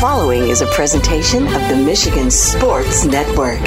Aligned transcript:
following 0.00 0.48
is 0.48 0.60
a 0.60 0.66
presentation 0.68 1.42
of 1.42 1.68
the 1.68 1.74
Michigan 1.74 2.30
Sports 2.30 3.04
Network. 3.04 3.58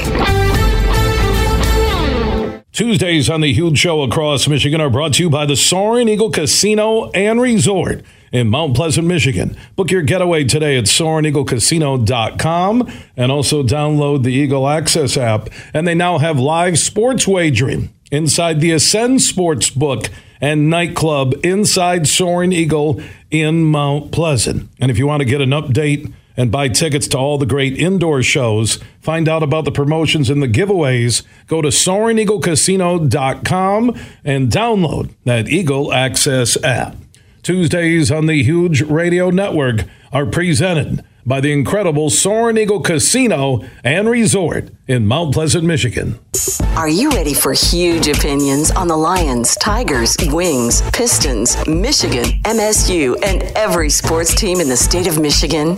Tuesdays 2.72 3.30
on 3.30 3.42
the 3.42 3.51
Huge 3.51 3.77
Show 3.77 4.04
across 4.04 4.48
Michigan 4.48 4.80
are 4.80 4.90
brought 4.90 5.16
to 5.16 5.24
you 5.24 5.30
by 5.30 5.46
the 5.46 5.58
Soaring 5.58 6.08
Eagle 6.08 6.32
Casino 6.32 7.12
and 7.12 7.42
Resort 7.42 8.05
in 8.32 8.48
Mount 8.48 8.78
Pleasant, 8.78 9.05
Michigan. 9.05 9.57
Book 9.75 9.91
your 9.91 10.04
getaway 10.04 10.46
today 10.46 10.78
at 10.78 10.86
SoaringEagleCasino.com 10.86 12.89
and 13.18 13.29
also 13.29 13.61
download 13.61 14.23
the 14.23 14.32
Eagle 14.32 14.70
Access 14.70 15.18
app. 15.18 15.50
And 15.73 15.86
they 15.86 15.95
now 15.95 16.18
have 16.18 16.39
live 16.39 16.79
sports 16.79 17.27
wagering 17.27 17.89
inside 18.09 18.61
the 18.61 18.71
Ascend 18.71 19.21
Sports 19.21 19.70
Book 19.70 20.05
and 20.39 20.70
nightclub 20.70 21.34
inside 21.43 22.07
Soaring 22.07 22.54
Eagle 22.54 23.02
in 23.29 23.66
Mount 23.66 24.13
Pleasant. 24.13 24.70
And 24.79 24.89
if 24.89 24.98
you 24.98 25.05
want 25.05 25.20
to 25.20 25.26
get 25.26 25.41
an 25.41 25.50
update 25.50 26.13
and 26.38 26.52
buy 26.52 26.67
tickets 26.70 27.08
to 27.09 27.17
all 27.17 27.38
the 27.38 27.45
great 27.45 27.77
indoor 27.77 28.23
shows, 28.23 28.80
find 28.99 29.30
out 29.30 29.44
about 29.44 29.66
the 29.66 29.72
promotions 29.72 30.30
and 30.30 30.41
the 30.41 30.48
giveaways, 30.48 31.23
go 31.48 31.62
to 31.62 31.67
SoaringEagleCasino.com 31.70 33.99
and 34.23 34.52
download 34.52 35.13
that 35.25 35.49
Eagle 35.49 35.91
Access 35.94 36.62
app. 36.63 36.95
Tuesdays 37.44 38.12
on 38.12 38.27
the 38.27 38.44
Huge 38.44 38.84
Radio 38.84 39.31
Network 39.31 39.86
are 40.12 40.25
presented 40.25 41.03
by 41.25 41.39
the 41.39 41.52
incredible 41.52 42.09
Soaring 42.09 42.58
Eagle 42.58 42.81
Casino 42.81 43.63
and 43.84 44.09
Resort 44.09 44.70
in 44.88 45.08
Mount 45.08 45.34
Pleasant, 45.34 45.63
Michigan. 45.63 46.20
Are 46.75 46.89
you 46.89 47.09
ready 47.11 47.34
for 47.34 47.53
huge 47.53 48.08
opinions 48.08 48.72
on 48.72 48.88
the 48.88 48.98
Lions, 48.98 49.55
Tigers, 49.58 50.16
Wings, 50.27 50.81
Pistons, 50.91 51.55
Michigan, 51.67 52.25
MSU, 52.44 53.16
and 53.23 53.44
every 53.55 53.89
sports 53.89 54.34
team 54.34 54.59
in 54.59 54.70
the 54.70 54.77
state 54.77 55.08
of 55.08 55.20
Michigan? 55.20 55.77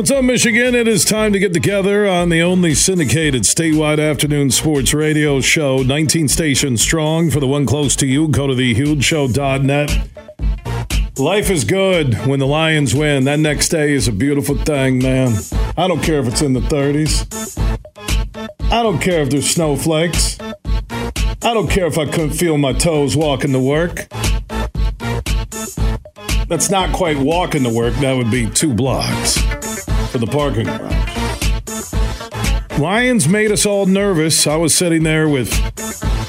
What's 0.00 0.10
up, 0.10 0.24
Michigan? 0.24 0.74
It 0.74 0.88
is 0.88 1.04
time 1.04 1.34
to 1.34 1.38
get 1.38 1.52
together 1.52 2.08
on 2.08 2.30
the 2.30 2.40
only 2.40 2.74
syndicated 2.74 3.42
statewide 3.42 4.00
afternoon 4.00 4.50
sports 4.50 4.94
radio 4.94 5.42
show, 5.42 5.82
19 5.82 6.26
stations 6.26 6.80
strong. 6.80 7.30
For 7.30 7.38
the 7.38 7.46
one 7.46 7.66
close 7.66 7.94
to 7.96 8.06
you, 8.06 8.26
go 8.26 8.46
to 8.46 8.54
thehugeshow.net. 8.54 10.08
Life 11.18 11.50
is 11.50 11.64
good 11.64 12.14
when 12.26 12.40
the 12.40 12.46
Lions 12.46 12.94
win. 12.94 13.24
That 13.24 13.40
next 13.40 13.68
day 13.68 13.92
is 13.92 14.08
a 14.08 14.12
beautiful 14.12 14.56
thing, 14.56 15.00
man. 15.00 15.34
I 15.76 15.86
don't 15.86 16.02
care 16.02 16.20
if 16.20 16.28
it's 16.28 16.40
in 16.40 16.54
the 16.54 16.60
30s. 16.60 17.58
I 18.72 18.82
don't 18.82 19.00
care 19.00 19.20
if 19.20 19.28
there's 19.28 19.50
snowflakes. 19.50 20.38
I 20.40 21.52
don't 21.52 21.68
care 21.68 21.84
if 21.84 21.98
I 21.98 22.06
couldn't 22.06 22.30
feel 22.30 22.56
my 22.56 22.72
toes 22.72 23.18
walking 23.18 23.52
to 23.52 23.60
work. 23.60 24.08
That's 26.48 26.70
not 26.70 26.94
quite 26.94 27.18
walking 27.18 27.64
to 27.64 27.70
work. 27.70 27.92
That 27.96 28.14
would 28.14 28.30
be 28.30 28.48
two 28.48 28.72
blocks 28.72 29.49
for 30.10 30.18
the 30.18 30.26
parking 30.26 30.66
garage. 30.66 31.10
Lions 32.78 33.28
made 33.28 33.52
us 33.52 33.64
all 33.64 33.86
nervous. 33.86 34.46
I 34.46 34.56
was 34.56 34.74
sitting 34.74 35.02
there 35.04 35.28
with 35.28 35.50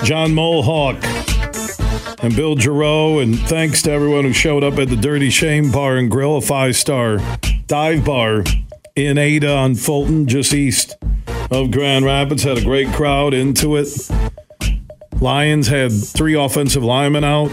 John 0.04 0.32
Mulhawk 0.32 1.02
and 2.24 2.36
Bill 2.36 2.58
Giroux, 2.58 3.20
and 3.20 3.40
thanks 3.40 3.82
to 3.84 3.92
everyone 3.92 4.26
who 4.26 4.34
showed 4.34 4.64
up 4.64 4.78
at 4.78 4.90
the 4.90 4.96
Dirty 4.96 5.30
Shame 5.30 5.72
Bar 5.72 5.98
and 5.98 6.12
Grill, 6.12 6.38
a 6.38 6.42
five 6.42 6.76
star 6.76 7.20
dive 7.66 8.06
bar 8.06 8.44
in 8.96 9.18
Ada 9.18 9.52
on 9.52 9.76
Fulton, 9.76 10.28
just 10.28 10.54
east 10.54 10.98
of 11.50 11.72
Grand 11.72 12.06
Rapids. 12.06 12.44
Had 12.44 12.60
a 12.60 12.64
great 12.64 12.90
crowd 12.94 13.34
into 13.34 13.78
it. 13.78 13.88
Lions 15.20 15.68
had 15.68 15.92
three 15.92 16.36
offensive 16.36 16.84
linemen 16.84 17.24
out. 17.24 17.52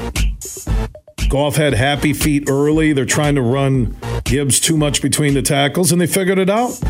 Goff 1.28 1.56
had 1.56 1.74
happy 1.74 2.12
feet 2.12 2.48
early. 2.48 2.92
They're 2.92 3.04
trying 3.04 3.34
to 3.34 3.42
run 3.42 3.96
Gibbs 4.24 4.60
too 4.60 4.76
much 4.76 5.02
between 5.02 5.34
the 5.34 5.42
tackles, 5.42 5.92
and 5.92 6.00
they 6.00 6.06
figured 6.06 6.38
it 6.38 6.48
out. 6.48 6.80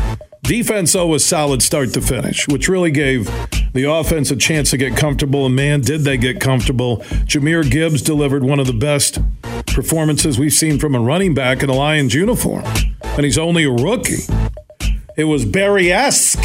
Defense, 0.43 0.93
though, 0.93 1.07
was 1.07 1.25
solid 1.25 1.61
start 1.61 1.93
to 1.93 2.01
finish, 2.01 2.47
which 2.47 2.69
really 2.69 2.91
gave 2.91 3.25
the 3.73 3.83
offense 3.83 4.31
a 4.31 4.35
chance 4.35 4.71
to 4.71 4.77
get 4.77 4.95
comfortable. 4.95 5.45
And 5.45 5.55
man, 5.55 5.81
did 5.81 6.01
they 6.01 6.17
get 6.17 6.39
comfortable. 6.39 6.97
Jahmyr 7.27 7.69
Gibbs 7.69 8.01
delivered 8.01 8.43
one 8.43 8.59
of 8.59 8.65
the 8.65 8.73
best 8.73 9.19
performances 9.67 10.39
we've 10.39 10.53
seen 10.53 10.79
from 10.79 10.95
a 10.95 10.99
running 10.99 11.33
back 11.33 11.61
in 11.61 11.69
a 11.69 11.73
Lions 11.73 12.13
uniform. 12.13 12.63
And 13.03 13.25
he's 13.25 13.37
only 13.37 13.65
a 13.65 13.71
rookie. 13.71 14.23
It 15.17 15.25
was 15.25 15.45
Barry 15.45 15.91
esque. 15.91 16.41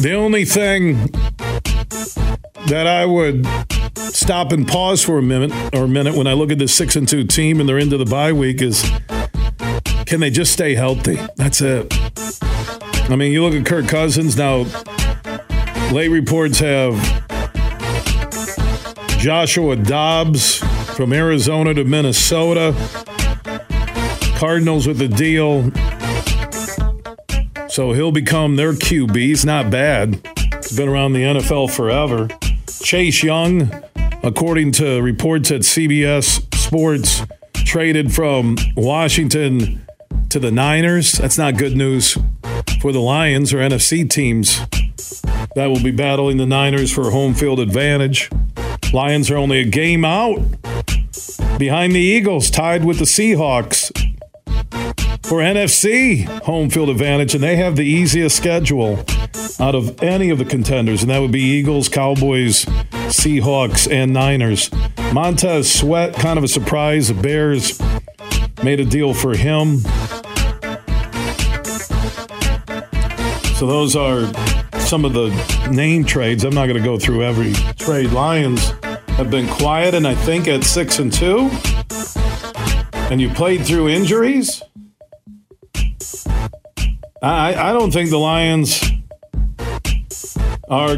The 0.00 0.14
only 0.14 0.44
thing 0.44 1.08
that 2.68 2.86
I 2.86 3.04
would 3.04 3.46
stop 4.26 4.50
and 4.50 4.66
pause 4.66 5.04
for 5.04 5.18
a 5.18 5.22
minute 5.22 5.52
or 5.72 5.84
a 5.84 5.88
minute 5.88 6.16
when 6.16 6.26
I 6.26 6.32
look 6.32 6.50
at 6.50 6.58
this 6.58 6.74
six 6.74 6.96
and 6.96 7.06
two 7.06 7.22
team 7.22 7.60
and 7.60 7.68
they're 7.68 7.78
into 7.78 7.96
the 7.96 8.04
bye 8.04 8.32
week 8.32 8.60
is 8.60 8.82
can 10.04 10.18
they 10.18 10.30
just 10.30 10.52
stay 10.52 10.74
healthy? 10.74 11.16
That's 11.36 11.60
it. 11.60 11.86
I 13.08 13.14
mean, 13.14 13.30
you 13.30 13.44
look 13.44 13.54
at 13.54 13.64
Kirk 13.64 13.86
Cousins 13.86 14.36
now. 14.36 14.66
Late 15.92 16.08
reports 16.08 16.58
have 16.58 16.96
Joshua 19.20 19.76
Dobbs 19.76 20.56
from 20.96 21.12
Arizona 21.12 21.72
to 21.74 21.84
Minnesota. 21.84 22.74
Cardinals 24.38 24.88
with 24.88 24.98
the 24.98 25.06
deal. 25.06 25.70
So 27.68 27.92
he'll 27.92 28.10
become 28.10 28.56
their 28.56 28.72
QB. 28.72 29.14
He's 29.14 29.44
not 29.44 29.70
bad. 29.70 30.20
He's 30.56 30.76
been 30.76 30.88
around 30.88 31.12
the 31.12 31.22
NFL 31.22 31.70
forever. 31.70 32.26
Chase 32.82 33.22
Young, 33.22 33.70
according 34.26 34.72
to 34.72 35.00
reports 35.00 35.52
at 35.52 35.60
CBS 35.60 36.54
Sports, 36.56 37.22
traded 37.54 38.12
from 38.12 38.56
Washington 38.76 39.86
to 40.30 40.40
the 40.40 40.50
Niners. 40.50 41.12
That's 41.12 41.38
not 41.38 41.56
good 41.56 41.76
news 41.76 42.18
for 42.80 42.90
the 42.90 43.00
Lions 43.00 43.54
or 43.54 43.58
NFC 43.58 44.08
teams 44.08 44.60
that 45.54 45.66
will 45.66 45.82
be 45.82 45.92
battling 45.92 46.38
the 46.38 46.46
Niners 46.46 46.92
for 46.92 47.10
home 47.12 47.34
field 47.34 47.60
advantage. 47.60 48.28
Lions 48.92 49.30
are 49.30 49.36
only 49.36 49.60
a 49.60 49.64
game 49.64 50.04
out 50.04 50.38
behind 51.56 51.92
the 51.92 52.00
Eagles, 52.00 52.50
tied 52.50 52.84
with 52.84 52.98
the 52.98 53.04
Seahawks 53.04 53.92
for 55.22 55.38
NFC 55.38 56.24
home 56.42 56.70
field 56.70 56.88
advantage, 56.88 57.34
and 57.34 57.42
they 57.42 57.56
have 57.56 57.76
the 57.76 57.86
easiest 57.86 58.36
schedule 58.36 59.04
out 59.58 59.74
of 59.74 60.02
any 60.02 60.30
of 60.30 60.38
the 60.38 60.44
contenders, 60.44 61.02
and 61.02 61.10
that 61.10 61.20
would 61.20 61.32
be 61.32 61.40
Eagles, 61.40 61.88
Cowboys, 61.88 62.66
Seahawks, 63.16 63.90
and 63.90 64.12
Niners. 64.12 64.70
Montez 65.12 65.72
Sweat, 65.72 66.14
kind 66.14 66.38
of 66.38 66.44
a 66.44 66.48
surprise. 66.48 67.08
The 67.08 67.14
Bears 67.14 67.80
made 68.62 68.78
a 68.78 68.84
deal 68.84 69.14
for 69.14 69.34
him. 69.34 69.78
So 73.56 73.66
those 73.66 73.96
are 73.96 74.30
some 74.80 75.04
of 75.04 75.14
the 75.14 75.30
name 75.70 76.04
trades. 76.04 76.44
I'm 76.44 76.54
not 76.54 76.66
going 76.66 76.76
to 76.76 76.84
go 76.84 76.98
through 76.98 77.24
every 77.24 77.54
trade. 77.76 78.12
Lions 78.12 78.70
have 79.16 79.30
been 79.30 79.48
quiet, 79.48 79.94
and 79.94 80.06
I 80.06 80.14
think 80.14 80.46
at 80.46 80.62
six 80.62 80.98
and 80.98 81.12
two. 81.12 81.50
And 83.10 83.20
you 83.20 83.30
played 83.30 83.64
through 83.64 83.88
injuries. 83.88 84.62
I, 87.22 87.54
I 87.54 87.72
don't 87.72 87.90
think 87.90 88.10
the 88.10 88.18
Lions 88.18 88.84
are 90.68 90.96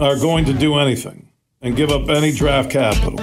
are 0.00 0.16
going 0.16 0.46
to 0.46 0.54
do 0.54 0.78
anything 0.78 1.28
and 1.60 1.76
give 1.76 1.90
up 1.90 2.08
any 2.08 2.32
draft 2.32 2.70
capital. 2.70 3.20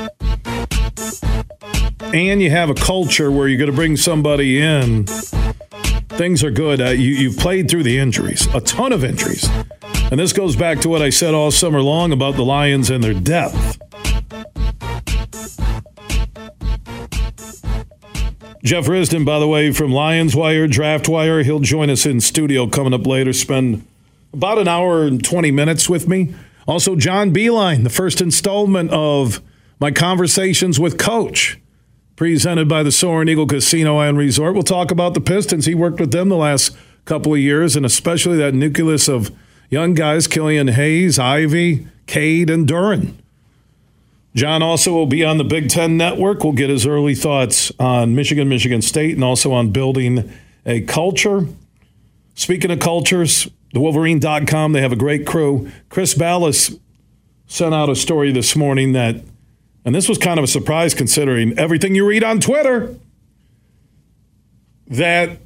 And 2.13 2.41
you 2.41 2.51
have 2.51 2.69
a 2.69 2.75
culture 2.75 3.31
where 3.31 3.47
you're 3.47 3.57
going 3.57 3.71
to 3.71 3.75
bring 3.75 3.97
somebody 3.97 4.59
in. 4.61 5.05
Things 5.05 6.43
are 6.43 6.51
good. 6.51 6.79
Uh, 6.79 6.89
you, 6.89 7.09
you've 7.09 7.37
played 7.37 7.69
through 7.69 7.83
the 7.83 7.97
injuries, 7.97 8.47
a 8.53 8.61
ton 8.61 8.93
of 8.93 9.03
injuries. 9.03 9.49
And 10.11 10.19
this 10.19 10.33
goes 10.33 10.55
back 10.55 10.79
to 10.81 10.89
what 10.89 11.01
I 11.01 11.09
said 11.09 11.33
all 11.33 11.49
summer 11.49 11.81
long 11.81 12.11
about 12.11 12.35
the 12.35 12.45
Lions 12.45 12.91
and 12.91 13.03
their 13.03 13.15
depth. 13.15 13.79
Jeff 18.63 18.85
Risdon, 18.85 19.25
by 19.25 19.39
the 19.39 19.47
way, 19.47 19.71
from 19.71 19.91
Lions 19.91 20.35
Wire, 20.35 20.67
Draft 20.67 21.09
Wire, 21.09 21.41
he'll 21.41 21.59
join 21.59 21.89
us 21.89 22.05
in 22.05 22.21
studio 22.21 22.67
coming 22.67 22.93
up 22.93 23.07
later. 23.07 23.33
Spend 23.33 23.85
about 24.31 24.59
an 24.59 24.67
hour 24.67 25.03
and 25.05 25.23
20 25.23 25.51
minutes 25.51 25.89
with 25.89 26.07
me. 26.07 26.35
Also, 26.67 26.95
John 26.95 27.31
Beilein, 27.33 27.83
the 27.83 27.89
first 27.89 28.19
installment 28.19 28.91
of 28.91 29.41
my 29.79 29.89
conversations 29.91 30.79
with 30.79 30.97
Coach. 30.97 31.59
presented 32.17 32.67
by 32.67 32.81
the 32.83 32.91
Soaring 32.91 33.29
Eagle 33.29 33.45
Casino 33.45 33.99
and 33.99 34.17
Resort. 34.17 34.55
We'll 34.55 34.63
talk 34.63 34.91
about 34.91 35.13
the 35.13 35.21
Pistons. 35.21 35.67
He 35.67 35.75
worked 35.75 35.99
with 36.01 36.11
them 36.11 36.27
the 36.27 36.35
last 36.35 36.75
couple 37.05 37.33
of 37.33 37.39
years, 37.39 37.77
and 37.77 37.85
especially 37.85 38.37
that 38.37 38.53
nucleus 38.53 39.07
of 39.07 39.31
young 39.69 39.93
guys 39.93 40.27
Killian 40.27 40.69
Hayes, 40.69 41.19
Ivey, 41.19 41.87
Cade, 42.07 42.49
and 42.49 42.67
Duren. 42.67 43.13
John 44.35 44.61
also 44.61 44.91
will 44.93 45.05
be 45.05 45.23
on 45.23 45.37
the 45.37 45.43
Big 45.43 45.69
Ten 45.69 45.95
Network. 45.95 46.43
We'll 46.43 46.53
get 46.53 46.69
his 46.69 46.85
early 46.85 47.15
thoughts 47.15 47.71
on 47.79 48.15
Michigan, 48.15 48.49
Michigan 48.49 48.81
State, 48.81 49.13
and 49.13 49.23
also 49.23 49.53
on 49.53 49.69
building 49.69 50.31
a 50.65 50.81
culture. 50.81 51.47
Speaking 52.33 52.71
of 52.71 52.79
cultures, 52.79 53.47
the 53.73 53.79
Wolverine.com, 53.79 54.71
they 54.73 54.81
have 54.81 54.91
a 54.91 54.97
great 54.97 55.25
crew. 55.25 55.69
Chris 55.89 56.13
Balas 56.13 56.75
sent 57.47 57.73
out 57.73 57.89
a 57.89 57.95
story 57.95 58.31
this 58.31 58.55
morning 58.55 58.93
that, 58.93 59.23
and 59.85 59.93
this 59.93 60.09
was 60.09 60.17
kind 60.17 60.37
of 60.37 60.43
a 60.43 60.47
surprise 60.47 60.93
considering 60.93 61.57
everything 61.57 61.95
you 61.95 62.07
read 62.07 62.23
on 62.23 62.39
Twitter, 62.39 62.95
that 64.87 65.39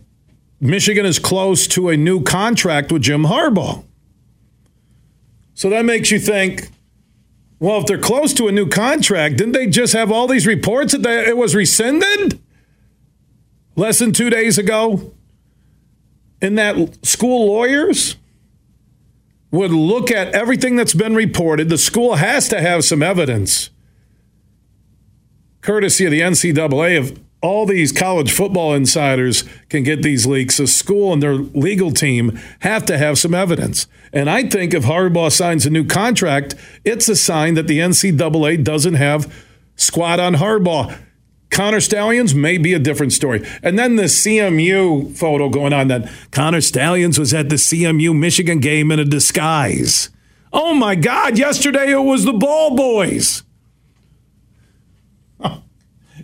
Michigan 0.59 1.06
is 1.06 1.18
close 1.19 1.68
to 1.68 1.89
a 1.89 1.97
new 1.97 2.21
contract 2.23 2.91
with 2.91 3.01
Jim 3.01 3.23
Harbaugh. 3.23 3.83
So 5.53 5.69
that 5.69 5.85
makes 5.85 6.12
you 6.12 6.19
think, 6.19 6.69
well, 7.59 7.79
if 7.79 7.85
they're 7.85 8.00
close 8.00 8.33
to 8.35 8.47
a 8.47 8.51
new 8.51 8.68
contract, 8.68 9.38
didn't 9.38 9.53
they 9.53 9.68
just 9.68 9.94
have 9.94 10.12
all 10.12 10.27
these 10.27 10.47
reports 10.47 10.97
that 10.97 11.27
it 11.27 11.38
was 11.38 11.56
rescinded 11.56 12.39
less 13.75 14.00
than 14.00 14.13
two 14.13 14.29
days 14.29 14.57
ago? 14.57 15.12
And 16.41 16.57
that 16.57 17.05
school 17.05 17.47
lawyers 17.47 18.15
would 19.51 19.71
look 19.71 20.09
at 20.09 20.33
everything 20.33 20.75
that's 20.75 20.93
been 20.93 21.13
reported. 21.13 21.69
The 21.69 21.77
school 21.77 22.15
has 22.15 22.47
to 22.49 22.61
have 22.61 22.83
some 22.83 23.03
evidence, 23.03 23.69
courtesy 25.61 26.05
of 26.05 26.11
the 26.11 26.21
NCAA, 26.21 26.97
of 26.97 27.19
all 27.41 27.65
these 27.65 27.91
college 27.91 28.31
football 28.31 28.73
insiders 28.73 29.43
can 29.67 29.83
get 29.83 30.03
these 30.03 30.25
leaks. 30.25 30.57
The 30.57 30.67
school 30.67 31.11
and 31.11 31.21
their 31.21 31.33
legal 31.33 31.91
team 31.91 32.39
have 32.59 32.85
to 32.85 32.97
have 32.97 33.17
some 33.17 33.33
evidence. 33.33 33.87
And 34.13 34.29
I 34.29 34.47
think 34.47 34.73
if 34.73 34.83
Harbaugh 34.83 35.31
signs 35.31 35.65
a 35.65 35.69
new 35.69 35.85
contract, 35.85 36.53
it's 36.85 37.09
a 37.09 37.15
sign 37.15 37.55
that 37.55 37.67
the 37.67 37.79
NCAA 37.79 38.63
doesn't 38.63 38.94
have 38.94 39.33
squat 39.75 40.19
on 40.19 40.35
Harbaugh. 40.35 40.97
Connor 41.51 41.81
Stalions 41.81 42.33
may 42.33 42.57
be 42.57 42.74
a 42.74 42.80
different 42.80 43.13
story. 43.13 43.45
And 43.62 43.77
then 43.77 43.98
the 43.98 44.03
CMU 44.03 45.15
photo 45.15 45.50
going 45.50 45.74
on 45.74 45.89
that 45.89 46.09
Connor 46.31 46.62
Stalions 46.62 47.19
was 47.19 47.33
at 47.33 47.50
the 47.50 47.56
CMU 47.56 48.18
Michigan 48.18 48.59
game 48.59 48.92
in 48.92 49.00
a 49.00 49.06
disguise. 49.06 50.09
Oh 50.53 50.74
my 50.74 50.95
God, 50.95 51.38
yesterday 51.38 51.92
it 51.92 52.03
was 52.03 52.25
the 52.25 52.33
ball 52.33 52.75
boys. 52.75 53.44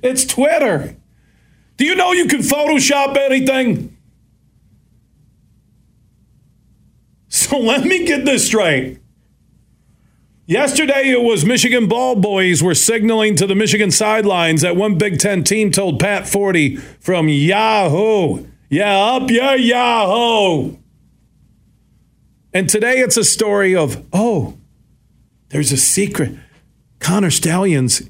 It's 0.03 0.25
Twitter. 0.25 0.95
Do 1.77 1.85
you 1.85 1.95
know 1.95 2.11
you 2.11 2.27
can 2.27 2.41
Photoshop 2.41 3.17
anything? 3.17 3.97
So 7.29 7.57
let 7.59 7.83
me 7.83 8.05
get 8.05 8.25
this 8.25 8.47
straight. 8.47 8.99
Yesterday, 10.49 11.09
it 11.09 11.23
was 11.23 11.43
Michigan 11.43 11.89
ball 11.89 12.15
boys 12.15 12.63
were 12.63 12.73
signaling 12.73 13.35
to 13.35 13.45
the 13.45 13.53
Michigan 13.53 13.91
sidelines 13.91 14.61
that 14.61 14.77
one 14.77 14.97
Big 14.97 15.19
Ten 15.19 15.43
team 15.43 15.71
told 15.73 15.99
Pat 15.99 16.23
Forde 16.23 16.79
from 17.01 17.27
Yahoo, 17.27 18.47
yeah, 18.69 18.97
up 18.97 19.29
your 19.29 19.57
Yahoo. 19.57 20.77
And 22.53 22.69
today 22.69 22.99
it's 22.99 23.17
a 23.17 23.25
story 23.25 23.75
of, 23.75 24.05
oh, 24.13 24.57
there's 25.49 25.73
a 25.73 25.77
secret. 25.77 26.31
Connor 26.99 27.29
Stalions, 27.29 28.03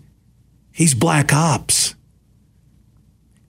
he's 0.72 0.94
black 0.94 1.34
ops. 1.34 1.96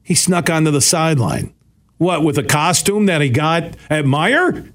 He 0.03 0.15
snuck 0.15 0.49
onto 0.49 0.71
the 0.71 0.81
sideline. 0.81 1.53
What, 1.99 2.25
with 2.25 2.39
a 2.39 2.43
costume 2.43 3.05
that 3.05 3.21
he 3.21 3.29
got 3.29 3.65
at 3.91 4.07
Meijer? 4.07 4.73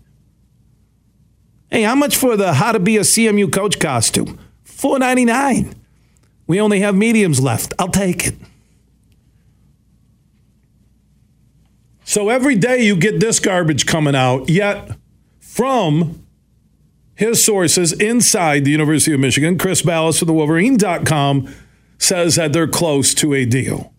Hey, 1.73 1.81
how 1.81 1.95
much 1.95 2.15
for 2.15 2.37
the 2.37 2.53
how 2.53 2.71
to 2.71 2.79
be 2.79 2.97
a 2.97 3.01
CMU 3.01 3.51
coach 3.51 3.79
costume? 3.79 4.37
Four 4.63 4.99
ninety 4.99 5.25
nine. 5.25 5.73
We 6.45 6.61
only 6.61 6.81
have 6.81 6.93
mediums 6.93 7.41
left. 7.41 7.73
I'll 7.79 7.87
take 7.87 8.27
it. 8.27 8.35
So 12.03 12.29
every 12.29 12.55
day 12.55 12.83
you 12.83 12.95
get 12.95 13.19
this 13.19 13.39
garbage 13.39 13.87
coming 13.87 14.13
out, 14.13 14.49
yet 14.49 14.91
from 15.39 16.23
his 17.15 17.43
sources 17.43 17.91
inside 17.91 18.65
the 18.65 18.71
University 18.71 19.11
of 19.11 19.19
Michigan, 19.19 19.57
Chris 19.57 19.81
Balas 19.81 20.21
of 20.21 20.27
the 20.27 20.33
Wolverine.com 20.33 21.51
says 21.97 22.35
that 22.35 22.53
they're 22.53 22.67
close 22.67 23.15
to 23.15 23.33
a 23.33 23.45
deal. 23.45 23.91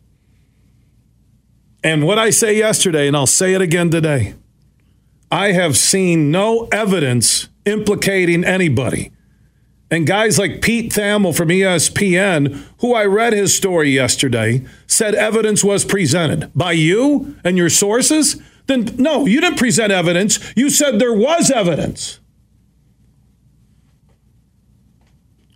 And 1.83 2.07
what 2.07 2.21
I 2.21 2.31
say 2.31 2.57
yesterday, 2.57 3.09
and 3.09 3.17
I'll 3.17 3.27
say 3.27 3.53
it 3.53 3.61
again 3.61 3.91
today, 3.91 4.35
I 5.29 5.51
have 5.53 5.77
seen 5.77 6.31
no 6.31 6.69
evidence 6.71 7.49
implicating 7.67 8.45
anybody. 8.45 9.11
And 9.91 10.07
guys 10.07 10.39
like 10.39 10.63
Pete 10.63 10.93
Thamel 10.93 11.37
from 11.37 11.49
ESPN, 11.49 12.65
who 12.79 12.95
I 12.95 13.05
read 13.05 13.33
his 13.33 13.57
story 13.57 13.91
yesterday, 13.91 14.65
said 14.87 15.15
evidence 15.15 15.63
was 15.63 15.85
presented 15.85 16.51
by 16.55 16.73
you 16.73 17.37
and 17.45 17.57
your 17.57 17.71
sources. 17.71 18.41
Then, 18.67 18.95
no, 18.97 19.27
you 19.27 19.41
didn't 19.41 19.59
present 19.59 19.93
evidence. 19.93 20.39
You 20.57 20.71
said 20.71 20.99
there 20.99 21.13
was 21.13 21.51
evidence. 21.51 22.19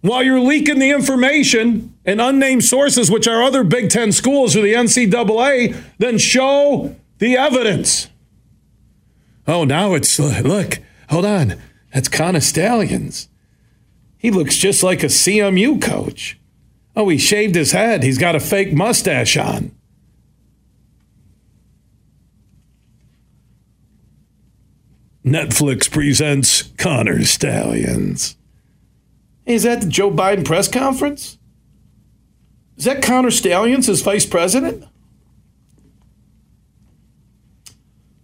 while 0.00 0.22
you're 0.22 0.40
leaking 0.40 0.78
the 0.78 0.90
information 0.90 1.94
and 2.04 2.20
unnamed 2.20 2.64
sources, 2.64 3.10
which 3.10 3.26
are 3.26 3.42
other 3.42 3.64
Big 3.64 3.90
Ten 3.90 4.12
schools 4.12 4.56
or 4.56 4.62
the 4.62 4.74
NCAA, 4.74 5.76
then 5.98 6.18
show 6.18 6.96
the 7.18 7.36
evidence. 7.36 8.08
Oh, 9.46 9.64
now 9.64 9.94
it's 9.94 10.18
look, 10.18 10.78
hold 11.08 11.24
on. 11.24 11.60
That's 11.92 12.08
Connor 12.08 12.40
Stalions. 12.40 13.28
He 14.18 14.30
looks 14.30 14.56
just 14.56 14.82
like 14.82 15.02
a 15.02 15.06
CMU 15.06 15.80
coach. 15.80 16.38
Oh, 16.96 17.08
he 17.08 17.18
shaved 17.18 17.54
his 17.54 17.72
head. 17.72 18.02
He's 18.02 18.18
got 18.18 18.34
a 18.34 18.40
fake 18.40 18.72
mustache 18.72 19.36
on. 19.36 19.72
Netflix 25.24 25.90
presents 25.90 26.62
Connor 26.78 27.24
Stalions. 27.24 28.36
Is 29.46 29.62
that 29.62 29.82
the 29.82 29.88
Joe 29.88 30.10
Biden 30.10 30.44
press 30.44 30.68
conference? 30.68 31.38
Is 32.76 32.84
that 32.84 33.02
Connor 33.02 33.30
Stalions 33.30 33.88
as 33.88 34.00
vice 34.00 34.26
president? 34.26 34.84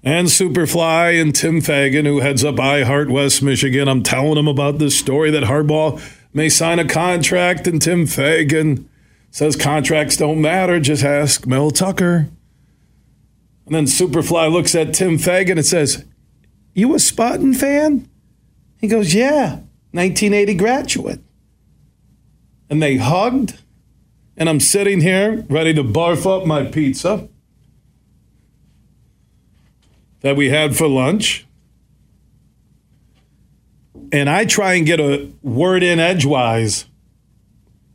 And 0.04 0.26
Superfly 0.28 1.18
and 1.18 1.34
Tim 1.34 1.62
Fagan, 1.62 2.04
who 2.04 2.20
heads 2.20 2.44
up 2.44 2.56
iHeart 2.56 3.10
West 3.10 3.42
Michigan. 3.42 3.88
I'm 3.88 4.02
telling 4.02 4.36
him 4.36 4.46
about 4.46 4.78
this 4.78 4.98
story 4.98 5.30
that 5.30 5.44
Harbaugh 5.44 5.98
may 6.34 6.50
sign 6.50 6.78
a 6.78 6.86
contract, 6.86 7.66
and 7.66 7.80
Tim 7.80 8.06
Fagan 8.06 8.86
says 9.30 9.56
contracts 9.56 10.18
don't 10.18 10.42
matter. 10.42 10.78
Just 10.78 11.02
ask 11.02 11.46
Mel 11.46 11.70
Tucker. 11.70 12.28
And 13.64 13.74
then 13.74 13.86
Superfly 13.86 14.52
looks 14.52 14.74
at 14.74 14.92
Tim 14.92 15.16
Fagan 15.16 15.56
and 15.56 15.66
says, 15.66 16.04
You 16.74 16.94
a 16.94 16.98
Spartan 16.98 17.54
fan? 17.54 18.06
He 18.78 18.88
goes, 18.88 19.14
Yeah. 19.14 19.60
1980 19.92 20.54
graduate. 20.54 21.20
And 22.68 22.82
they 22.82 22.98
hugged, 22.98 23.58
and 24.36 24.50
I'm 24.50 24.60
sitting 24.60 25.00
here 25.00 25.46
ready 25.48 25.72
to 25.72 25.82
barf 25.82 26.26
up 26.26 26.46
my 26.46 26.64
pizza 26.64 27.28
that 30.24 30.36
we 30.36 30.48
had 30.48 30.74
for 30.74 30.88
lunch. 30.88 31.46
And 34.10 34.30
I 34.30 34.46
try 34.46 34.72
and 34.72 34.86
get 34.86 34.98
a 34.98 35.28
word 35.42 35.82
in 35.82 36.00
edgewise, 36.00 36.86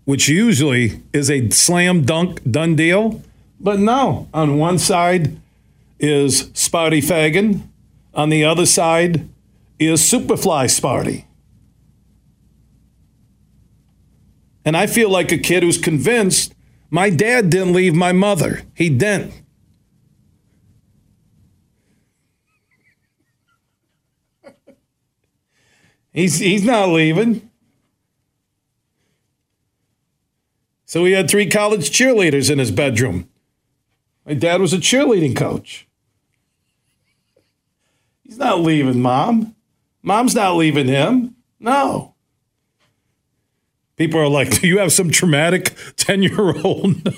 which 0.05 0.29
usually 0.29 1.01
is 1.11 1.31
a 1.31 1.49
slam 1.49 2.03
dunk 2.03 2.43
done 2.49 2.75
deal. 2.75 3.23
But 3.59 3.79
no, 3.79 4.27
on 4.31 4.59
one 4.59 4.77
side 4.77 5.37
is 5.99 6.43
Sparty 6.51 7.03
Fagan, 7.03 7.67
on 8.13 8.29
the 8.29 8.45
other 8.45 8.67
side 8.67 9.27
is 9.79 9.99
Superfly 10.01 10.65
Sparty. 10.65 11.25
And 14.63 14.77
I 14.77 14.85
feel 14.85 15.09
like 15.09 15.31
a 15.31 15.37
kid 15.39 15.63
who's 15.63 15.79
convinced 15.79 16.53
my 16.91 17.09
dad 17.09 17.49
didn't 17.49 17.73
leave 17.73 17.95
my 17.95 18.11
mother. 18.11 18.61
He 18.75 18.89
didn't. 18.89 19.33
He's, 26.13 26.39
he's 26.39 26.63
not 26.63 26.89
leaving. 26.89 27.49
So 30.85 31.05
he 31.05 31.11
had 31.11 31.29
three 31.29 31.47
college 31.47 31.91
cheerleaders 31.91 32.49
in 32.49 32.57
his 32.57 32.71
bedroom. 32.71 33.29
My 34.25 34.33
dad 34.33 34.59
was 34.61 34.73
a 34.73 34.77
cheerleading 34.77 35.35
coach. 35.35 35.87
He's 38.23 38.37
not 38.37 38.61
leaving 38.61 39.01
mom. 39.01 39.55
Mom's 40.01 40.35
not 40.35 40.55
leaving 40.55 40.87
him. 40.87 41.35
No. 41.59 42.15
People 43.97 44.19
are 44.19 44.29
like, 44.29 44.61
Do 44.61 44.67
you 44.67 44.79
have 44.79 44.91
some 44.91 45.11
traumatic 45.11 45.75
10 45.97 46.23
year 46.23 46.57
old 46.63 47.15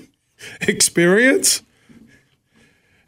experience. 0.60 1.62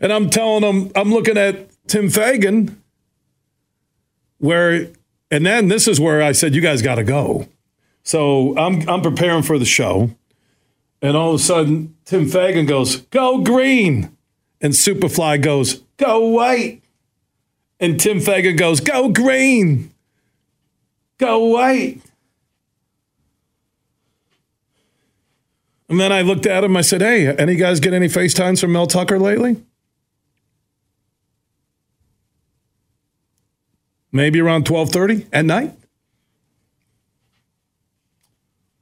And 0.01 0.13
I'm 0.13 0.31
telling 0.31 0.63
them, 0.63 0.93
I'm 0.95 1.11
looking 1.11 1.37
at 1.37 1.69
Tim 1.87 2.11
Fagan, 2.11 2.83
where, 4.39 4.89
and 5.31 5.47
then 5.47 5.69
this 5.69 5.87
is 5.87 6.01
where 6.01 6.23
I 6.23 6.33
said, 6.33 6.55
you 6.55 6.61
guys 6.61 6.83
got 6.83 6.97
to 6.97 7.05
go. 7.05 7.47
So 8.03 8.57
I'm, 8.59 8.89
I'm 8.89 9.03
preparing 9.03 9.43
for 9.43 9.59
the 9.59 9.65
show. 9.65 10.11
And 11.03 11.17
all 11.17 11.31
of 11.31 11.41
a 11.41 11.43
sudden, 11.43 11.97
Tim 12.05 12.27
Fagan 12.29 12.67
goes, 12.67 12.97
go 12.97 13.43
green. 13.43 14.17
And 14.61 14.75
Superfly 14.75 15.43
goes, 15.43 15.83
go 15.97 16.21
white. 16.29 16.83
And 17.79 17.99
Tim 17.99 18.21
Fagan 18.21 18.57
goes, 18.57 18.81
go 18.81 19.09
green. 19.09 19.93
Go 21.19 21.45
white. 21.45 22.01
And 25.89 25.99
then 25.99 26.13
I 26.13 26.23
looked 26.23 26.47
at 26.47 26.63
him. 26.63 26.77
I 26.77 26.83
said, 26.83 27.01
hey, 27.01 27.35
any 27.37 27.57
guys 27.57 27.81
get 27.81 27.95
any 27.95 28.07
FaceTimes 28.07 28.61
from 28.61 28.73
Mel 28.73 28.87
Tucker 28.87 29.19
lately? 29.19 29.61
Maybe 34.13 34.41
around 34.41 34.69
1230 34.69 35.29
at 35.33 35.45
night? 35.45 35.73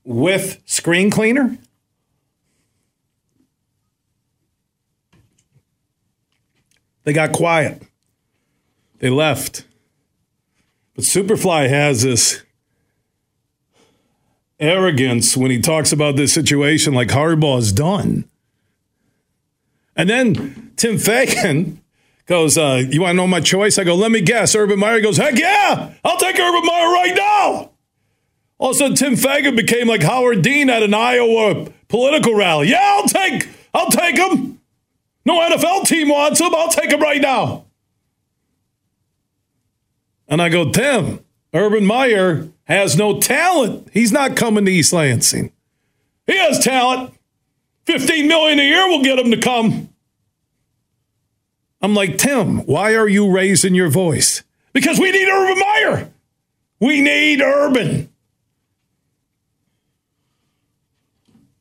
With 0.04 0.60
screen 0.64 1.10
cleaner? 1.10 1.58
They 7.04 7.12
got 7.12 7.32
quiet. 7.32 7.82
They 8.98 9.10
left. 9.10 9.64
But 10.94 11.04
Superfly 11.04 11.68
has 11.68 12.02
this 12.02 12.42
arrogance 14.58 15.36
when 15.36 15.50
he 15.50 15.60
talks 15.60 15.92
about 15.92 16.16
this 16.16 16.32
situation 16.32 16.94
like 16.94 17.08
Harbaugh's 17.08 17.72
done. 17.72 18.28
And 19.94 20.10
then 20.10 20.72
Tim 20.76 20.98
Fagan 20.98 21.80
goes, 22.28 22.56
uh, 22.56 22.84
You 22.88 23.00
want 23.00 23.12
to 23.12 23.16
know 23.16 23.26
my 23.26 23.40
choice? 23.40 23.78
I 23.78 23.84
go, 23.84 23.96
Let 23.96 24.12
me 24.12 24.20
guess. 24.20 24.54
Urban 24.54 24.78
Meyer 24.78 25.00
goes, 25.00 25.16
Heck 25.16 25.36
yeah, 25.36 25.94
I'll 26.04 26.18
take 26.18 26.38
Urban 26.38 26.64
Meyer 26.64 26.92
right 26.92 27.14
now. 27.16 27.70
All 28.58 28.70
of 28.70 28.76
a 28.76 28.78
sudden, 28.78 28.96
Tim 28.96 29.16
Fagan 29.16 29.56
became 29.56 29.88
like 29.88 30.02
Howard 30.02 30.42
Dean 30.42 30.68
at 30.68 30.82
an 30.82 30.94
Iowa 30.94 31.70
political 31.88 32.34
rally. 32.34 32.70
Yeah, 32.70 32.80
I'll 32.82 33.08
take, 33.08 33.48
I'll 33.72 33.90
take 33.90 34.16
him. 34.16 34.60
No 35.24 35.40
NFL 35.40 35.86
team 35.86 36.08
wants 36.08 36.40
him. 36.40 36.54
I'll 36.54 36.70
take 36.70 36.90
him 36.90 37.00
right 37.00 37.20
now. 37.20 37.66
And 40.26 40.42
I 40.42 40.48
go, 40.48 40.70
Tim, 40.70 41.20
Urban 41.54 41.86
Meyer 41.86 42.48
has 42.64 42.96
no 42.96 43.20
talent. 43.20 43.88
He's 43.92 44.12
not 44.12 44.36
coming 44.36 44.64
to 44.64 44.70
East 44.70 44.92
Lansing. 44.92 45.52
He 46.26 46.36
has 46.36 46.58
talent. 46.58 47.14
15 47.86 48.28
million 48.28 48.58
a 48.58 48.62
year 48.62 48.86
will 48.88 49.02
get 49.02 49.18
him 49.18 49.30
to 49.30 49.38
come. 49.38 49.88
I'm 51.80 51.94
like, 51.94 52.18
Tim, 52.18 52.58
why 52.66 52.94
are 52.94 53.08
you 53.08 53.30
raising 53.30 53.74
your 53.74 53.88
voice? 53.88 54.42
Because 54.72 54.98
we 54.98 55.10
need 55.12 55.28
Urban 55.28 55.58
Meyer. 55.58 56.10
We 56.80 57.00
need 57.00 57.40
Urban. 57.40 58.08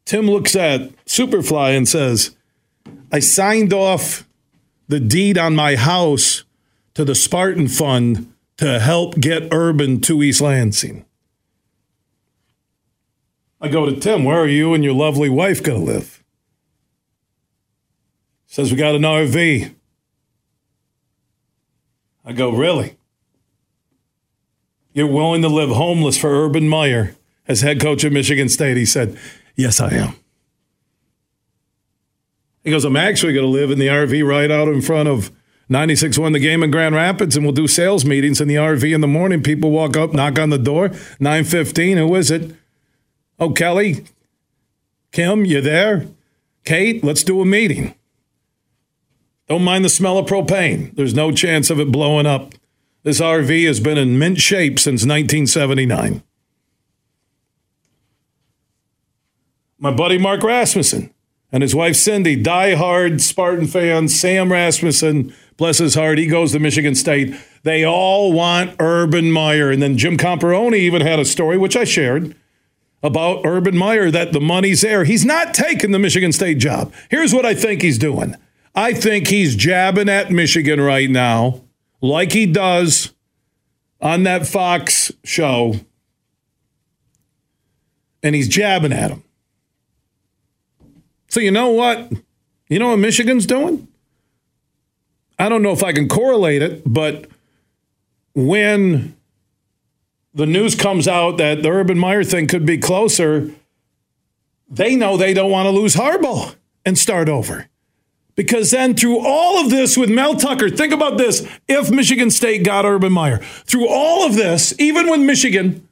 Tim 0.06 0.26
looks 0.26 0.56
at 0.56 0.94
Superfly 1.06 1.76
and 1.76 1.88
says, 1.88 2.36
I 3.12 3.20
signed 3.20 3.74
off 3.74 4.28
the 4.88 5.00
deed 5.00 5.38
on 5.38 5.56
my 5.56 5.76
house 5.76 6.44
to 6.94 7.04
the 7.04 7.16
Spartan 7.16 7.68
Fund 7.68 8.34
to 8.58 8.80
help 8.80 9.20
get 9.20 9.50
Urban 9.52 10.02
to 10.02 10.24
East 10.24 10.42
Lansing. 10.42 11.06
I 13.60 13.68
go 13.68 13.86
to 13.86 14.00
Tim, 14.00 14.24
where 14.24 14.40
are 14.40 14.48
you 14.48 14.74
and 14.74 14.84
your 14.84 14.94
lovely 14.94 15.30
wife 15.30 15.62
going 15.64 15.80
to 15.80 15.92
live? 15.92 16.24
Says, 18.46 18.72
we 18.72 18.78
got 18.78 18.96
an 18.96 19.02
RV. 19.02 19.74
I 22.27 22.34
go, 22.34 22.51
really? 22.51 22.98
You're 24.91 25.07
willing 25.07 25.41
to 25.43 25.48
live 25.48 25.69
homeless 25.69 26.17
for 26.17 26.29
Urban 26.46 26.67
Meyer 26.67 27.15
as 27.48 27.62
head 27.62 27.79
coach 27.79 28.03
of 28.03 28.12
Michigan 28.12 28.50
State? 28.50 28.75
He 28.75 28.86
said, 28.86 29.17
yes, 29.55 29.79
I 29.79 29.93
am. 29.93 30.13
He 32.65 32.72
goes, 32.72 32.84
I'm 32.84 32.98
actually 32.98 33.31
going 33.31 33.46
to 33.46 33.50
live 33.50 33.72
in 33.72 33.79
the 33.79 33.88
RV 33.88 34.27
right 34.27 34.51
out 34.51 34.67
in 34.67 34.81
front 34.81 35.07
of 35.07 35.31
96 35.69 36.17
won 36.17 36.34
the 36.34 36.39
game 36.39 36.63
in 36.63 36.72
Grand 36.72 36.96
Rapids, 36.96 37.38
and 37.38 37.46
we'll 37.46 37.53
do 37.53 37.67
sales 37.67 38.03
meetings 38.03 38.41
in 38.41 38.50
the 38.50 38.55
RV 38.55 38.93
in 38.93 39.00
the 39.00 39.07
morning. 39.07 39.41
People 39.41 39.72
walk 39.72 39.96
up, 39.96 40.12
knock 40.12 40.38
on 40.38 40.50
the 40.50 40.57
door, 40.57 40.89
915. 41.22 41.98
Who 41.98 42.15
is 42.15 42.29
it? 42.29 42.53
Oh, 43.39 43.51
Kelly, 43.51 44.03
Kim, 45.13 45.46
you 45.46 45.62
there? 45.62 46.07
Kate, 46.65 47.03
let's 47.05 47.24
do 47.24 47.39
a 47.39 47.46
meeting. 47.46 47.96
Don't 49.48 49.63
mind 49.63 49.86
the 49.86 49.89
smell 49.89 50.18
of 50.18 50.25
propane. 50.25 50.94
There's 50.96 51.13
no 51.13 51.32
chance 51.32 51.70
of 51.70 51.80
it 51.80 51.92
blowing 51.92 52.25
up. 52.25 52.54
This 53.04 53.22
RV 53.22 53.66
has 53.68 53.80
been 53.80 53.98
in 53.98 54.20
mint 54.20 54.39
shape 54.39 54.77
since 54.77 55.06
1979. 55.06 56.22
My 59.80 59.92
buddy 59.92 60.18
Mark 60.18 60.44
Rasmussen, 60.44 61.13
and 61.51 61.63
his 61.63 61.74
wife 61.74 61.96
Cindy, 61.96 62.36
die-hard 62.36 63.22
Spartan 63.22 63.68
fans. 63.68 64.20
Sam 64.20 64.51
Rasmussen, 64.51 65.34
bless 65.56 65.77
his 65.77 65.96
heart, 65.96 66.18
he 66.18 66.27
goes 66.27 66.51
to 66.51 66.60
Michigan 66.60 66.96
State. 66.96 67.34
They 67.63 67.86
all 67.86 68.34
want 68.34 68.75
Urban 68.80 69.32
Meyer. 69.32 69.72
And 69.72 69.82
then 69.82 69.98
Jim 69.98 70.18
Comparoni 70.18 70.77
even 70.80 71.01
had 71.01 71.20
a 71.20 71.25
story, 71.25 71.58
which 71.58 71.77
I 71.77 71.84
shared, 71.86 72.36
about 73.01 73.46
Urban 73.46 73.77
Meyer 73.77 74.12
that 74.12 74.34
the 74.34 74.42
money's 74.42 74.82
there. 74.82 75.06
He's 75.06 75.24
not 75.24 75.54
taking 75.54 75.92
the 75.92 76.00
Michigan 76.00 76.34
State 76.34 76.58
job. 76.58 76.94
Here's 77.10 77.34
what 77.34 77.46
I 77.46 77.54
think 77.54 77.82
he's 77.82 77.98
doing 77.98 78.36
I 78.77 78.93
think 78.93 79.27
he's 79.27 79.55
jabbing 79.55 80.07
at 80.07 80.29
Michigan 80.29 80.79
right 80.79 81.10
now, 81.10 81.62
like 82.00 82.31
he 82.31 82.46
does 82.46 83.12
on 84.00 84.22
that 84.24 84.46
Fox 84.46 85.12
show. 85.24 85.79
And 88.22 88.36
he's 88.36 88.48
jabbing 88.48 88.93
at 88.93 89.10
him. 89.10 89.24
So 91.27 91.39
you 91.39 91.50
know 91.50 91.69
what? 91.69 92.12
You 92.69 92.77
know 92.77 92.89
what 92.89 93.00
Michigan's 93.00 93.48
doing? 93.48 93.88
I 95.39 95.50
don't 95.50 95.63
know 95.63 95.72
if 95.72 95.84
I 95.84 95.91
can 95.91 96.07
correlate 96.07 96.62
it, 96.62 96.84
but 96.86 97.25
when 98.36 99.15
the 100.36 100.46
news 100.46 100.75
comes 100.75 101.07
out 101.07 101.38
that 101.38 101.63
the 101.63 101.69
Urban 101.72 101.98
Meyer 101.98 102.24
thing 102.24 102.46
could 102.46 102.65
be 102.65 102.77
closer, 102.77 103.50
they 104.69 104.96
know 104.96 105.17
they 105.17 105.34
don't 105.34 105.50
want 105.50 105.65
to 105.65 105.72
lose 105.72 105.96
Harbaugh 105.96 106.53
and 106.86 106.96
start 106.96 107.27
over. 107.27 107.69
Because 108.38 108.72
then, 108.72 108.96
through 108.96 109.20
all 109.20 109.60
of 109.60 109.70
this 109.70 109.98
with 109.98 110.10
Mel 110.10 110.36
Tucker, 110.36 110.70
think 110.70 110.94
about 110.94 111.17
this 111.17 111.46
if 111.67 111.91
Michigan 111.91 112.32
State 112.32 112.63
got 112.63 112.86
Urban 112.86 113.12
Meyer, 113.12 113.39
through 113.39 113.89
all 113.89 114.25
of 114.25 114.36
this, 114.36 114.74
even 114.79 115.10
with 115.10 115.20
Michigan 115.20 115.88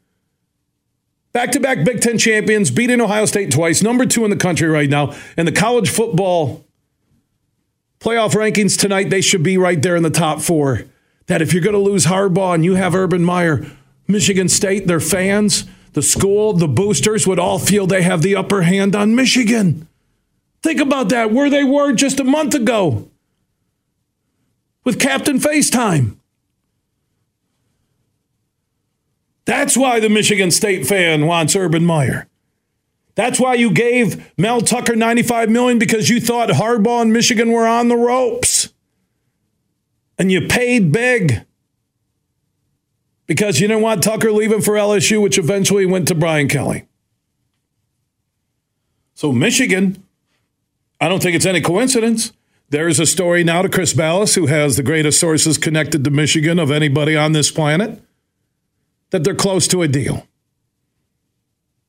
Back 1.36 1.52
to 1.52 1.60
back 1.60 1.84
Big 1.84 2.00
Ten 2.00 2.18
champions, 2.18 2.72
beating 2.72 3.02
Ohio 3.02 3.26
State 3.26 3.52
twice, 3.52 3.84
number 3.84 4.06
two 4.06 4.24
in 4.24 4.30
the 4.30 4.38
country 4.38 4.70
right 4.70 4.90
now. 4.90 5.14
And 5.36 5.46
the 5.46 5.52
college 5.52 5.90
football 5.90 6.64
playoff 8.00 8.32
rankings 8.36 8.80
tonight, 8.80 9.10
they 9.10 9.20
should 9.20 9.44
be 9.44 9.58
right 9.58 9.82
there 9.82 9.98
in 9.98 10.04
the 10.04 10.10
top 10.10 10.40
four. 10.40 10.86
That 11.28 11.42
if 11.42 11.52
you're 11.52 11.62
going 11.62 11.74
to 11.74 11.80
lose 11.80 12.06
Harbaugh 12.06 12.56
and 12.56 12.64
you 12.64 12.76
have 12.76 12.96
Urban 12.96 13.22
Meyer, 13.22 13.70
Michigan 14.08 14.48
State, 14.48 14.88
their 14.88 15.02
fans, 15.02 15.66
the 15.92 16.02
school, 16.02 16.54
the 16.54 16.70
boosters 16.70 17.28
would 17.28 17.38
all 17.38 17.60
feel 17.60 17.86
they 17.86 18.04
have 18.04 18.22
the 18.22 18.38
upper 18.38 18.62
hand 18.62 18.96
on 18.96 19.14
Michigan. 19.14 19.90
Think 20.66 20.82
about 20.82 21.10
that, 21.10 21.32
where 21.32 21.48
they 21.48 21.64
were 21.64 21.94
just 21.94 22.20
a 22.20 22.24
month 22.24 22.56
ago 22.56 23.08
with 24.84 25.00
Captain 25.00 25.38
FaceTime. 25.38 26.16
That's 29.46 29.78
why 29.78 30.00
the 30.00 30.10
Michigan 30.10 30.50
State 30.50 30.88
fan 30.88 31.28
wants 31.28 31.56
Urban 31.56 31.86
Meyer. 31.86 32.28
That's 33.14 33.40
why 33.40 33.54
you 33.54 33.70
gave 33.70 34.32
Mel 34.40 34.60
Tucker 34.60 34.96
95 34.96 35.52
million 35.52 35.78
because 35.78 36.10
you 36.10 36.20
thought 36.20 36.50
Harbaugh 36.50 37.04
and 37.04 37.14
Michigan 37.14 37.52
were 37.52 37.68
on 37.68 37.88
the 37.88 37.96
ropes. 37.96 38.74
And 40.18 40.32
you 40.32 40.48
paid 40.48 40.92
big 40.92 41.46
because 43.28 43.60
you 43.60 43.68
didn't 43.68 43.84
want 43.84 44.02
Tucker 44.02 44.32
leaving 44.32 44.62
for 44.62 44.74
LSU, 44.74 45.22
which 45.22 45.38
eventually 45.38 45.86
went 45.86 46.08
to 46.08 46.16
Brian 46.16 46.48
Kelly. 46.48 46.88
So, 49.14 49.32
Michigan, 49.32 50.05
I 51.06 51.08
don't 51.08 51.22
think 51.22 51.36
it's 51.36 51.46
any 51.46 51.62
coincidence. 51.62 52.34
There's 52.70 53.00
a 53.00 53.06
story 53.06 53.44
now 53.44 53.62
to 53.62 53.70
Chris 53.70 53.94
Balas, 53.94 54.34
who 54.34 54.48
has 54.48 54.76
the 54.76 54.82
greatest 54.82 55.20
sources 55.20 55.60
connected 55.60 56.04
to 56.04 56.10
Michigan 56.10 56.58
of 56.58 56.72
anybody 56.72 57.16
on 57.16 57.32
this 57.32 57.52
planet 57.52 58.02
that 59.12 59.24
they're 59.24 59.36
close 59.36 59.68
to 59.68 59.84
a 59.84 59.88
deal. 59.88 60.26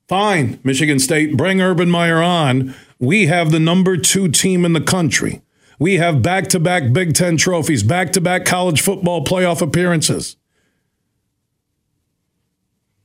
Fine, 0.06 0.60
Michigan 0.64 0.98
State, 0.98 1.34
bring 1.34 1.62
Urban 1.62 1.90
Meyer 1.90 2.20
on. 2.22 2.74
We 2.98 3.24
have 3.24 3.52
the 3.52 3.58
number 3.58 3.96
two 3.96 4.28
team 4.28 4.66
in 4.66 4.74
the 4.74 4.82
country. 4.82 5.40
We 5.78 5.94
have 5.94 6.20
back 6.20 6.48
to 6.48 6.60
back 6.60 6.92
Big 6.92 7.14
Ten 7.14 7.38
trophies, 7.38 7.82
back 7.82 8.12
to 8.12 8.20
back 8.20 8.44
college 8.44 8.82
football 8.82 9.24
playoff 9.24 9.62
appearances. 9.62 10.36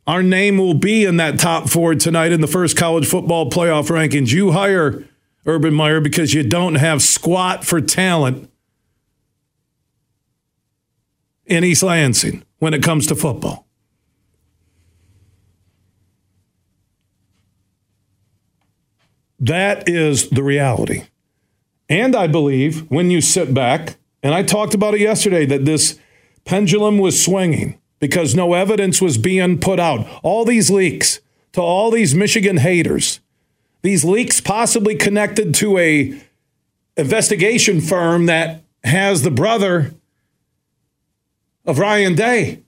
Our 0.05 0.23
name 0.23 0.57
will 0.57 0.73
be 0.73 1.05
in 1.05 1.15
that 1.17 1.39
top 1.39 1.69
four 1.69 1.95
tonight 1.95 2.33
in 2.33 2.41
the 2.41 2.47
first 2.47 2.75
college 2.75 3.07
football 3.07 3.49
playoff 3.49 3.87
rankings. 3.87 4.33
You 4.33 4.51
hire 4.51 5.07
Urban 5.45 5.73
Meyer, 5.73 5.99
because 5.99 6.33
you 6.33 6.43
don't 6.43 6.75
have 6.75 7.01
squat 7.01 7.65
for 7.65 7.81
talent 7.81 8.49
in 11.45 11.63
East 11.63 11.83
Lansing 11.83 12.43
when 12.59 12.73
it 12.73 12.83
comes 12.83 13.07
to 13.07 13.15
football. 13.15 13.65
That 19.39 19.89
is 19.89 20.29
the 20.29 20.43
reality. 20.43 21.05
And 21.89 22.15
I 22.15 22.27
believe 22.27 22.81
when 22.91 23.09
you 23.09 23.21
sit 23.21 23.53
back, 23.53 23.97
and 24.21 24.35
I 24.35 24.43
talked 24.43 24.75
about 24.75 24.93
it 24.93 25.01
yesterday, 25.01 25.47
that 25.47 25.65
this 25.65 25.99
pendulum 26.45 26.99
was 26.99 27.23
swinging 27.23 27.79
because 27.99 28.35
no 28.35 28.53
evidence 28.53 29.01
was 29.01 29.17
being 29.17 29.57
put 29.57 29.79
out. 29.79 30.07
All 30.21 30.45
these 30.45 30.69
leaks 30.69 31.19
to 31.53 31.61
all 31.61 31.89
these 31.89 32.13
Michigan 32.13 32.57
haters, 32.57 33.19
these 33.81 34.05
leaks 34.05 34.39
possibly 34.39 34.95
connected 34.95 35.55
to 35.55 35.77
a 35.77 36.21
investigation 36.97 37.81
firm 37.81 38.27
that 38.27 38.63
has 38.83 39.21
the 39.21 39.31
brother 39.31 39.93
of 41.65 41.79
Ryan 41.79 42.15
Day. 42.15 42.61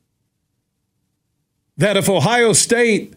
That 1.77 1.97
if 1.97 2.09
Ohio 2.09 2.53
State 2.53 3.15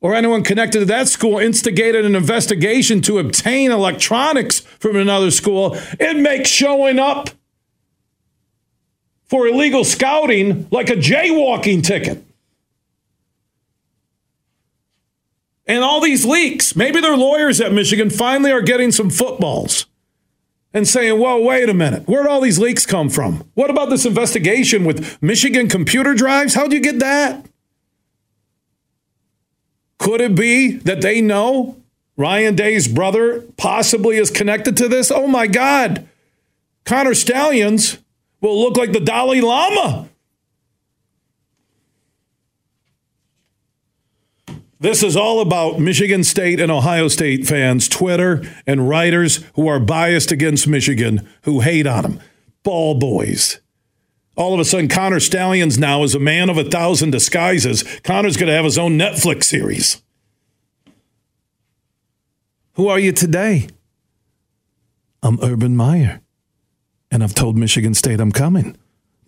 or 0.00 0.14
anyone 0.14 0.42
connected 0.42 0.80
to 0.80 0.84
that 0.86 1.08
school 1.08 1.38
instigated 1.38 2.04
an 2.04 2.16
investigation 2.16 3.00
to 3.02 3.18
obtain 3.18 3.70
electronics 3.70 4.60
from 4.60 4.96
another 4.96 5.30
school, 5.30 5.76
it 5.98 6.16
makes 6.16 6.48
showing 6.48 6.98
up 6.98 7.30
for 9.26 9.46
illegal 9.46 9.84
scouting 9.84 10.66
like 10.70 10.90
a 10.90 10.96
jaywalking 10.96 11.82
ticket. 11.82 12.24
And 15.70 15.84
all 15.84 16.00
these 16.00 16.24
leaks, 16.24 16.74
maybe 16.74 17.00
their 17.00 17.16
lawyers 17.16 17.60
at 17.60 17.72
Michigan 17.72 18.10
finally 18.10 18.50
are 18.50 18.60
getting 18.60 18.90
some 18.90 19.08
footballs 19.08 19.86
and 20.74 20.86
saying, 20.86 21.20
whoa, 21.20 21.40
wait 21.40 21.68
a 21.68 21.74
minute. 21.74 22.08
Where'd 22.08 22.26
all 22.26 22.40
these 22.40 22.58
leaks 22.58 22.84
come 22.84 23.08
from? 23.08 23.48
What 23.54 23.70
about 23.70 23.88
this 23.88 24.04
investigation 24.04 24.84
with 24.84 25.22
Michigan 25.22 25.68
computer 25.68 26.12
drives? 26.12 26.54
How'd 26.54 26.72
you 26.72 26.80
get 26.80 26.98
that? 26.98 27.46
Could 29.98 30.20
it 30.20 30.34
be 30.34 30.72
that 30.72 31.02
they 31.02 31.20
know 31.20 31.76
Ryan 32.16 32.56
Day's 32.56 32.88
brother 32.88 33.42
possibly 33.56 34.16
is 34.16 34.32
connected 34.32 34.76
to 34.78 34.88
this? 34.88 35.12
Oh 35.12 35.28
my 35.28 35.46
God. 35.46 36.08
Connor 36.84 37.14
Stalions 37.14 37.98
will 38.40 38.60
look 38.60 38.76
like 38.76 38.90
the 38.90 38.98
Dalai 38.98 39.40
Lama. 39.40 40.09
This 44.82 45.02
is 45.02 45.14
all 45.14 45.42
about 45.42 45.78
Michigan 45.78 46.24
State 46.24 46.58
and 46.58 46.72
Ohio 46.72 47.08
State 47.08 47.46
fans, 47.46 47.86
Twitter, 47.86 48.42
and 48.66 48.88
writers 48.88 49.44
who 49.54 49.68
are 49.68 49.78
biased 49.78 50.32
against 50.32 50.66
Michigan, 50.66 51.28
who 51.42 51.60
hate 51.60 51.86
on 51.86 52.02
them. 52.02 52.20
Ball 52.62 52.94
boys. 52.94 53.60
All 54.36 54.54
of 54.54 54.60
a 54.60 54.64
sudden, 54.64 54.88
Connor 54.88 55.20
Stalions 55.20 55.78
now 55.78 56.02
is 56.02 56.14
a 56.14 56.18
man 56.18 56.48
of 56.48 56.56
a 56.56 56.64
thousand 56.64 57.10
disguises. 57.10 57.82
Connor's 58.04 58.38
going 58.38 58.46
to 58.46 58.54
have 58.54 58.64
his 58.64 58.78
own 58.78 58.96
Netflix 58.96 59.44
series. 59.44 60.00
Who 62.74 62.88
are 62.88 62.98
you 62.98 63.12
today? 63.12 63.68
I'm 65.22 65.38
Urban 65.42 65.76
Meyer, 65.76 66.22
and 67.10 67.22
I've 67.22 67.34
told 67.34 67.54
Michigan 67.54 67.92
State 67.92 68.18
I'm 68.18 68.32
coming. 68.32 68.78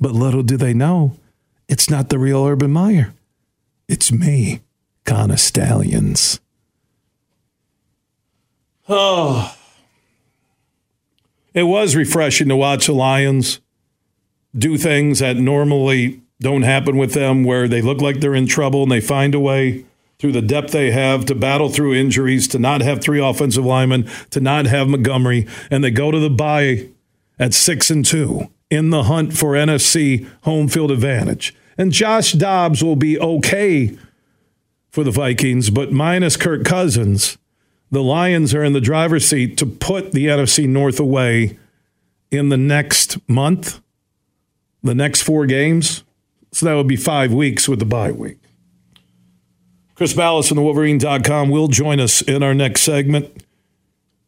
But 0.01 0.13
little 0.13 0.43
do 0.43 0.57
they 0.57 0.73
know, 0.73 1.19
it's 1.69 1.91
not 1.91 2.09
the 2.09 2.19
real 2.19 2.43
Urban 2.43 2.71
Meyer. 2.71 3.13
It's 3.87 4.11
me. 4.11 4.63
Connor 5.05 5.37
Stalions. 5.37 6.41
Oh. 8.89 9.57
It 11.55 11.65
was 11.65 11.95
refreshing 11.97 12.49
to 12.49 12.57
watch 12.57 12.87
the 12.87 12.93
Lions 12.93 13.61
do 14.57 14.77
things 14.77 15.21
that 15.21 15.37
normally 15.37 16.21
don't 16.41 16.63
happen 16.63 16.97
with 16.97 17.15
them, 17.15 17.45
where 17.45 17.69
they 17.69 17.81
look 17.81 18.01
like 18.01 18.21
they're 18.21 18.35
in 18.35 18.47
trouble 18.47 18.83
and 18.83 18.91
they 18.91 19.01
find 19.01 19.35
a 19.35 19.41
way 19.41 19.85
through 20.19 20.33
the 20.33 20.43
depth 20.43 20.73
they 20.73 20.91
have 20.91 21.25
to 21.27 21.35
battle 21.35 21.69
through 21.69 21.95
injuries, 21.95 22.47
to 22.49 22.59
not 22.59 22.81
have 22.81 23.01
three 23.01 23.21
offensive 23.21 23.65
linemen, 23.65 24.09
to 24.31 24.41
not 24.41 24.67
have 24.67 24.89
Montgomery, 24.89 25.47
and 25.71 25.83
they 25.83 25.91
go 25.91 26.11
to 26.11 26.19
the 26.19 26.31
bye 26.31 26.89
at 27.39 27.55
six 27.55 27.91
and 27.91 28.05
two 28.05 28.51
in 28.71 28.91
the 28.91 29.05
hunt 29.05 29.37
for 29.37 29.53
NFC 29.53 30.29
home 30.43 30.69
field 30.69 30.91
advantage. 30.91 31.55
And 31.79 31.93
Josh 31.93 32.33
Dobbs 32.33 32.83
will 32.83 32.97
be 32.97 33.19
okay 33.19 33.97
for 34.93 35.03
the 35.03 35.11
Vikings, 35.11 35.71
but 35.71 35.91
minus 35.91 36.37
Kirk 36.37 36.65
Cousins, 36.65 37.39
the 37.91 38.03
Lions 38.03 38.55
are 38.55 38.63
in 38.63 38.75
the 38.75 38.81
driver's 38.81 39.27
seat 39.27 39.57
to 39.57 39.67
put 39.67 40.13
the 40.13 40.27
NFC 40.27 40.69
North 40.69 41.01
away 41.01 41.59
in 42.31 42.51
the 42.51 42.59
next 42.59 43.19
month, 43.29 43.81
the 44.83 44.95
next 44.95 45.23
four 45.23 45.47
games. 45.47 46.05
So 46.53 46.67
that 46.67 46.75
would 46.75 46.87
be 46.87 46.97
five 46.97 47.33
weeks 47.33 47.67
with 47.69 47.79
the 47.79 47.87
bye 47.87 48.13
week. 48.13 48.39
Chris 49.95 50.13
Balas 50.13 50.49
from 50.49 50.57
the 50.57 50.63
Wolverine.com 50.63 51.49
will 51.49 51.69
join 51.69 51.99
us 51.99 52.21
in 52.21 52.43
our 52.43 52.55
next 52.55 52.83
segment. 52.83 53.45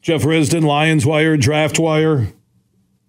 Jeff 0.01 0.23
Risdon, 0.23 0.65
Lions 0.65 1.05
Wire, 1.05 1.37
Draft 1.37 1.79
Wire, 1.79 2.29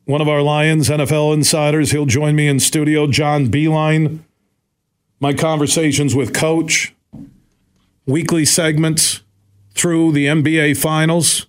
one 0.05 0.21
of 0.21 0.27
our 0.27 0.41
Lions 0.41 0.89
NFL 0.89 1.33
insiders. 1.33 1.91
He'll 1.91 2.05
join 2.05 2.35
me 2.35 2.47
in 2.47 2.59
studio. 2.59 3.07
John 3.07 3.47
Beilein, 3.47 4.19
my 5.19 5.33
conversations 5.33 6.15
with 6.15 6.33
Coach 6.33 6.94
weekly 8.05 8.45
segments 8.45 9.21
through 9.73 10.11
the 10.11 10.27
NBA 10.27 10.77
Finals 10.77 11.47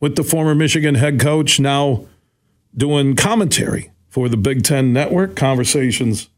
with 0.00 0.16
the 0.16 0.22
former 0.24 0.54
Michigan 0.54 0.96
head 0.96 1.20
coach, 1.20 1.60
now 1.60 2.06
doing 2.76 3.14
commentary 3.16 3.90
for 4.08 4.28
the 4.28 4.36
Big 4.36 4.64
Ten 4.64 4.92
Network. 4.92 5.36
Conversations 5.36 6.28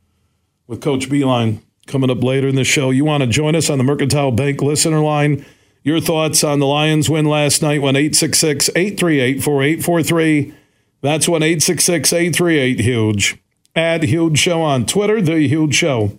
with 0.66 0.80
Coach 0.80 1.08
Beilein 1.08 1.60
coming 1.86 2.10
up 2.10 2.22
later 2.22 2.48
in 2.48 2.56
the 2.56 2.64
show. 2.64 2.90
You 2.90 3.04
want 3.04 3.22
to 3.22 3.28
join 3.28 3.54
us 3.54 3.70
on 3.70 3.78
the 3.78 3.84
Mercantile 3.84 4.32
Bank 4.32 4.62
listener 4.62 5.00
line? 5.00 5.44
Your 5.82 6.00
thoughts 6.00 6.42
on 6.42 6.60
the 6.60 6.66
Lions 6.66 7.10
win 7.10 7.26
last 7.26 7.60
night, 7.60 7.82
1 7.82 7.94
866 7.94 8.70
838 8.70 9.42
4843. 9.42 10.54
That's 11.02 11.28
1 11.28 11.42
866 11.42 12.12
838 12.12 12.80
Huge. 12.80 13.36
Add 13.76 14.04
Huge 14.04 14.38
Show 14.38 14.62
on 14.62 14.86
Twitter, 14.86 15.20
The 15.20 15.46
Huge 15.46 15.74
Show 15.74 16.18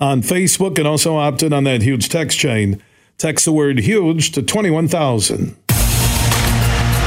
on 0.00 0.22
Facebook 0.22 0.78
and 0.78 0.86
also 0.86 1.16
opted 1.16 1.52
on 1.52 1.64
that 1.64 1.82
huge 1.82 2.08
text 2.08 2.38
chain. 2.38 2.82
Text 3.18 3.44
the 3.44 3.52
word 3.52 3.78
huge 3.78 4.32
to 4.32 4.42
21,000. 4.42 5.56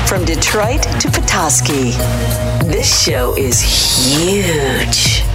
From 0.07 0.23
Detroit 0.23 0.83
to 1.01 1.09
Petoskey, 1.11 1.91
this 2.69 3.03
show 3.03 3.35
is 3.35 3.59
huge. 3.59 5.34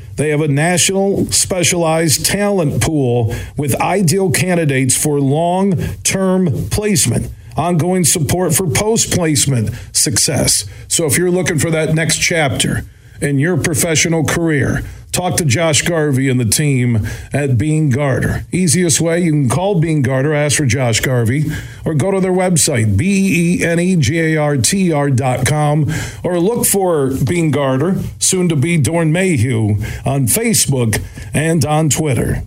They 0.21 0.29
have 0.29 0.41
a 0.41 0.47
national 0.47 1.25
specialized 1.31 2.27
talent 2.27 2.79
pool 2.79 3.33
with 3.57 3.73
ideal 3.81 4.29
candidates 4.29 4.95
for 4.95 5.19
long 5.19 5.75
term 6.03 6.69
placement 6.69 7.31
ongoing 7.57 8.03
support 8.03 8.53
for 8.53 8.67
post 8.67 9.11
placement 9.11 9.71
success. 9.93 10.69
So 10.87 11.07
if 11.07 11.17
you're 11.17 11.31
looking 11.31 11.57
for 11.57 11.71
that 11.71 11.95
next 11.95 12.17
chapter 12.17 12.83
in 13.19 13.39
your 13.39 13.57
professional 13.57 14.23
career, 14.23 14.83
talk 15.11 15.37
to 15.37 15.45
Josh 15.45 15.81
Garvey 15.81 16.29
and 16.29 16.39
the 16.39 16.45
team 16.45 17.07
at 17.33 17.57
Beene 17.57 17.89
Garter. 17.89 18.45
Easiest 18.51 19.01
way, 19.01 19.21
you 19.21 19.31
can 19.31 19.49
call 19.49 19.79
Beene 19.79 20.01
Garter, 20.01 20.33
ask 20.33 20.57
for 20.57 20.65
Josh 20.65 20.99
Garvey, 21.01 21.45
or 21.85 21.93
go 21.93 22.11
to 22.11 22.19
their 22.19 22.31
website, 22.31 22.97
B-E-E-N-E-G-A-R-T-R 22.97 25.09
dot 25.11 25.45
com, 25.45 25.91
or 26.23 26.39
look 26.39 26.65
for 26.65 27.11
Beene 27.25 27.51
Garter, 27.51 27.99
soon 28.19 28.47
to 28.49 28.55
be 28.55 28.77
Doeren 28.77 29.11
Mayhew, 29.11 29.75
on 30.05 30.27
Facebook 30.27 31.01
and 31.33 31.65
on 31.65 31.89
Twitter. 31.89 32.43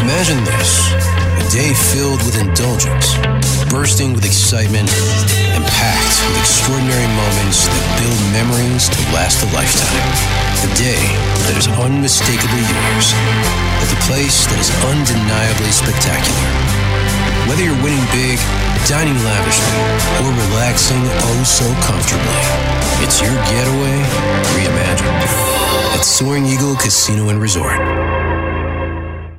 Imagine 0.00 0.42
this 0.44 0.92
a 0.92 1.48
day 1.50 1.72
filled 1.72 2.22
with 2.24 2.38
indulgence, 2.40 3.16
bursting 3.70 4.12
with 4.12 4.24
excitement, 4.24 4.90
packed 5.72 6.16
with 6.28 6.36
extraordinary 6.40 7.08
moments 7.16 7.66
that 7.68 7.84
build 8.00 8.20
memories 8.32 8.88
to 8.88 9.00
last 9.12 9.42
a 9.44 9.48
lifetime. 9.56 10.10
A 10.64 10.70
day 10.76 11.00
that 11.48 11.56
is 11.56 11.68
unmistakably 11.80 12.64
yours, 12.64 13.06
at 13.80 13.88
the 13.88 14.00
place 14.08 14.48
that 14.48 14.58
is 14.60 14.70
undeniably 14.84 15.72
spectacular. 15.72 16.48
Whether 17.48 17.68
you're 17.68 17.82
winning 17.84 18.04
big, 18.12 18.40
dining 18.88 19.16
lavishly, 19.24 19.80
or 20.24 20.30
relaxing 20.48 21.04
oh 21.04 21.42
so 21.44 21.66
comfortably, 21.84 22.40
it's 23.04 23.20
your 23.20 23.36
getaway 23.52 23.98
reimagined 24.56 25.20
at 25.92 26.04
Soaring 26.04 26.46
Eagle 26.46 26.76
Casino 26.76 27.28
and 27.28 27.40
Resort. 27.40 28.13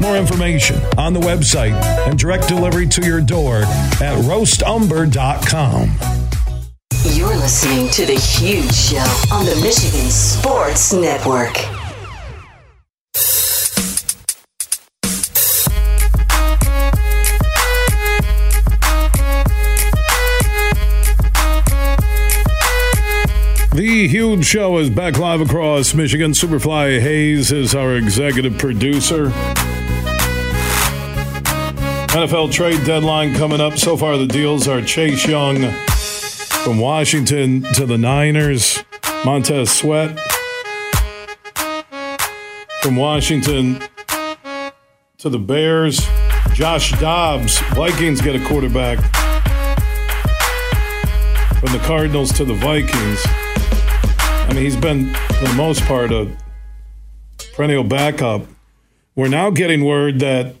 More 0.00 0.16
information 0.16 0.80
on 0.98 1.12
the 1.12 1.20
website 1.20 1.72
and 2.08 2.18
direct 2.18 2.48
delivery 2.48 2.86
to 2.88 3.02
your 3.04 3.20
door 3.20 3.58
at 3.58 4.16
roastumber.com. 4.24 5.90
You're 7.14 7.36
listening 7.36 7.88
to 7.90 8.06
The 8.06 8.14
Huge 8.14 8.72
Show 8.72 9.34
on 9.34 9.44
the 9.44 9.56
Michigan 9.62 10.10
Sports 10.10 10.92
Network. 10.92 11.56
The 23.74 24.06
Huge 24.06 24.44
Show 24.44 24.76
is 24.78 24.90
back 24.90 25.18
live 25.18 25.40
across 25.40 25.94
Michigan. 25.94 26.32
Superfly 26.32 27.00
Hayes 27.00 27.50
is 27.50 27.74
our 27.74 27.96
executive 27.96 28.58
producer. 28.58 29.32
NFL 32.12 32.52
trade 32.52 32.84
deadline 32.84 33.34
coming 33.34 33.58
up. 33.58 33.78
So 33.78 33.96
far, 33.96 34.18
the 34.18 34.26
deals 34.26 34.68
are 34.68 34.82
Chase 34.82 35.26
Young 35.26 35.72
from 36.62 36.78
Washington 36.78 37.62
to 37.72 37.86
the 37.86 37.96
Niners, 37.96 38.84
Montez 39.24 39.70
Sweat 39.70 40.20
from 42.82 42.96
Washington 42.96 43.82
to 45.16 45.30
the 45.30 45.38
Bears, 45.38 46.06
Josh 46.52 46.92
Dobbs. 47.00 47.58
Vikings 47.70 48.20
get 48.20 48.36
a 48.36 48.44
quarterback 48.44 48.98
from 51.60 51.72
the 51.72 51.80
Cardinals 51.86 52.30
to 52.34 52.44
the 52.44 52.52
Vikings. 52.52 53.22
I 53.24 54.48
mean, 54.52 54.64
he's 54.64 54.76
been, 54.76 55.14
for 55.14 55.46
the 55.46 55.54
most 55.54 55.80
part, 55.84 56.12
a 56.12 56.30
perennial 57.54 57.84
backup. 57.84 58.42
We're 59.14 59.28
now 59.28 59.48
getting 59.48 59.82
word 59.82 60.18
that 60.18 60.56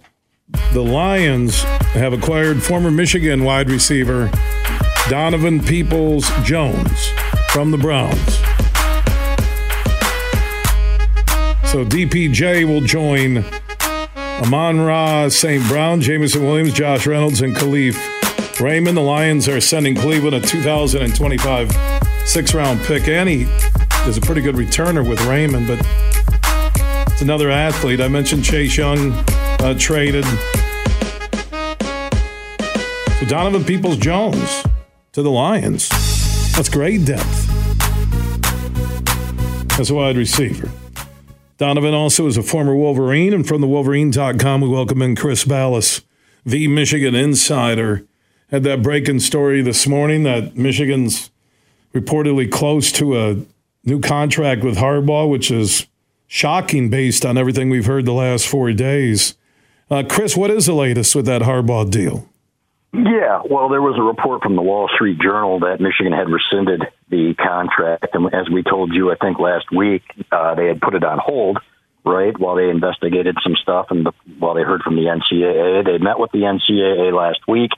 the 0.72 0.82
Lions 0.82 1.62
have 1.94 2.12
acquired 2.12 2.62
former 2.62 2.90
Michigan 2.90 3.44
wide 3.44 3.70
receiver 3.70 4.30
Donovan 5.08 5.62
Peoples 5.62 6.30
Jones 6.42 7.12
from 7.48 7.70
the 7.70 7.78
Browns. 7.78 8.36
So 11.70 11.84
DPJ 11.84 12.66
will 12.66 12.80
join 12.80 13.44
Amon 14.42 14.80
Ra, 14.80 15.28
St. 15.28 15.66
Brown, 15.68 16.00
Jameson 16.00 16.42
Williams, 16.42 16.72
Josh 16.72 17.06
Reynolds, 17.06 17.40
and 17.40 17.54
Kalif 17.54 17.96
Raymond. 18.60 18.96
The 18.96 19.02
Lions 19.02 19.48
are 19.48 19.60
sending 19.60 19.94
Cleveland 19.94 20.36
a 20.36 20.40
2025 20.40 21.72
six 22.26 22.54
round 22.54 22.80
pick. 22.82 23.08
Annie 23.08 23.46
is 24.06 24.16
a 24.16 24.20
pretty 24.20 24.40
good 24.40 24.54
returner 24.54 25.06
with 25.06 25.20
Raymond, 25.26 25.66
but 25.66 25.78
it's 27.12 27.22
another 27.22 27.50
athlete. 27.50 28.00
I 28.00 28.08
mentioned 28.08 28.44
Chase 28.44 28.76
Young 28.76 29.12
uh, 29.62 29.74
traded. 29.78 30.24
So 33.18 33.26
Donovan 33.26 33.64
Peoples 33.64 33.96
Jones 33.96 34.64
to 35.12 35.22
the 35.22 35.30
Lions. 35.30 35.88
That's 36.56 36.68
great 36.68 37.04
depth 37.04 37.48
as 39.78 39.90
a 39.90 39.94
wide 39.94 40.16
receiver. 40.16 40.68
Donovan 41.58 41.94
also 41.94 42.26
is 42.26 42.36
a 42.36 42.42
former 42.42 42.74
Wolverine, 42.74 43.32
and 43.32 43.46
from 43.46 43.60
the 43.60 43.68
Wolverine.com, 43.68 44.60
we 44.60 44.68
welcome 44.68 45.00
in 45.00 45.14
Chris 45.14 45.44
Balas, 45.44 46.02
the 46.44 46.66
Michigan 46.66 47.14
insider. 47.14 48.04
Had 48.50 48.64
that 48.64 48.82
breaking 48.82 49.20
story 49.20 49.62
this 49.62 49.86
morning 49.86 50.24
that 50.24 50.56
Michigan's 50.56 51.30
reportedly 51.94 52.50
close 52.50 52.90
to 52.92 53.16
a 53.18 53.36
new 53.84 54.00
contract 54.00 54.64
with 54.64 54.76
Harbaugh, 54.76 55.30
which 55.30 55.50
is 55.52 55.86
shocking 56.26 56.90
based 56.90 57.24
on 57.24 57.38
everything 57.38 57.70
we've 57.70 57.86
heard 57.86 58.06
the 58.06 58.12
last 58.12 58.48
four 58.48 58.72
days. 58.72 59.36
Uh, 59.92 60.02
Chris, 60.02 60.34
what 60.34 60.50
is 60.50 60.64
the 60.64 60.72
latest 60.72 61.14
with 61.14 61.26
that 61.26 61.42
Harbaugh 61.42 61.90
deal? 61.90 62.26
Yeah, 62.94 63.42
well, 63.44 63.68
there 63.68 63.82
was 63.82 63.98
a 63.98 64.02
report 64.02 64.42
from 64.42 64.56
the 64.56 64.62
Wall 64.62 64.88
Street 64.94 65.18
Journal 65.20 65.60
that 65.60 65.82
Michigan 65.82 66.14
had 66.14 66.30
rescinded 66.30 66.80
the 67.10 67.34
contract, 67.34 68.06
and 68.14 68.32
as 68.32 68.48
we 68.48 68.62
told 68.62 68.94
you, 68.94 69.12
I 69.12 69.16
think 69.16 69.38
last 69.38 69.70
week, 69.70 70.00
uh, 70.32 70.54
they 70.54 70.66
had 70.66 70.80
put 70.80 70.94
it 70.94 71.04
on 71.04 71.18
hold, 71.18 71.58
right, 72.06 72.32
while 72.40 72.56
they 72.56 72.70
investigated 72.70 73.36
some 73.42 73.54
stuff 73.54 73.88
and 73.90 74.06
the, 74.06 74.12
while 74.38 74.54
they 74.54 74.62
heard 74.62 74.80
from 74.80 74.96
the 74.96 75.12
NCAA. 75.12 75.84
They 75.84 75.98
met 76.02 76.18
with 76.18 76.32
the 76.32 76.40
NCAA 76.40 77.12
last 77.12 77.40
week, 77.46 77.72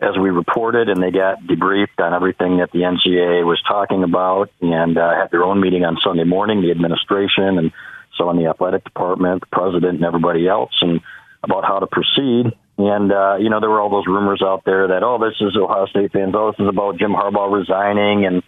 as 0.00 0.18
we 0.18 0.30
reported, 0.30 0.88
and 0.88 1.00
they 1.00 1.12
got 1.12 1.40
debriefed 1.44 2.00
on 2.00 2.14
everything 2.14 2.58
that 2.58 2.72
the 2.72 2.80
NCAA 2.80 3.46
was 3.46 3.62
talking 3.62 4.02
about, 4.02 4.50
and 4.60 4.98
uh, 4.98 5.14
had 5.14 5.30
their 5.30 5.44
own 5.44 5.60
meeting 5.60 5.84
on 5.84 5.98
Sunday 6.02 6.24
morning, 6.24 6.62
the 6.62 6.72
administration 6.72 7.58
and 7.58 7.70
so 8.16 8.28
on 8.28 8.36
the 8.36 8.48
athletic 8.48 8.84
department, 8.84 9.40
the 9.40 9.46
president, 9.46 9.96
and 9.96 10.04
everybody 10.04 10.48
else, 10.48 10.72
and 10.80 11.00
about 11.42 11.64
how 11.64 11.78
to 11.78 11.86
proceed. 11.86 12.52
And, 12.78 13.12
uh, 13.12 13.36
you 13.38 13.50
know, 13.50 13.60
there 13.60 13.70
were 13.70 13.80
all 13.80 13.90
those 13.90 14.06
rumors 14.06 14.42
out 14.42 14.64
there 14.64 14.88
that, 14.88 15.02
oh, 15.02 15.18
this 15.18 15.36
is 15.40 15.56
Ohio 15.56 15.86
State 15.86 16.12
fans. 16.12 16.34
Oh, 16.36 16.50
this 16.50 16.60
is 16.60 16.68
about 16.68 16.98
Jim 16.98 17.12
Harbaugh 17.12 17.52
resigning 17.52 18.24
and 18.24 18.42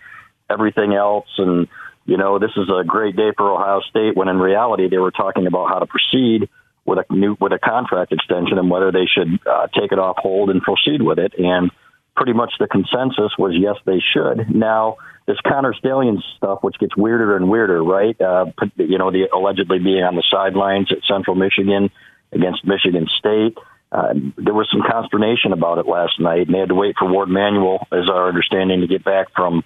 everything 0.51 0.95
else. 0.95 1.29
And, 1.39 1.69
you 2.07 2.17
know, 2.17 2.39
this 2.39 2.53
is 2.57 2.69
a 2.69 2.85
great 2.85 3.17
day 3.17 3.33
for 3.37 3.51
Ohio 3.53 3.81
State 3.89 4.17
when 4.17 4.29
in 4.29 4.39
reality 4.39 4.89
they 4.89 4.99
were 4.99 5.11
talking 5.11 5.47
about 5.47 5.69
how 5.69 5.79
to 5.79 5.87
proceed 5.87 6.49
with 6.87 6.99
a 6.99 7.13
new, 7.13 7.37
with 7.41 7.53
a 7.53 7.59
contract 7.59 8.13
extension 8.13 8.59
and 8.59 8.71
whether 8.71 8.93
they 8.93 9.07
should 9.07 9.41
uh, 9.47 9.67
take 9.79 9.93
it 9.93 9.99
off 9.99 10.17
hold 10.19 10.51
and 10.51 10.63
proceed 10.63 11.03
with 11.03 11.19
it. 11.19 11.35
And 11.39 11.71
pretty 12.17 12.33
much 12.33 12.53
the 12.59 12.67
consensus 12.67 13.33
was 13.39 13.55
yes, 13.57 13.77
they 13.85 14.01
should. 14.13 14.55
Now, 14.55 14.97
this 15.27 15.39
Connor 15.47 15.75
Stalions 15.75 16.25
stuff, 16.37 16.59
which 16.63 16.79
gets 16.79 16.97
weirder 16.97 17.37
and 17.37 17.49
weirder, 17.49 17.83
right? 17.83 18.19
Uh, 18.21 18.47
you 18.77 18.99
know, 18.99 19.11
the 19.11 19.29
allegedly 19.33 19.79
being 19.79 20.03
on 20.03 20.17
the 20.17 20.25
sidelines 20.31 20.93
at 20.93 20.99
Central 21.09 21.35
Michigan 21.35 21.91
against 22.33 22.65
Michigan 22.65 23.07
State. 23.19 23.57
Uh, 23.91 24.13
there 24.37 24.55
was 24.55 24.69
some 24.73 24.83
consternation 24.83 25.53
about 25.53 25.79
it 25.79 25.87
last 25.87 26.19
night, 26.19 26.47
and 26.47 26.55
they 26.55 26.59
had 26.59 26.69
to 26.69 26.75
wait 26.75 26.97
for 26.99 27.11
Warde 27.11 27.29
Manuel, 27.29 27.87
as 27.93 28.11
our 28.11 28.29
understanding, 28.29 28.81
to 28.81 28.87
get 28.87 29.05
back 29.05 29.29
from 29.35 29.63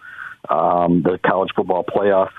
um, 0.49 1.03
the 1.03 1.19
college 1.27 1.51
football 1.57 1.83
playoff 1.83 2.31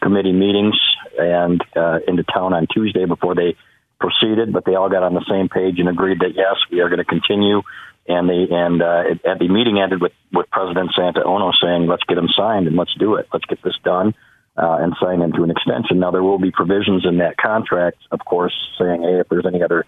committee 0.00 0.32
meetings 0.32 0.78
and 1.18 1.62
uh, 1.74 1.98
into 2.06 2.22
town 2.22 2.52
on 2.52 2.66
Tuesday 2.72 3.06
before 3.06 3.34
they 3.34 3.56
proceeded. 3.98 4.52
But 4.52 4.64
they 4.64 4.74
all 4.74 4.90
got 4.90 5.02
on 5.02 5.14
the 5.14 5.24
same 5.28 5.48
page 5.48 5.78
and 5.78 5.88
agreed 5.88 6.20
that 6.20 6.34
yes, 6.36 6.56
we 6.70 6.80
are 6.80 6.88
going 6.88 6.98
to 6.98 7.04
continue. 7.04 7.62
And 8.08 8.28
they 8.28 8.48
and 8.50 8.82
uh, 8.82 9.02
at 9.24 9.38
the 9.38 9.48
meeting 9.48 9.78
ended 9.80 10.00
with 10.00 10.12
with 10.32 10.50
President 10.50 10.90
Santa 10.96 11.22
Ono 11.24 11.52
saying, 11.62 11.86
"Let's 11.86 12.02
get 12.04 12.16
them 12.16 12.28
signed 12.36 12.66
and 12.66 12.76
let's 12.76 12.94
do 12.94 13.16
it. 13.16 13.28
Let's 13.32 13.44
get 13.44 13.62
this 13.62 13.78
done." 13.84 14.14
Uh, 14.56 14.78
and 14.80 14.94
sign 15.00 15.22
into 15.22 15.44
an 15.44 15.50
extension. 15.50 16.00
Now 16.00 16.10
there 16.10 16.22
will 16.22 16.38
be 16.38 16.50
provisions 16.50 17.06
in 17.06 17.18
that 17.18 17.36
contract, 17.36 17.98
of 18.10 18.20
course, 18.24 18.52
saying, 18.78 19.02
"Hey, 19.02 19.20
if 19.20 19.28
there's 19.28 19.46
any 19.46 19.62
other 19.62 19.86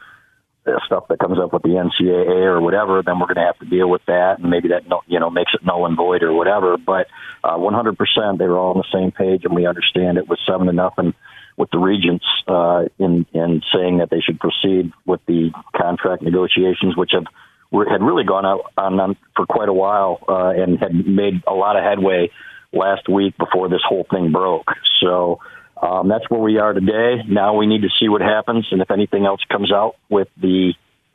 stuff 0.86 1.08
that 1.08 1.18
comes 1.18 1.38
up 1.38 1.52
with 1.52 1.62
the 1.62 1.70
NCAA 1.70 2.44
or 2.46 2.60
whatever, 2.60 3.02
then 3.02 3.18
we're 3.18 3.26
going 3.26 3.36
to 3.36 3.46
have 3.46 3.58
to 3.58 3.66
deal 3.66 3.88
with 3.88 4.02
that, 4.06 4.38
and 4.38 4.50
maybe 4.50 4.68
that 4.68 4.84
you 5.06 5.18
know 5.18 5.30
makes 5.30 5.52
it 5.54 5.64
null 5.64 5.86
and 5.86 5.96
void 5.96 6.22
or 6.22 6.32
whatever. 6.32 6.76
But 6.76 7.08
uh, 7.42 7.56
100%, 7.56 8.38
they 8.38 8.46
were 8.46 8.58
all 8.58 8.74
on 8.74 8.78
the 8.78 8.98
same 8.98 9.10
page, 9.10 9.44
and 9.44 9.54
we 9.54 9.66
understand 9.66 10.18
it 10.18 10.28
was 10.28 10.38
seven 10.46 10.66
to 10.68 10.72
nothing 10.72 11.14
with 11.56 11.70
the 11.70 11.78
regents 11.78 12.24
uh, 12.46 12.84
in 12.98 13.26
in 13.32 13.62
saying 13.74 13.98
that 13.98 14.10
they 14.10 14.20
should 14.20 14.38
proceed 14.40 14.92
with 15.04 15.20
the 15.26 15.50
contract 15.76 16.22
negotiations, 16.22 16.96
which 16.96 17.12
have 17.12 17.26
had 17.72 18.02
really 18.02 18.24
gone 18.24 18.46
out 18.46 18.72
on, 18.76 19.00
on 19.00 19.16
for 19.36 19.46
quite 19.46 19.68
a 19.68 19.72
while 19.72 20.18
uh, 20.28 20.50
and 20.50 20.78
had 20.78 20.94
made 20.94 21.42
a 21.46 21.54
lot 21.54 21.76
of 21.76 21.84
headway 21.84 22.30
last 22.72 23.08
week 23.08 23.36
before 23.38 23.68
this 23.68 23.82
whole 23.86 24.06
thing 24.10 24.32
broke. 24.32 24.68
So. 25.00 25.40
Um, 25.82 26.06
that's 26.06 26.30
where 26.30 26.38
we 26.38 26.58
are 26.58 26.72
today. 26.72 27.24
Now 27.26 27.56
we 27.56 27.66
need 27.66 27.82
to 27.82 27.88
see 27.98 28.08
what 28.08 28.20
happens, 28.20 28.68
and 28.70 28.80
if 28.80 28.92
anything 28.92 29.26
else 29.26 29.40
comes 29.50 29.72
out 29.72 29.96
with 30.08 30.28
the 30.40 30.74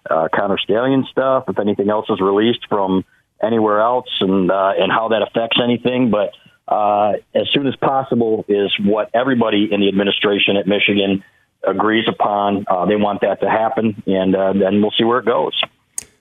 uh, 0.10 0.28
Connor 0.36 0.58
Stallion 0.58 1.06
stuff, 1.10 1.46
if 1.48 1.58
anything 1.58 1.90
else 1.90 2.06
is 2.10 2.20
released 2.20 2.68
from 2.68 3.06
anywhere 3.42 3.80
else, 3.80 4.10
and 4.20 4.52
uh, 4.52 4.74
and 4.78 4.92
how 4.92 5.10
that 5.10 5.22
affects 5.22 5.58
anything. 5.64 6.12
But 6.12 6.34
uh, 6.68 7.14
as 7.34 7.48
soon 7.54 7.68
as 7.68 7.76
possible 7.78 8.46
is 8.48 8.74
what 8.84 9.10
everybody 9.14 9.70
in 9.72 9.80
the 9.80 9.88
administration 9.88 10.58
at 10.58 10.68
Michigan 10.68 11.24
agrees 11.64 12.06
upon. 12.08 12.66
Uh, 12.68 12.86
they 12.86 12.96
want 12.96 13.22
that 13.22 13.42
to 13.42 13.50
happen, 13.50 14.04
and 14.06 14.36
uh, 14.36 14.54
then 14.54 14.82
we'll 14.82 14.94
see 14.98 15.04
where 15.04 15.20
it 15.20 15.26
goes. 15.26 15.54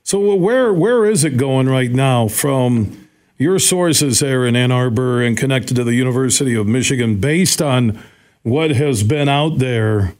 So 0.06 0.36
where 0.36 0.72
where 0.72 1.04
is 1.04 1.24
it 1.24 1.36
going 1.36 1.68
right 1.68 1.90
now 1.90 2.28
from 2.28 3.08
your 3.38 3.58
sources 3.58 4.20
there 4.20 4.46
in 4.46 4.54
Ann 4.54 4.70
Arbor 4.70 5.20
and 5.20 5.36
connected 5.36 5.74
to 5.74 5.82
the 5.82 5.94
University 5.94 6.54
of 6.54 6.68
Michigan, 6.68 7.18
based 7.18 7.60
on 7.60 8.00
what 8.44 8.70
has 8.70 9.02
been 9.02 9.28
out 9.28 9.58
there 9.58 10.14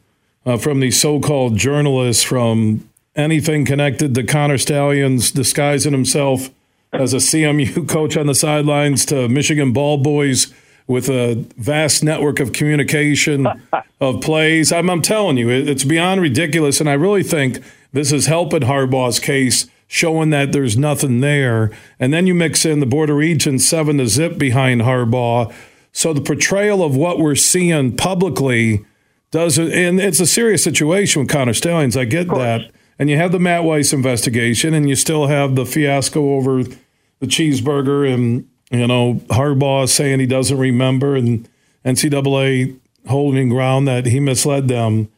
uh, 0.45 0.57
from 0.57 0.81
these 0.81 0.99
so-called 0.99 1.55
journalists, 1.55 2.21
from 2.21 2.89
anything 3.15 3.63
connected 3.63 4.13
to 4.15 4.23
Connor 4.23 4.57
Stalions 4.57 5.31
disguising 5.31 5.93
himself 5.93 6.49
as 6.91 7.13
a 7.13 7.17
CMU 7.17 7.87
coach 7.87 8.17
on 8.17 8.27
the 8.27 8.35
sidelines 8.35 9.05
to 9.05 9.29
Michigan 9.29 9.71
ball 9.71 9.97
boys 9.97 10.53
with 10.87 11.07
a 11.07 11.45
vast 11.55 12.03
network 12.03 12.41
of 12.41 12.51
communication 12.51 13.47
of 14.01 14.19
plays. 14.19 14.73
I'm, 14.73 14.89
I'm 14.89 15.01
telling 15.01 15.37
you, 15.37 15.49
it's 15.49 15.85
beyond 15.85 16.19
ridiculous. 16.19 16.81
And 16.81 16.89
I 16.89 16.93
really 16.93 17.23
think 17.23 17.63
this 17.93 18.11
is 18.11 18.25
helping 18.25 18.63
Harbaugh's 18.63 19.19
case, 19.19 19.67
showing 19.87 20.29
that 20.31 20.51
there's 20.51 20.77
nothing 20.77 21.21
there. 21.21 21.71
And 21.99 22.13
then 22.13 22.27
you 22.27 22.33
mix 22.33 22.65
in 22.65 22.79
the 22.79 22.85
Board 22.85 23.09
of 23.09 23.15
Regents 23.15 23.65
seven 23.65 23.97
to 23.97 24.07
zip 24.07 24.37
behind 24.37 24.81
Harbaugh. 24.81 25.53
So 25.91 26.13
the 26.13 26.21
portrayal 26.21 26.83
of 26.83 26.95
what 26.95 27.19
we're 27.19 27.35
seeing 27.35 27.95
publicly 27.95 28.85
doesn't, 29.31 29.71
and 29.71 29.99
it's 29.99 30.19
a 30.19 30.27
serious 30.27 30.63
situation 30.63 31.21
with 31.21 31.31
Connor 31.31 31.53
Stalions. 31.53 31.97
I 31.97 32.05
get 32.05 32.27
that 32.27 32.71
and 32.99 33.09
you 33.09 33.17
have 33.17 33.31
the 33.31 33.39
Matt 33.39 33.63
Weiss 33.63 33.93
investigation, 33.93 34.73
and 34.73 34.89
you 34.89 34.95
still 34.95 35.27
have 35.27 35.55
the 35.55 35.65
fiasco 35.65 36.35
over 36.35 36.63
the 36.63 37.27
cheeseburger, 37.27 38.11
and 38.11 38.47
you 38.71 38.87
know 38.87 39.15
Harbaugh 39.29 39.87
saying 39.87 40.19
he 40.19 40.25
doesn't 40.25 40.57
remember, 40.57 41.15
and 41.15 41.47
NCAA 41.85 42.79
holding 43.07 43.49
ground 43.49 43.87
that 43.87 44.05
he 44.05 44.19
misled 44.19 44.67
them. 44.67 45.09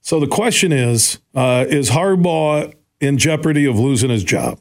So 0.00 0.18
the 0.18 0.26
question 0.26 0.72
is: 0.72 1.18
uh, 1.34 1.66
Is 1.68 1.90
Harbaugh 1.90 2.72
in 3.00 3.18
jeopardy 3.18 3.66
of 3.66 3.78
losing 3.78 4.10
his 4.10 4.24
job? 4.24 4.58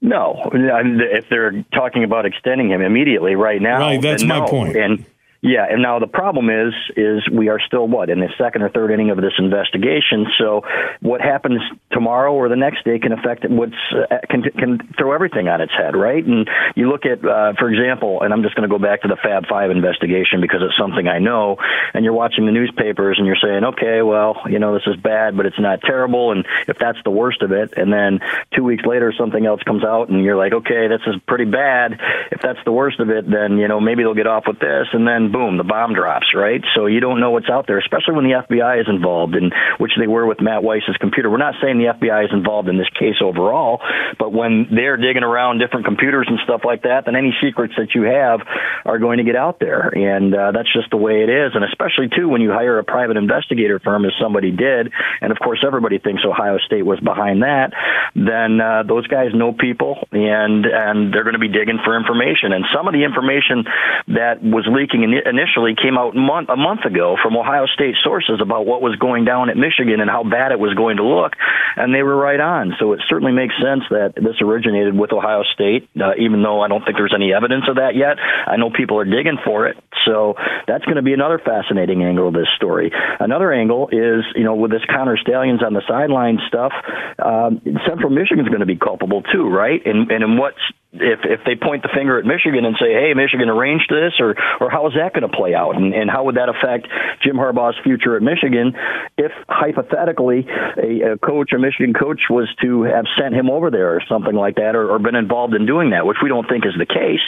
No, 0.00 0.50
if 0.52 1.28
they're 1.30 1.64
talking 1.74 2.04
about 2.04 2.26
extending 2.26 2.70
him 2.70 2.82
immediately 2.82 3.34
right 3.34 3.60
now, 3.60 3.80
right? 3.80 4.00
That's 4.00 4.22
my 4.22 4.40
no. 4.40 4.46
point. 4.46 4.76
And 4.76 5.06
yeah, 5.42 5.66
and 5.68 5.82
now 5.82 5.98
the 5.98 6.06
problem 6.06 6.50
is 6.50 6.72
is 6.96 7.28
we 7.30 7.48
are 7.48 7.60
still 7.60 7.86
what 7.86 8.10
in 8.10 8.20
the 8.20 8.28
second 8.38 8.62
or 8.62 8.70
third 8.70 8.90
inning 8.90 9.10
of 9.10 9.18
this 9.18 9.34
investigation. 9.38 10.26
So 10.38 10.62
what 11.00 11.20
happens 11.20 11.60
tomorrow 11.92 12.32
or 12.32 12.48
the 12.48 12.56
next 12.56 12.84
day 12.84 12.98
can 12.98 13.12
affect 13.12 13.48
what's 13.48 13.74
uh, 13.92 14.18
can 14.28 14.42
can 14.42 14.78
throw 14.98 15.12
everything 15.12 15.48
on 15.48 15.60
its 15.60 15.72
head, 15.72 15.94
right? 15.94 16.24
And 16.24 16.48
you 16.74 16.88
look 16.88 17.04
at, 17.04 17.24
uh, 17.24 17.52
for 17.58 17.70
example, 17.70 18.22
and 18.22 18.32
I'm 18.32 18.42
just 18.42 18.54
going 18.54 18.68
to 18.68 18.72
go 18.72 18.82
back 18.82 19.02
to 19.02 19.08
the 19.08 19.16
Fab 19.16 19.46
Five 19.46 19.70
investigation 19.70 20.40
because 20.40 20.60
it's 20.62 20.76
something 20.78 21.06
I 21.06 21.18
know. 21.18 21.56
And 21.92 22.04
you're 22.04 22.14
watching 22.14 22.46
the 22.46 22.52
newspapers 22.52 23.18
and 23.18 23.26
you're 23.26 23.36
saying, 23.40 23.64
okay, 23.64 24.02
well, 24.02 24.42
you 24.48 24.58
know, 24.58 24.74
this 24.74 24.86
is 24.86 24.96
bad, 24.96 25.36
but 25.36 25.46
it's 25.46 25.60
not 25.60 25.80
terrible. 25.82 26.32
And 26.32 26.46
if 26.66 26.78
that's 26.78 26.98
the 27.04 27.10
worst 27.10 27.42
of 27.42 27.52
it, 27.52 27.74
and 27.76 27.92
then 27.92 28.20
two 28.54 28.64
weeks 28.64 28.84
later 28.84 29.12
something 29.16 29.44
else 29.44 29.62
comes 29.62 29.84
out 29.84 30.08
and 30.08 30.24
you're 30.24 30.36
like, 30.36 30.52
okay, 30.52 30.88
this 30.88 31.02
is 31.06 31.20
pretty 31.26 31.44
bad. 31.44 32.00
If 32.32 32.40
that's 32.40 32.62
the 32.64 32.72
worst 32.72 33.00
of 33.00 33.10
it, 33.10 33.28
then 33.30 33.58
you 33.58 33.68
know 33.68 33.80
maybe 33.80 34.02
they'll 34.02 34.14
get 34.14 34.26
off 34.26 34.44
with 34.46 34.58
this, 34.58 34.88
and 34.92 35.06
then 35.06 35.25
boom, 35.32 35.56
the 35.56 35.64
bomb 35.64 35.94
drops, 35.94 36.34
right? 36.34 36.62
So 36.74 36.86
you 36.86 37.00
don't 37.00 37.20
know 37.20 37.30
what's 37.30 37.50
out 37.50 37.66
there, 37.66 37.78
especially 37.78 38.14
when 38.14 38.24
the 38.24 38.42
FBI 38.46 38.80
is 38.80 38.86
involved, 38.88 39.34
in 39.34 39.50
which 39.78 39.92
they 39.98 40.06
were 40.06 40.26
with 40.26 40.40
Matt 40.40 40.62
Weiss's 40.62 40.96
computer. 40.98 41.30
We're 41.30 41.38
not 41.38 41.54
saying 41.62 41.78
the 41.78 41.92
FBI 41.92 42.24
is 42.26 42.30
involved 42.32 42.68
in 42.68 42.78
this 42.78 42.88
case 42.98 43.16
overall, 43.22 43.80
but 44.18 44.32
when 44.32 44.68
they're 44.70 44.96
digging 44.96 45.22
around 45.22 45.58
different 45.58 45.86
computers 45.86 46.26
and 46.28 46.38
stuff 46.44 46.62
like 46.64 46.82
that, 46.82 47.04
then 47.06 47.16
any 47.16 47.34
secrets 47.42 47.74
that 47.76 47.94
you 47.94 48.02
have 48.02 48.40
are 48.84 48.98
going 48.98 49.18
to 49.18 49.24
get 49.24 49.36
out 49.36 49.58
there, 49.58 49.88
and 49.88 50.34
uh, 50.34 50.52
that's 50.52 50.72
just 50.72 50.90
the 50.90 50.96
way 50.96 51.22
it 51.22 51.30
is. 51.30 51.52
And 51.54 51.64
especially 51.64 52.08
too 52.08 52.28
when 52.28 52.40
you 52.40 52.50
hire 52.50 52.78
a 52.78 52.84
private 52.84 53.16
investigator 53.16 53.78
firm, 53.80 54.04
as 54.04 54.12
somebody 54.20 54.50
did, 54.50 54.92
and 55.20 55.32
of 55.32 55.38
course 55.38 55.64
everybody 55.66 55.98
thinks 55.98 56.22
Ohio 56.24 56.58
State 56.58 56.84
was 56.84 57.00
behind 57.00 57.42
that, 57.42 57.72
then 58.14 58.60
uh, 58.60 58.82
those 58.82 59.06
guys 59.06 59.34
know 59.34 59.52
people, 59.52 60.06
and 60.12 60.66
and 60.66 61.12
they're 61.12 61.24
going 61.24 61.34
to 61.34 61.42
be 61.42 61.48
digging 61.48 61.78
for 61.84 61.96
information. 61.96 62.52
And 62.52 62.64
some 62.74 62.86
of 62.86 62.94
the 62.94 63.04
information 63.04 63.64
that 64.08 64.42
was 64.42 64.66
leaking 64.68 65.02
initially 65.02 65.15
initially 65.24 65.74
came 65.74 65.96
out 65.96 66.14
month, 66.14 66.48
a 66.48 66.56
month 66.56 66.84
ago 66.84 67.16
from 67.22 67.36
Ohio 67.36 67.66
State 67.66 67.94
sources 68.02 68.40
about 68.42 68.66
what 68.66 68.82
was 68.82 68.96
going 68.96 69.24
down 69.24 69.50
at 69.50 69.56
Michigan 69.56 70.00
and 70.00 70.10
how 70.10 70.24
bad 70.24 70.52
it 70.52 70.58
was 70.58 70.74
going 70.74 70.98
to 70.98 71.04
look, 71.04 71.32
and 71.76 71.94
they 71.94 72.02
were 72.02 72.16
right 72.16 72.40
on. 72.40 72.74
So 72.78 72.92
it 72.92 73.00
certainly 73.08 73.32
makes 73.32 73.54
sense 73.56 73.84
that 73.90 74.14
this 74.16 74.40
originated 74.42 74.96
with 74.96 75.12
Ohio 75.12 75.42
State, 75.54 75.88
uh, 76.00 76.12
even 76.18 76.42
though 76.42 76.60
I 76.60 76.68
don't 76.68 76.84
think 76.84 76.96
there's 76.96 77.14
any 77.14 77.32
evidence 77.32 77.64
of 77.68 77.76
that 77.76 77.94
yet. 77.94 78.18
I 78.18 78.56
know 78.56 78.70
people 78.70 78.98
are 78.98 79.04
digging 79.04 79.38
for 79.44 79.66
it, 79.66 79.76
so 80.04 80.34
that's 80.66 80.84
going 80.84 80.96
to 80.96 81.06
be 81.06 81.12
another 81.12 81.38
fascinating 81.38 82.02
angle 82.02 82.28
of 82.28 82.34
this 82.34 82.48
story. 82.56 82.92
Another 83.20 83.52
angle 83.52 83.88
is, 83.90 84.24
you 84.34 84.44
know, 84.44 84.54
with 84.54 84.70
this 84.70 84.84
Connor 84.88 85.16
Stalions 85.16 85.62
on 85.62 85.72
the 85.72 85.82
sideline 85.86 86.38
stuff, 86.48 86.72
um, 87.18 87.60
Central 87.86 88.10
Michigan's 88.10 88.48
going 88.48 88.60
to 88.60 88.66
be 88.66 88.76
culpable 88.76 89.22
too, 89.22 89.48
right? 89.48 89.84
And 89.84 90.10
and 90.10 90.22
in 90.22 90.36
what's 90.38 90.60
if 91.00 91.20
if 91.24 91.40
they 91.44 91.56
point 91.56 91.82
the 91.82 91.90
finger 91.92 92.18
at 92.18 92.24
Michigan 92.24 92.64
and 92.64 92.76
say, 92.80 92.92
"Hey, 92.92 93.12
Michigan 93.14 93.48
arranged 93.48 93.90
this," 93.90 94.14
or 94.20 94.34
or 94.60 94.70
how 94.70 94.86
is 94.86 94.94
that 94.94 95.05
going 95.12 95.28
to 95.28 95.36
play 95.36 95.54
out, 95.54 95.76
and, 95.76 95.94
and 95.94 96.10
how 96.10 96.24
would 96.24 96.36
that 96.36 96.48
affect 96.48 96.88
Jim 97.22 97.36
Harbaugh's 97.36 97.76
future 97.82 98.16
at 98.16 98.22
Michigan 98.22 98.74
if 99.16 99.32
hypothetically 99.48 100.46
a, 100.48 101.12
a 101.12 101.18
coach, 101.18 101.52
a 101.52 101.58
Michigan 101.58 101.94
coach, 101.94 102.22
was 102.30 102.48
to 102.62 102.82
have 102.82 103.04
sent 103.18 103.34
him 103.34 103.50
over 103.50 103.70
there 103.70 103.94
or 103.94 104.02
something 104.08 104.34
like 104.34 104.56
that, 104.56 104.74
or, 104.74 104.90
or 104.90 104.98
been 104.98 105.14
involved 105.14 105.54
in 105.54 105.66
doing 105.66 105.90
that, 105.90 106.06
which 106.06 106.18
we 106.22 106.28
don't 106.28 106.48
think 106.48 106.64
is 106.66 106.74
the 106.78 106.86
case. 106.86 107.24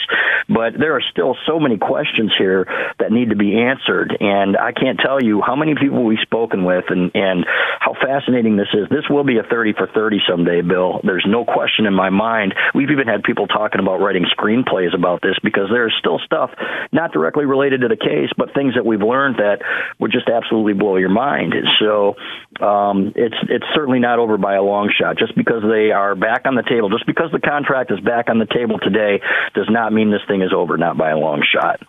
But 0.47 0.79
there 0.79 0.95
are 0.95 1.03
still 1.11 1.35
so 1.47 1.59
many 1.59 1.77
questions 1.77 2.33
here 2.37 2.65
that 2.99 3.11
need 3.11 3.29
to 3.29 3.35
be 3.35 3.59
answered, 3.59 4.17
and 4.19 4.57
I 4.57 4.71
can't 4.71 4.99
tell 4.99 5.21
you 5.21 5.41
how 5.45 5.55
many 5.55 5.75
people 5.75 6.03
we've 6.03 6.19
spoken 6.21 6.63
with, 6.63 6.85
and 6.89 7.11
and 7.13 7.45
how 7.79 7.93
fascinating 7.93 8.57
this 8.57 8.69
is. 8.73 8.89
This 8.89 9.05
will 9.09 9.23
be 9.23 9.37
a 9.37 9.43
thirty 9.43 9.73
for 9.73 9.87
thirty 9.87 10.19
someday, 10.27 10.61
Bill. 10.61 11.01
There's 11.03 11.25
no 11.27 11.45
question 11.45 11.85
in 11.85 11.93
my 11.93 12.09
mind. 12.09 12.53
We've 12.73 12.91
even 12.91 13.07
had 13.07 13.23
people 13.23 13.47
talking 13.47 13.79
about 13.79 14.01
writing 14.01 14.25
screenplays 14.37 14.95
about 14.95 15.21
this 15.21 15.37
because 15.43 15.69
there's 15.69 15.95
still 15.99 16.19
stuff 16.25 16.51
not 16.91 17.11
directly 17.11 17.45
related 17.45 17.68
to 17.77 17.87
the 17.87 17.95
case, 17.95 18.29
but 18.37 18.53
things 18.53 18.75
that 18.75 18.85
we've 18.85 19.01
learned 19.01 19.37
that 19.37 19.59
would 19.99 20.11
just 20.11 20.27
absolutely 20.29 20.73
blow 20.73 20.97
your 20.97 21.09
mind. 21.09 21.53
So 21.79 22.15
um, 22.59 23.13
it's 23.15 23.35
it's 23.49 23.65
certainly 23.73 23.99
not 23.99 24.19
over 24.19 24.37
by 24.37 24.55
a 24.55 24.63
long 24.63 24.91
shot. 24.95 25.17
Just 25.17 25.35
because 25.35 25.63
they 25.63 25.91
are 25.91 26.15
back 26.15 26.41
on 26.45 26.55
the 26.55 26.63
table, 26.63 26.89
just 26.89 27.05
because 27.05 27.31
the 27.31 27.39
contract 27.39 27.91
is 27.91 27.99
back 27.99 28.29
on 28.29 28.39
the 28.39 28.45
table 28.45 28.79
today, 28.79 29.21
does 29.53 29.67
not 29.69 29.93
mean 29.93 30.11
this 30.11 30.21
thing 30.27 30.41
is 30.41 30.51
over. 30.53 30.77
Not 30.77 30.97
by 30.97 31.11
a 31.11 31.17
long 31.17 31.43
shot. 31.43 31.81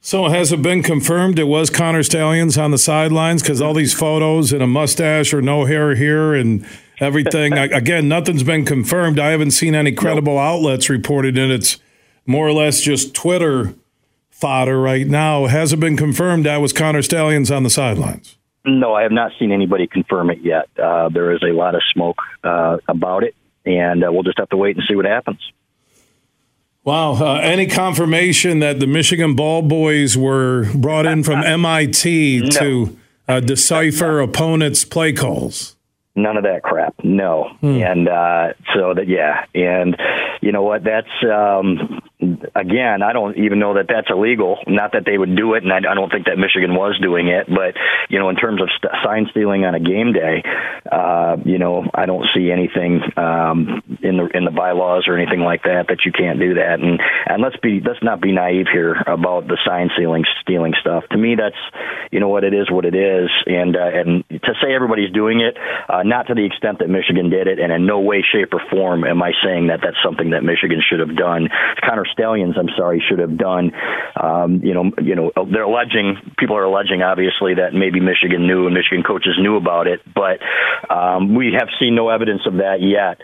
So 0.00 0.28
has 0.28 0.52
it 0.52 0.60
been 0.60 0.82
confirmed 0.82 1.38
it 1.38 1.44
was 1.44 1.70
Connor 1.70 2.02
Stalions 2.02 2.58
on 2.58 2.70
the 2.70 2.76
sidelines? 2.78 3.42
Because 3.42 3.62
all 3.62 3.72
these 3.72 3.94
photos 3.94 4.52
and 4.52 4.62
a 4.62 4.66
mustache 4.66 5.32
or 5.32 5.40
no 5.40 5.64
hair 5.64 5.94
here 5.94 6.34
and 6.34 6.66
everything. 7.00 7.52
Again, 7.56 8.06
nothing's 8.06 8.42
been 8.42 8.66
confirmed. 8.66 9.18
I 9.18 9.30
haven't 9.30 9.52
seen 9.52 9.74
any 9.74 9.92
credible 9.92 10.38
outlets 10.38 10.90
reported 10.90 11.38
and 11.38 11.50
It's 11.50 11.78
more 12.26 12.46
or 12.46 12.52
less 12.52 12.82
just 12.82 13.14
Twitter 13.14 13.74
fodder 14.44 14.78
right 14.78 15.06
now. 15.06 15.46
Hasn't 15.46 15.80
been 15.80 15.96
confirmed 15.96 16.44
that 16.44 16.58
was 16.58 16.74
Connor 16.74 17.00
Stalions 17.00 17.50
on 17.50 17.62
the 17.62 17.70
sidelines. 17.70 18.36
No, 18.66 18.92
I 18.92 19.00
have 19.00 19.10
not 19.10 19.32
seen 19.38 19.50
anybody 19.50 19.86
confirm 19.86 20.28
it 20.28 20.40
yet. 20.42 20.68
Uh, 20.78 21.08
there 21.08 21.32
is 21.32 21.42
a 21.42 21.54
lot 21.54 21.74
of 21.74 21.80
smoke 21.94 22.18
uh, 22.44 22.76
about 22.86 23.24
it, 23.24 23.34
and 23.64 24.04
uh, 24.04 24.12
we'll 24.12 24.22
just 24.22 24.38
have 24.38 24.50
to 24.50 24.58
wait 24.58 24.76
and 24.76 24.84
see 24.86 24.96
what 24.96 25.06
happens. 25.06 25.40
Wow. 26.82 27.14
Uh, 27.14 27.40
any 27.40 27.66
confirmation 27.66 28.58
that 28.58 28.80
the 28.80 28.86
Michigan 28.86 29.34
ball 29.34 29.62
boys 29.62 30.14
were 30.14 30.70
brought 30.74 31.06
in 31.06 31.22
from 31.22 31.42
MIT 31.42 32.40
no. 32.44 32.48
to 32.50 32.98
uh, 33.26 33.40
decipher 33.40 34.20
opponents' 34.20 34.84
play 34.84 35.14
calls? 35.14 35.74
None 36.16 36.36
of 36.36 36.44
that 36.44 36.62
crap. 36.62 36.94
No. 37.02 37.56
Hmm. 37.60 37.82
And 37.82 38.08
uh, 38.08 38.52
so 38.72 38.94
that 38.94 39.08
yeah, 39.08 39.46
and 39.52 39.96
you 40.40 40.52
know 40.52 40.62
what? 40.62 40.84
That's 40.84 41.10
um, 41.24 42.00
again, 42.54 43.02
I 43.02 43.12
don't 43.12 43.36
even 43.36 43.58
know 43.58 43.74
that 43.74 43.86
that's 43.88 44.08
illegal. 44.10 44.58
Not 44.68 44.92
that 44.92 45.04
they 45.04 45.18
would 45.18 45.34
do 45.36 45.54
it, 45.54 45.64
and 45.64 45.72
I, 45.72 45.78
I 45.78 45.94
don't 45.94 46.10
think 46.10 46.26
that 46.26 46.38
Michigan 46.38 46.74
was 46.74 46.98
doing 47.02 47.26
it. 47.26 47.48
But 47.48 47.74
you 48.08 48.20
know, 48.20 48.28
in 48.28 48.36
terms 48.36 48.62
of 48.62 48.68
st- 48.76 48.92
sign 49.02 49.26
stealing 49.30 49.64
on 49.64 49.74
a 49.74 49.80
game 49.80 50.12
day, 50.12 50.44
uh, 50.90 51.36
you 51.44 51.58
know, 51.58 51.88
I 51.94 52.04
don't 52.06 52.26
see 52.34 52.50
anything 52.50 53.00
um, 53.16 53.82
in 54.02 54.18
the 54.18 54.28
in 54.34 54.44
the 54.44 54.50
bylaws 54.50 55.04
or 55.08 55.16
anything 55.16 55.40
like 55.40 55.62
that 55.62 55.88
that 55.88 56.04
you 56.04 56.12
can't 56.12 56.38
do 56.38 56.54
that. 56.54 56.78
And 56.80 57.00
and 57.26 57.42
let's 57.42 57.56
be 57.56 57.80
let's 57.80 58.02
not 58.02 58.20
be 58.20 58.32
naive 58.32 58.66
here 58.70 58.94
about 59.06 59.48
the 59.48 59.56
sign 59.64 59.88
stealing 59.96 60.24
stealing 60.42 60.74
stuff. 60.80 61.04
To 61.10 61.16
me, 61.16 61.36
that's 61.36 61.56
you 62.12 62.20
know 62.20 62.28
what 62.28 62.44
it 62.44 62.52
is, 62.52 62.70
what 62.70 62.84
it 62.84 62.94
is, 62.94 63.30
and 63.46 63.76
uh, 63.76 63.90
and 63.94 64.24
to 64.28 64.52
say 64.60 64.74
everybody's 64.74 65.10
doing 65.12 65.40
it, 65.40 65.56
uh, 65.88 66.02
not 66.02 66.26
to 66.28 66.34
the 66.34 66.44
extent 66.44 66.80
that 66.80 66.90
Michigan 66.90 67.30
did 67.30 67.46
it, 67.46 67.58
and 67.58 67.72
in 67.72 67.86
no 67.86 68.00
way, 68.00 68.22
shape, 68.22 68.52
or 68.52 68.60
form 68.70 69.04
am 69.04 69.22
I 69.22 69.32
saying 69.42 69.68
that 69.68 69.80
that's 69.82 70.00
something 70.04 70.30
that 70.30 70.44
Michigan 70.44 70.82
should 70.84 71.00
have 71.00 71.16
done. 71.16 71.48
Connor 71.80 72.04
Stalions, 72.12 72.56
I'm 72.58 72.70
sorry, 72.76 73.02
should 73.08 73.20
have 73.20 73.38
done. 73.38 73.72
Um, 74.20 74.60
you 74.62 74.74
know, 74.74 74.92
you 75.00 75.14
know, 75.16 75.32
they're 75.50 75.64
alleging 75.64 76.16
people 76.36 76.56
are 76.56 76.64
alleging 76.64 77.00
obviously 77.00 77.54
that 77.54 77.72
maybe 77.72 78.00
Michigan 78.00 78.46
knew 78.46 78.66
and 78.66 78.74
Michigan 78.74 79.02
coaches 79.02 79.36
knew 79.40 79.56
about 79.56 79.86
it, 79.86 80.00
but 80.14 80.40
um, 80.90 81.34
we 81.34 81.54
have 81.58 81.68
seen 81.80 81.94
no 81.94 82.08
evidence 82.08 82.42
of 82.46 82.54
that 82.54 82.80
yet. 82.80 83.20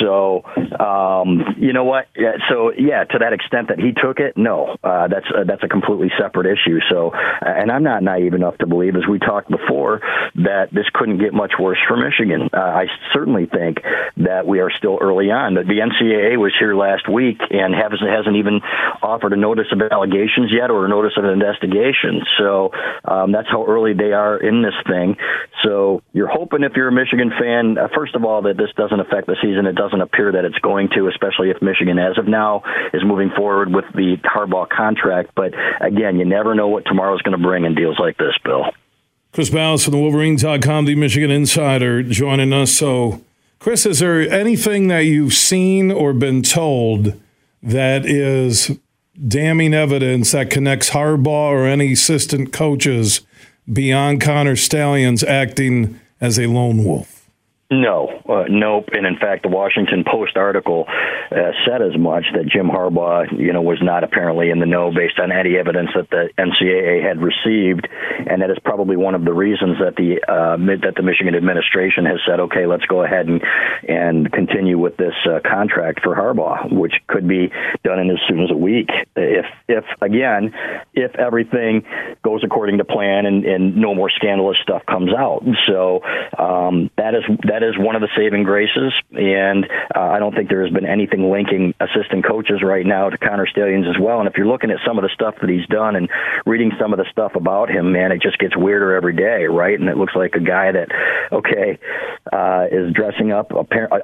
So, 0.00 0.42
um, 0.78 1.56
you 1.58 1.72
know 1.72 1.84
what? 1.84 2.08
So 2.48 2.72
yeah, 2.76 3.04
to 3.04 3.18
that 3.18 3.32
extent 3.32 3.68
that 3.68 3.78
he 3.78 3.92
took 3.92 4.18
it, 4.18 4.36
no, 4.36 4.76
uh, 4.82 5.08
that's 5.08 5.26
uh, 5.34 5.44
that's 5.44 5.62
a 5.62 5.68
completely 5.68 6.10
separate 6.18 6.46
issue. 6.46 6.78
So, 6.90 7.10
uh, 7.12 7.38
and 7.42 7.70
I'm 7.70 7.82
not 7.82 8.02
naive 8.02 8.34
enough 8.34 8.58
to 8.58 8.66
believe, 8.66 8.96
as 8.96 9.06
we 9.08 9.18
talked 9.18 9.50
before, 9.50 10.00
that 10.36 10.68
this 10.72 10.86
couldn't 10.92 11.18
get 11.18 11.32
much 11.32 11.52
worse 11.58 11.78
for 11.86 11.96
Michigan. 11.96 12.50
Uh, 12.52 12.58
I 12.58 12.86
certainly 13.12 13.46
think 13.46 13.78
that 14.18 14.46
we 14.46 14.60
are 14.60 14.70
still 14.70 14.98
early 15.00 15.30
on. 15.30 15.54
The 15.54 15.62
NCAA 15.62 16.38
was 16.38 16.52
here 16.58 16.74
last 16.74 17.08
week 17.08 17.38
and 17.50 17.74
hasn't 17.74 18.02
hasn't 18.02 18.36
even 18.36 18.60
offered 19.02 19.32
a 19.32 19.36
notice 19.36 19.66
of 19.72 19.80
allegations 19.80 20.50
yet 20.52 20.70
or 20.70 20.86
a 20.86 20.88
notice 20.88 21.12
of 21.16 21.24
an 21.24 21.30
investigation. 21.30 22.22
So 22.38 22.70
um, 23.04 23.32
that's 23.32 23.48
how 23.48 23.64
early 23.66 23.94
they 23.94 24.12
are 24.12 24.36
in 24.36 24.62
this 24.62 24.74
thing. 24.86 25.16
So 25.62 26.02
you're 26.12 26.30
hoping 26.30 26.62
if 26.62 26.72
you're 26.74 26.81
a 26.88 26.92
Michigan 26.92 27.30
fan, 27.38 27.78
uh, 27.78 27.88
first 27.94 28.14
of 28.14 28.24
all, 28.24 28.42
that 28.42 28.56
this 28.56 28.70
doesn't 28.76 29.00
affect 29.00 29.26
the 29.26 29.36
season. 29.42 29.66
It 29.66 29.74
doesn't 29.74 30.00
appear 30.00 30.32
that 30.32 30.44
it's 30.44 30.58
going 30.58 30.88
to, 30.96 31.08
especially 31.08 31.50
if 31.50 31.60
Michigan, 31.62 31.98
as 31.98 32.18
of 32.18 32.26
now, 32.26 32.62
is 32.92 33.02
moving 33.04 33.30
forward 33.36 33.72
with 33.72 33.84
the 33.94 34.16
Harbaugh 34.24 34.68
contract. 34.68 35.30
But 35.34 35.52
again, 35.80 36.18
you 36.18 36.24
never 36.24 36.54
know 36.54 36.68
what 36.68 36.84
tomorrow's 36.84 37.22
going 37.22 37.36
to 37.36 37.42
bring 37.42 37.64
in 37.64 37.74
deals 37.74 37.98
like 37.98 38.16
this, 38.16 38.34
Bill. 38.44 38.64
Chris 39.32 39.50
Balas 39.50 39.84
from 39.84 39.92
the 39.92 39.98
Wolverine.com, 39.98 40.84
the 40.84 40.94
Michigan 40.94 41.30
Insider, 41.30 42.02
joining 42.02 42.52
us. 42.52 42.70
So, 42.72 43.22
Chris, 43.58 43.86
is 43.86 44.00
there 44.00 44.20
anything 44.20 44.88
that 44.88 45.00
you've 45.00 45.32
seen 45.32 45.90
or 45.90 46.12
been 46.12 46.42
told 46.42 47.18
that 47.62 48.04
is 48.04 48.78
damning 49.26 49.72
evidence 49.72 50.32
that 50.32 50.50
connects 50.50 50.90
Harbaugh 50.90 51.50
or 51.50 51.66
any 51.66 51.92
assistant 51.92 52.52
coaches 52.52 53.22
beyond 53.70 54.20
Connor 54.20 54.56
Stalions 54.56 55.22
acting 55.22 55.98
as 56.22 56.38
a 56.38 56.46
lone 56.46 56.84
wolf? 56.84 57.21
No, 57.72 58.20
uh, 58.28 58.44
nope. 58.50 58.90
And 58.92 59.06
in 59.06 59.16
fact, 59.16 59.44
the 59.44 59.48
Washington 59.48 60.04
Post 60.04 60.36
article 60.36 60.84
uh, 60.88 61.52
said 61.64 61.80
as 61.80 61.96
much 61.98 62.24
that 62.34 62.44
Jim 62.46 62.68
Harbaugh, 62.68 63.32
you 63.32 63.50
know, 63.50 63.62
was 63.62 63.78
not 63.80 64.04
apparently 64.04 64.50
in 64.50 64.60
the 64.60 64.66
know 64.66 64.92
based 64.92 65.18
on 65.18 65.32
any 65.32 65.56
evidence 65.56 65.88
that 65.96 66.10
the 66.10 66.28
NCAA 66.36 67.02
had 67.02 67.22
received, 67.22 67.88
and 68.28 68.42
that 68.42 68.50
is 68.50 68.58
probably 68.62 68.96
one 68.96 69.14
of 69.14 69.24
the 69.24 69.32
reasons 69.32 69.78
that 69.78 69.96
the 69.96 70.20
uh, 70.28 70.60
that 70.84 70.96
the 70.96 71.02
Michigan 71.02 71.34
administration 71.34 72.04
has 72.04 72.20
said, 72.28 72.40
okay, 72.40 72.66
let's 72.66 72.84
go 72.84 73.04
ahead 73.04 73.26
and 73.26 73.40
and 73.88 74.30
continue 74.30 74.78
with 74.78 74.98
this 74.98 75.14
uh, 75.24 75.40
contract 75.40 76.00
for 76.04 76.14
Harbaugh, 76.14 76.70
which 76.70 76.92
could 77.06 77.26
be 77.26 77.50
done 77.84 78.00
in 78.00 78.10
as 78.10 78.18
soon 78.28 78.42
as 78.44 78.50
a 78.50 78.56
week 78.56 78.90
if 79.16 79.46
if 79.68 79.84
again 80.02 80.52
if 80.92 81.14
everything 81.16 81.84
goes 82.22 82.44
according 82.44 82.78
to 82.78 82.84
plan 82.84 83.24
and, 83.24 83.46
and 83.46 83.76
no 83.76 83.94
more 83.94 84.10
scandalous 84.10 84.58
stuff 84.62 84.84
comes 84.84 85.12
out. 85.16 85.42
So 85.66 86.04
um, 86.36 86.90
that 86.98 87.14
is 87.14 87.24
that 87.48 87.61
that 87.62 87.68
is 87.68 87.78
one 87.78 87.94
of 87.94 88.02
the 88.02 88.10
saving 88.16 88.42
graces, 88.42 88.92
and 89.12 89.70
uh, 89.94 90.00
I 90.00 90.18
don't 90.18 90.34
think 90.34 90.48
there 90.48 90.64
has 90.64 90.72
been 90.72 90.86
anything 90.86 91.30
linking 91.30 91.74
assistant 91.78 92.26
coaches 92.26 92.60
right 92.62 92.84
now 92.84 93.08
to 93.08 93.16
Connor 93.16 93.46
Stalions 93.46 93.86
as 93.86 93.94
well. 94.02 94.18
And 94.18 94.28
if 94.28 94.34
you're 94.36 94.50
looking 94.50 94.70
at 94.70 94.78
some 94.84 94.98
of 94.98 95.02
the 95.02 95.10
stuff 95.14 95.36
that 95.40 95.48
he's 95.48 95.66
done 95.66 95.94
and 95.94 96.08
reading 96.44 96.72
some 96.80 96.92
of 96.92 96.98
the 96.98 97.06
stuff 97.12 97.36
about 97.36 97.70
him, 97.70 97.92
man, 97.92 98.10
it 98.10 98.20
just 98.20 98.38
gets 98.38 98.56
weirder 98.56 98.96
every 98.96 99.14
day, 99.14 99.44
right? 99.44 99.78
And 99.78 99.88
it 99.88 99.96
looks 99.96 100.14
like 100.16 100.34
a 100.34 100.40
guy 100.40 100.72
that, 100.72 100.88
okay, 101.30 101.78
uh, 102.32 102.66
is 102.70 102.92
dressing 102.92 103.30
up 103.30 103.52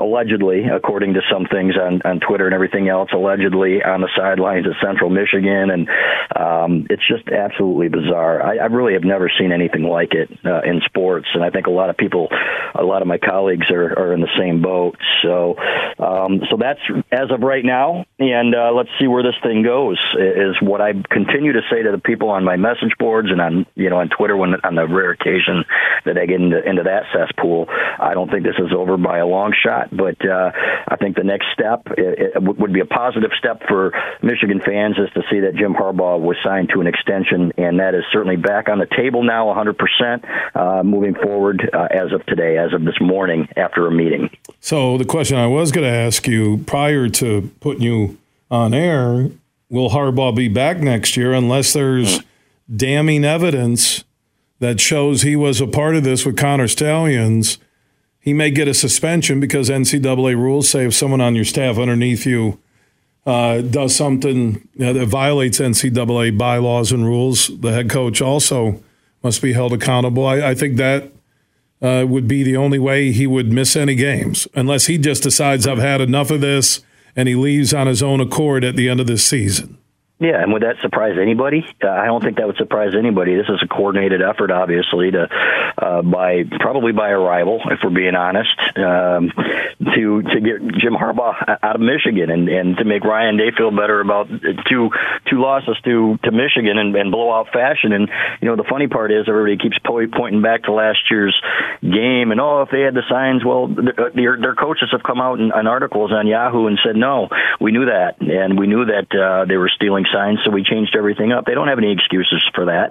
allegedly, 0.00 0.64
according 0.70 1.14
to 1.14 1.20
some 1.30 1.46
things 1.50 1.74
on, 1.76 2.00
on 2.04 2.20
Twitter 2.20 2.46
and 2.46 2.54
everything 2.54 2.88
else, 2.88 3.10
allegedly 3.12 3.82
on 3.82 4.02
the 4.02 4.10
sidelines 4.16 4.66
at 4.66 4.78
Central 4.84 5.10
Michigan, 5.10 5.70
and 5.70 5.88
um, 6.36 6.86
it's 6.90 7.06
just 7.08 7.28
absolutely 7.28 7.88
bizarre. 7.88 8.40
I, 8.40 8.58
I 8.58 8.66
really 8.66 8.92
have 8.92 9.04
never 9.04 9.30
seen 9.38 9.50
anything 9.50 9.82
like 9.82 10.14
it 10.14 10.30
uh, 10.44 10.62
in 10.62 10.80
sports, 10.86 11.26
and 11.34 11.42
I 11.42 11.50
think 11.50 11.66
a 11.66 11.70
lot 11.70 11.90
of 11.90 11.96
people, 11.96 12.28
a 12.74 12.84
lot 12.84 13.02
of 13.02 13.08
my 13.08 13.18
colleagues 13.18 13.37
colleagues 13.38 13.70
are, 13.70 13.98
are 13.98 14.12
in 14.12 14.20
the 14.20 14.28
same 14.38 14.62
boat. 14.62 14.96
So, 15.22 15.56
um, 15.98 16.42
so 16.50 16.56
that's 16.58 16.80
as 17.12 17.30
of 17.30 17.40
right 17.40 17.64
now, 17.64 18.04
and 18.18 18.54
uh, 18.54 18.72
let's 18.74 18.90
see 18.98 19.06
where 19.06 19.22
this 19.22 19.34
thing 19.42 19.62
goes. 19.62 19.98
Is 20.18 20.56
what 20.60 20.80
I 20.80 20.92
continue 21.10 21.52
to 21.52 21.62
say 21.70 21.82
to 21.82 21.92
the 21.92 21.98
people 21.98 22.30
on 22.30 22.44
my 22.44 22.56
message 22.56 22.94
boards 22.98 23.28
and 23.30 23.40
on 23.40 23.66
you 23.74 23.90
know 23.90 23.98
on 23.98 24.08
Twitter 24.08 24.36
when 24.36 24.54
on 24.64 24.74
the 24.74 24.86
rare 24.86 25.12
occasion 25.12 25.64
that 26.04 26.18
I 26.18 26.26
get 26.26 26.40
into, 26.40 26.68
into 26.68 26.82
that 26.84 27.04
cesspool. 27.14 27.66
I 27.68 28.14
don't 28.14 28.30
think 28.30 28.44
this 28.44 28.58
is 28.58 28.72
over 28.76 28.96
by 28.96 29.18
a 29.18 29.26
long 29.26 29.54
shot, 29.54 29.94
but 29.94 30.18
uh, 30.26 30.50
I 30.88 30.96
think 30.96 31.16
the 31.16 31.24
next 31.24 31.46
step 31.52 31.86
it, 31.96 32.34
it 32.36 32.42
would 32.42 32.72
be 32.72 32.80
a 32.80 32.86
positive 32.86 33.30
step 33.38 33.62
for 33.68 33.92
Michigan 34.22 34.60
fans 34.64 34.96
is 34.98 35.10
to 35.14 35.22
see 35.30 35.40
that 35.40 35.54
Jim 35.54 35.74
Harbaugh 35.74 36.20
was 36.20 36.36
signed 36.44 36.70
to 36.74 36.80
an 36.80 36.86
extension, 36.86 37.52
and 37.56 37.80
that 37.80 37.94
is 37.94 38.02
certainly 38.12 38.36
back 38.36 38.68
on 38.68 38.78
the 38.78 38.88
table 38.96 39.22
now, 39.22 39.46
100% 39.46 39.74
uh, 40.54 40.82
moving 40.82 41.14
forward 41.14 41.68
uh, 41.72 41.88
as 41.90 42.12
of 42.12 42.24
today, 42.26 42.58
as 42.58 42.72
of 42.72 42.84
this 42.84 42.98
morning 43.00 43.27
morning 43.28 43.48
after 43.56 43.86
a 43.86 43.90
meeting. 43.90 44.30
So 44.60 44.98
the 44.98 45.04
question 45.04 45.36
I 45.36 45.46
was 45.46 45.72
going 45.72 45.86
to 45.86 45.96
ask 45.96 46.26
you 46.26 46.58
prior 46.66 47.08
to 47.10 47.50
putting 47.60 47.82
you 47.82 48.18
on 48.50 48.74
air, 48.74 49.30
will 49.68 49.90
Harbaugh 49.90 50.34
be 50.34 50.48
back 50.48 50.78
next 50.78 51.16
year 51.16 51.32
unless 51.32 51.72
there's 51.72 52.20
damning 52.74 53.24
evidence 53.24 54.04
that 54.60 54.80
shows 54.80 55.22
he 55.22 55.36
was 55.36 55.60
a 55.60 55.66
part 55.66 55.94
of 55.94 56.04
this 56.04 56.24
with 56.24 56.36
Connor 56.36 56.68
Stalions? 56.68 57.58
He 58.18 58.32
may 58.32 58.50
get 58.50 58.68
a 58.68 58.74
suspension 58.74 59.40
because 59.40 59.70
NCAA 59.70 60.34
rules 60.34 60.68
say 60.68 60.86
if 60.86 60.94
someone 60.94 61.20
on 61.20 61.34
your 61.34 61.44
staff 61.44 61.78
underneath 61.78 62.26
you 62.26 62.58
uh, 63.26 63.60
does 63.60 63.94
something 63.94 64.68
you 64.74 64.86
know, 64.86 64.92
that 64.94 65.06
violates 65.06 65.58
NCAA 65.60 66.36
bylaws 66.36 66.92
and 66.92 67.04
rules, 67.04 67.48
the 67.60 67.72
head 67.72 67.90
coach 67.90 68.22
also 68.22 68.82
must 69.22 69.42
be 69.42 69.52
held 69.52 69.72
accountable. 69.72 70.26
I, 70.26 70.50
I 70.50 70.54
think 70.54 70.76
that 70.76 71.12
uh, 71.80 72.04
would 72.08 72.26
be 72.26 72.42
the 72.42 72.56
only 72.56 72.78
way 72.78 73.12
he 73.12 73.26
would 73.26 73.52
miss 73.52 73.76
any 73.76 73.94
games, 73.94 74.48
unless 74.54 74.86
he 74.86 74.98
just 74.98 75.22
decides 75.22 75.66
I've 75.66 75.78
had 75.78 76.00
enough 76.00 76.30
of 76.30 76.40
this 76.40 76.80
and 77.16 77.28
he 77.28 77.34
leaves 77.34 77.74
on 77.74 77.86
his 77.86 78.02
own 78.02 78.20
accord 78.20 78.64
at 78.64 78.76
the 78.76 78.88
end 78.88 79.00
of 79.00 79.06
this 79.06 79.26
season. 79.26 79.77
Yeah, 80.20 80.42
and 80.42 80.52
would 80.52 80.62
that 80.62 80.80
surprise 80.80 81.16
anybody? 81.20 81.64
Uh, 81.82 81.88
I 81.88 82.06
don't 82.06 82.22
think 82.22 82.38
that 82.38 82.46
would 82.46 82.56
surprise 82.56 82.94
anybody. 82.98 83.36
This 83.36 83.48
is 83.48 83.62
a 83.62 83.68
coordinated 83.68 84.20
effort, 84.20 84.50
obviously, 84.50 85.12
to 85.12 85.28
uh, 85.78 86.02
by 86.02 86.42
probably 86.58 86.90
by 86.90 87.10
a 87.10 87.18
rival, 87.18 87.60
if 87.70 87.78
we're 87.84 87.90
being 87.90 88.16
honest, 88.16 88.50
um, 88.76 89.30
to 89.94 90.22
to 90.22 90.40
get 90.40 90.58
Jim 90.80 90.94
Harbaugh 90.94 91.58
out 91.62 91.76
of 91.76 91.80
Michigan 91.80 92.30
and, 92.30 92.48
and 92.48 92.76
to 92.78 92.84
make 92.84 93.04
Ryan 93.04 93.36
Day 93.36 93.52
feel 93.56 93.70
better 93.70 94.00
about 94.00 94.28
two 94.68 94.90
two 95.30 95.40
losses 95.40 95.76
to 95.84 96.18
to 96.24 96.32
Michigan 96.32 96.78
and, 96.78 96.96
and 96.96 97.12
blowout 97.12 97.52
fashion. 97.52 97.92
And 97.92 98.08
you 98.42 98.48
know, 98.48 98.56
the 98.56 98.66
funny 98.68 98.88
part 98.88 99.12
is 99.12 99.26
everybody 99.28 99.56
keeps 99.56 99.78
pointing 99.84 100.42
back 100.42 100.64
to 100.64 100.72
last 100.72 100.98
year's 101.10 101.40
game 101.80 102.32
and 102.32 102.40
oh, 102.40 102.62
if 102.62 102.70
they 102.70 102.80
had 102.80 102.94
the 102.94 103.02
signs, 103.08 103.44
well, 103.44 103.68
their, 103.68 104.36
their 104.40 104.54
coaches 104.54 104.88
have 104.92 105.02
come 105.02 105.20
out 105.20 105.38
in, 105.38 105.52
in 105.54 105.66
articles 105.66 106.12
on 106.12 106.26
Yahoo 106.26 106.66
and 106.66 106.78
said 106.84 106.96
no, 106.96 107.28
we 107.60 107.70
knew 107.70 107.86
that, 107.86 108.20
and 108.20 108.58
we 108.58 108.66
knew 108.66 108.84
that 108.86 109.06
uh, 109.14 109.44
they 109.44 109.56
were 109.56 109.70
stealing 109.74 110.06
signs, 110.12 110.40
so 110.44 110.50
we 110.50 110.62
changed 110.62 110.94
everything 110.96 111.32
up. 111.32 111.46
They 111.46 111.54
don't 111.54 111.68
have 111.68 111.78
any 111.78 111.92
excuses 111.92 112.44
for 112.54 112.66
that. 112.66 112.90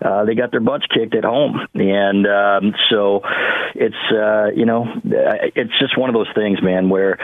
Uh, 0.00 0.24
they 0.24 0.34
got 0.34 0.50
their 0.50 0.60
butts 0.60 0.86
kicked 0.86 1.14
at 1.14 1.24
home, 1.24 1.66
and 1.74 2.26
um, 2.26 2.74
so 2.88 3.22
it's 3.74 3.94
uh, 4.10 4.50
you 4.54 4.64
know 4.64 4.86
it's 5.04 5.78
just 5.78 5.98
one 5.98 6.08
of 6.08 6.14
those 6.14 6.32
things, 6.34 6.62
man. 6.62 6.88
Where 6.88 7.18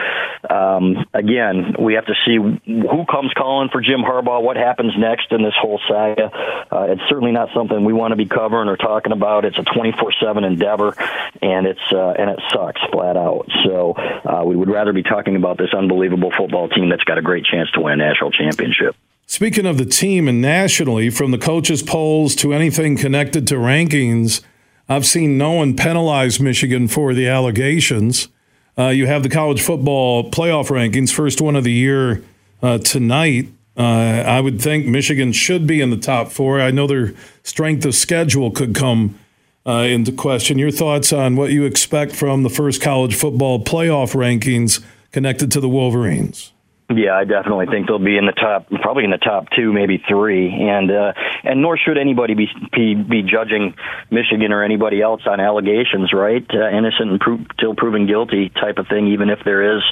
um, 0.51 1.07
again 1.15 1.77
we 1.79 1.95
have 1.95 2.07
to 2.07 2.15
see 2.27 2.37
who 2.37 3.05
comes 3.11 3.33
calling 3.35 3.71
for 3.71 3.81
Jim 3.81 4.01
Harbaugh, 4.01 4.43
what 4.43 4.57
happens 4.57 4.93
next 4.99 5.33
in 5.33 5.43
this 5.43 5.55
whole 5.59 5.81
saga. 5.89 6.31
Uh, 6.71 6.87
it's 6.91 7.03
certainly 7.09 7.33
not 7.33 7.49
something 7.55 7.85
we 7.85 7.93
want 7.93 8.13
to 8.13 8.17
be 8.17 8.27
covering 8.27 8.69
or 8.69 8.77
talking 8.77 9.13
about. 9.13 9.45
It's 9.45 9.59
a 9.59 9.65
twenty 9.65 9.93
four 9.93 10.13
seven 10.21 10.45
endeavor, 10.45 10.95
and 11.41 11.67
it's 11.67 11.93
uh, 11.93 12.15
and 12.19 12.31
it 12.31 12.41
sucks 12.53 12.81
flat 12.93 13.17
out. 13.17 13.49
So 13.65 13.95
uh, 13.95 14.45
we 14.45 14.57
would 14.57 14.69
rather 14.69 14.93
be 14.93 15.03
talking 15.03 15.37
about 15.37 15.59
this 15.59 15.73
unbelievable 15.73 16.33
football 16.37 16.69
team 16.69 16.89
that's 16.91 17.05
got 17.05 17.19
a 17.19 17.23
great 17.23 17.45
chance 17.45 17.71
to 17.73 17.81
win 17.81 17.95
a 17.95 17.97
national 17.97 18.31
championship. 18.33 18.97
Speaking 19.27 19.67
of 19.67 19.79
the 19.79 19.87
team 19.87 20.29
and 20.29 20.41
nationally, 20.41 21.11
from 21.11 21.31
the 21.31 21.39
coaches' 21.39 21.83
polls 21.83 22.35
to 22.37 22.53
anything 22.53 22.97
connected 22.97 23.47
to 23.49 23.55
rankings, 23.55 24.43
I've 24.89 25.07
seen 25.07 25.39
no 25.39 25.53
one 25.53 25.77
penalize 25.77 26.39
Michigan 26.39 26.89
for 26.89 27.15
the 27.15 27.27
allegations. 27.27 28.29
Uh, 28.77 28.89
you 28.89 29.07
have 29.07 29.23
the 29.23 29.29
college 29.29 29.63
football 29.63 30.31
playoff 30.31 30.69
rankings, 30.69 31.13
first 31.13 31.41
one 31.41 31.57
of 31.57 31.65
the 31.65 31.73
year 31.73 32.23
uh, 32.63 32.79
tonight. 32.79 33.49
Uh, 33.77 33.81
I 34.27 34.41
would 34.41 34.61
think 34.61 34.87
Michigan 34.87 35.33
should 35.33 35.67
be 35.67 35.81
in 35.81 35.91
the 35.91 35.97
top 35.97 36.31
four. 36.31 36.61
I 36.61 36.71
know 36.71 36.87
their 36.87 37.15
strength 37.43 37.85
of 37.87 37.95
schedule 37.95 38.51
could 38.51 38.75
come 38.75 39.19
uh, 39.67 39.87
into 39.89 40.13
question. 40.13 40.59
Your 40.59 40.71
thoughts 40.71 41.13
on 41.13 41.37
what 41.37 41.51
you 41.51 41.65
expect 41.65 42.15
from 42.15 42.43
the 42.43 42.51
first 42.51 42.83
college 42.83 43.15
football 43.15 43.65
playoff 43.65 44.15
rankings 44.15 44.85
connected 45.13 45.51
to 45.53 45.61
the 45.61 45.69
Wolverines? 45.69 46.53
Yeah, 46.91 47.17
I 47.17 47.25
definitely 47.25 47.65
think 47.67 47.87
they'll 47.87 47.99
be 47.99 48.19
in 48.19 48.27
the 48.27 48.33
top, 48.33 48.69
probably 48.69 49.05
in 49.05 49.11
the 49.11 49.17
top 49.17 49.49
two, 49.57 49.73
maybe 49.73 50.05
three, 50.07 50.53
and 50.53 50.91
uh, 50.91 51.15
and 51.43 51.63
nor 51.63 51.79
should 51.79 51.97
anybody 51.97 52.35
be, 52.35 52.47
be 52.77 52.95
be 52.95 53.23
judging 53.23 53.75
Michigan 54.11 54.53
or 54.53 54.63
anybody 54.63 55.01
else 55.01 55.23
on 55.27 55.41
allegations, 55.41 56.13
right? 56.13 56.45
Uh, 56.53 56.69
innocent 56.69 57.23
until 57.23 57.47
pro- 57.57 57.75
proven 57.75 58.07
guilty 58.07 58.51
type 58.51 58.77
of 58.77 58.87
thing. 58.89 59.07
Even 59.09 59.31
if 59.31 59.39
there 59.47 59.79
is, 59.79 59.83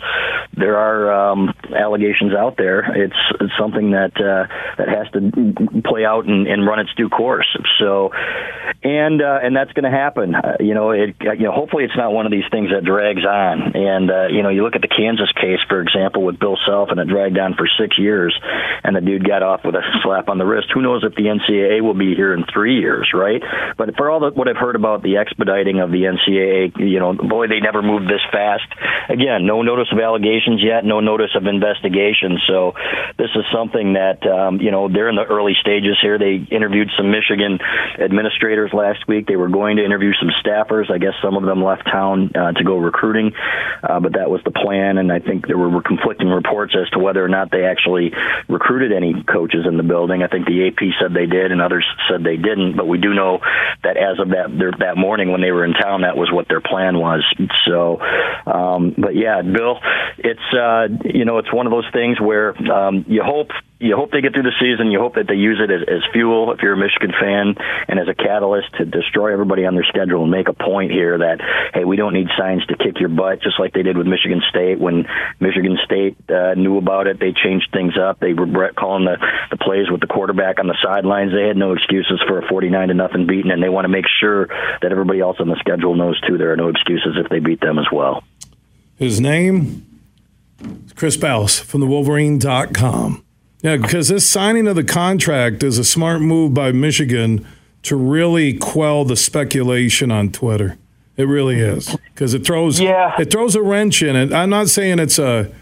there 0.55 0.77
are 0.77 1.31
um, 1.31 1.55
allegations 1.75 2.35
out 2.35 2.59
there. 2.59 2.81
It's, 2.95 3.17
it's 3.41 3.53
something 3.59 3.93
that 3.93 4.13
uh, 4.21 4.53
that 4.77 4.89
has 4.89 5.11
to 5.13 5.83
play 5.83 6.05
out 6.05 6.27
and, 6.27 6.47
and 6.47 6.67
run 6.67 6.79
its 6.79 6.93
due 6.95 7.09
course. 7.09 7.49
So, 7.81 8.13
and 8.83 9.23
uh, 9.23 9.39
and 9.43 9.57
that's 9.57 9.73
going 9.73 9.91
to 9.91 9.97
happen. 9.97 10.35
Uh, 10.35 10.59
you 10.61 10.75
know, 10.75 10.91
it 10.91 11.17
you 11.21 11.45
know 11.45 11.53
hopefully 11.53 11.85
it's 11.85 11.97
not 11.97 12.13
one 12.13 12.27
of 12.27 12.33
these 12.33 12.49
things 12.51 12.69
that 12.69 12.85
drags 12.85 13.25
on. 13.25 13.75
And 13.75 14.11
uh, 14.11 14.27
you 14.27 14.43
know, 14.43 14.51
you 14.51 14.63
look 14.63 14.77
at 14.77 14.83
the 14.83 14.89
Kansas 14.89 15.33
case, 15.33 15.61
for 15.71 15.81
example, 15.81 16.23
with 16.23 16.39
Bill 16.39 16.59
Self 16.67 16.82
and 16.91 17.01
it 17.01 17.09
dragged 17.09 17.39
on 17.39 17.55
for 17.55 17.67
six 17.79 17.99
years, 17.99 18.35
and 18.85 18.97
the 18.97 19.01
dude 19.01 19.27
got 19.27 19.43
off 19.43 19.61
with 19.65 19.75
a 19.75 19.83
slap 20.03 20.29
on 20.29 20.39
the 20.39 20.45
wrist. 20.45 20.69
Who 20.75 20.83
knows 20.83 21.05
if 21.05 21.15
the 21.15 21.31
NCAA 21.31 21.83
will 21.83 21.95
be 21.95 22.15
here 22.15 22.35
in 22.35 22.45
three 22.53 22.81
years, 22.81 23.11
right? 23.15 23.43
But 23.77 23.97
for 23.97 24.11
all 24.11 24.21
the, 24.21 24.31
what 24.31 24.49
I've 24.49 24.57
heard 24.57 24.77
about 24.77 25.03
the 25.03 25.19
expediting 25.19 25.81
of 25.81 25.91
the 25.91 26.05
NCAA, 26.05 26.79
you 26.79 27.01
know, 27.01 27.13
boy, 27.15 27.47
they 27.49 27.61
never 27.61 27.83
moved 27.83 28.07
this 28.07 28.23
fast. 28.31 28.67
Again, 29.09 29.47
no 29.47 29.63
notice 29.63 29.89
of 29.93 29.99
allegations 29.99 30.63
yet, 30.63 30.85
no 30.85 31.01
notice 31.01 31.31
of 31.35 31.47
investigation. 31.47 32.39
So 32.47 32.73
this 33.19 33.31
is 33.35 33.45
something 33.53 33.95
that 33.95 34.25
um, 34.27 34.61
you 34.61 34.71
know 34.71 34.89
they're 34.89 35.09
in 35.09 35.17
the 35.17 35.25
early 35.25 35.55
stages 35.61 35.99
here. 36.01 36.19
They 36.19 36.41
interviewed 36.51 36.89
some 36.97 37.11
Michigan 37.11 37.59
administrators 37.99 38.71
last 38.73 39.07
week. 39.09 39.27
They 39.27 39.37
were 39.37 39.49
going 39.49 39.77
to 39.77 39.85
interview 39.85 40.13
some 40.19 40.31
staffers. 40.43 40.91
I 40.91 40.99
guess 40.99 41.15
some 41.23 41.37
of 41.37 41.45
them 41.45 41.63
left 41.63 41.85
town 41.87 42.33
uh, 42.35 42.53
to 42.53 42.65
go 42.65 42.79
recruiting, 42.79 43.33
uh, 43.83 44.01
but 44.01 44.15
that 44.15 44.31
was 44.31 44.41
the 44.45 44.51
plan. 44.51 44.99
And 44.99 45.13
I 45.13 45.19
think 45.19 45.47
there 45.47 45.59
were 45.59 45.83
conflicting 45.83 46.29
reports 46.29 46.72
as 46.75 46.89
to 46.91 46.99
whether 46.99 47.25
or 47.25 47.29
not 47.29 47.51
they 47.51 47.65
actually 47.65 48.13
recruited 48.49 48.93
any 48.93 49.23
coaches 49.25 49.67
in 49.67 49.77
the 49.77 49.83
building. 49.83 50.23
I 50.23 50.29
think 50.29 50.47
the 50.47 50.69
AP 50.69 50.81
said 51.01 51.15
they 51.15 51.27
did, 51.27 51.53
and 51.53 51.61
others 51.61 51.87
said 52.11 52.25
they 52.25 52.37
didn't. 52.37 52.77
But 52.77 52.87
we 52.87 52.99
do 52.99 53.15
know 53.15 53.41
that 53.85 53.97
as 53.97 54.19
of 54.19 54.31
that 54.31 54.77
that 54.79 54.97
morning 54.97 55.31
when 55.31 55.41
they 55.41 55.53
were 55.53 55.65
in 55.65 55.73
town, 55.73 56.03
that 56.03 56.17
was 56.17 56.31
what 56.33 56.49
their 56.49 56.61
plan 56.61 56.99
was. 56.99 57.25
So, 57.67 58.01
um, 58.47 58.95
but 58.97 59.15
yeah, 59.15 59.43
Bill, 59.43 59.79
it's 60.19 60.55
uh, 60.55 60.89
you 61.05 61.25
know 61.25 61.39
it's 61.39 61.53
one 61.53 61.67
of 61.67 61.73
those 61.73 61.89
things 61.93 62.21
where 62.21 62.57
um, 62.71 63.05
you 63.09 63.23
hope 63.23 63.51
you 63.83 63.97
hope 63.97 64.13
they 64.13 64.21
get 64.21 64.33
through 64.33 64.45
the 64.45 64.55
season. 64.61 64.93
You 64.93 65.01
hope 65.01 65.17
that 65.17 65.27
they 65.27 65.35
use 65.35 65.59
it 65.59 65.71
as, 65.71 65.83
as 65.83 66.03
fuel 66.13 66.53
if 66.53 66.63
you're 66.63 66.75
a 66.75 66.77
Michigan 66.77 67.11
fan 67.19 67.57
and 67.89 67.99
as 67.99 68.07
a 68.07 68.15
catalyst 68.15 68.73
to 68.79 68.85
destroy 68.85 69.33
everybody 69.33 69.67
on 69.67 69.75
their 69.75 69.85
schedule 69.85 70.23
and 70.23 70.31
make 70.31 70.47
a 70.47 70.53
point 70.53 70.93
here 70.93 71.19
that 71.19 71.43
hey, 71.75 71.85
we 71.85 71.97
don't 71.97 72.15
need 72.15 72.29
signs 72.39 72.65
to 72.67 72.77
kick 72.77 73.01
your 73.01 73.09
butt, 73.09 73.43
just 73.43 73.59
like 73.59 73.73
they 73.73 73.83
did 73.83 73.99
with 73.99 74.07
Michigan 74.07 74.41
State 74.49 74.79
when 74.79 75.07
Michigan 75.41 75.77
State 75.85 76.17
uh, 76.31 76.55
knew 76.55 76.79
about 76.79 77.09
it. 77.09 77.19
They 77.19 77.33
changed 77.33 77.71
things 77.73 77.99
up. 77.99 78.21
They 78.21 78.33
regret 78.33 78.77
calling 78.77 79.05
the 79.05 79.19
the 79.51 79.57
plays 79.59 79.91
with 79.91 80.01
the 80.01 80.07
quarterback 80.07 80.61
on 80.61 80.69
the 80.69 80.79
sidelines. 80.81 81.33
They 81.33 81.49
had 81.49 81.57
no 81.57 81.73
excuses 81.73 82.23
for 82.29 82.39
a 82.39 82.47
49 82.47 82.89
to 82.89 82.95
nothing 82.95 83.27
beating, 83.27 83.51
and 83.51 83.61
they 83.63 83.69
want 83.69 83.85
to 83.85 83.91
make 83.91 84.07
sure 84.21 84.47
that 84.47 84.93
everybody 84.93 85.19
else 85.19 85.39
on 85.41 85.49
the 85.49 85.59
schedule 85.59 85.97
knows 85.97 86.21
too. 86.23 86.39
There 86.39 86.53
are 86.53 86.57
no 86.57 86.69
excuses 86.69 87.17
if 87.19 87.29
they 87.29 87.41
beat 87.41 87.61
them 87.61 87.81
as 87.81 87.87
well. 87.91 88.23
His 88.95 89.21
name, 89.21 89.85
is 90.87 90.93
Chris 90.93 91.17
Balas 91.17 91.59
from 91.59 91.81
the 91.81 91.87
Wolverine.com. 91.87 93.25
Yeah, 93.63 93.77
because 93.77 94.09
this 94.09 94.29
signing 94.29 94.67
of 94.67 94.75
the 94.75 94.85
contract 94.85 95.63
is 95.63 95.79
a 95.79 95.85
smart 95.85 96.21
move 96.21 96.53
by 96.53 96.73
Michigan 96.73 97.47
to 97.83 97.97
really 97.97 98.55
quell 98.55 99.05
the 99.05 99.17
speculation 99.17 100.11
on 100.11 100.31
Twitter. 100.31 100.79
It 101.17 101.25
really 101.25 101.61
is 101.61 101.95
because 102.07 102.35
it 102.35 102.45
throws 102.45 102.81
yeah. 102.81 103.15
it 103.19 103.31
throws 103.31 103.55
a 103.55 103.63
wrench 103.63 104.03
in 104.03 104.17
it. 104.17 104.33
I'm 104.33 104.51
not 104.51 104.69
saying 104.69 104.99
it's 104.99 105.19
a 105.19 105.53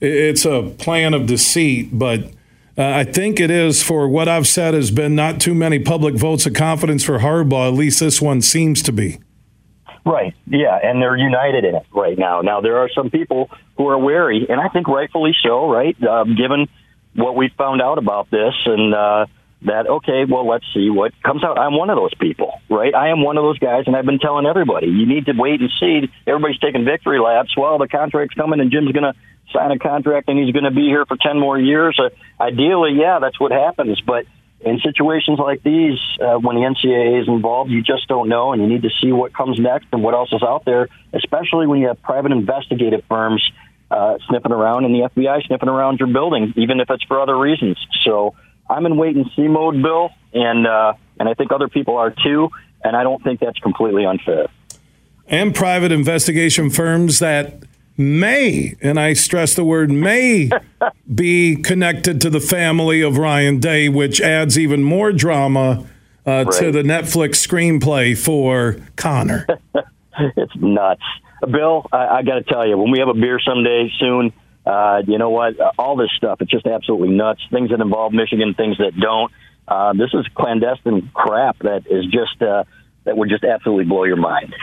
it's 0.00 0.44
a 0.44 0.74
plan 0.78 1.14
of 1.14 1.26
deceit, 1.26 1.90
but 1.92 2.24
uh, 2.76 2.84
I 2.84 3.04
think 3.04 3.40
it 3.40 3.50
is 3.50 3.82
for 3.82 4.06
what 4.06 4.28
I've 4.28 4.46
said 4.46 4.74
has 4.74 4.90
been 4.90 5.16
not 5.16 5.40
too 5.40 5.54
many 5.54 5.78
public 5.78 6.14
votes 6.14 6.46
of 6.46 6.54
confidence 6.54 7.02
for 7.02 7.18
Harbaugh. 7.18 7.68
At 7.68 7.74
least 7.74 8.00
this 8.00 8.20
one 8.20 8.42
seems 8.42 8.82
to 8.82 8.92
be. 8.92 9.18
Right. 10.04 10.34
Yeah, 10.46 10.78
and 10.82 11.02
they're 11.02 11.16
united 11.16 11.64
in 11.64 11.74
it 11.74 11.86
right 11.92 12.16
now. 12.16 12.40
Now 12.40 12.60
there 12.60 12.78
are 12.78 12.88
some 12.94 13.10
people 13.10 13.50
who 13.76 13.88
are 13.88 13.98
wary, 13.98 14.46
and 14.48 14.60
I 14.60 14.68
think 14.68 14.88
rightfully 14.88 15.34
so. 15.42 15.68
Right, 15.68 15.96
uh, 16.02 16.24
given 16.24 16.68
what 17.18 17.34
we 17.34 17.50
found 17.58 17.82
out 17.82 17.98
about 17.98 18.30
this 18.30 18.54
and 18.64 18.94
uh, 18.94 19.26
that 19.62 19.86
okay 19.88 20.24
well 20.24 20.46
let's 20.46 20.64
see 20.72 20.88
what 20.88 21.12
comes 21.22 21.42
out. 21.42 21.58
I'm 21.58 21.76
one 21.76 21.90
of 21.90 21.96
those 21.96 22.14
people 22.14 22.60
right? 22.70 22.94
I 22.94 23.08
am 23.08 23.22
one 23.22 23.36
of 23.36 23.42
those 23.42 23.58
guys 23.58 23.84
and 23.86 23.96
i've 23.96 24.06
been 24.06 24.20
telling 24.20 24.46
everybody 24.46 24.86
you 24.86 25.06
need 25.06 25.26
to 25.26 25.32
wait 25.36 25.60
and 25.60 25.70
see. 25.80 26.10
Everybody's 26.26 26.60
taking 26.60 26.84
victory 26.84 27.18
laps. 27.18 27.56
Well 27.56 27.78
the 27.78 27.88
contract's 27.88 28.34
coming 28.34 28.60
and 28.60 28.70
jim's 28.70 28.92
going 28.92 29.12
to 29.12 29.14
sign 29.52 29.72
a 29.72 29.78
contract 29.78 30.28
and 30.28 30.38
he's 30.38 30.52
going 30.52 30.64
to 30.64 30.70
be 30.70 30.86
here 30.86 31.04
for 31.06 31.16
10 31.16 31.40
more 31.40 31.58
years. 31.58 31.98
Uh, 31.98 32.10
ideally 32.40 32.92
yeah 32.94 33.18
that's 33.20 33.40
what 33.40 33.50
happens. 33.50 34.00
But 34.00 34.26
in 34.60 34.78
situations 34.78 35.38
like 35.38 35.62
these 35.62 35.98
uh, 36.20 36.38
when 36.38 36.56
the 36.56 36.62
ncaa 36.62 37.22
is 37.22 37.28
involved 37.28 37.70
you 37.70 37.82
just 37.82 38.06
don't 38.08 38.28
know 38.28 38.52
and 38.52 38.62
you 38.62 38.68
need 38.68 38.82
to 38.82 38.90
see 39.00 39.12
what 39.12 39.32
comes 39.32 39.58
next 39.58 39.86
and 39.92 40.02
what 40.02 40.14
else 40.14 40.32
is 40.32 40.42
out 40.42 40.64
there 40.64 40.88
especially 41.12 41.66
when 41.66 41.78
you 41.80 41.86
have 41.86 42.02
private 42.02 42.32
investigative 42.32 43.04
firms 43.08 43.40
uh, 43.90 44.18
sniffing 44.28 44.52
around 44.52 44.84
and 44.84 44.94
the 44.94 45.08
FBI 45.08 45.46
sniffing 45.46 45.68
around 45.68 45.98
your 45.98 46.08
building, 46.08 46.52
even 46.56 46.80
if 46.80 46.90
it's 46.90 47.04
for 47.04 47.20
other 47.20 47.38
reasons. 47.38 47.78
So 48.04 48.34
I'm 48.68 48.86
in 48.86 48.96
wait 48.96 49.16
and 49.16 49.26
see 49.34 49.48
mode, 49.48 49.82
Bill, 49.82 50.10
and 50.32 50.66
uh, 50.66 50.94
and 51.18 51.28
I 51.28 51.34
think 51.34 51.52
other 51.52 51.68
people 51.68 51.96
are 51.96 52.10
too. 52.10 52.50
And 52.82 52.94
I 52.96 53.02
don't 53.02 53.22
think 53.24 53.40
that's 53.40 53.58
completely 53.58 54.04
unfair. 54.04 54.46
And 55.26 55.54
private 55.54 55.90
investigation 55.90 56.70
firms 56.70 57.18
that 57.18 57.64
may, 57.96 58.76
and 58.80 58.98
I 59.00 59.12
stress 59.14 59.54
the 59.54 59.64
word 59.64 59.90
may, 59.90 60.50
be 61.14 61.56
connected 61.56 62.20
to 62.20 62.30
the 62.30 62.40
family 62.40 63.02
of 63.02 63.18
Ryan 63.18 63.58
Day, 63.58 63.88
which 63.88 64.20
adds 64.20 64.58
even 64.58 64.82
more 64.82 65.12
drama 65.12 65.84
uh, 66.26 66.44
right. 66.44 66.52
to 66.52 66.70
the 66.70 66.82
Netflix 66.82 67.44
screenplay 67.46 68.16
for 68.16 68.78
Connor. 68.96 69.46
it's 70.36 70.56
nuts. 70.56 71.02
Bill, 71.46 71.86
I, 71.92 72.06
I 72.18 72.22
got 72.22 72.34
to 72.34 72.42
tell 72.42 72.66
you, 72.66 72.76
when 72.76 72.90
we 72.90 72.98
have 72.98 73.08
a 73.08 73.14
beer 73.14 73.38
someday 73.40 73.90
soon, 73.98 74.32
uh, 74.66 75.02
you 75.06 75.18
know 75.18 75.30
what? 75.30 75.54
All 75.78 75.96
this 75.96 76.10
stuff, 76.16 76.40
it's 76.40 76.50
just 76.50 76.66
absolutely 76.66 77.08
nuts. 77.08 77.42
Things 77.50 77.70
that 77.70 77.80
involve 77.80 78.12
Michigan, 78.12 78.54
things 78.54 78.78
that 78.78 78.98
don't. 78.98 79.32
Uh, 79.66 79.92
this 79.92 80.10
is 80.14 80.26
clandestine 80.34 81.10
crap 81.14 81.58
that 81.60 81.86
is 81.86 82.06
just 82.06 82.40
uh, 82.42 82.64
that 83.04 83.16
would 83.16 83.28
just 83.28 83.44
absolutely 83.44 83.84
blow 83.84 84.04
your 84.04 84.16
mind. 84.16 84.54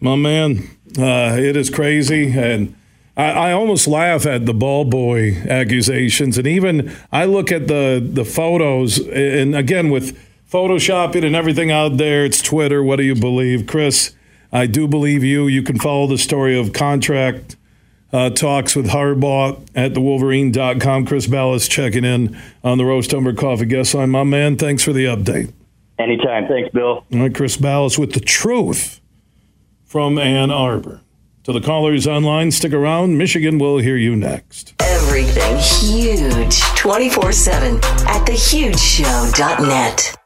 My 0.00 0.16
man, 0.16 0.68
uh, 0.98 1.36
it 1.38 1.56
is 1.56 1.70
crazy, 1.70 2.30
and 2.36 2.76
I, 3.16 3.30
I, 3.30 3.52
almost 3.52 3.86
laugh 3.86 4.26
at 4.26 4.46
the 4.46 4.54
ball 4.54 4.84
boy 4.84 5.36
accusations, 5.48 6.36
and 6.38 6.46
even 6.46 6.94
I 7.12 7.24
look 7.24 7.52
at 7.52 7.68
the 7.68 8.04
the 8.04 8.24
photos, 8.24 8.98
and 8.98 9.54
again 9.54 9.90
with 9.90 10.18
photoshopping 10.50 11.24
and 11.24 11.34
everything 11.34 11.70
out 11.70 11.96
there, 11.96 12.24
it's 12.24 12.42
Twitter. 12.42 12.82
What 12.82 12.96
do 12.96 13.04
you 13.04 13.14
believe, 13.14 13.66
Chris? 13.66 14.13
I 14.54 14.66
do 14.66 14.88
believe 14.88 15.24
you. 15.24 15.48
You 15.48 15.62
can 15.62 15.78
follow 15.78 16.06
the 16.06 16.16
story 16.16 16.58
of 16.58 16.72
contract 16.72 17.56
uh, 18.12 18.30
talks 18.30 18.76
with 18.76 18.86
Harbaugh 18.86 19.60
at 19.74 19.92
thewolverine.com. 19.94 21.06
Chris 21.06 21.26
Balas 21.26 21.66
checking 21.66 22.04
in 22.04 22.40
on 22.62 22.78
the 22.78 22.84
Roast 22.84 23.12
Umber 23.12 23.32
Coffee 23.32 23.66
guest 23.66 23.92
line. 23.94 24.10
My 24.10 24.22
man, 24.22 24.56
thanks 24.56 24.84
for 24.84 24.92
the 24.92 25.06
update. 25.06 25.52
Anytime. 25.98 26.46
Thanks, 26.46 26.70
Bill. 26.72 27.04
All 27.12 27.18
right, 27.18 27.34
Chris 27.34 27.56
Balas 27.56 27.98
with 27.98 28.12
the 28.12 28.20
truth 28.20 29.00
from 29.84 30.16
Ann 30.18 30.52
Arbor. 30.52 31.00
To 31.44 31.52
the 31.52 31.60
callers 31.60 32.06
online, 32.06 32.52
stick 32.52 32.72
around. 32.72 33.18
Michigan 33.18 33.58
will 33.58 33.78
hear 33.78 33.96
you 33.96 34.14
next. 34.16 34.74
Everything 34.80 35.58
huge 35.58 36.60
24 36.76 37.32
7 37.32 37.76
at 37.76 38.26
thehugeshow.net. 38.26 40.16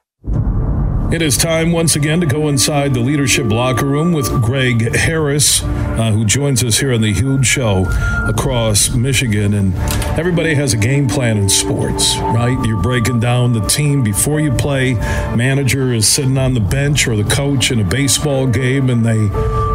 It 1.10 1.22
is 1.22 1.38
time 1.38 1.72
once 1.72 1.96
again 1.96 2.20
to 2.20 2.26
go 2.26 2.48
inside 2.48 2.92
the 2.92 3.00
leadership 3.00 3.46
locker 3.46 3.86
room 3.86 4.12
with 4.12 4.30
Greg 4.42 4.94
Harris, 4.94 5.62
uh, 5.64 6.12
who 6.12 6.26
joins 6.26 6.62
us 6.62 6.80
here 6.80 6.92
on 6.92 7.00
the 7.00 7.14
Huge 7.14 7.46
Show 7.46 7.86
across 8.28 8.90
Michigan. 8.90 9.54
And 9.54 9.74
everybody 10.18 10.52
has 10.52 10.74
a 10.74 10.76
game 10.76 11.08
plan 11.08 11.38
in 11.38 11.48
sports, 11.48 12.18
right? 12.18 12.62
You're 12.66 12.82
breaking 12.82 13.20
down 13.20 13.54
the 13.54 13.66
team 13.66 14.04
before 14.04 14.38
you 14.38 14.52
play. 14.52 14.94
Manager 15.34 15.94
is 15.94 16.06
sitting 16.06 16.36
on 16.36 16.52
the 16.52 16.60
bench 16.60 17.08
or 17.08 17.16
the 17.16 17.24
coach 17.24 17.70
in 17.70 17.80
a 17.80 17.84
baseball 17.84 18.46
game, 18.46 18.90
and 18.90 19.02
they 19.02 19.30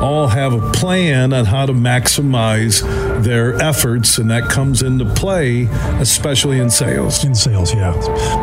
all 0.05 0.27
have 0.27 0.53
a 0.53 0.71
plan 0.71 1.33
on 1.33 1.45
how 1.45 1.65
to 1.65 1.73
maximize 1.73 2.83
their 3.23 3.59
efforts, 3.59 4.19
and 4.19 4.29
that 4.29 4.49
comes 4.51 4.83
into 4.83 5.05
play, 5.05 5.63
especially 5.99 6.59
in 6.59 6.69
sales. 6.69 7.23
In 7.23 7.33
sales, 7.33 7.73
yeah. 7.73 7.91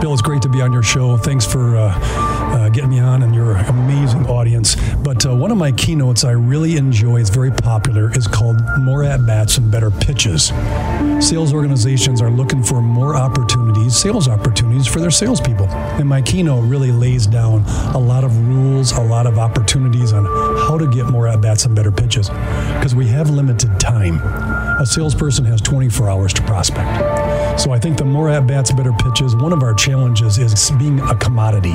Bill, 0.00 0.12
it's 0.12 0.22
great 0.22 0.42
to 0.42 0.48
be 0.48 0.60
on 0.60 0.72
your 0.72 0.82
show. 0.82 1.16
Thanks 1.16 1.46
for. 1.46 1.76
Uh, 1.76 2.39
uh, 2.50 2.68
getting 2.68 2.90
me 2.90 3.00
on 3.00 3.22
and 3.22 3.34
your 3.34 3.52
amazing 3.52 4.26
audience. 4.26 4.76
But 4.96 5.24
one 5.24 5.50
of 5.50 5.58
my 5.58 5.72
keynotes 5.72 6.24
I 6.24 6.32
really 6.32 6.76
enjoy, 6.76 7.20
it's 7.20 7.30
very 7.30 7.50
popular, 7.50 8.10
is 8.16 8.26
called 8.26 8.60
More 8.80 9.04
At 9.04 9.24
Bats 9.26 9.58
and 9.58 9.70
Better 9.70 9.90
Pitches. 9.90 10.52
Sales 11.20 11.54
organizations 11.54 12.20
are 12.20 12.30
looking 12.30 12.62
for 12.62 12.80
more 12.80 13.14
opportunities, 13.16 13.69
sales 13.88 14.28
opportunities 14.28 14.86
for 14.86 15.00
their 15.00 15.10
salespeople. 15.10 15.66
And 15.68 16.08
my 16.08 16.20
keynote 16.20 16.64
really 16.64 16.92
lays 16.92 17.26
down 17.26 17.62
a 17.94 17.98
lot 17.98 18.24
of 18.24 18.36
rules, 18.48 18.92
a 18.92 19.02
lot 19.02 19.26
of 19.26 19.38
opportunities 19.38 20.12
on 20.12 20.24
how 20.24 20.76
to 20.76 20.86
get 20.88 21.06
more 21.06 21.28
at 21.28 21.40
bats 21.40 21.64
and 21.64 21.74
better 21.74 21.92
pitches 21.92 22.28
because 22.28 22.94
we 22.94 23.06
have 23.08 23.30
limited 23.30 23.78
time. 23.80 24.20
A 24.80 24.86
salesperson 24.86 25.44
has 25.46 25.60
24 25.60 26.08
hours 26.08 26.32
to 26.34 26.42
prospect. 26.42 27.60
So 27.60 27.72
I 27.72 27.78
think 27.78 27.98
the 27.98 28.04
more 28.04 28.30
at 28.30 28.46
bats, 28.46 28.72
better 28.72 28.92
pitches, 28.92 29.36
one 29.36 29.52
of 29.52 29.62
our 29.62 29.74
challenges 29.74 30.38
is 30.38 30.70
being 30.78 30.98
a 31.00 31.14
commodity. 31.16 31.74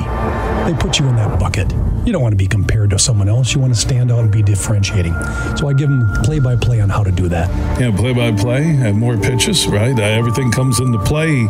They 0.66 0.76
put 0.78 0.98
you 0.98 1.06
in 1.06 1.16
that 1.16 1.38
bucket. 1.38 1.70
You 2.04 2.12
don't 2.12 2.22
want 2.22 2.32
to 2.32 2.36
be 2.36 2.46
compared 2.46 2.90
to 2.90 2.98
someone 2.98 3.28
else. 3.28 3.54
You 3.54 3.60
want 3.60 3.74
to 3.74 3.80
stand 3.80 4.10
out 4.10 4.20
and 4.20 4.30
be 4.30 4.42
differentiating. 4.42 5.12
So 5.56 5.68
I 5.68 5.72
give 5.72 5.88
them 5.88 6.08
play 6.24 6.40
by 6.40 6.56
play 6.56 6.80
on 6.80 6.88
how 6.88 7.02
to 7.02 7.12
do 7.12 7.28
that. 7.28 7.48
Yeah, 7.80 7.94
play 7.96 8.12
by 8.12 8.32
play, 8.32 8.62
have 8.62 8.94
more 8.94 9.16
pitches, 9.16 9.66
right? 9.66 9.96
Uh, 9.96 10.02
everything 10.02 10.50
comes 10.50 10.80
into 10.80 10.98
play 11.00 11.46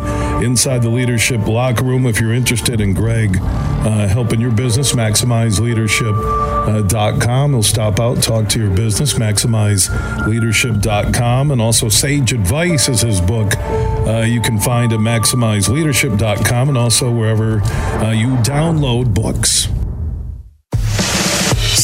inside 0.46 0.80
the 0.82 0.88
leadership 0.88 1.46
locker 1.46 1.84
room. 1.84 2.06
If 2.06 2.20
you're 2.20 2.32
interested 2.32 2.80
in 2.80 2.94
Greg 2.94 3.36
uh, 3.42 4.08
helping 4.08 4.40
your 4.40 4.52
business 4.52 4.92
maximize 4.94 5.60
leadership.com, 5.60 7.50
he'll 7.52 7.62
stop 7.62 8.00
out, 8.00 8.22
talk 8.22 8.48
to 8.50 8.58
your 8.58 8.74
business, 8.74 9.14
maximize 9.14 9.90
leadership.com, 10.26 11.50
and 11.50 11.60
also 11.60 11.88
Sage 11.88 12.32
Advice 12.32 12.88
is 12.88 13.02
his 13.02 13.20
book. 13.20 13.54
Uh, 13.58 14.24
you 14.26 14.40
can 14.40 14.58
find 14.58 14.92
at 14.92 15.00
maximizeleadership.com 15.00 16.68
and 16.68 16.78
also 16.78 17.10
wherever 17.10 17.60
uh, 17.60 18.12
you 18.12 18.28
download 18.36 19.12
books. 19.12 19.68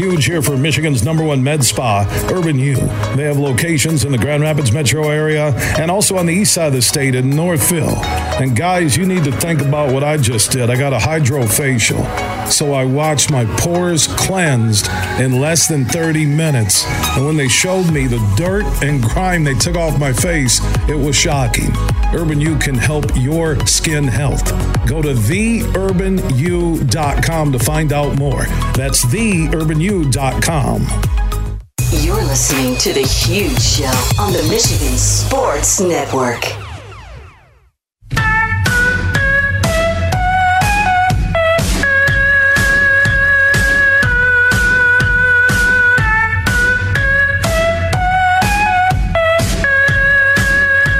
Huge 0.00 0.24
here 0.24 0.40
for 0.40 0.56
Michigan's 0.56 1.04
number 1.04 1.22
one 1.22 1.42
med 1.44 1.62
spa, 1.62 2.06
Urban 2.32 2.58
U. 2.58 2.76
They 3.16 3.24
have 3.24 3.38
locations 3.38 4.04
in 4.04 4.12
the 4.12 4.18
Grand 4.18 4.42
Rapids 4.42 4.72
metro 4.72 5.10
area 5.10 5.52
and 5.78 5.90
also 5.90 6.16
on 6.16 6.24
the 6.24 6.32
east 6.32 6.54
side 6.54 6.68
of 6.68 6.72
the 6.72 6.80
state 6.80 7.14
in 7.14 7.28
Northville. 7.28 8.02
And 8.40 8.56
guys, 8.56 8.96
you 8.96 9.04
need 9.04 9.24
to 9.24 9.32
think 9.32 9.60
about 9.60 9.92
what 9.92 10.02
I 10.02 10.16
just 10.16 10.52
did. 10.52 10.70
I 10.70 10.78
got 10.78 10.94
a 10.94 10.98
hydrofacial. 10.98 12.48
So 12.50 12.72
I 12.72 12.84
watched 12.84 13.30
my 13.30 13.44
pores 13.58 14.06
cleansed 14.06 14.88
in 15.20 15.38
less 15.38 15.68
than 15.68 15.84
30 15.84 16.24
minutes. 16.24 16.86
And 17.16 17.26
when 17.26 17.36
they 17.36 17.48
showed 17.48 17.92
me 17.92 18.06
the 18.06 18.18
dirt 18.36 18.64
and 18.82 19.02
grime 19.02 19.44
they 19.44 19.54
took 19.54 19.76
off 19.76 20.00
my 20.00 20.14
face, 20.14 20.60
it 20.88 20.96
was 20.96 21.14
shocking. 21.14 21.70
Urban 22.14 22.40
U 22.40 22.56
can 22.58 22.74
help 22.74 23.04
your 23.14 23.64
skin 23.66 24.04
health. 24.04 24.44
Go 24.86 25.02
to 25.02 25.10
theurbanu.com 25.10 26.12
to 27.52 27.58
find 27.58 27.92
out 27.92 28.18
more. 28.18 28.46
That's 28.74 29.04
theurbanu.com. 29.50 30.86
You're 32.02 32.22
listening 32.24 32.76
to 32.78 32.92
The 32.92 33.02
Huge 33.02 33.60
Show 33.60 34.22
on 34.22 34.32
the 34.32 34.42
Michigan 34.48 34.96
Sports 34.96 35.80
Network. 35.80 36.44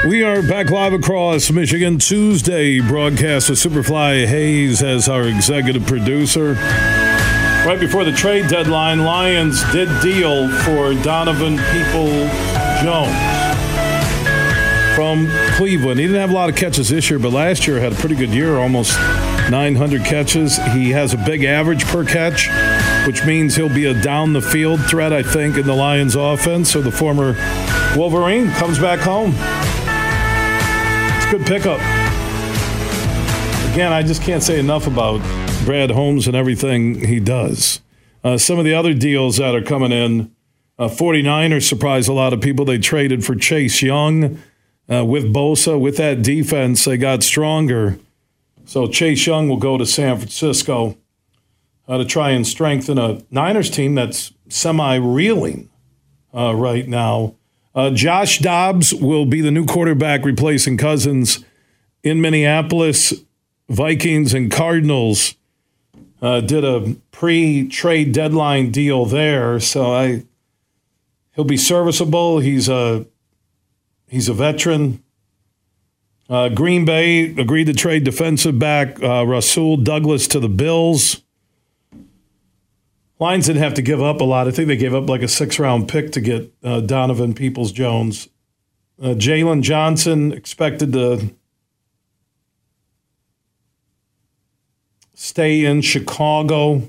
We 0.05 0.23
are 0.23 0.41
back 0.41 0.69
live 0.69 0.91
across 0.91 1.49
Michigan 1.51 1.99
Tuesday 1.99 2.81
broadcast 2.81 3.49
with 3.49 3.59
Superfly 3.59 4.27
Hayes 4.27 4.83
as 4.83 5.07
our 5.07 5.23
executive 5.23 5.85
producer. 5.85 6.55
Right 7.63 7.79
before 7.79 8.03
the 8.03 8.11
trade 8.11 8.47
deadline, 8.47 9.03
Lions 9.03 9.63
did 9.71 9.87
deal 10.01 10.49
for 10.63 10.95
Donovan 10.95 11.57
Peoples 11.71 12.31
Jones 12.81 13.31
from 14.95 15.29
Cleveland. 15.55 15.99
He 15.99 16.07
didn't 16.07 16.21
have 16.21 16.31
a 16.31 16.33
lot 16.33 16.49
of 16.49 16.55
catches 16.55 16.89
this 16.89 17.11
year, 17.11 17.19
but 17.19 17.31
last 17.31 17.67
year 17.67 17.79
had 17.79 17.93
a 17.93 17.95
pretty 17.95 18.15
good 18.15 18.31
year, 18.31 18.57
almost 18.57 18.97
900 19.51 20.03
catches. 20.03 20.57
He 20.73 20.89
has 20.89 21.13
a 21.13 21.17
big 21.17 21.43
average 21.43 21.85
per 21.85 22.03
catch, 22.03 22.49
which 23.05 23.23
means 23.25 23.55
he'll 23.55 23.69
be 23.69 23.85
a 23.85 23.93
down 23.93 24.33
the 24.33 24.41
field 24.41 24.83
threat, 24.85 25.13
I 25.13 25.21
think, 25.21 25.55
in 25.55 25.67
the 25.67 25.75
Lions 25.75 26.15
offense. 26.15 26.71
So 26.71 26.81
the 26.81 26.91
former 26.91 27.35
Wolverine 27.95 28.49
comes 28.53 28.79
back 28.79 28.99
home. 28.99 29.35
It's 31.17 31.27
a 31.27 31.37
good 31.37 31.45
pickup. 31.45 31.79
Again, 33.71 33.93
I 33.93 34.01
just 34.01 34.23
can't 34.23 34.41
say 34.41 34.59
enough 34.59 34.87
about 34.87 35.21
Brad 35.65 35.91
Holmes 35.91 36.27
and 36.27 36.35
everything 36.35 37.07
he 37.07 37.19
does. 37.19 37.81
Uh, 38.23 38.37
some 38.37 38.57
of 38.57 38.65
the 38.65 38.73
other 38.73 38.93
deals 38.93 39.37
that 39.37 39.55
are 39.55 39.61
coming 39.61 39.91
in, 39.91 40.33
uh, 40.79 40.87
49ers 40.87 41.67
surprised 41.67 42.09
a 42.09 42.13
lot 42.13 42.33
of 42.33 42.41
people. 42.41 42.65
They 42.65 42.79
traded 42.79 43.23
for 43.23 43.35
Chase 43.35 43.81
Young 43.81 44.39
uh, 44.91 45.05
with 45.05 45.31
Bosa. 45.33 45.79
With 45.79 45.97
that 45.97 46.23
defense, 46.23 46.85
they 46.85 46.97
got 46.97 47.23
stronger. 47.23 47.99
So 48.65 48.87
Chase 48.87 49.25
Young 49.27 49.49
will 49.49 49.57
go 49.57 49.77
to 49.77 49.85
San 49.85 50.17
Francisco 50.17 50.97
uh, 51.87 51.97
to 51.97 52.05
try 52.05 52.31
and 52.31 52.45
strengthen 52.45 52.97
a 52.97 53.21
Niners 53.29 53.69
team 53.69 53.95
that's 53.95 54.33
semi 54.49 54.95
reeling 54.95 55.69
uh, 56.33 56.55
right 56.55 56.87
now. 56.87 57.35
Uh, 57.73 57.91
Josh 57.91 58.39
Dobbs 58.39 58.93
will 58.93 59.25
be 59.25 59.41
the 59.41 59.51
new 59.51 59.65
quarterback 59.65 60.25
replacing 60.25 60.77
Cousins 60.77 61.43
in 62.03 62.19
Minneapolis. 62.19 63.13
Vikings 63.69 64.33
and 64.33 64.51
Cardinals 64.51 65.35
uh, 66.21 66.41
did 66.41 66.63
a 66.63 66.95
pre-trade 67.11 68.11
deadline 68.11 68.71
deal 68.71 69.05
there, 69.05 69.59
so 69.59 69.93
I 69.93 70.23
he'll 71.33 71.45
be 71.45 71.57
serviceable. 71.57 72.39
He's 72.39 72.69
a 72.69 73.05
he's 74.07 74.29
a 74.29 74.33
veteran. 74.33 75.03
Uh, 76.29 76.47
Green 76.49 76.85
Bay 76.85 77.35
agreed 77.35 77.65
to 77.65 77.73
trade 77.73 78.03
defensive 78.05 78.57
back 78.57 79.01
uh, 79.03 79.25
Rasul 79.25 79.77
Douglas 79.77 80.27
to 80.29 80.39
the 80.39 80.47
Bills. 80.47 81.21
Lions 83.19 83.47
didn't 83.47 83.61
have 83.61 83.73
to 83.75 83.81
give 83.81 84.01
up 84.01 84.21
a 84.21 84.23
lot. 84.23 84.47
I 84.47 84.51
think 84.51 84.67
they 84.67 84.77
gave 84.77 84.95
up 84.95 85.09
like 85.09 85.21
a 85.21 85.27
six 85.27 85.59
round 85.59 85.87
pick 85.87 86.11
to 86.13 86.21
get 86.21 86.53
uh, 86.63 86.79
Donovan 86.81 87.33
Peoples 87.33 87.71
Jones. 87.71 88.29
Uh, 89.01 89.09
Jalen 89.09 89.61
Johnson 89.61 90.31
expected 90.31 90.93
to 90.93 91.33
stay 95.21 95.63
in 95.63 95.81
Chicago. 95.81 96.81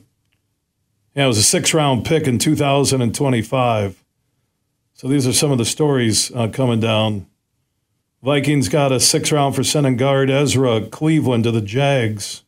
Yeah, 1.14 1.24
it 1.24 1.26
was 1.26 1.36
a 1.36 1.42
six 1.42 1.74
round 1.74 2.06
pick 2.06 2.26
in 2.26 2.38
2025. 2.38 4.02
So 4.94 5.06
these 5.06 5.26
are 5.26 5.34
some 5.34 5.52
of 5.52 5.58
the 5.58 5.66
stories 5.66 6.32
uh, 6.34 6.48
coming 6.48 6.80
down. 6.80 7.26
Vikings 8.22 8.70
got 8.70 8.90
a 8.90 9.00
six 9.00 9.30
round 9.32 9.54
for 9.54 9.62
center 9.62 9.92
guard 9.92 10.30
Ezra 10.30 10.80
Cleveland 10.80 11.44
to 11.44 11.50
the 11.50 11.60
Jags. 11.60 12.42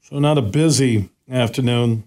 So 0.00 0.18
not 0.18 0.38
a 0.38 0.42
busy 0.42 1.08
afternoon. 1.30 2.02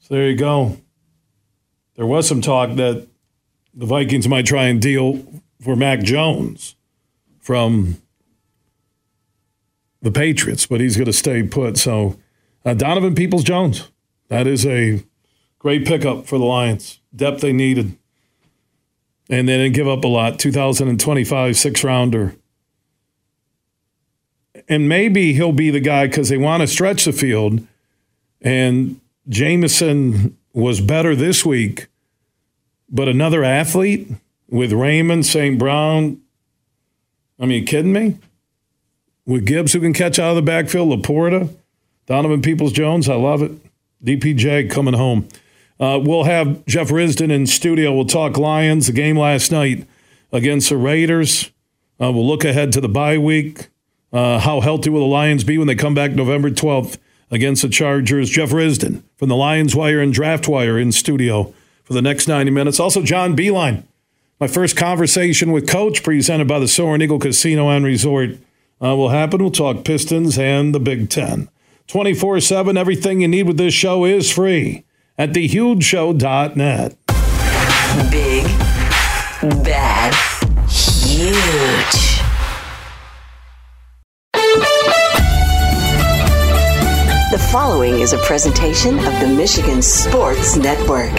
So 0.00 0.14
there 0.14 0.28
you 0.28 0.36
go. 0.36 0.76
There 1.94 2.06
was 2.06 2.28
some 2.28 2.42
talk 2.42 2.76
that 2.76 3.06
the 3.72 3.86
Vikings 3.86 4.28
might 4.28 4.44
try 4.44 4.64
and 4.64 4.82
deal 4.82 5.24
for 5.62 5.74
Mac 5.74 6.00
Jones 6.00 6.74
from 7.40 7.96
the 10.02 10.10
Patriots, 10.10 10.66
but 10.66 10.80
he's 10.80 10.96
going 10.96 11.06
to 11.06 11.12
stay 11.12 11.42
put. 11.42 11.76
So 11.78 12.18
uh, 12.64 12.74
Donovan 12.74 13.14
Peoples 13.14 13.44
Jones, 13.44 13.90
that 14.28 14.46
is 14.46 14.66
a 14.66 15.04
great 15.58 15.86
pickup 15.86 16.26
for 16.26 16.38
the 16.38 16.44
Lions. 16.44 17.00
Depth 17.14 17.40
they 17.40 17.52
needed. 17.52 17.96
And 19.28 19.48
they 19.48 19.56
didn't 19.56 19.74
give 19.74 19.88
up 19.88 20.04
a 20.04 20.08
lot. 20.08 20.38
2025 20.38 21.56
six 21.56 21.82
rounder. 21.82 22.36
And 24.68 24.88
maybe 24.88 25.32
he'll 25.32 25.52
be 25.52 25.70
the 25.70 25.80
guy 25.80 26.06
because 26.06 26.28
they 26.28 26.38
want 26.38 26.60
to 26.60 26.66
stretch 26.66 27.04
the 27.04 27.12
field. 27.12 27.66
And 28.40 29.00
Jameson 29.28 30.36
was 30.52 30.80
better 30.80 31.14
this 31.14 31.44
week, 31.44 31.88
but 32.88 33.08
another 33.08 33.44
athlete 33.44 34.08
with 34.48 34.72
Raymond, 34.72 35.26
St. 35.26 35.58
Brown. 35.58 36.20
I 37.38 37.46
mean, 37.46 37.66
kidding 37.66 37.92
me? 37.92 38.18
With 39.26 39.44
Gibbs, 39.44 39.72
who 39.72 39.80
can 39.80 39.92
catch 39.92 40.18
out 40.18 40.30
of 40.30 40.36
the 40.36 40.42
backfield, 40.42 40.88
Laporta, 40.88 41.52
Donovan 42.06 42.42
Peoples 42.42 42.72
Jones, 42.72 43.08
I 43.08 43.16
love 43.16 43.42
it. 43.42 43.52
DPJ 44.04 44.70
coming 44.70 44.94
home. 44.94 45.28
Uh, 45.80 46.00
we'll 46.02 46.24
have 46.24 46.64
Jeff 46.66 46.88
Risdon 46.88 47.30
in 47.32 47.46
studio. 47.46 47.92
We'll 47.92 48.06
talk 48.06 48.38
Lions, 48.38 48.86
the 48.86 48.92
game 48.92 49.18
last 49.18 49.50
night 49.50 49.86
against 50.32 50.68
the 50.68 50.76
Raiders. 50.76 51.50
Uh, 52.00 52.12
we'll 52.12 52.26
look 52.26 52.44
ahead 52.44 52.72
to 52.72 52.80
the 52.80 52.88
bye 52.88 53.18
week. 53.18 53.68
Uh, 54.12 54.38
how 54.38 54.60
healthy 54.60 54.90
will 54.90 55.00
the 55.00 55.06
Lions 55.06 55.44
be 55.44 55.58
when 55.58 55.66
they 55.66 55.74
come 55.74 55.94
back 55.94 56.12
November 56.12 56.50
12th 56.50 56.96
against 57.30 57.62
the 57.62 57.68
Chargers? 57.68 58.30
Jeff 58.30 58.50
Risdon 58.50 59.02
from 59.16 59.28
the 59.28 59.36
Lions 59.36 59.74
Wire 59.74 60.00
and 60.00 60.12
Draft 60.12 60.46
Wire 60.46 60.78
in 60.78 60.92
studio 60.92 61.52
for 61.82 61.92
the 61.92 62.02
next 62.02 62.28
90 62.28 62.50
minutes. 62.52 62.78
Also, 62.78 63.02
John 63.02 63.36
Beilein. 63.36 63.82
My 64.38 64.46
first 64.46 64.76
conversation 64.76 65.50
with 65.50 65.68
Coach, 65.68 66.02
presented 66.02 66.46
by 66.46 66.58
the 66.58 66.68
Soaring 66.68 67.00
Eagle 67.00 67.18
Casino 67.18 67.70
and 67.70 67.84
Resort, 67.84 68.30
uh, 68.82 68.94
will 68.96 69.10
happen. 69.10 69.40
We'll 69.40 69.50
talk 69.50 69.84
Pistons 69.84 70.38
and 70.38 70.74
the 70.74 70.80
Big 70.80 71.10
Ten. 71.10 71.48
24 71.86 72.40
7, 72.40 72.76
everything 72.76 73.20
you 73.20 73.28
need 73.28 73.46
with 73.46 73.58
this 73.58 73.74
show 73.74 74.04
is 74.04 74.32
free 74.32 74.84
at 75.16 75.30
thehugeshow.net. 75.30 76.96
Big, 78.10 78.44
bad, 79.62 80.14
huge. 80.68 82.16
The 87.30 87.48
following 87.52 88.00
is 88.00 88.12
a 88.12 88.18
presentation 88.18 88.98
of 88.98 89.20
the 89.20 89.28
Michigan 89.28 89.82
Sports 89.82 90.56
Network. 90.56 91.12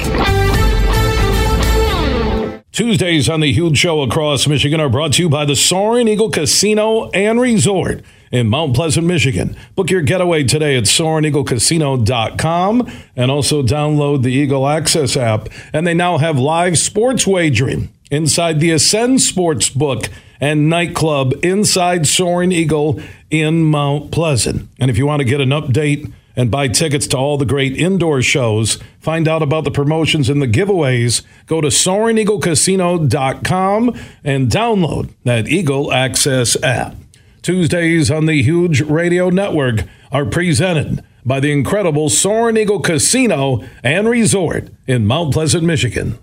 Tuesdays 2.77 3.27
on 3.27 3.39
the 3.39 3.51
Huge 3.51 3.75
Show 3.75 4.03
across 4.03 4.45
Michigan 4.45 4.79
are 4.79 4.87
brought 4.87 5.13
to 5.13 5.23
you 5.23 5.29
by 5.29 5.45
the 5.45 5.55
Soaring 5.55 6.07
Eagle 6.07 6.29
Casino 6.29 7.09
and 7.09 7.41
Resort 7.41 8.03
in 8.31 8.45
Mount 8.45 8.75
Pleasant, 8.75 9.07
Michigan. 9.07 9.57
Book 9.73 9.89
your 9.89 10.03
getaway 10.03 10.43
today 10.43 10.77
at 10.77 10.83
SoaringEagleCasino.com 10.83 12.91
and 13.15 13.31
also 13.31 13.63
download 13.63 14.21
the 14.21 14.31
Eagle 14.31 14.67
Access 14.67 15.17
app. 15.17 15.49
And 15.73 15.87
they 15.87 15.95
now 15.95 16.19
have 16.19 16.37
live 16.37 16.77
sports 16.77 17.25
wagering 17.25 17.91
inside 18.11 18.59
the 18.59 18.69
Ascend 18.69 19.21
Sports 19.21 19.71
Book 19.71 20.09
and 20.39 20.69
nightclub 20.69 21.33
inside 21.43 22.05
Soaring 22.05 22.51
Eagle 22.51 23.01
in 23.31 23.63
Mount 23.63 24.11
Pleasant. 24.11 24.69
And 24.79 24.91
if 24.91 24.99
you 24.99 25.07
want 25.07 25.21
to 25.21 25.25
get 25.25 25.41
an 25.41 25.49
update 25.49 26.13
and 26.37 26.49
buy 26.49 26.69
tickets 26.69 27.05
to 27.07 27.17
all 27.17 27.37
the 27.37 27.45
great 27.45 27.75
indoor 27.75 28.21
shows, 28.21 28.79
find 28.99 29.27
out 29.27 29.41
about 29.41 29.65
the 29.65 29.71
promotions 29.71 30.29
and 30.29 30.41
the 30.41 30.47
giveaways, 30.47 31.23
go 31.47 31.59
to 31.59 31.67
SoaringEagleCasino.com 31.67 33.99
and 34.23 34.49
download 34.49 35.09
that 35.25 35.49
Eagle 35.49 35.91
Access 35.91 36.55
app. 36.63 36.95
Tuesdays 37.41 38.09
on 38.11 38.27
the 38.27 38.41
Huge 38.41 38.81
Radio 38.81 39.29
Network 39.29 39.83
are 40.11 40.25
presented 40.25 41.03
by 41.25 41.39
the 41.39 41.51
incredible 41.51 42.09
Soaring 42.09 42.57
Eagle 42.57 42.79
Casino 42.79 43.63
and 43.83 44.07
Resort 44.07 44.69
in 44.85 45.05
Mount 45.05 45.33
Pleasant, 45.33 45.63
Michigan. 45.63 46.17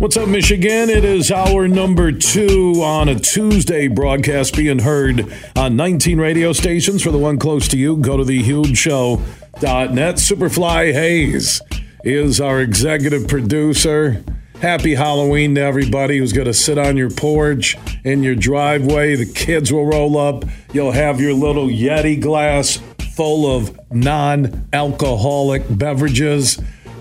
What's 0.00 0.16
up, 0.16 0.30
Michigan? 0.30 0.88
It 0.88 1.04
is 1.04 1.30
hour 1.30 1.68
number 1.68 2.10
two 2.10 2.80
on 2.82 3.10
a 3.10 3.20
Tuesday 3.20 3.86
broadcast 3.86 4.56
being 4.56 4.78
heard 4.78 5.30
on 5.54 5.76
19 5.76 6.18
radio 6.18 6.54
stations. 6.54 7.02
For 7.02 7.10
the 7.10 7.18
one 7.18 7.38
close 7.38 7.68
to 7.68 7.76
you, 7.76 7.98
go 7.98 8.16
to 8.16 8.24
thehugeshow.net. 8.24 10.14
Superfly 10.14 10.94
Hayes 10.94 11.60
is 12.02 12.40
our 12.40 12.62
executive 12.62 13.28
producer. 13.28 14.24
Happy 14.62 14.94
Halloween 14.94 15.54
to 15.56 15.60
everybody 15.60 16.16
who's 16.16 16.32
going 16.32 16.46
to 16.46 16.54
sit 16.54 16.78
on 16.78 16.96
your 16.96 17.10
porch 17.10 17.76
in 18.02 18.22
your 18.22 18.34
driveway. 18.34 19.16
The 19.16 19.30
kids 19.30 19.70
will 19.70 19.84
roll 19.84 20.16
up. 20.16 20.46
You'll 20.72 20.92
have 20.92 21.20
your 21.20 21.34
little 21.34 21.66
Yeti 21.66 22.18
glass 22.18 22.80
full 23.20 23.54
of 23.54 23.78
non 23.92 24.66
alcoholic 24.72 25.64
beverages, 25.68 26.58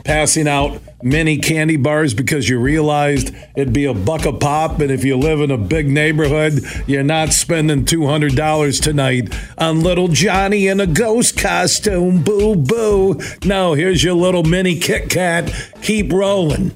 passing 0.10 0.48
out 0.48 0.82
mini 1.04 1.38
candy 1.38 1.78
bars 1.78 2.16
because 2.16 2.50
you 2.50 2.60
realized 2.60 3.32
it'd 3.56 3.72
be 3.72 3.86
a 3.86 3.94
buck 3.94 4.26
a 4.26 4.34
pop. 4.34 4.80
And 4.80 4.90
if 4.90 5.06
you 5.06 5.16
live 5.16 5.40
in 5.40 5.52
a 5.52 5.58
big 5.58 5.88
neighborhood, 5.88 6.64
you're 6.88 7.04
not 7.04 7.32
spending 7.32 7.86
$200 7.86 8.82
tonight 8.82 9.32
on 9.60 9.82
little 9.82 10.08
Johnny 10.08 10.66
in 10.66 10.80
a 10.80 10.88
ghost 10.88 11.38
costume. 11.38 12.24
Boo, 12.24 12.56
boo. 12.56 13.22
No, 13.46 13.76
here's 13.76 14.04
your 14.04 14.16
little 14.16 14.42
mini 14.42 14.80
Kit 14.80 15.12
Kat. 15.12 15.54
Keep 15.84 16.12
rolling. 16.12 16.72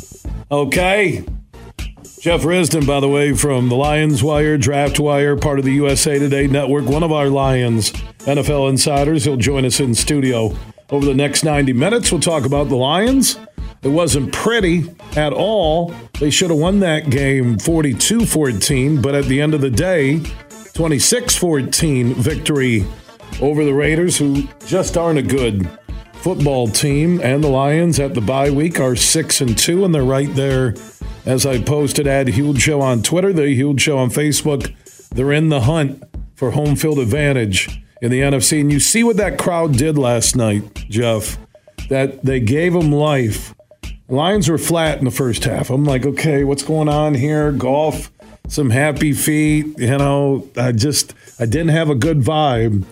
Okay? 0.51 1.25
Jeff 2.19 2.43
Risdon, 2.43 2.85
by 2.85 2.99
the 2.99 3.09
way, 3.09 3.33
from 3.33 3.67
the 3.67 3.75
Lions 3.75 4.21
Wire, 4.21 4.59
Draft 4.59 4.99
Wire, 4.99 5.35
part 5.37 5.57
of 5.57 5.65
the 5.65 5.73
USA 5.73 6.19
Today 6.19 6.45
Network, 6.45 6.85
one 6.85 7.01
of 7.01 7.11
our 7.11 7.29
Lions 7.29 7.91
NFL 8.25 8.69
insiders. 8.69 9.25
He'll 9.25 9.37
join 9.37 9.65
us 9.65 9.79
in 9.79 9.95
studio 9.95 10.55
over 10.93 11.05
the 11.05 11.13
next 11.13 11.43
90 11.43 11.73
minutes. 11.73 12.11
We'll 12.11 12.21
talk 12.21 12.45
about 12.45 12.69
the 12.69 12.75
Lions 12.75 13.37
it 13.83 13.89
wasn't 13.89 14.31
pretty 14.31 14.85
at 15.17 15.33
all. 15.33 15.93
They 16.19 16.29
should 16.29 16.49
have 16.49 16.59
won 16.59 16.79
that 16.79 17.09
game 17.09 17.59
42 17.59 18.25
14, 18.25 19.01
but 19.01 19.13
at 19.13 19.25
the 19.25 19.41
end 19.41 19.53
of 19.53 19.59
the 19.59 19.69
day, 19.69 20.21
26 20.73 21.35
14 21.35 22.13
victory 22.13 22.85
over 23.41 23.65
the 23.65 23.73
Raiders, 23.73 24.17
who 24.17 24.47
just 24.65 24.95
aren't 24.95 25.19
a 25.19 25.23
good 25.23 25.69
football 26.13 26.69
team. 26.69 27.19
And 27.21 27.43
the 27.43 27.49
Lions 27.49 27.99
at 27.99 28.13
the 28.13 28.21
bye 28.21 28.49
week 28.49 28.79
are 28.79 28.95
6 28.95 29.41
and 29.41 29.57
2, 29.57 29.83
and 29.83 29.93
they're 29.93 30.03
right 30.03 30.33
there. 30.33 30.75
As 31.25 31.45
I 31.45 31.61
posted 31.61 32.07
at 32.07 32.27
Huge 32.27 32.61
Show 32.61 32.81
on 32.81 33.01
Twitter, 33.01 33.33
the 33.33 33.47
Huge 33.47 33.81
Show 33.81 33.97
on 33.97 34.11
Facebook, 34.11 34.73
they're 35.09 35.33
in 35.33 35.49
the 35.49 35.61
hunt 35.61 36.03
for 36.35 36.51
home 36.51 36.77
field 36.77 36.99
advantage 36.99 37.82
in 38.03 38.11
the 38.11 38.19
NFC. 38.19 38.61
And 38.61 38.71
you 38.71 38.79
see 38.79 39.03
what 39.03 39.17
that 39.17 39.39
crowd 39.39 39.75
did 39.75 39.97
last 39.97 40.35
night, 40.35 40.75
Jeff, 40.89 41.39
that 41.89 42.23
they 42.23 42.39
gave 42.39 42.73
them 42.73 42.91
life 42.91 43.55
Lions 44.09 44.49
were 44.49 44.57
flat 44.57 44.99
in 44.99 45.05
the 45.05 45.11
first 45.11 45.45
half. 45.45 45.69
I'm 45.69 45.85
like, 45.85 46.05
okay, 46.05 46.43
what's 46.43 46.63
going 46.63 46.89
on 46.89 47.15
here? 47.15 47.51
Goff, 47.51 48.11
some 48.47 48.69
happy 48.69 49.13
feet. 49.13 49.77
You 49.79 49.97
know, 49.97 50.49
I 50.57 50.71
just 50.71 51.13
I 51.39 51.45
didn't 51.45 51.69
have 51.69 51.89
a 51.89 51.95
good 51.95 52.19
vibe. 52.19 52.85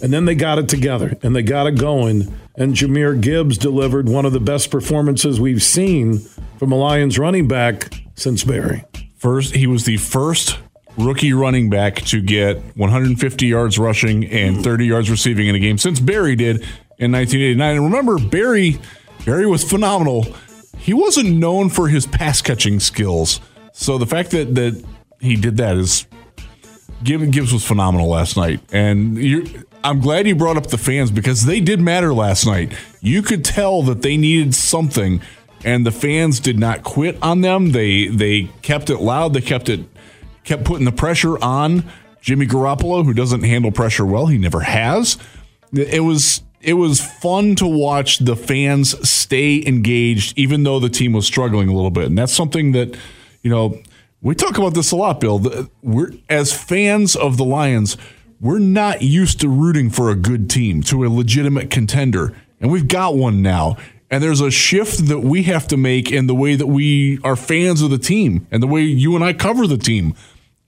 And 0.00 0.12
then 0.12 0.26
they 0.26 0.36
got 0.36 0.58
it 0.58 0.68
together 0.68 1.16
and 1.22 1.34
they 1.34 1.42
got 1.42 1.66
it 1.66 1.78
going. 1.78 2.32
And 2.56 2.74
Jahmyr 2.74 3.20
Gibbs 3.20 3.58
delivered 3.58 4.08
one 4.08 4.24
of 4.24 4.32
the 4.32 4.40
best 4.40 4.70
performances 4.70 5.40
we've 5.40 5.62
seen 5.62 6.20
from 6.58 6.70
a 6.70 6.76
Lions 6.76 7.18
running 7.18 7.48
back 7.48 7.92
since 8.14 8.44
Barry. 8.44 8.84
First, 9.16 9.56
he 9.56 9.66
was 9.66 9.84
the 9.84 9.96
first 9.96 10.58
rookie 10.98 11.32
running 11.32 11.70
back 11.70 11.96
to 11.96 12.20
get 12.20 12.58
150 12.76 13.46
yards 13.46 13.78
rushing 13.78 14.24
and 14.26 14.62
30 14.62 14.86
yards 14.86 15.10
receiving 15.10 15.46
in 15.46 15.54
a 15.54 15.58
game 15.58 15.78
since 15.78 16.00
Barry 16.00 16.36
did 16.36 16.56
in 16.98 17.12
1989. 17.12 17.76
And 17.76 17.84
remember, 17.84 18.18
Barry 18.18 18.80
Barry 19.24 19.46
was 19.46 19.62
phenomenal 19.62 20.26
he 20.78 20.94
wasn't 20.94 21.36
known 21.36 21.68
for 21.68 21.88
his 21.88 22.06
pass 22.06 22.40
catching 22.40 22.80
skills. 22.80 23.40
So 23.72 23.98
the 23.98 24.06
fact 24.06 24.30
that 24.30 24.54
that 24.54 24.82
he 25.20 25.36
did 25.36 25.56
that 25.58 25.76
is 25.76 26.06
Gibbs 27.02 27.52
was 27.52 27.64
phenomenal 27.64 28.08
last 28.08 28.36
night, 28.36 28.60
and 28.72 29.64
I'm 29.84 30.00
glad 30.00 30.26
you 30.26 30.34
brought 30.34 30.56
up 30.56 30.66
the 30.68 30.78
fans 30.78 31.12
because 31.12 31.44
they 31.44 31.60
did 31.60 31.80
matter 31.80 32.12
last 32.12 32.44
night. 32.44 32.72
You 33.00 33.22
could 33.22 33.44
tell 33.44 33.82
that 33.82 34.02
they 34.02 34.16
needed 34.16 34.54
something, 34.54 35.20
and 35.64 35.86
the 35.86 35.92
fans 35.92 36.40
did 36.40 36.58
not 36.58 36.82
quit 36.82 37.16
on 37.22 37.40
them. 37.40 37.70
They 37.70 38.08
they 38.08 38.50
kept 38.62 38.90
it 38.90 38.98
loud. 38.98 39.32
They 39.34 39.40
kept 39.40 39.68
it 39.68 39.80
kept 40.48 40.64
putting 40.64 40.86
the 40.86 40.92
pressure 40.92 41.42
on 41.44 41.84
Jimmy 42.20 42.46
Garoppolo, 42.46 43.04
who 43.04 43.12
doesn't 43.12 43.42
handle 43.42 43.70
pressure 43.70 44.06
well. 44.06 44.26
He 44.26 44.38
never 44.38 44.60
has. 44.60 45.18
It 45.72 46.02
was 46.02 46.42
it 46.60 46.74
was 46.74 47.00
fun 47.00 47.54
to 47.56 47.66
watch 47.66 48.18
the 48.18 48.34
fans 48.34 49.08
stay 49.08 49.62
engaged, 49.64 50.36
even 50.36 50.64
though 50.64 50.80
the 50.80 50.88
team 50.88 51.12
was 51.12 51.26
struggling 51.26 51.68
a 51.68 51.74
little 51.74 51.90
bit. 51.90 52.06
And 52.06 52.18
that's 52.18 52.32
something 52.32 52.72
that, 52.72 52.96
you 53.42 53.50
know, 53.50 53.80
we 54.22 54.34
talk 54.34 54.58
about 54.58 54.74
this 54.74 54.90
a 54.90 54.96
lot, 54.96 55.20
Bill. 55.20 55.68
We're 55.82 56.12
as 56.28 56.52
fans 56.52 57.14
of 57.14 57.36
the 57.36 57.44
Lions, 57.44 57.96
we're 58.40 58.58
not 58.58 59.02
used 59.02 59.40
to 59.40 59.48
rooting 59.48 59.90
for 59.90 60.10
a 60.10 60.16
good 60.16 60.50
team, 60.50 60.82
to 60.84 61.04
a 61.04 61.08
legitimate 61.08 61.70
contender. 61.70 62.34
And 62.60 62.72
we've 62.72 62.88
got 62.88 63.14
one 63.14 63.42
now. 63.42 63.76
And 64.10 64.24
there's 64.24 64.40
a 64.40 64.50
shift 64.50 65.06
that 65.08 65.20
we 65.20 65.42
have 65.44 65.68
to 65.68 65.76
make 65.76 66.10
in 66.10 66.26
the 66.26 66.34
way 66.34 66.56
that 66.56 66.66
we 66.66 67.18
are 67.22 67.36
fans 67.36 67.82
of 67.82 67.90
the 67.90 67.98
team 67.98 68.46
and 68.50 68.62
the 68.62 68.66
way 68.66 68.80
you 68.80 69.14
and 69.14 69.22
I 69.22 69.34
cover 69.34 69.66
the 69.66 69.76
team. 69.76 70.14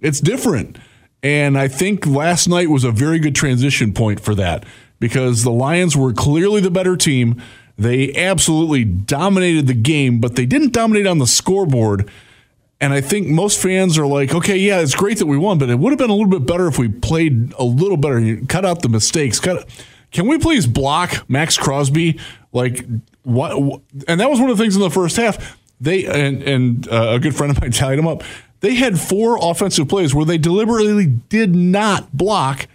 It's 0.00 0.20
different. 0.20 0.78
And 1.22 1.58
I 1.58 1.68
think 1.68 2.06
last 2.06 2.48
night 2.48 2.68
was 2.68 2.84
a 2.84 2.90
very 2.90 3.18
good 3.18 3.34
transition 3.34 3.92
point 3.92 4.20
for 4.20 4.34
that 4.36 4.64
because 4.98 5.42
the 5.42 5.50
Lions 5.50 5.96
were 5.96 6.12
clearly 6.12 6.60
the 6.60 6.70
better 6.70 6.96
team. 6.96 7.42
They 7.76 8.14
absolutely 8.14 8.84
dominated 8.84 9.66
the 9.66 9.74
game, 9.74 10.20
but 10.20 10.36
they 10.36 10.46
didn't 10.46 10.72
dominate 10.72 11.06
on 11.06 11.18
the 11.18 11.26
scoreboard. 11.26 12.10
And 12.80 12.94
I 12.94 13.02
think 13.02 13.28
most 13.28 13.60
fans 13.60 13.98
are 13.98 14.06
like, 14.06 14.34
okay, 14.34 14.56
yeah, 14.56 14.80
it's 14.80 14.94
great 14.94 15.18
that 15.18 15.26
we 15.26 15.36
won, 15.36 15.58
but 15.58 15.68
it 15.68 15.78
would 15.78 15.90
have 15.90 15.98
been 15.98 16.10
a 16.10 16.14
little 16.14 16.30
bit 16.30 16.46
better 16.46 16.66
if 16.66 16.78
we 16.78 16.88
played 16.88 17.52
a 17.58 17.64
little 17.64 17.98
better. 17.98 18.38
Cut 18.46 18.64
out 18.64 18.80
the 18.80 18.88
mistakes. 18.88 19.38
Cut. 19.38 19.68
Can 20.12 20.26
we 20.26 20.38
please 20.38 20.66
block 20.66 21.28
Maxx 21.28 21.58
Crosby? 21.58 22.18
Like 22.52 22.86
what? 23.22 23.82
And 24.08 24.20
that 24.20 24.30
was 24.30 24.40
one 24.40 24.50
of 24.50 24.56
the 24.56 24.62
things 24.62 24.76
in 24.76 24.82
the 24.82 24.90
first 24.90 25.16
half. 25.16 25.58
They 25.80 26.06
and 26.06 26.42
and 26.42 26.88
uh, 26.88 27.12
a 27.14 27.18
good 27.20 27.36
friend 27.36 27.50
of 27.50 27.60
mine 27.60 27.70
tallied 27.72 27.98
them 27.98 28.08
up. 28.08 28.22
They 28.60 28.74
had 28.74 29.00
four 29.00 29.38
offensive 29.40 29.88
plays 29.88 30.14
where 30.14 30.26
they 30.26 30.38
deliberately 30.38 31.06
did 31.06 31.54
not 31.54 32.12
block 32.12 32.68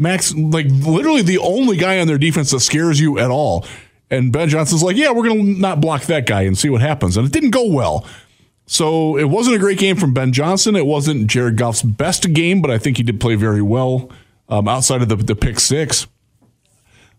Maxx, 0.00 0.34
like 0.34 0.66
literally 0.68 1.20
the 1.20 1.38
only 1.38 1.76
guy 1.76 2.00
on 2.00 2.06
their 2.06 2.16
defense 2.16 2.50
that 2.52 2.60
scares 2.60 2.98
you 2.98 3.18
at 3.18 3.30
all. 3.30 3.66
And 4.10 4.32
Ben 4.32 4.48
Johnson's 4.48 4.82
like, 4.82 4.96
yeah, 4.96 5.12
we're 5.12 5.28
going 5.28 5.54
to 5.54 5.60
not 5.60 5.80
block 5.80 6.02
that 6.04 6.26
guy 6.26 6.42
and 6.42 6.56
see 6.56 6.70
what 6.70 6.80
happens. 6.80 7.18
And 7.18 7.26
it 7.26 7.32
didn't 7.32 7.50
go 7.50 7.66
well. 7.66 8.06
So 8.66 9.18
it 9.18 9.24
wasn't 9.24 9.56
a 9.56 9.58
great 9.58 9.78
game 9.78 9.96
from 9.96 10.14
Ben 10.14 10.32
Johnson. 10.32 10.74
It 10.74 10.86
wasn't 10.86 11.26
Jared 11.26 11.56
Goff's 11.56 11.82
best 11.82 12.32
game, 12.32 12.62
but 12.62 12.70
I 12.70 12.78
think 12.78 12.96
he 12.96 13.02
did 13.02 13.20
play 13.20 13.34
very 13.34 13.60
well 13.60 14.10
um, 14.48 14.68
outside 14.68 15.02
of 15.02 15.10
the, 15.10 15.16
the 15.16 15.36
pick 15.36 15.60
six. 15.60 16.06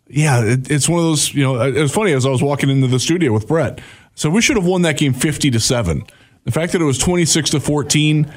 Yeah, 0.07 0.43
it, 0.43 0.71
it's 0.71 0.89
one 0.89 0.99
of 0.99 1.05
those, 1.05 1.33
you 1.33 1.43
know, 1.43 1.61
it 1.61 1.79
was 1.79 1.93
funny 1.93 2.13
as 2.13 2.25
I 2.25 2.29
was 2.29 2.41
walking 2.41 2.69
into 2.69 2.87
the 2.87 2.99
studio 2.99 3.31
with 3.31 3.47
Brett. 3.47 3.79
So 4.15 4.29
we 4.29 4.41
should 4.41 4.57
have 4.57 4.65
won 4.65 4.81
that 4.81 4.97
game 4.97 5.13
50 5.13 5.51
to 5.51 5.59
7. 5.59 6.03
The 6.43 6.51
fact 6.51 6.73
that 6.73 6.81
it 6.81 6.85
was 6.85 6.97
26 6.97 7.51
to 7.51 7.59
14 7.59 8.31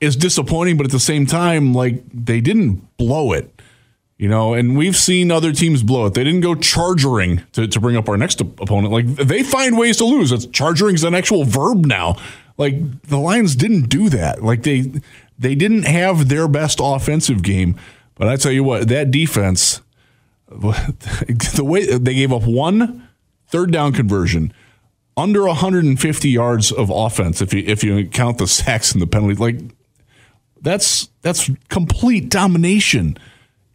is 0.00 0.16
disappointing, 0.16 0.76
but 0.76 0.86
at 0.86 0.92
the 0.92 1.00
same 1.00 1.26
time, 1.26 1.74
like 1.74 2.02
they 2.12 2.40
didn't 2.40 2.96
blow 2.96 3.32
it. 3.32 3.50
You 4.18 4.28
know, 4.28 4.54
and 4.54 4.76
we've 4.76 4.96
seen 4.96 5.32
other 5.32 5.52
teams 5.52 5.82
blow 5.82 6.06
it. 6.06 6.14
They 6.14 6.22
didn't 6.22 6.42
go 6.42 6.54
chargering 6.54 7.42
to, 7.52 7.66
to 7.66 7.80
bring 7.80 7.96
up 7.96 8.08
our 8.08 8.16
next 8.16 8.40
opponent. 8.40 8.92
Like 8.92 9.06
they 9.06 9.42
find 9.42 9.76
ways 9.76 9.96
to 9.96 10.04
lose. 10.04 10.30
It's 10.30 10.46
chargering 10.46 10.94
is 10.94 11.02
an 11.02 11.14
actual 11.14 11.44
verb 11.44 11.86
now. 11.86 12.16
Like 12.56 13.02
the 13.02 13.18
Lions 13.18 13.56
didn't 13.56 13.88
do 13.88 14.08
that. 14.10 14.42
Like 14.42 14.62
they 14.62 14.92
they 15.38 15.54
didn't 15.56 15.84
have 15.84 16.28
their 16.28 16.46
best 16.46 16.78
offensive 16.80 17.42
game. 17.42 17.76
But 18.14 18.28
I 18.28 18.36
tell 18.36 18.52
you 18.52 18.62
what, 18.62 18.88
that 18.88 19.10
defense, 19.10 19.80
the 20.48 21.64
way 21.64 21.96
they 21.96 22.14
gave 22.14 22.32
up 22.32 22.44
one 22.44 23.08
third 23.48 23.72
down 23.72 23.92
conversion, 23.92 24.52
under 25.16 25.46
150 25.46 26.28
yards 26.28 26.72
of 26.72 26.90
offense 26.90 27.42
if 27.42 27.52
you 27.52 27.62
if 27.66 27.84
you 27.84 28.06
count 28.08 28.38
the 28.38 28.46
sacks 28.46 28.92
and 28.92 29.02
the 29.02 29.06
penalties, 29.06 29.40
like 29.40 29.56
that's 30.60 31.08
that's 31.22 31.50
complete 31.68 32.28
domination 32.28 33.18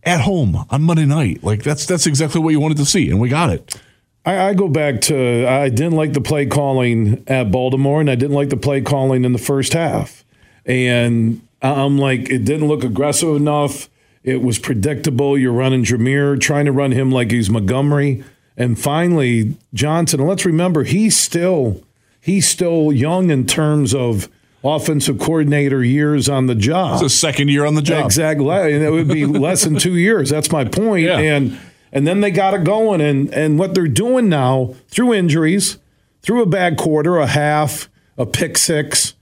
at 0.04 0.22
home 0.22 0.66
on 0.70 0.84
Monday 0.84 1.06
night. 1.06 1.44
Like 1.44 1.64
that's 1.64 1.86
that's 1.86 2.08
exactly 2.08 2.42
what 2.42 2.52
you 2.52 2.60
wanted 2.60 2.78
to 2.78 2.86
see, 2.86 3.10
and 3.10 3.20
we 3.20 3.30
got 3.30 3.50
it. 3.50 3.80
I, 4.26 4.50
I, 4.50 4.54
go 4.56 4.68
back 4.68 5.00
to 5.02 5.48
I 5.48 5.70
didn't 5.70 5.94
like 5.94 6.12
the 6.12 6.22
play 6.22 6.46
calling 6.46 7.24
at 7.28 7.52
Baltimore, 7.52 8.02
and 8.02 8.10
I 8.10 8.16
didn't 8.16 8.36
like 8.36 8.50
the 8.50 8.58
play 8.58 8.82
calling 8.82 9.24
in 9.24 9.32
the 9.32 9.38
first 9.38 9.72
half. 9.72 10.26
And 10.66 11.48
I'm 11.62 11.98
like, 11.98 12.30
it 12.30 12.44
didn't 12.44 12.68
look 12.68 12.84
aggressive 12.84 13.36
enough. 13.36 13.90
It 14.24 14.42
was 14.42 14.60
predictable. 14.60 15.38
You're 15.38 15.54
running 15.54 15.86
Jahmyr, 15.86 16.40
trying 16.42 16.66
to 16.66 16.74
run 16.74 16.92
him 16.92 17.10
like 17.10 17.32
he's 17.32 17.50
Montgomery. 17.50 18.26
And 18.58 18.78
finally, 18.78 19.56
Johnson, 19.74 20.26
let's 20.26 20.46
remember 20.46 20.84
he's 20.84 21.16
still 21.16 21.84
he's 22.20 22.48
still 22.48 22.92
young 22.92 23.30
in 23.30 23.46
terms 23.46 23.94
of 23.94 24.28
offensive 24.64 25.20
coordinator 25.20 25.84
years 25.84 26.28
on 26.28 26.48
the 26.48 26.56
job. 26.56 26.96
It's 26.96 27.14
a 27.14 27.16
second 27.16 27.50
year 27.50 27.66
on 27.66 27.76
the 27.76 27.82
job. 27.82 28.06
Exactly. 28.06 28.74
And 28.74 28.84
it 28.84 28.92
would 28.92 29.08
be 29.08 29.26
less 29.46 29.64
than 29.64 29.78
two 29.78 29.96
years. 29.96 30.30
That's 30.30 30.52
my 30.52 30.66
point. 30.66 31.06
Yeah. 31.06 31.20
And 31.20 31.58
and 31.92 32.06
then 32.06 32.22
they 32.22 32.32
got 32.32 32.54
it 32.56 32.64
going. 32.64 33.00
And 33.00 33.34
and 33.34 33.60
what 33.60 33.76
they're 33.76 33.88
doing 33.88 34.28
now, 34.28 34.74
through 34.90 35.14
injuries, 35.14 35.78
through 36.22 36.42
a 36.42 36.48
bad 36.48 36.78
quarter, 36.78 37.18
a 37.18 37.28
half, 37.28 37.90
a 38.18 38.26
pick 38.26 38.58
six, 38.58 39.14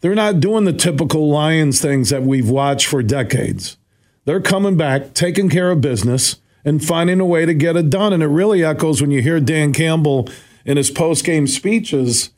they're 0.00 0.14
not 0.14 0.40
doing 0.40 0.64
the 0.64 0.72
typical 0.72 1.28
Lions 1.28 1.80
things 1.80 2.08
that 2.08 2.22
we've 2.22 2.48
watched 2.48 2.86
for 2.86 3.02
decades. 3.02 3.76
They're 4.24 4.40
coming 4.40 4.76
back, 4.76 5.14
taking 5.14 5.48
care 5.48 5.70
of 5.70 5.80
business, 5.80 6.36
and 6.64 6.84
finding 6.84 7.20
a 7.20 7.26
way 7.26 7.46
to 7.46 7.54
get 7.54 7.76
it 7.76 7.90
done. 7.90 8.12
And 8.12 8.22
it 8.22 8.28
really 8.28 8.64
echoes 8.64 9.00
when 9.00 9.10
you 9.10 9.22
hear 9.22 9.40
Dan 9.40 9.72
Campbell 9.72 10.28
in 10.64 10.76
his 10.76 10.90
post 10.90 11.24
game 11.24 11.46
speeches 11.46 12.30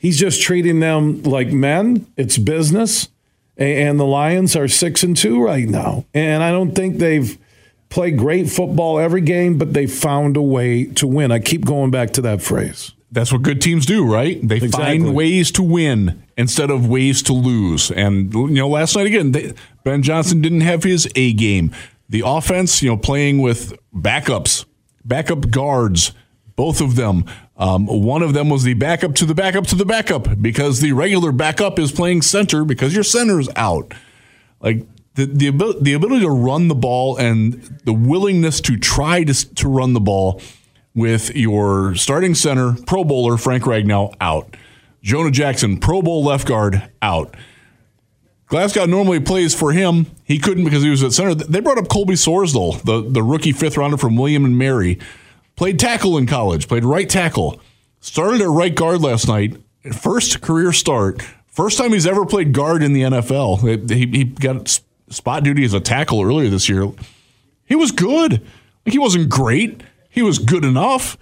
He's 0.00 0.18
just 0.18 0.40
treating 0.40 0.80
them 0.80 1.22
like 1.24 1.48
men. 1.52 2.06
It's 2.16 2.38
business. 2.38 3.10
And 3.58 4.00
the 4.00 4.06
Lions 4.06 4.56
are 4.56 4.66
six 4.66 5.02
and 5.02 5.14
two 5.14 5.42
right 5.42 5.68
now. 5.68 6.06
And 6.14 6.42
I 6.42 6.50
don't 6.52 6.74
think 6.74 6.96
they've 6.96 7.36
played 7.90 8.16
great 8.16 8.48
football 8.48 8.98
every 8.98 9.20
game, 9.20 9.58
but 9.58 9.74
they 9.74 9.86
found 9.86 10.38
a 10.38 10.42
way 10.42 10.86
to 10.86 11.06
win. 11.06 11.30
I 11.30 11.38
keep 11.38 11.66
going 11.66 11.90
back 11.90 12.14
to 12.14 12.22
that 12.22 12.40
phrase. 12.40 12.92
That's 13.12 13.30
what 13.30 13.42
good 13.42 13.60
teams 13.60 13.84
do, 13.84 14.10
right? 14.10 14.40
They 14.42 14.56
exactly. 14.56 15.00
find 15.00 15.14
ways 15.14 15.50
to 15.52 15.62
win 15.62 16.22
instead 16.38 16.70
of 16.70 16.88
ways 16.88 17.22
to 17.24 17.34
lose. 17.34 17.90
And 17.90 18.32
you 18.32 18.48
know, 18.48 18.68
last 18.68 18.96
night 18.96 19.06
again, 19.06 19.32
they, 19.32 19.52
Ben 19.84 20.02
Johnson 20.02 20.40
didn't 20.40 20.62
have 20.62 20.82
his 20.82 21.06
A 21.14 21.34
game. 21.34 21.72
The 22.10 22.22
offense, 22.26 22.82
you 22.82 22.90
know, 22.90 22.98
playing 22.98 23.38
with 23.38 23.72
backups, 23.94 24.66
backup 25.04 25.50
guards, 25.50 26.12
both 26.54 26.82
of 26.82 26.96
them 26.96 27.24
um, 27.60 27.84
one 27.84 28.22
of 28.22 28.32
them 28.32 28.48
was 28.48 28.62
the 28.62 28.72
backup 28.72 29.14
to 29.16 29.26
the 29.26 29.34
backup 29.34 29.66
to 29.66 29.74
the 29.74 29.84
backup 29.84 30.40
because 30.40 30.80
the 30.80 30.92
regular 30.92 31.30
backup 31.30 31.78
is 31.78 31.92
playing 31.92 32.22
center 32.22 32.64
because 32.64 32.94
your 32.94 33.04
center's 33.04 33.50
out. 33.54 33.92
Like 34.60 34.86
the 35.14 35.26
the, 35.26 35.46
ability, 35.48 35.80
the 35.82 35.92
ability 35.92 36.22
to 36.22 36.30
run 36.30 36.68
the 36.68 36.74
ball 36.74 37.18
and 37.18 37.62
the 37.84 37.92
willingness 37.92 38.62
to 38.62 38.78
try 38.78 39.24
to, 39.24 39.54
to 39.56 39.68
run 39.68 39.92
the 39.92 40.00
ball 40.00 40.40
with 40.94 41.36
your 41.36 41.94
starting 41.96 42.34
center, 42.34 42.76
Pro 42.86 43.04
Bowler 43.04 43.36
Frank 43.36 43.64
Ragnow 43.64 44.14
out. 44.22 44.56
Jonah 45.02 45.30
Jackson, 45.30 45.76
Pro 45.76 46.00
Bowl 46.00 46.24
left 46.24 46.48
guard 46.48 46.90
out. 47.02 47.36
Glasgow 48.46 48.86
normally 48.86 49.20
plays 49.20 49.54
for 49.54 49.72
him. 49.72 50.06
He 50.30 50.38
couldn't 50.38 50.62
because 50.62 50.84
he 50.84 50.90
was 50.90 51.02
at 51.02 51.12
center. 51.12 51.34
They 51.34 51.58
brought 51.58 51.76
up 51.76 51.88
Colby 51.88 52.14
Sorsdal, 52.14 52.82
the, 52.82 53.02
the 53.02 53.20
rookie 53.20 53.50
fifth 53.50 53.76
rounder 53.76 53.96
from 53.96 54.16
William 54.16 54.44
and 54.44 54.56
Mary. 54.56 55.00
Played 55.56 55.80
tackle 55.80 56.16
in 56.16 56.26
college, 56.28 56.68
played 56.68 56.84
right 56.84 57.10
tackle. 57.10 57.60
Started 57.98 58.40
at 58.40 58.46
right 58.46 58.72
guard 58.72 59.00
last 59.00 59.26
night. 59.26 59.56
First 59.92 60.40
career 60.40 60.72
start. 60.72 61.20
First 61.48 61.78
time 61.78 61.92
he's 61.92 62.06
ever 62.06 62.24
played 62.24 62.52
guard 62.52 62.84
in 62.84 62.92
the 62.92 63.02
NFL. 63.02 63.90
He, 63.90 64.06
he 64.06 64.22
got 64.22 64.80
spot 65.08 65.42
duty 65.42 65.64
as 65.64 65.74
a 65.74 65.80
tackle 65.80 66.22
earlier 66.22 66.48
this 66.48 66.68
year. 66.68 66.88
He 67.64 67.74
was 67.74 67.90
good. 67.90 68.34
Like 68.86 68.92
he 68.92 69.00
wasn't 69.00 69.30
great. 69.30 69.82
He 70.10 70.22
was 70.22 70.38
good 70.38 70.64
enough. 70.64 71.18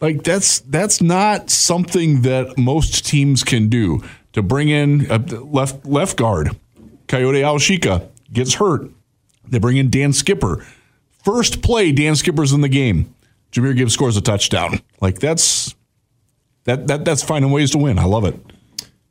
Like 0.00 0.24
that's 0.24 0.58
that's 0.58 1.00
not 1.00 1.48
something 1.48 2.22
that 2.22 2.58
most 2.58 3.06
teams 3.06 3.44
can 3.44 3.68
do. 3.68 4.02
To 4.32 4.42
bring 4.42 4.68
in 4.68 5.06
a 5.12 5.18
left 5.18 5.86
left 5.86 6.16
guard, 6.16 6.56
Kayode 7.06 7.42
Awosika 7.42 8.08
gets 8.32 8.54
hurt. 8.54 8.90
They 9.46 9.58
bring 9.58 9.76
in 9.76 9.90
Dan 9.90 10.12
Skipper. 10.12 10.66
First 11.24 11.62
play, 11.62 11.92
Dan 11.92 12.16
Skipper's 12.16 12.52
in 12.52 12.60
the 12.60 12.68
game. 12.68 13.14
Jahmyr 13.52 13.76
Gibbs 13.76 13.94
scores 13.94 14.16
a 14.16 14.20
touchdown. 14.20 14.80
Like 15.00 15.18
that's 15.18 15.74
that 16.64 16.86
that 16.88 17.04
that's 17.04 17.22
finding 17.22 17.50
ways 17.50 17.70
to 17.72 17.78
win. 17.78 17.98
I 17.98 18.04
love 18.04 18.24
it. 18.24 18.38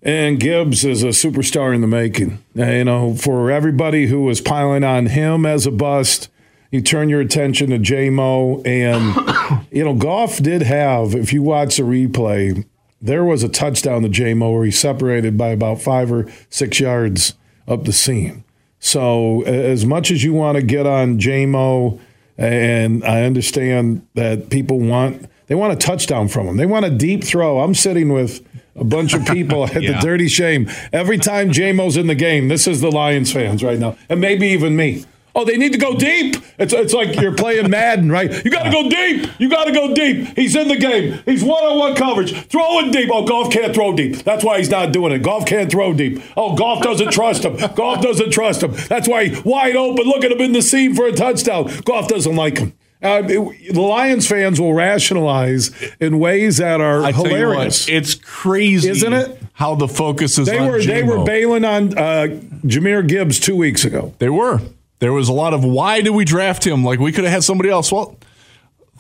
And 0.04 0.40
Gibbs 0.40 0.86
is 0.86 1.04
a 1.04 1.08
superstar 1.08 1.74
in 1.74 1.82
the 1.82 1.88
making. 1.88 2.44
Uh, 2.58 2.66
you 2.66 2.84
know, 2.84 3.16
for 3.16 3.52
everybody 3.52 4.08
who 4.08 4.24
was 4.24 4.40
piling 4.40 4.84
on 4.84 5.08
him 5.08 5.46
as 5.46 5.66
a 5.66 5.72
bust, 5.72 6.30
you 6.72 6.82
turn 6.82 7.10
your 7.10 7.20
attention 7.20 7.72
to 7.72 7.80
JMO. 7.80 8.66
And, 8.66 9.68
you 9.72 9.84
know, 9.84 9.96
Goff 9.96 10.38
did 10.38 10.62
have, 10.62 11.16
if 11.16 11.34
you 11.34 11.42
watch 11.42 11.78
the 11.78 11.84
replay, 11.84 12.66
there 13.02 13.26
was 13.26 13.44
a 13.44 13.50
touchdown 13.50 14.04
to 14.04 14.10
JMO 14.10 14.54
where 14.54 14.66
he 14.66 14.72
separated 14.72 15.38
by 15.38 15.50
about 15.50 15.82
five 15.82 16.12
or 16.12 16.32
six 16.50 16.80
yards 16.80 17.34
up 17.68 17.84
the 17.86 17.94
seam. 17.94 18.44
So, 18.80 19.42
as 19.44 19.86
much 19.86 20.12
as 20.12 20.24
you 20.24 20.34
want 20.34 20.58
to 20.58 20.62
get 20.62 20.86
on 20.86 21.20
JMO 21.20 22.00
and 22.38 23.04
I 23.04 23.24
understand 23.24 24.06
that 24.14 24.50
people 24.50 24.80
want 24.80 25.30
they 25.48 25.56
want 25.56 25.74
a 25.74 25.76
touchdown 25.78 26.28
from 26.28 26.48
him. 26.48 26.58
They 26.58 26.66
want 26.66 26.86
a 26.86 26.90
deep 26.90 27.24
throw. 27.24 27.60
I'm 27.60 27.74
sitting 27.74 28.12
with 28.12 28.46
a 28.76 28.84
bunch 28.84 29.14
of 29.14 29.26
people 29.26 29.64
at 29.66 29.82
yeah. 29.82 29.94
the 29.94 30.00
Dirty 30.06 30.28
Shame 30.28 30.70
every 30.92 31.18
time 31.18 31.52
JMO's 31.52 31.98
in 31.98 32.08
the 32.08 32.16
game. 32.16 32.50
This 32.50 32.68
is 32.68 32.82
the 32.82 32.92
Lions 32.92 33.32
fans 33.32 33.64
right 33.64 33.80
now, 33.80 33.98
and 34.10 34.22
maybe 34.22 34.48
even 34.48 34.76
me. 34.76 35.06
Oh, 35.38 35.46
they 35.46 35.56
need 35.56 35.72
to 35.74 35.78
go 35.78 35.96
deep. 35.96 36.36
It's, 36.58 36.74
it's 36.74 36.94
like 36.94 37.16
you're 37.22 37.36
playing 37.36 37.70
Madden, 37.70 38.12
right? 38.12 38.44
You 38.44 38.50
got 38.50 38.64
to 38.64 38.72
go 38.72 38.90
deep. 38.90 39.30
You 39.40 39.50
got 39.50 39.66
to 39.66 39.72
go 39.72 39.94
deep. 39.94 40.36
He's 40.36 40.56
in 40.56 40.68
the 40.68 40.76
game. 40.76 41.22
He's 41.26 41.44
one 41.44 41.64
on 41.64 41.78
one 41.78 41.96
coverage. 41.96 42.34
Throwing 42.48 42.90
deep. 42.90 43.12
Oh, 43.14 43.24
Goff 43.24 43.54
can't 43.54 43.72
throw 43.72 43.96
deep. 43.96 44.24
That's 44.24 44.44
why 44.44 44.58
he's 44.58 44.72
not 44.72 44.92
doing 44.92 45.12
it. 45.12 45.20
Goff 45.20 45.46
can't 45.46 45.70
throw 45.70 45.94
deep. 45.94 46.20
Oh, 46.36 46.56
Goff 46.56 46.82
doesn't 46.82 47.12
trust 47.12 47.46
him. 47.46 47.56
Goff 47.76 48.02
doesn't 48.02 48.32
trust 48.32 48.64
him. 48.64 48.72
That's 48.88 49.08
why 49.08 49.28
he 49.28 49.42
wide 49.42 49.76
open. 49.76 50.08
Look 50.08 50.24
at 50.24 50.32
him 50.32 50.42
in 50.42 50.54
the 50.54 50.64
seam 50.64 50.96
for 50.96 51.06
a 51.06 51.12
touchdown. 51.12 51.70
Goff 51.86 52.08
doesn't 52.08 52.36
like 52.36 52.58
him. 52.58 52.74
Uh, 53.04 53.22
it, 53.28 53.74
the 53.76 53.82
Lions 53.82 54.28
fans 54.28 54.60
will 54.60 54.74
rationalize 54.74 55.70
in 56.00 56.18
ways 56.18 56.58
that 56.58 56.82
are 56.82 57.04
I 57.04 57.12
hilarious. 57.12 57.86
What, 57.86 57.94
it's 57.94 58.16
crazy, 58.16 58.90
isn't 58.90 59.14
it? 59.14 59.40
How 59.54 59.76
the 59.76 59.88
focus 59.88 60.40
is. 60.40 60.48
They 60.48 60.68
were 60.68 60.82
they 60.82 61.04
were 61.04 61.24
bailing 61.24 61.64
on 61.64 61.96
uh, 61.96 62.40
Jahmyr 62.66 63.08
Gibbs 63.08 63.40
two 63.40 63.56
weeks 63.56 63.86
ago. 63.86 64.16
They 64.18 64.30
were. 64.30 64.62
There 65.00 65.14
was 65.14 65.30
a 65.30 65.34
lot 65.34 65.54
of 65.54 65.64
why 65.64 66.02
did 66.02 66.12
we 66.12 66.26
draft 66.26 66.66
him? 66.66 66.84
Like 66.84 67.00
we 67.00 67.12
could 67.12 67.24
have 67.24 67.34
had 67.34 67.44
somebody 67.44 67.70
else. 67.70 67.92
Well, 67.92 68.18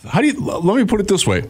how 0.07 0.21
do 0.21 0.27
you? 0.27 0.39
Let 0.39 0.77
me 0.77 0.85
put 0.85 0.99
it 0.99 1.07
this 1.07 1.25
way. 1.25 1.49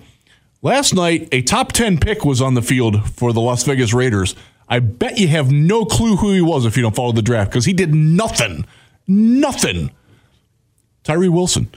Last 0.62 0.94
night, 0.94 1.28
a 1.32 1.42
top 1.42 1.74
ten 1.74 1.98
pick 1.98 2.26
was 2.26 2.42
on 2.42 2.54
the 2.54 2.62
field 2.62 3.10
for 3.12 3.34
the 3.34 3.42
Las 3.42 3.64
Vegas 3.64 3.94
Raiders. 3.94 4.36
I 4.70 4.80
bet 4.80 5.18
you 5.18 5.28
have 5.30 5.52
no 5.52 5.86
clue 5.86 6.18
who 6.18 6.34
he 6.34 6.42
was 6.42 6.66
if 6.66 6.76
you 6.76 6.84
don't 6.84 6.96
follow 6.96 7.12
the 7.12 7.22
draft 7.22 7.52
because 7.52 7.66
he 7.66 7.74
did 7.74 7.94
nothing, 7.94 8.66
nothing. 9.08 9.92
Tyree 11.04 11.30
Wilson. 11.30 11.70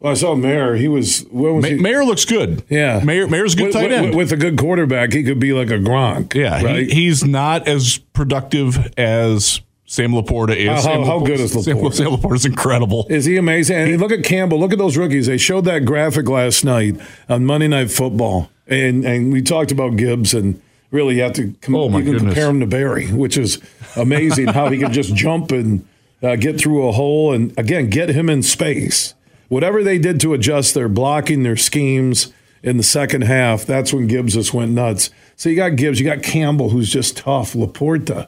Well, 0.00 0.12
I 0.12 0.14
saw 0.14 0.34
Mayer. 0.34 0.74
He 0.74 0.88
was. 0.88 1.20
What 1.30 1.54
was 1.54 1.62
Ma- 1.62 1.68
he? 1.68 1.74
Mayer 1.76 2.04
looks 2.04 2.24
good. 2.24 2.64
Yeah, 2.68 3.00
Mayer. 3.02 3.26
Mayer's 3.28 3.54
a 3.54 3.56
good 3.56 3.66
with, 3.66 3.74
tight 3.74 3.92
end. 3.92 4.14
With, 4.14 4.32
a 4.32 4.36
good 4.36 4.58
quarterback, 4.58 5.12
he 5.12 5.22
could 5.22 5.38
be 5.38 5.52
like 5.52 5.70
a 5.70 5.78
Gronk. 5.78 6.34
Yeah, 6.34 6.62
right? 6.62 6.86
he, 6.86 7.06
he's 7.06 7.24
not 7.24 7.66
as 7.66 7.98
productive 8.12 8.92
as 8.98 9.60
Sam 9.86 10.10
Laporta 10.12 10.54
is. 10.56 10.68
How- 10.68 10.80
Sam 10.80 11.04
how 11.04 11.20
good 11.20 11.38
is 11.40 11.54
Laporta? 11.54 11.94
Sam 11.94 12.06
Laporta 12.08 12.34
is 12.34 12.44
incredible. 12.44 13.06
Is 13.08 13.24
he 13.24 13.36
amazing? 13.36 13.76
And 13.76 14.00
look 14.00 14.10
at 14.12 14.24
Campbell. 14.24 14.58
Look 14.58 14.72
at 14.72 14.78
those 14.78 14.96
rookies. 14.96 15.26
They 15.26 15.38
showed 15.38 15.64
that 15.66 15.84
graphic 15.84 16.28
last 16.28 16.64
night 16.64 16.96
on 17.28 17.44
Monday 17.46 17.68
Night 17.68 17.90
Football, 17.90 18.50
and 18.66 19.04
and 19.04 19.32
we 19.32 19.42
talked 19.42 19.70
about 19.70 19.96
Gibbs 19.96 20.34
and 20.34 20.60
really 20.90 21.16
you 21.16 21.22
have 21.22 21.34
to 21.34 21.54
com- 21.60 21.74
Oh, 21.76 21.96
you 21.98 22.04
can 22.04 22.18
compare 22.18 22.48
him 22.50 22.60
to 22.60 22.66
Barry, 22.66 23.06
which 23.12 23.36
is 23.38 23.60
amazing 23.96 24.48
how 24.48 24.68
he 24.70 24.78
can 24.78 24.92
just 24.92 25.14
jump 25.14 25.52
and 25.52 25.86
uh, 26.22 26.34
get 26.36 26.58
through 26.58 26.88
a 26.88 26.92
hole 26.92 27.32
and 27.32 27.56
again 27.58 27.88
get 27.88 28.08
him 28.08 28.28
in 28.28 28.42
space. 28.42 29.14
Whatever 29.48 29.84
they 29.84 29.98
did 29.98 30.18
to 30.22 30.34
adjust 30.34 30.74
their 30.74 30.88
blocking, 30.88 31.44
their 31.44 31.56
schemes 31.56 32.32
in 32.64 32.76
the 32.78 32.82
second 32.82 33.22
half, 33.22 33.64
that's 33.64 33.92
when 33.92 34.08
Gibbs 34.08 34.34
just 34.34 34.52
went 34.52 34.72
nuts. 34.72 35.10
So 35.36 35.48
you 35.48 35.54
got 35.54 35.76
Gibbs, 35.76 36.00
you 36.00 36.06
got 36.06 36.24
Campbell, 36.24 36.70
who's 36.70 36.90
just 36.90 37.18
tough. 37.18 37.52
Laporta. 37.52 38.26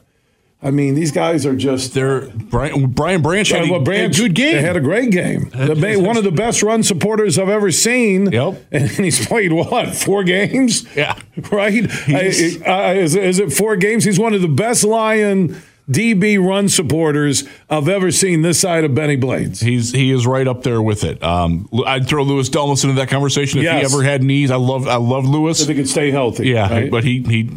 I 0.61 0.71
mean, 0.71 0.93
these 0.93 1.11
guys 1.13 1.45
are 1.45 1.55
just 1.55 1.93
They're 1.93 2.27
Brian, 2.31 2.87
Brian 2.87 3.21
Branch 3.21 3.47
had, 3.47 3.69
a, 3.69 3.71
well, 3.71 3.79
Branch, 3.79 4.17
a 4.19 4.21
good 4.23 4.35
game. 4.35 4.55
They 4.55 4.61
had 4.61 4.75
a 4.75 4.81
great 4.81 5.09
game. 5.09 5.49
The 5.51 5.95
one 5.97 6.17
of 6.17 6.25
the 6.25 6.31
best 6.33 6.61
run 6.61 6.83
supporters 6.83 7.39
I've 7.39 7.47
ever 7.47 7.71
seen. 7.71 8.29
Yep. 8.31 8.65
And 8.71 8.89
he's 8.89 9.25
played 9.25 9.53
what 9.53 9.95
four 9.95 10.23
games? 10.23 10.83
Yeah. 10.95 11.17
Right. 11.51 11.85
I- 12.09 12.61
I- 12.67 12.93
is, 12.95 13.15
is 13.15 13.39
it 13.39 13.53
four 13.53 13.77
games? 13.77 14.03
He's 14.03 14.19
one 14.19 14.33
of 14.33 14.41
the 14.41 14.49
best 14.49 14.83
Lion 14.83 15.55
DB 15.89 16.37
run 16.45 16.67
supporters 16.69 17.45
I've 17.69 17.87
ever 17.87 18.11
seen 18.11 18.41
this 18.41 18.59
side 18.59 18.83
of 18.83 18.93
Bennie 18.93 19.15
Blades. 19.15 19.61
He's 19.61 19.91
he 19.93 20.11
is 20.11 20.27
right 20.27 20.47
up 20.47 20.61
there 20.63 20.81
with 20.81 21.03
it. 21.05 21.23
Um, 21.23 21.67
I'd 21.85 22.07
throw 22.07 22.23
Louis 22.23 22.47
Delmas 22.49 22.83
into 22.83 22.95
that 22.97 23.07
conversation 23.09 23.59
if 23.59 23.63
Yes. 23.63 23.89
he 23.89 23.95
ever 23.95 24.03
had 24.03 24.21
knees. 24.21 24.51
I 24.51 24.57
love 24.57 24.87
I 24.87 24.97
love 24.97 25.25
Lewis. 25.25 25.61
If 25.61 25.69
he 25.69 25.73
could 25.75 25.89
stay 25.89 26.11
healthy. 26.11 26.49
Yeah, 26.49 26.69
right? 26.69 26.91
but 26.91 27.03
he 27.05 27.23
he 27.23 27.49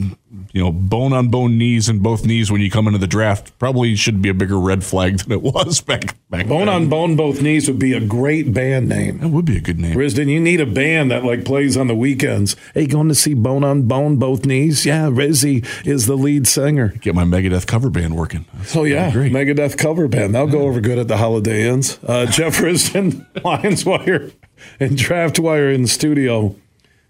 you 0.53 0.63
know 0.63 0.71
bone 0.73 1.13
on 1.13 1.29
bone 1.29 1.59
knees 1.59 1.89
in 1.89 1.99
both 2.01 2.25
knees 2.25 2.51
when 2.51 2.61
you 2.61 2.71
come 2.71 2.87
into 2.87 2.99
the 2.99 3.07
draft 3.07 3.57
probably 3.59 3.95
should 3.97 4.21
be 4.23 4.29
a 4.29 4.35
bigger 4.35 4.59
red 4.59 4.85
flag 4.85 5.19
than 5.19 5.33
it 5.33 5.43
was 5.43 5.81
back 5.81 6.17
back. 6.31 6.47
bone 6.47 6.67
then. 6.67 6.69
on 6.69 6.89
bone, 6.89 7.17
both 7.17 7.41
knees 7.43 7.69
would 7.69 7.79
be 7.79 7.93
a 7.93 8.01
great 8.01 8.53
band 8.53 8.89
name. 8.89 9.19
That 9.19 9.29
would 9.29 9.45
be 9.45 9.57
a 9.57 9.61
good 9.61 9.79
name. 9.79 9.97
Risdon, 9.97 10.29
you 10.29 10.41
need 10.41 10.61
a 10.61 10.67
band 10.67 11.11
that 11.11 11.25
like 11.25 11.45
plays 11.45 11.77
on 11.77 11.87
the 11.87 11.95
weekends. 11.95 12.57
Hey, 12.75 12.87
going 12.87 13.09
to 13.09 13.15
see 13.15 13.35
Bone 13.35 13.65
on 13.65 13.83
Bone, 13.83 14.17
both 14.17 14.45
knees? 14.47 14.85
Yeah, 14.87 15.07
Rizzy 15.07 15.65
is 15.87 16.07
the 16.07 16.17
lead 16.17 16.47
singer. 16.47 16.89
Get 17.01 17.15
my 17.15 17.25
Megadeth 17.25 17.67
cover 17.67 17.91
band 17.91 18.17
working. 18.17 18.47
That's 18.55 18.75
Oh 18.77 18.85
yeah, 18.85 19.11
great. 19.11 19.33
Megadeth 19.33 19.77
cover 19.79 20.09
band. 20.09 20.35
That'll 20.35 20.49
go 20.49 20.63
over 20.63 20.81
good 20.81 20.99
at 20.99 21.09
the 21.09 21.17
Holiday 21.17 21.69
Inns. 21.69 21.99
Uh, 22.07 22.27
Jeff 22.27 22.57
Risdon, 22.59 23.27
Lions 23.45 23.85
Wire, 23.85 24.31
and 24.81 24.97
Draft 24.97 25.39
Wire 25.39 25.71
in 25.71 25.83
the 25.83 25.89
studio. 25.89 26.57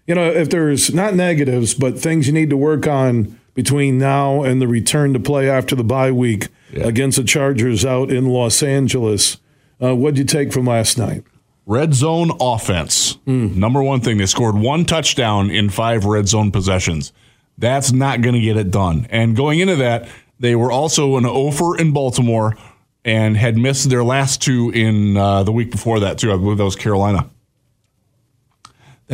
You 0.07 0.15
know, 0.15 0.29
if 0.29 0.49
there's 0.49 0.93
not 0.93 1.13
negatives, 1.15 1.73
but 1.73 1.97
things 1.99 2.27
you 2.27 2.33
need 2.33 2.49
to 2.49 2.57
work 2.57 2.87
on 2.87 3.39
between 3.53 3.97
now 3.97 4.43
and 4.43 4.61
the 4.61 4.67
return 4.67 5.13
to 5.13 5.19
play 5.19 5.49
after 5.49 5.75
the 5.75 5.83
bye 5.83 6.11
week 6.11 6.47
Yeah. 6.73 6.83
against 6.87 7.17
the 7.17 7.23
Chargers 7.23 7.85
out 7.85 8.11
in 8.11 8.25
Los 8.25 8.61
Angeles, 8.63 9.37
uh, 9.81 9.95
what'd 9.95 10.17
you 10.17 10.25
take 10.25 10.51
from 10.51 10.65
last 10.65 10.97
night? 10.97 11.23
Red 11.65 11.93
zone 11.93 12.31
offense. 12.41 13.17
Hmm. 13.25 13.57
Number 13.57 13.81
one 13.81 14.01
thing, 14.01 14.17
they 14.17 14.25
scored 14.25 14.55
one 14.55 14.83
touchdown 14.83 15.49
in 15.49 15.69
five 15.69 16.03
red 16.03 16.27
zone 16.27 16.51
possessions. 16.51 17.13
That's 17.57 17.93
not 17.93 18.21
going 18.21 18.35
to 18.35 18.41
get 18.41 18.57
it 18.57 18.71
done. 18.71 19.07
And 19.09 19.35
going 19.35 19.59
into 19.59 19.77
that, 19.77 20.09
they 20.39 20.55
were 20.55 20.71
also 20.71 21.15
an 21.15 21.25
offer 21.25 21.77
in 21.77 21.91
Baltimore 21.91 22.57
and 23.05 23.37
had 23.37 23.57
missed 23.57 23.89
their 23.89 24.03
last 24.03 24.41
two 24.41 24.71
in 24.71 25.15
uh, 25.15 25.43
the 25.43 25.51
week 25.53 25.71
before 25.71 26.01
that 26.01 26.17
too. 26.17 26.33
I 26.33 26.35
believe 26.37 26.57
that 26.57 26.63
was 26.65 26.75
Carolina. 26.75 27.29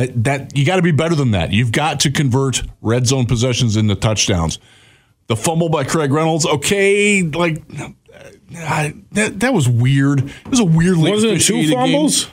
That, 0.00 0.24
that 0.24 0.56
you 0.56 0.64
got 0.64 0.76
to 0.76 0.82
be 0.82 0.92
better 0.92 1.14
than 1.14 1.32
that. 1.32 1.52
You've 1.52 1.72
got 1.72 2.00
to 2.00 2.10
convert 2.10 2.62
red 2.80 3.06
zone 3.06 3.26
possessions 3.26 3.76
into 3.76 3.94
touchdowns. 3.94 4.58
The 5.26 5.36
fumble 5.36 5.68
by 5.68 5.84
Craig 5.84 6.10
Reynolds, 6.10 6.46
okay, 6.46 7.22
like 7.22 7.62
uh, 7.78 7.90
I, 8.56 8.94
that 9.12 9.40
that 9.40 9.52
was 9.52 9.68
weird. 9.68 10.20
It 10.20 10.48
was 10.48 10.58
a 10.58 10.64
weirdly 10.64 11.10
Wasn't 11.10 11.32
it 11.32 11.40
two 11.42 11.54
officiated 11.54 11.70
game. 11.70 11.78
fumbles? 11.78 12.30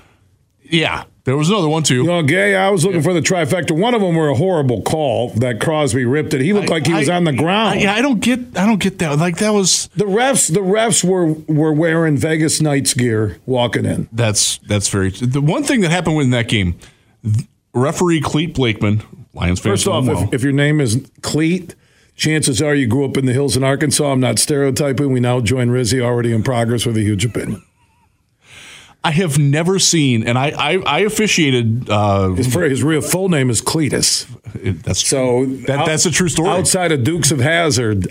Yeah, 0.63 1.03
there 1.26 1.36
was 1.36 1.49
another 1.49 1.68
one 1.68 1.84
too. 1.84 1.97
You 1.97 2.03
know, 2.05 2.24
Gay, 2.24 2.55
I 2.55 2.70
was 2.70 2.86
looking 2.86 3.01
for 3.01 3.13
the 3.13 3.20
trifecta. 3.20 3.78
One 3.78 3.93
of 3.93 3.99
them 3.99 4.15
were 4.15 4.30
a 4.30 4.36
horrible 4.36 4.82
call 4.82 5.32
that 5.36 5.59
Crosby 5.59 6.05
ripped 6.05 6.34
it. 6.34 6.41
He 6.41 6.53
looked 6.53 6.70
like 6.70 6.88
he 6.88 6.93
was 6.93 7.09
on 7.09 7.26
the 7.26 7.34
ground. 7.34 7.80
I, 7.80 7.84
yeah, 7.84 7.93
I 7.95 8.01
don't 8.01 8.22
get. 8.22 8.39
I 8.57 8.65
don't 8.65 8.80
get 8.80 8.99
that. 8.99 9.20
Like 9.20 9.38
that 9.38 9.51
was. 9.51 9.89
The 9.95 10.05
refs, 10.05 10.51
the 10.51 10.61
refs 10.61 11.03
were 11.03 11.34
were 11.53 11.74
wearing 11.74 12.15
Vegas 12.18 12.61
Knights 12.61 12.93
gear 12.93 13.39
walking 13.45 13.84
in. 13.84 14.07
That's 14.13 14.57
that's 14.59 14.88
very. 14.88 15.09
The 15.09 15.41
one 15.41 15.63
thing 15.63 15.82
that 15.82 15.91
happened 15.91 16.22
in 16.22 16.30
that 16.32 16.47
game, 16.47 16.80
referee 17.78 18.22
Clete 18.22 18.54
Blakeman, 18.54 19.02
Lions 19.34 19.60
fans 19.60 19.84
First 19.84 19.88
off, 19.88 20.06
well. 20.06 20.24
if, 20.26 20.34
if 20.36 20.44
your 20.44 20.54
name 20.54 20.82
is 20.82 21.06
Clete, 21.22 21.76
chances 22.16 22.62
are 22.62 22.74
you 22.76 22.88
grew 22.88 23.06
up 23.06 23.18
in 23.18 23.26
the 23.26 23.34
hills 23.34 23.56
in 23.56 23.64
Arkansas. 23.64 24.12
I'm 24.12 24.20
not 24.20 24.40
stereotyping. 24.40 25.12
We 25.12 25.20
now 25.20 25.40
join 25.42 25.70
Rizzy 25.70 26.02
already 26.02 26.34
in 26.34 26.44
progress 26.44 26.86
with 26.86 26.98
a 26.98 27.02
huge 27.02 27.24
opinion. 27.26 27.64
I 29.04 29.12
have 29.12 29.38
never 29.40 29.80
seen, 29.80 30.28
and 30.28 30.38
I 30.38 30.50
I, 30.50 30.72
I 30.86 31.00
officiated. 31.02 31.90
Uh, 31.90 32.30
His, 32.32 32.54
his 32.54 32.84
real 32.84 33.00
full 33.02 33.30
name 33.30 33.50
is 33.50 33.62
Cletus. 33.62 34.26
it- 34.62 34.84
that's 34.84 35.06
So 35.08 35.46
that, 35.46 35.80
out- 35.80 35.86
that's 35.86 36.06
a 36.06 36.12
true 36.12 36.28
story. 36.28 36.50
Outside 36.50 36.92
of 36.92 37.04
Dukes 37.06 37.32
of 37.32 37.40
Hazzard, 37.40 38.08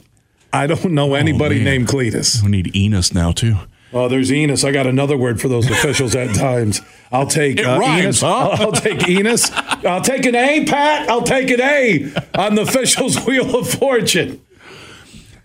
I 0.55 0.67
don't 0.67 0.93
know 0.93 1.15
anybody 1.15 1.57
man. 1.57 1.65
named 1.65 1.89
Cletus. 1.89 2.43
we 2.43 2.49
need 2.51 2.75
Enos 2.75 3.13
now 3.13 3.33
too. 3.33 3.57
Oh, 3.97 4.09
there's 4.09 4.31
Enos. 4.33 4.63
I 4.65 4.73
got 4.73 4.87
another 4.87 5.17
word 5.17 5.41
for 5.41 5.49
those 5.49 5.71
officials 5.71 6.15
at 6.15 6.35
times. 6.37 6.81
I'll 7.11 7.27
take 7.27 7.59
uh, 7.65 7.79
rhymes, 7.79 8.03
Enos. 8.03 8.21
huh? 8.21 8.27
I'll, 8.29 8.63
I'll 8.67 8.73
take 8.73 9.09
Enos. 9.09 9.51
I'll 9.53 10.01
take 10.03 10.27
an 10.27 10.35
A, 10.35 10.65
Pat. 10.67 11.09
I'll 11.09 11.23
take 11.23 11.51
an 11.51 11.61
A 11.61 12.13
on 12.39 12.55
the 12.57 12.63
officials' 12.63 13.19
wheel 13.27 13.57
of 13.59 13.69
fortune. 13.69 14.43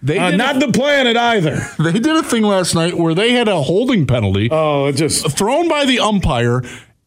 They 0.03 0.17
Uh, 0.17 0.31
not 0.31 0.57
a, 0.61 0.65
the 0.65 0.71
planet 0.73 1.15
either. 1.15 1.61
they 1.79 1.93
did 1.93 2.07
a 2.07 2.23
thing 2.23 2.43
last 2.43 2.73
night 2.75 2.95
where 2.97 3.13
they 3.13 3.33
had 3.33 3.47
a 3.47 3.61
holding 3.61 4.07
penalty 4.07 4.49
Oh, 4.51 4.87
it 4.87 4.93
just 4.97 5.29
thrown 5.37 5.67
by 5.69 5.85
the 5.85 5.99
umpire, 5.99 6.63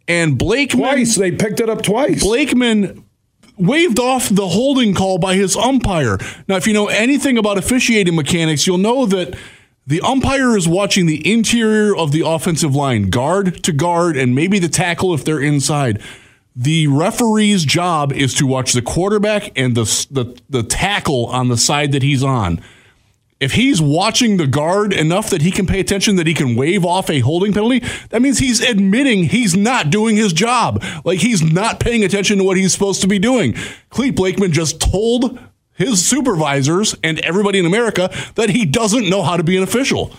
and 0.06 0.38
Blakeman 0.38 0.80
twice 0.84 1.16
they 1.16 1.32
picked 1.32 1.58
it 1.60 1.68
up 1.68 1.82
twice. 1.82 2.22
Blakeman 2.22 3.04
waved 3.58 3.98
off 3.98 4.28
the 4.28 4.46
holding 4.48 4.94
call 4.94 5.18
by 5.18 5.34
his 5.34 5.56
umpire. 5.56 6.18
Now, 6.48 6.56
if 6.56 6.66
you 6.66 6.72
know 6.72 6.86
anything 6.86 7.36
about 7.38 7.58
officiating 7.58 8.14
mechanics, 8.14 8.66
you'll 8.66 8.78
know 8.78 9.06
that 9.06 9.36
the 9.86 10.00
umpire 10.00 10.56
is 10.56 10.66
watching 10.66 11.06
the 11.06 11.30
interior 11.30 11.94
of 11.94 12.10
the 12.10 12.26
offensive 12.26 12.74
line, 12.74 13.10
guard 13.10 13.62
to 13.64 13.72
guard, 13.72 14.16
and 14.16 14.34
maybe 14.34 14.58
the 14.58 14.68
tackle 14.68 15.12
if 15.12 15.24
they're 15.24 15.42
inside. 15.42 16.00
The 16.56 16.86
referee's 16.86 17.64
job 17.64 18.12
is 18.12 18.32
to 18.34 18.46
watch 18.46 18.72
the 18.72 18.80
quarterback 18.82 19.58
and 19.58 19.74
the, 19.74 19.84
the, 20.10 20.40
the 20.48 20.62
tackle 20.62 21.26
on 21.26 21.48
the 21.48 21.58
side 21.58 21.92
that 21.92 22.02
he's 22.02 22.22
on. 22.22 22.62
If 23.40 23.52
he's 23.52 23.82
watching 23.82 24.38
the 24.38 24.46
guard 24.46 24.94
enough 24.94 25.28
that 25.30 25.42
he 25.42 25.50
can 25.50 25.66
pay 25.66 25.80
attention 25.80 26.16
that 26.16 26.26
he 26.26 26.32
can 26.32 26.54
wave 26.54 26.84
off 26.84 27.10
a 27.10 27.18
holding 27.18 27.52
penalty, 27.52 27.80
that 28.08 28.22
means 28.22 28.38
he's 28.38 28.60
admitting 28.60 29.24
he's 29.24 29.54
not 29.54 29.90
doing 29.90 30.16
his 30.16 30.32
job. 30.32 30.82
Like 31.04 31.18
he's 31.18 31.42
not 31.42 31.80
paying 31.80 32.04
attention 32.04 32.38
to 32.38 32.44
what 32.44 32.56
he's 32.56 32.72
supposed 32.72 33.02
to 33.02 33.08
be 33.08 33.18
doing. 33.18 33.54
Clete 33.90 34.16
Blakeman 34.16 34.52
just 34.52 34.80
told 34.80 35.38
his 35.74 36.06
supervisors 36.06 36.94
and 37.02 37.18
everybody 37.20 37.58
in 37.58 37.66
America 37.66 38.10
that 38.36 38.50
he 38.50 38.64
doesn't 38.64 39.08
know 39.08 39.22
how 39.22 39.36
to 39.36 39.42
be 39.44 39.56
an 39.56 39.62
official 39.62 40.12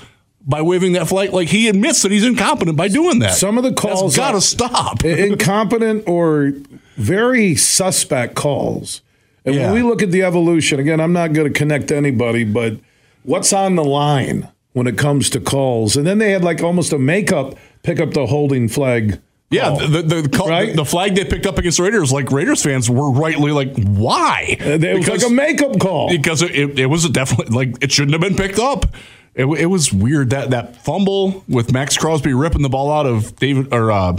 by 0.48 0.62
waving 0.62 0.94
that 0.94 1.08
flag. 1.08 1.32
Like 1.34 1.48
he 1.48 1.68
admits 1.68 2.02
that 2.04 2.12
he's 2.12 2.24
incompetent 2.26 2.78
by 2.78 2.88
doing 2.88 3.20
that. 3.20 3.34
Some 3.36 3.58
of 3.58 3.64
the 3.64 3.74
calls 3.74 4.16
got 4.16 4.32
to 4.32 4.42
stop. 4.42 5.04
incompetent 5.04 6.04
or 6.08 6.54
very 6.98 7.56
suspect 7.56 8.36
calls. 8.36 9.02
And 9.46 9.56
Yeah. 9.56 9.66
when 9.72 9.74
we 9.74 9.84
look 9.90 10.02
at 10.02 10.12
the 10.12 10.24
evolution, 10.24 10.80
again, 10.80 11.00
I'm 11.00 11.14
not 11.14 11.34
going 11.34 11.52
to 11.52 11.58
connect 11.58 11.88
to 11.90 11.96
anybody, 11.96 12.44
but 12.44 12.78
what's 13.24 13.54
on 13.54 13.76
the 13.76 13.84
line 13.84 14.48
when 14.74 14.88
it 14.88 14.98
comes 14.98 15.30
to 15.32 15.40
calls? 15.40 15.96
And 15.96 16.06
then 16.06 16.18
they 16.18 16.32
had 16.32 16.44
like 16.44 16.62
almost 16.64 16.94
a 16.94 17.00
makeup 17.00 17.56
pick 17.84 18.00
up 18.00 18.14
the 18.14 18.26
holding 18.28 18.68
flag. 18.68 19.20
Yeah, 19.56 19.70
call. 19.70 19.88
the 19.88 20.02
the, 20.02 20.46
Right? 20.48 20.76
the 20.76 20.86
flag 20.86 21.16
they 21.16 21.26
picked 21.26 21.46
up 21.46 21.58
against 21.58 21.80
Raiders, 21.80 22.12
like 22.12 22.32
Raiders 22.32 22.62
fans 22.64 22.90
were 22.90 23.12
rightly 23.12 23.52
like, 23.52 23.76
why? 23.78 24.58
Uh, 24.60 24.80
it 24.80 24.98
was 24.98 25.08
like 25.08 25.24
a 25.26 25.30
makeup 25.34 25.80
call. 25.80 26.10
because 26.10 26.42
it, 26.42 26.52
it, 26.56 26.80
it 26.80 26.86
was 26.88 27.06
a 27.06 27.10
definitely 27.10 27.56
like 27.56 27.84
it 27.84 27.92
shouldn't 27.92 28.12
have 28.14 28.22
been 28.22 28.36
picked 28.36 28.60
up. 28.60 28.86
It, 29.34 29.46
it 29.46 29.66
was 29.66 29.92
weird 29.92 30.30
that 30.30 30.52
that 30.52 30.78
fumble 30.84 31.44
with 31.50 31.74
Maxx 31.74 31.98
Crosby 31.98 32.34
ripping 32.34 32.62
the 32.62 32.70
ball 32.70 32.92
out 32.92 33.06
of 33.06 33.36
David 33.36 33.74
or 33.74 33.92
uh, 33.92 34.16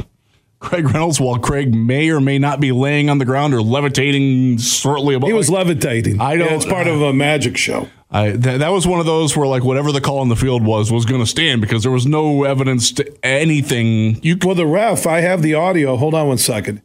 Craig 0.58 0.84
Reynolds 0.86 1.18
while 1.20 1.38
Craig 1.38 1.74
may 1.74 2.10
or 2.10 2.20
may 2.20 2.38
not 2.38 2.60
be 2.60 2.72
laying 2.72 3.08
on 3.08 3.18
the 3.18 3.24
ground 3.24 3.54
or 3.54 3.62
levitating 3.62 4.58
shortly 4.58 5.14
above. 5.14 5.28
He 5.28 5.32
was 5.34 5.48
like, 5.50 5.66
levitating. 5.66 6.20
I 6.20 6.36
don't- 6.36 6.48
Yeah, 6.48 6.56
it's 6.56 6.66
part 6.66 6.86
of 6.86 7.00
a 7.02 7.12
magic 7.12 7.56
show. 7.56 7.88
I, 8.10 8.30
that, 8.30 8.58
that 8.58 8.68
was 8.68 8.86
one 8.86 9.00
of 9.00 9.06
those 9.06 9.36
where 9.36 9.48
like 9.48 9.64
whatever 9.64 9.90
the 9.90 10.00
call 10.00 10.22
in 10.22 10.28
the 10.28 10.36
field 10.36 10.64
was 10.64 10.92
was 10.92 11.04
going 11.04 11.20
to 11.20 11.26
stand 11.26 11.60
because 11.60 11.82
there 11.82 11.92
was 11.92 12.06
no 12.06 12.44
evidence 12.44 12.92
to 12.92 13.26
anything. 13.26 14.22
You 14.22 14.38
Well, 14.42 14.54
the 14.54 14.66
ref, 14.66 15.06
I 15.06 15.20
have 15.20 15.42
the 15.42 15.54
audio. 15.54 15.96
Hold 15.96 16.14
on 16.14 16.28
one 16.28 16.38
second. 16.38 16.82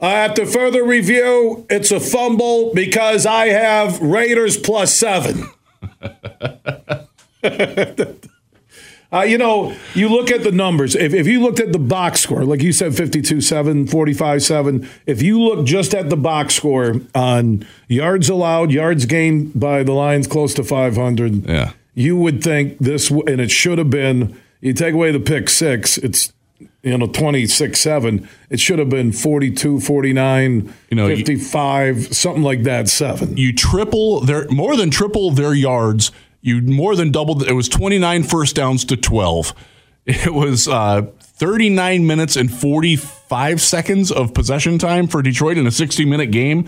After 0.00 0.46
further 0.46 0.84
review, 0.84 1.66
it's 1.70 1.90
a 1.90 1.98
fumble 1.98 2.72
because 2.72 3.26
I 3.26 3.46
have 3.46 4.00
Raiders 4.00 4.56
plus 4.56 4.96
seven. 4.96 5.44
Uh, 9.10 9.22
you 9.22 9.38
know, 9.38 9.74
you 9.94 10.06
look 10.08 10.30
at 10.30 10.42
the 10.42 10.52
numbers. 10.52 10.94
If, 10.94 11.14
if 11.14 11.26
you 11.26 11.40
looked 11.40 11.60
at 11.60 11.72
the 11.72 11.78
box 11.78 12.20
score, 12.20 12.44
like 12.44 12.62
you 12.62 12.72
said, 12.72 12.94
52 12.94 13.40
7, 13.40 13.86
45 13.86 14.42
7, 14.42 14.88
if 15.06 15.22
you 15.22 15.40
look 15.40 15.64
just 15.66 15.94
at 15.94 16.10
the 16.10 16.16
box 16.16 16.54
score 16.54 17.00
on 17.14 17.66
yards 17.88 18.28
allowed, 18.28 18.70
yards 18.70 19.06
gained 19.06 19.58
by 19.58 19.82
the 19.82 19.92
Lions 19.92 20.26
close 20.26 20.52
to 20.54 20.62
500, 20.64 21.48
Yeah. 21.48 21.72
you 21.94 22.16
would 22.18 22.44
think 22.44 22.76
this, 22.80 23.08
and 23.10 23.40
it 23.40 23.50
should 23.50 23.78
have 23.78 23.88
been, 23.88 24.38
you 24.60 24.74
take 24.74 24.92
away 24.92 25.10
the 25.10 25.20
pick 25.20 25.48
six, 25.48 25.96
it's, 25.96 26.30
you 26.82 26.98
know, 26.98 27.06
26 27.06 27.80
7. 27.80 28.28
It 28.50 28.60
should 28.60 28.78
have 28.78 28.90
been 28.90 29.12
42, 29.12 29.80
49, 29.80 30.74
You 30.90 30.96
know, 30.98 31.06
you- 31.06 31.16
55, 31.16 32.12
something 32.14 32.42
like 32.42 32.64
that, 32.64 32.90
seven. 32.90 33.38
you 33.38 33.54
triple 33.54 34.20
their 34.20 34.46
more 34.50 34.76
than 34.76 34.90
triple 34.90 35.30
their 35.30 35.54
yards. 35.54 36.12
You 36.40 36.62
more 36.62 36.96
than 36.96 37.10
doubled. 37.10 37.42
It 37.42 37.52
was 37.52 37.68
29 37.68 38.22
first 38.22 38.56
downs 38.56 38.84
to 38.86 38.96
12. 38.96 39.54
It 40.10 40.32
was 40.32 40.66
uh, 40.66 41.02
39 41.20 42.06
minutes 42.06 42.36
and 42.36 42.50
45 42.50 43.60
seconds 43.60 44.10
of 44.10 44.32
possession 44.32 44.78
time 44.78 45.06
for 45.06 45.20
Detroit 45.20 45.58
in 45.58 45.66
a 45.66 45.70
60 45.70 46.06
minute 46.06 46.30
game. 46.30 46.66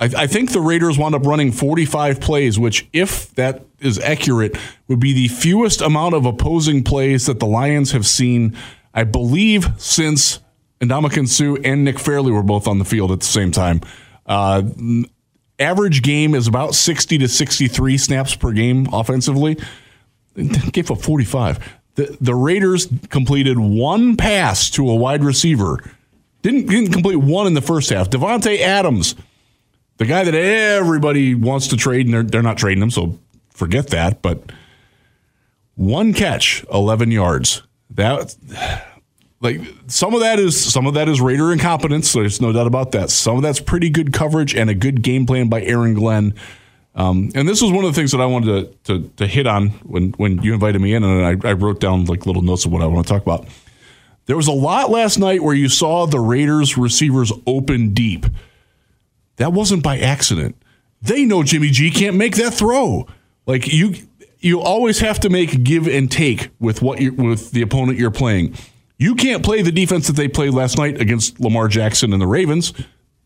I, 0.00 0.10
I 0.16 0.26
think 0.26 0.50
the 0.50 0.60
Raiders 0.60 0.98
wound 0.98 1.14
up 1.14 1.24
running 1.24 1.52
45 1.52 2.20
plays, 2.20 2.58
which, 2.58 2.88
if 2.92 3.32
that 3.36 3.66
is 3.78 4.00
accurate, 4.00 4.56
would 4.88 4.98
be 4.98 5.12
the 5.12 5.28
fewest 5.28 5.80
amount 5.80 6.14
of 6.14 6.26
opposing 6.26 6.82
plays 6.82 7.26
that 7.26 7.38
the 7.38 7.46
Lions 7.46 7.92
have 7.92 8.06
seen, 8.06 8.56
I 8.92 9.04
believe, 9.04 9.68
since 9.78 10.40
Ndamukong 10.80 11.28
Suh 11.28 11.60
and 11.62 11.84
Nick 11.84 11.98
Fairley 11.98 12.32
were 12.32 12.42
both 12.42 12.66
on 12.66 12.78
the 12.78 12.84
field 12.84 13.12
at 13.12 13.20
the 13.20 13.26
same 13.26 13.52
time. 13.52 13.80
Uh, 14.26 14.62
average 15.60 16.02
game 16.02 16.34
is 16.34 16.48
about 16.48 16.74
60 16.74 17.18
to 17.18 17.28
63 17.28 17.98
snaps 17.98 18.34
per 18.34 18.52
game 18.52 18.88
offensively. 18.92 19.58
Gave 20.72 20.90
up 20.90 21.00
45. 21.02 21.78
The, 21.96 22.16
the 22.20 22.34
Raiders 22.34 22.88
completed 23.10 23.58
one 23.58 24.16
pass 24.16 24.70
to 24.70 24.88
a 24.88 24.94
wide 24.94 25.22
receiver. 25.22 25.78
Didn't, 26.42 26.66
didn't 26.66 26.92
complete 26.92 27.16
one 27.16 27.46
in 27.46 27.54
the 27.54 27.60
first 27.60 27.90
half. 27.90 28.08
Davante 28.08 28.60
Adams, 28.60 29.14
the 29.98 30.06
guy 30.06 30.24
that 30.24 30.34
everybody 30.34 31.34
wants 31.34 31.68
to 31.68 31.76
trade, 31.76 32.06
and 32.06 32.14
they're, 32.14 32.22
they're 32.22 32.42
not 32.42 32.56
trading 32.56 32.82
him, 32.82 32.90
so 32.90 33.18
forget 33.50 33.88
that. 33.88 34.22
But 34.22 34.50
one 35.74 36.14
catch, 36.14 36.64
11 36.72 37.10
yards. 37.10 37.62
That 37.90 38.34
like 39.40 39.60
some 39.86 40.14
of 40.14 40.20
that 40.20 40.38
is 40.38 40.72
some 40.72 40.86
of 40.86 40.94
that 40.94 41.08
is 41.08 41.20
Raider 41.20 41.52
incompetence. 41.52 42.12
There's 42.12 42.40
no 42.40 42.52
doubt 42.52 42.66
about 42.66 42.92
that. 42.92 43.10
Some 43.10 43.36
of 43.36 43.42
that's 43.42 43.60
pretty 43.60 43.90
good 43.90 44.12
coverage 44.12 44.54
and 44.54 44.68
a 44.68 44.74
good 44.74 45.02
game 45.02 45.26
plan 45.26 45.48
by 45.48 45.62
Aaron 45.62 45.94
Glenn. 45.94 46.34
Um, 46.94 47.30
and 47.34 47.48
this 47.48 47.62
was 47.62 47.70
one 47.70 47.84
of 47.84 47.94
the 47.94 47.98
things 47.98 48.12
that 48.12 48.20
I 48.20 48.26
wanted 48.26 48.84
to, 48.84 48.98
to, 48.98 49.08
to 49.16 49.26
hit 49.26 49.46
on 49.46 49.68
when, 49.84 50.10
when 50.12 50.42
you 50.42 50.52
invited 50.52 50.82
me 50.82 50.92
in, 50.92 51.04
and 51.04 51.44
I, 51.44 51.48
I 51.48 51.52
wrote 51.52 51.78
down 51.78 52.04
like 52.06 52.26
little 52.26 52.42
notes 52.42 52.64
of 52.64 52.72
what 52.72 52.82
I 52.82 52.86
want 52.86 53.06
to 53.06 53.12
talk 53.12 53.22
about. 53.22 53.46
There 54.26 54.36
was 54.36 54.48
a 54.48 54.52
lot 54.52 54.90
last 54.90 55.16
night 55.16 55.42
where 55.42 55.54
you 55.54 55.68
saw 55.68 56.06
the 56.06 56.20
Raiders 56.20 56.76
receivers 56.76 57.32
open 57.46 57.94
deep. 57.94 58.26
That 59.36 59.52
wasn't 59.52 59.82
by 59.82 59.98
accident. 59.98 60.60
They 61.00 61.24
know 61.24 61.42
Jimmy 61.42 61.70
G 61.70 61.90
can't 61.90 62.16
make 62.16 62.36
that 62.36 62.52
throw. 62.52 63.06
Like 63.46 63.72
you, 63.72 63.94
you 64.40 64.60
always 64.60 64.98
have 65.00 65.20
to 65.20 65.30
make 65.30 65.62
give 65.64 65.86
and 65.88 66.10
take 66.10 66.50
with 66.58 66.82
what 66.82 67.00
you 67.00 67.12
with 67.12 67.52
the 67.52 67.62
opponent 67.62 67.98
you're 67.98 68.10
playing. 68.10 68.54
You 69.00 69.14
can't 69.14 69.42
play 69.42 69.62
the 69.62 69.72
defense 69.72 70.06
that 70.08 70.16
they 70.16 70.28
played 70.28 70.52
last 70.52 70.76
night 70.76 71.00
against 71.00 71.40
Lamar 71.40 71.68
Jackson 71.68 72.12
and 72.12 72.20
the 72.20 72.26
Ravens. 72.26 72.74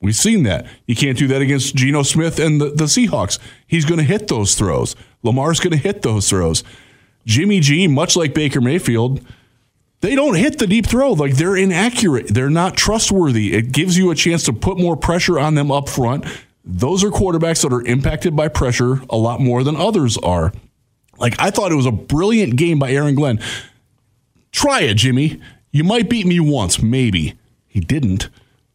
We've 0.00 0.14
seen 0.14 0.44
that. 0.44 0.66
You 0.86 0.94
can't 0.94 1.18
do 1.18 1.26
that 1.26 1.42
against 1.42 1.74
Geno 1.74 2.04
Smith 2.04 2.38
and 2.38 2.60
the, 2.60 2.66
the 2.66 2.84
Seahawks. 2.84 3.40
He's 3.66 3.84
going 3.84 3.98
to 3.98 4.04
hit 4.04 4.28
those 4.28 4.54
throws. 4.54 4.94
Lamar's 5.24 5.58
going 5.58 5.72
to 5.72 5.76
hit 5.76 6.02
those 6.02 6.30
throws. 6.30 6.62
Jimmy 7.26 7.58
G, 7.58 7.88
much 7.88 8.14
like 8.14 8.34
Baker 8.34 8.60
Mayfield, 8.60 9.20
they 10.00 10.14
don't 10.14 10.36
hit 10.36 10.60
the 10.60 10.68
deep 10.68 10.86
throw. 10.86 11.12
Like 11.12 11.38
they're 11.38 11.56
inaccurate. 11.56 12.28
They're 12.28 12.50
not 12.50 12.76
trustworthy. 12.76 13.54
It 13.54 13.72
gives 13.72 13.98
you 13.98 14.12
a 14.12 14.14
chance 14.14 14.44
to 14.44 14.52
put 14.52 14.78
more 14.78 14.96
pressure 14.96 15.40
on 15.40 15.56
them 15.56 15.72
up 15.72 15.88
front. 15.88 16.24
Those 16.64 17.02
are 17.02 17.10
quarterbacks 17.10 17.62
that 17.62 17.72
are 17.72 17.84
impacted 17.84 18.36
by 18.36 18.46
pressure 18.46 19.00
a 19.10 19.16
lot 19.16 19.40
more 19.40 19.64
than 19.64 19.74
others 19.74 20.18
are. 20.18 20.52
Like 21.18 21.34
I 21.40 21.50
thought 21.50 21.72
it 21.72 21.76
was 21.76 21.86
a 21.86 21.90
brilliant 21.90 22.54
game 22.54 22.78
by 22.78 22.92
Aaron 22.92 23.16
Glenn. 23.16 23.40
Try 24.52 24.82
it, 24.82 24.94
Jimmy. 24.94 25.40
You 25.74 25.82
might 25.82 26.08
beat 26.08 26.24
me 26.24 26.38
once, 26.38 26.80
maybe. 26.80 27.34
He 27.66 27.80
didn't. 27.80 28.28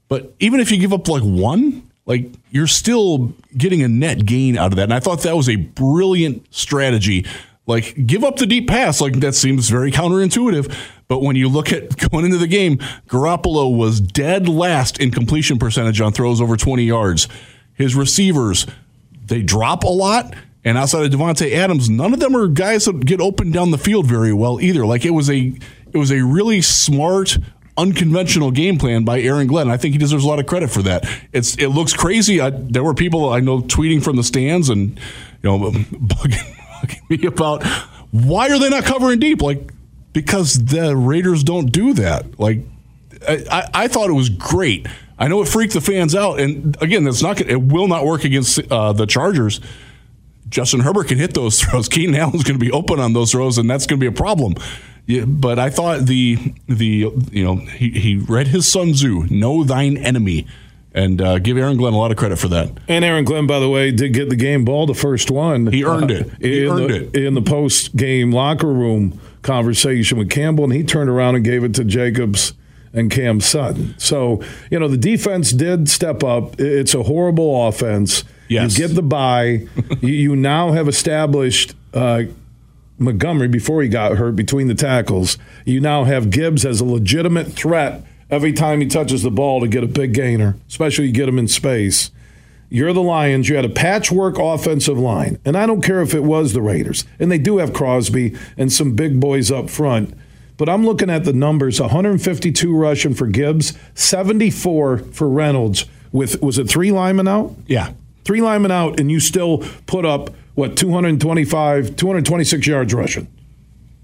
But 0.09 0.33
even 0.39 0.59
if 0.59 0.69
you 0.69 0.77
give 0.77 0.91
up 0.91 1.07
like 1.07 1.23
one, 1.23 1.89
like 2.05 2.25
you're 2.51 2.67
still 2.67 3.33
getting 3.55 3.81
a 3.81 3.87
net 3.87 4.25
gain 4.25 4.57
out 4.57 4.73
of 4.73 4.75
that. 4.75 4.83
And 4.83 4.93
I 4.93 4.99
thought 4.99 5.21
that 5.21 5.37
was 5.37 5.47
a 5.47 5.55
brilliant 5.55 6.53
strategy. 6.53 7.25
Like 7.65 8.05
give 8.05 8.25
up 8.25 8.35
the 8.35 8.45
deep 8.45 8.67
pass, 8.67 8.99
like 8.99 9.13
that 9.21 9.33
seems 9.33 9.69
very 9.69 9.93
counterintuitive. 9.93 10.75
But 11.07 11.21
when 11.21 11.37
you 11.37 11.47
look 11.47 11.71
at 11.71 11.95
going 12.11 12.25
into 12.25 12.37
the 12.37 12.47
game, 12.47 12.79
Garoppolo 13.07 13.73
was 13.73 14.01
dead 14.01 14.49
last 14.49 14.99
in 14.99 15.09
completion 15.09 15.57
percentage 15.57 16.01
on 16.01 16.11
throws 16.11 16.41
over 16.41 16.57
20 16.57 16.83
yards. 16.83 17.29
His 17.75 17.95
receivers, 17.95 18.67
they 19.25 19.41
drop 19.41 19.85
a 19.85 19.87
lot. 19.87 20.33
And 20.65 20.77
outside 20.77 21.05
of 21.05 21.11
Davante 21.17 21.53
Adams, 21.53 21.89
none 21.89 22.13
of 22.13 22.19
them 22.19 22.35
are 22.35 22.49
guys 22.49 22.83
that 22.83 23.05
get 23.05 23.21
open 23.21 23.51
down 23.51 23.71
the 23.71 23.77
field 23.77 24.05
very 24.05 24.33
well 24.33 24.59
either. 24.59 24.85
Like 24.85 25.05
it 25.05 25.11
was 25.11 25.29
a 25.29 25.53
it 25.93 25.97
was 25.97 26.11
a 26.11 26.23
really 26.23 26.61
smart, 26.61 27.37
unconventional 27.77 28.51
game 28.51 28.77
plan 28.77 29.03
by 29.03 29.21
Aaron 29.21 29.47
Glenn. 29.47 29.69
I 29.69 29.77
think 29.77 29.93
he 29.93 29.97
deserves 29.97 30.23
a 30.23 30.27
lot 30.27 30.39
of 30.39 30.45
credit 30.45 30.69
for 30.69 30.81
that. 30.83 31.09
It's 31.31 31.55
it 31.57 31.67
looks 31.67 31.93
crazy. 31.93 32.41
I, 32.41 32.49
there 32.49 32.83
were 32.83 32.93
people 32.93 33.29
I 33.29 33.39
know 33.39 33.61
tweeting 33.61 34.03
from 34.03 34.15
the 34.15 34.23
stands 34.23 34.69
and 34.69 34.99
you 35.41 35.49
know 35.49 35.59
bugging, 35.71 36.55
bugging 36.81 37.09
me 37.09 37.27
about 37.27 37.63
why 38.11 38.49
are 38.49 38.59
they 38.59 38.69
not 38.69 38.83
covering 38.83 39.19
deep? 39.19 39.41
Like 39.41 39.71
because 40.13 40.65
the 40.65 40.95
Raiders 40.95 41.43
don't 41.43 41.71
do 41.71 41.93
that. 41.93 42.39
Like 42.39 42.59
I, 43.27 43.69
I, 43.73 43.87
thought 43.87 44.09
it 44.09 44.13
was 44.13 44.29
great. 44.29 44.87
I 45.17 45.27
know 45.27 45.41
it 45.41 45.47
freaked 45.47 45.73
the 45.73 45.81
fans 45.81 46.15
out, 46.15 46.39
and 46.39 46.81
again, 46.81 47.03
that's 47.03 47.21
not 47.21 47.41
it 47.41 47.61
will 47.61 47.87
not 47.87 48.05
work 48.05 48.23
against 48.23 48.59
uh, 48.71 48.93
the 48.93 49.05
Chargers. 49.05 49.59
Justin 50.47 50.79
Herbert 50.79 51.07
can 51.07 51.17
hit 51.17 51.33
those 51.33 51.61
throws. 51.61 51.89
Keenan 51.89 52.15
Allen's 52.15 52.43
going 52.43 52.59
to 52.59 52.65
be 52.65 52.71
open 52.71 52.99
on 52.99 53.13
those 53.13 53.31
throws, 53.31 53.57
and 53.57 53.69
that's 53.69 53.85
going 53.85 53.99
to 53.99 54.03
be 54.03 54.07
a 54.07 54.11
problem. 54.11 54.55
Yeah, 55.09 55.25
but 55.25 55.57
I 55.57 55.71
thought 55.71 56.05
the 56.05 56.37
the 56.67 57.11
you 57.31 57.43
know 57.43 57.55
he, 57.55 57.89
he 57.89 58.17
read 58.17 58.45
his 58.45 58.71
Sun 58.71 58.93
Tzu, 58.93 59.25
know 59.31 59.63
thine 59.63 59.97
enemy, 59.97 60.45
and 60.93 61.19
uh, 61.19 61.39
give 61.39 61.57
Aaron 61.57 61.77
Glenn 61.77 61.93
a 61.93 61.97
lot 61.97 62.11
of 62.11 62.17
credit 62.17 62.37
for 62.37 62.47
that. 62.49 62.71
And 62.87 63.03
Aaron 63.03 63.25
Glenn, 63.25 63.47
by 63.47 63.57
the 63.59 63.67
way, 63.67 63.89
did 63.89 64.13
get 64.13 64.29
the 64.29 64.35
game 64.35 64.65
ball, 64.65 64.85
the 64.85 64.93
first 64.93 65.31
one. 65.31 65.65
He 65.65 65.83
earned 65.83 66.11
it. 66.11 66.31
He 66.39 66.63
in 66.63 66.71
earned 66.71 66.89
the, 66.91 67.07
it. 67.07 67.15
in 67.15 67.33
the 67.33 67.41
post 67.41 67.95
game 67.95 68.31
locker 68.31 68.71
room 68.71 69.19
conversation 69.41 70.19
with 70.19 70.29
Campbell, 70.29 70.65
and 70.65 70.73
he 70.73 70.83
turned 70.83 71.09
around 71.09 71.33
and 71.33 71.43
gave 71.43 71.63
it 71.63 71.73
to 71.73 71.83
Jacobs 71.83 72.53
and 72.93 73.09
Cam 73.09 73.41
Sutton. 73.41 73.95
So 73.97 74.43
you 74.69 74.77
know 74.77 74.87
the 74.87 74.95
defense 74.95 75.49
did 75.49 75.89
step 75.89 76.23
up. 76.23 76.61
It's 76.61 76.93
a 76.93 77.01
horrible 77.01 77.67
offense. 77.67 78.25
Yes. 78.47 78.77
You 78.77 78.87
get 78.87 78.95
the 78.95 79.01
bye. 79.01 79.67
you, 80.01 80.13
you 80.13 80.35
now 80.35 80.71
have 80.73 80.87
established. 80.87 81.73
Uh, 81.95 82.25
Montgomery 82.99 83.47
before 83.47 83.81
he 83.81 83.89
got 83.89 84.17
hurt 84.17 84.35
between 84.35 84.67
the 84.67 84.75
tackles. 84.75 85.37
You 85.65 85.79
now 85.79 86.03
have 86.03 86.29
Gibbs 86.29 86.65
as 86.65 86.81
a 86.81 86.85
legitimate 86.85 87.53
threat 87.53 88.03
every 88.29 88.53
time 88.53 88.81
he 88.81 88.87
touches 88.87 89.23
the 89.23 89.31
ball 89.31 89.61
to 89.61 89.67
get 89.67 89.83
a 89.83 89.87
big 89.87 90.13
gainer, 90.13 90.55
especially 90.67 91.07
you 91.07 91.13
get 91.13 91.29
him 91.29 91.39
in 91.39 91.47
space. 91.47 92.11
You're 92.69 92.93
the 92.93 93.01
Lions. 93.01 93.49
You 93.49 93.55
had 93.55 93.65
a 93.65 93.69
patchwork 93.69 94.37
offensive 94.37 94.97
line, 94.97 95.39
and 95.43 95.57
I 95.57 95.65
don't 95.65 95.81
care 95.81 96.01
if 96.01 96.13
it 96.13 96.23
was 96.23 96.53
the 96.53 96.61
Raiders, 96.61 97.03
and 97.19 97.31
they 97.31 97.39
do 97.39 97.57
have 97.57 97.73
Crosby 97.73 98.37
and 98.57 98.71
some 98.71 98.93
big 98.93 99.19
boys 99.19 99.51
up 99.51 99.71
front. 99.71 100.13
But 100.55 100.69
I'm 100.69 100.85
looking 100.85 101.09
at 101.09 101.23
the 101.23 101.33
numbers: 101.33 101.81
152 101.81 102.75
rushing 102.75 103.15
for 103.15 103.25
Gibbs, 103.25 103.73
74 103.95 104.99
for 104.99 105.27
Reynolds. 105.27 105.85
With 106.11 106.41
was 106.43 106.59
it 106.59 106.69
three 106.69 106.91
linemen 106.91 107.27
out? 107.27 107.55
Yeah, 107.65 107.93
three 108.23 108.41
linemen 108.41 108.71
out, 108.71 108.99
and 108.99 109.09
you 109.09 109.19
still 109.19 109.63
put 109.87 110.05
up 110.05 110.29
what 110.59 110.77
225, 110.77 111.95
226 111.95 112.67
yards 112.67 112.93
rushing. 112.93 113.27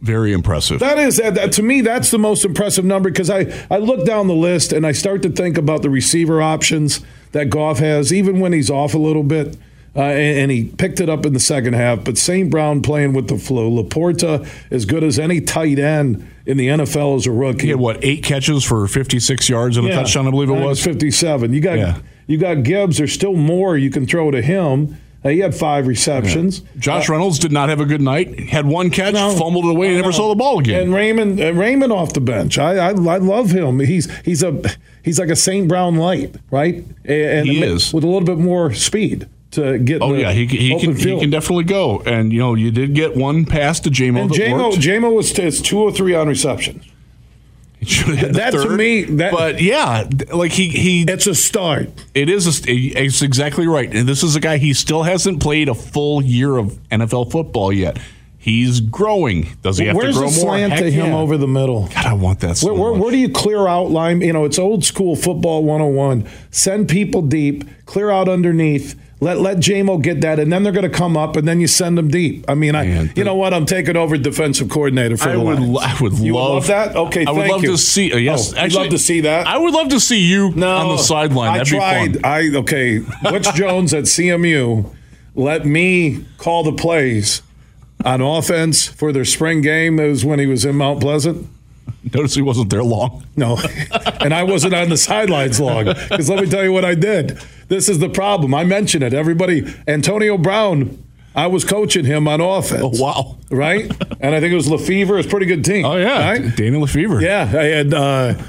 very 0.01 0.33
impressive. 0.33 0.79
That 0.79 0.97
is 0.99 1.17
that, 1.17 1.35
that- 1.35 1.51
to 1.53 1.63
me. 1.63 1.81
That's 1.81 2.11
the 2.11 2.19
most 2.19 2.45
impressive 2.45 2.85
number 2.85 3.09
because 3.09 3.29
I 3.29 3.51
I 3.71 3.77
look 3.77 4.05
down 4.05 4.27
the 4.27 4.35
list 4.35 4.71
and 4.73 4.85
I 4.85 4.91
start 4.91 5.21
to 5.23 5.29
think 5.29 5.57
about 5.57 5.81
the 5.81 5.89
receiver 5.89 6.41
options 6.41 7.01
that 7.31 7.49
Goff 7.49 7.79
has, 7.79 8.13
even 8.13 8.39
when 8.39 8.53
he's 8.53 8.69
off 8.69 8.93
a 8.93 8.97
little 8.99 9.23
bit. 9.23 9.57
Uh, 9.97 10.01
and, 10.01 10.39
and 10.39 10.51
he 10.51 10.65
picked 10.65 10.99
it 10.99 11.07
up 11.07 11.25
in 11.25 11.31
the 11.31 11.39
second 11.39 11.71
half. 11.71 12.03
But 12.03 12.17
St. 12.17 12.49
Brown 12.51 12.81
playing 12.81 13.13
with 13.13 13.29
the 13.29 13.37
flu. 13.37 13.69
Laporta 13.71 14.45
as 14.69 14.83
good 14.83 15.05
as 15.05 15.17
any 15.17 15.39
tight 15.39 15.79
end 15.79 16.29
in 16.45 16.57
the 16.57 16.67
NFL 16.67 17.15
as 17.15 17.25
a 17.25 17.31
rookie. 17.31 17.63
he 17.63 17.69
had 17.69 17.79
what 17.79 18.03
eight 18.03 18.21
catches 18.21 18.65
for 18.65 18.85
56 18.89 19.47
yards 19.47 19.77
and 19.77 19.87
a 19.87 19.91
touchdown, 19.93 20.27
I 20.27 20.31
believe 20.31 20.49
it 20.49 20.61
was. 20.61 20.83
57. 20.83 21.53
You 21.53 21.61
got 21.61 21.77
Yeah. 21.77 21.97
you 22.27 22.37
got 22.37 22.63
Gibbs. 22.63 22.97
There's 22.97 23.13
still 23.13 23.35
more 23.35 23.77
you 23.77 23.89
can 23.89 24.05
throw 24.05 24.31
to 24.31 24.41
him. 24.41 24.97
Uh, 25.25 25.29
he 25.29 25.39
had 25.39 25.55
five 25.55 25.87
receptions. 25.87 26.61
Josh 26.77 27.09
Reynolds 27.09 27.39
did 27.39 27.51
not 27.51 27.69
have 27.69 27.79
a 27.79 27.85
good 27.85 28.01
night. 28.01 28.39
Had 28.41 28.67
one 28.67 28.91
catch, 28.91 29.15
No. 29.15 29.35
fumbled 29.35 29.65
it 29.65 29.71
away, 29.71 29.87
and 29.87 29.97
never 29.97 30.11
saw 30.11 30.29
the 30.29 30.35
ball 30.35 30.59
again. 30.59 30.83
And 30.83 30.93
Raymond, 30.93 31.41
uh, 31.41 31.51
Raymond 31.53 31.91
off 31.91 32.13
the 32.13 32.21
bench. 32.21 32.59
I, 32.59 32.75
I, 32.75 32.89
I 32.89 32.91
love 33.17 33.49
him. 33.49 33.79
He's 33.79 34.13
he's 34.19 34.43
a 34.43 34.61
he's 35.03 35.17
like 35.19 35.29
a 35.29 35.35
St. 35.35 35.67
Brown 35.67 35.95
light, 35.95 36.35
right? 36.51 36.85
And, 37.05 37.47
He 37.47 37.63
is. 37.63 37.91
with 37.91 38.03
a 38.03 38.07
little 38.07 38.25
bit 38.25 38.37
more 38.37 38.71
speed 38.73 39.27
to 39.51 39.79
get. 39.79 40.03
Oh 40.03 40.13
the 40.13 40.21
yeah, 40.21 40.31
he, 40.31 40.45
he 40.45 40.79
can 40.79 40.95
he 40.95 41.19
can 41.19 41.31
definitely 41.31 41.63
go. 41.63 42.01
And 42.05 42.31
you 42.31 42.39
know, 42.39 42.53
you 42.53 42.69
did 42.69 42.93
get 42.93 43.17
one 43.17 43.45
pass 43.45 43.79
to 43.79 43.89
JMO. 43.89 44.21
And 44.21 44.29
worked. 44.29 44.75
JMO 44.77 45.15
was 45.15 45.37
is 45.39 45.59
two 45.59 45.79
or 45.79 45.91
three 45.91 46.13
on 46.13 46.27
reception. 46.27 46.81
He 47.85 47.93
should've 47.93 48.17
had 48.17 48.29
the 48.29 48.33
That 48.39 48.51
to 48.51 48.69
me, 48.69 49.03
that- 49.03 49.31
but 49.31 49.61
yeah, 49.61 50.09
like 50.33 50.51
he 50.51 50.69
he 50.69 51.03
It's 51.03 51.27
a 51.27 51.35
start. 51.35 51.89
It 52.13 52.29
is. 52.29 52.47
A, 52.67 52.71
it's 52.71 53.21
exactly 53.21 53.67
right. 53.67 53.93
And 53.93 54.07
this 54.07 54.23
is 54.23 54.35
a 54.35 54.39
guy. 54.39 54.57
He 54.57 54.73
still 54.73 55.03
hasn't 55.03 55.41
played 55.41 55.69
a 55.69 55.75
full 55.75 56.21
year 56.23 56.57
of 56.57 56.73
NFL 56.89 57.31
football 57.31 57.71
yet. 57.71 57.97
He's 58.37 58.79
growing. 58.79 59.47
Does 59.63 59.79
he 59.79 59.85
have 59.87 59.95
Where's 59.95 60.13
to 60.15 60.19
grow 60.21 60.29
the 60.29 60.35
more? 60.35 60.53
slant 60.53 60.73
Heck 60.73 60.83
to 60.83 60.91
him 60.91 61.07
yeah. 61.07 61.17
over 61.17 61.35
the 61.35 61.47
middle? 61.47 61.87
God, 61.87 62.05
I 62.05 62.13
want 62.13 62.41
that. 62.41 62.57
So 62.57 62.71
Where, 62.71 62.79
where, 62.91 63.01
where 63.01 63.09
do 63.11 63.17
you 63.17 63.29
clear 63.29 63.67
out 63.67 63.89
line? 63.89 64.21
You 64.21 64.33
know, 64.33 64.45
it's 64.45 64.59
old 64.59 64.85
school 64.85 65.15
football 65.15 65.63
101. 65.63 66.27
Send 66.51 66.87
people 66.87 67.23
deep, 67.23 67.63
clear 67.87 68.11
out 68.11 68.29
underneath. 68.29 68.95
Let 69.21 69.39
let 69.39 69.57
JMO 69.57 70.01
get 70.01 70.21
that, 70.21 70.39
and 70.39 70.51
then 70.51 70.63
they're 70.63 70.73
going 70.73 70.89
to 70.89 70.95
come 70.95 71.15
up, 71.15 71.37
and 71.37 71.47
then 71.47 71.61
you 71.61 71.67
send 71.67 71.97
them 71.97 72.09
deep. 72.09 72.43
I 72.49 72.53
mean, 72.53 72.75
I 72.75 72.83
Man, 72.85 73.13
you 73.15 73.23
know 73.23 73.35
what? 73.35 73.53
I'm 73.53 73.65
taking 73.65 73.95
over 73.95 74.17
defensive 74.17 74.69
coordinator 74.69 75.15
for 75.15 75.29
I 75.29 75.33
the 75.33 75.39
would. 75.39 75.59
Lions. 75.59 75.77
I 75.99 76.03
would 76.03 76.13
You 76.19 76.35
love, 76.35 76.67
that. 76.67 76.95
Okay, 76.97 77.25
I 77.25 77.31
would 77.31 77.47
love 77.47 77.63
you. 77.63 77.71
to 77.71 77.77
see. 77.77 78.11
Uh, 78.11 78.17
yes, 78.17 78.53
Oh, 78.53 78.61
you'd 78.63 78.73
love 78.73 78.89
to 78.89 78.99
see 78.99 79.21
that? 79.21 79.47
I 79.47 79.57
would 79.57 79.73
love 79.73 79.87
to 79.89 80.01
see 80.01 80.19
you 80.19 80.47
on 80.47 80.55
the 80.59 80.97
sideline. 80.97 81.49
I 81.51 81.57
That'd 81.59 81.73
tried. 81.73 82.25
I 82.25 82.49
okay. 82.57 82.99
Butch 83.23 83.53
Jones 83.55 83.93
at 83.93 84.03
CMU 84.03 84.93
let 85.33 85.65
me 85.65 86.25
call 86.37 86.63
the 86.63 86.71
plays 86.73 87.41
on 88.03 88.21
offense 88.21 88.87
for 88.87 89.11
their 89.11 89.25
spring 89.25 89.61
game. 89.61 89.99
It 89.99 90.07
was 90.07 90.23
when 90.25 90.39
he 90.39 90.45
was 90.45 90.63
in 90.65 90.75
Mount 90.77 91.01
Pleasant. 91.01 91.47
Notice 92.13 92.35
he 92.35 92.41
wasn't 92.41 92.69
there 92.69 92.83
long. 92.83 93.25
No, 93.35 93.57
and 94.21 94.33
I 94.33 94.43
wasn't 94.43 94.73
on 94.75 94.89
the 94.89 94.97
sidelines 94.97 95.59
long 95.59 95.85
because 95.85 96.29
let 96.29 96.43
me 96.43 96.49
tell 96.49 96.63
you 96.63 96.71
what 96.71 96.85
I 96.85 96.95
did. 96.95 97.39
This 97.67 97.89
is 97.89 97.99
the 97.99 98.09
problem. 98.09 98.53
I 98.53 98.63
mention 98.63 99.01
it. 99.03 99.13
Everybody, 99.13 99.73
Antonio 99.87 100.37
Brown. 100.37 101.01
I 101.35 101.47
was 101.47 101.65
coaching 101.65 102.05
him 102.05 102.29
on 102.29 102.39
offense. 102.39 102.81
Oh 102.81 103.03
wow! 103.03 103.37
Right, 103.51 103.91
and 104.21 104.33
I 104.33 104.39
think 104.39 104.53
it 104.53 104.55
was 104.55 104.69
LeFevour. 104.69 105.19
It's 105.19 105.27
a 105.27 105.29
pretty 105.29 105.45
good 105.45 105.65
team. 105.65 105.83
Oh 105.83 105.97
yeah, 105.97 106.31
right? 106.31 106.55
Daniel 106.55 106.81
LeFevour. 106.83 107.21
Yeah, 107.21 107.41
I 107.41 107.63
had. 107.65 107.93
Uh, 107.93 108.41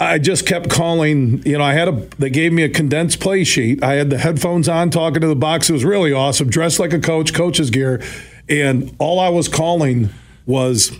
I 0.00 0.18
just 0.18 0.44
kept 0.44 0.68
calling. 0.68 1.42
You 1.46 1.58
know, 1.58 1.64
I 1.64 1.74
had 1.74 1.86
a. 1.86 1.92
They 2.18 2.28
gave 2.28 2.52
me 2.52 2.64
a 2.64 2.68
condensed 2.68 3.20
play 3.20 3.44
sheet. 3.44 3.84
I 3.84 3.94
had 3.94 4.10
the 4.10 4.18
headphones 4.18 4.68
on, 4.68 4.90
talking 4.90 5.20
to 5.20 5.28
the 5.28 5.36
box. 5.36 5.70
It 5.70 5.74
was 5.74 5.84
really 5.84 6.12
awesome. 6.12 6.50
Dressed 6.50 6.80
like 6.80 6.92
a 6.92 6.98
coach, 6.98 7.32
coach's 7.32 7.70
gear, 7.70 8.02
and 8.48 8.94
all 8.98 9.20
I 9.20 9.28
was 9.28 9.46
calling 9.46 10.10
was 10.44 10.98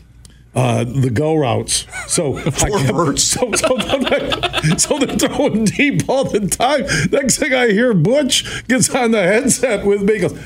uh, 0.55 0.85
the 0.85 1.11
go 1.11 1.35
routes. 1.35 1.87
So 2.07 2.37
I 2.39 2.43
kept, 2.51 2.93
verts. 2.93 3.22
so, 3.28 3.51
so, 3.53 3.76
so 4.79 4.99
they're 4.99 5.19
throwing 5.19 5.65
deep 5.65 6.09
all 6.09 6.25
the 6.25 6.49
time. 6.49 6.83
Next 7.11 7.39
thing 7.39 7.53
I 7.53 7.71
hear, 7.71 7.95
Butch 7.95 8.67
gets 8.69 8.95
on 8.95 9.11
the 9.11 9.23
headset 9.23 9.85
with 9.85 10.03
me. 10.03 10.19
Goes, 10.19 10.39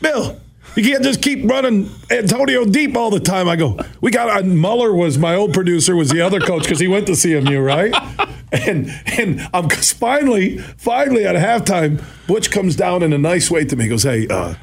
Bill. 0.00 0.40
You 0.74 0.82
can't 0.82 1.02
just 1.02 1.22
keep 1.22 1.48
running 1.48 1.88
Antonio 2.10 2.66
deep 2.66 2.98
all 2.98 3.10
the 3.10 3.18
time. 3.18 3.48
I 3.48 3.56
go, 3.56 3.78
we 4.02 4.10
got. 4.10 4.42
And 4.42 4.58
Muller 4.58 4.92
was 4.92 5.16
my 5.16 5.34
old 5.34 5.54
producer, 5.54 5.96
was 5.96 6.10
the 6.10 6.20
other 6.20 6.38
coach 6.38 6.64
because 6.64 6.78
he 6.78 6.86
went 6.86 7.06
to 7.06 7.12
CMU, 7.12 7.64
right? 7.64 7.94
And 8.52 8.88
and 9.06 9.48
I'm 9.52 9.68
finally, 9.68 10.58
finally 10.58 11.26
at 11.26 11.34
halftime, 11.34 12.00
Butch 12.28 12.52
comes 12.52 12.76
down 12.76 13.02
in 13.02 13.12
a 13.12 13.18
nice 13.18 13.50
way 13.50 13.64
to 13.64 13.74
me. 13.74 13.84
He 13.84 13.90
goes, 13.90 14.04
hey, 14.04 14.28
uh, 14.28 14.54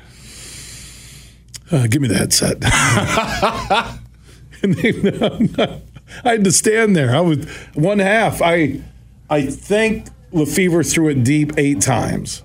uh, 1.70 1.88
give 1.88 2.02
me 2.02 2.08
the 2.08 2.16
headset. 2.16 2.64
and 4.64 4.76
they, 4.76 5.82
I 6.24 6.32
had 6.32 6.46
to 6.46 6.52
stand 6.54 6.96
there. 6.96 7.14
I 7.14 7.20
was 7.20 7.46
one 7.74 8.00
half. 8.00 8.42
I 8.42 8.80
I 9.30 9.44
think 9.46 10.08
LeFevour 10.32 10.90
threw 10.92 11.10
it 11.10 11.24
deep 11.24 11.54
eight 11.58 11.82
times. 11.82 12.44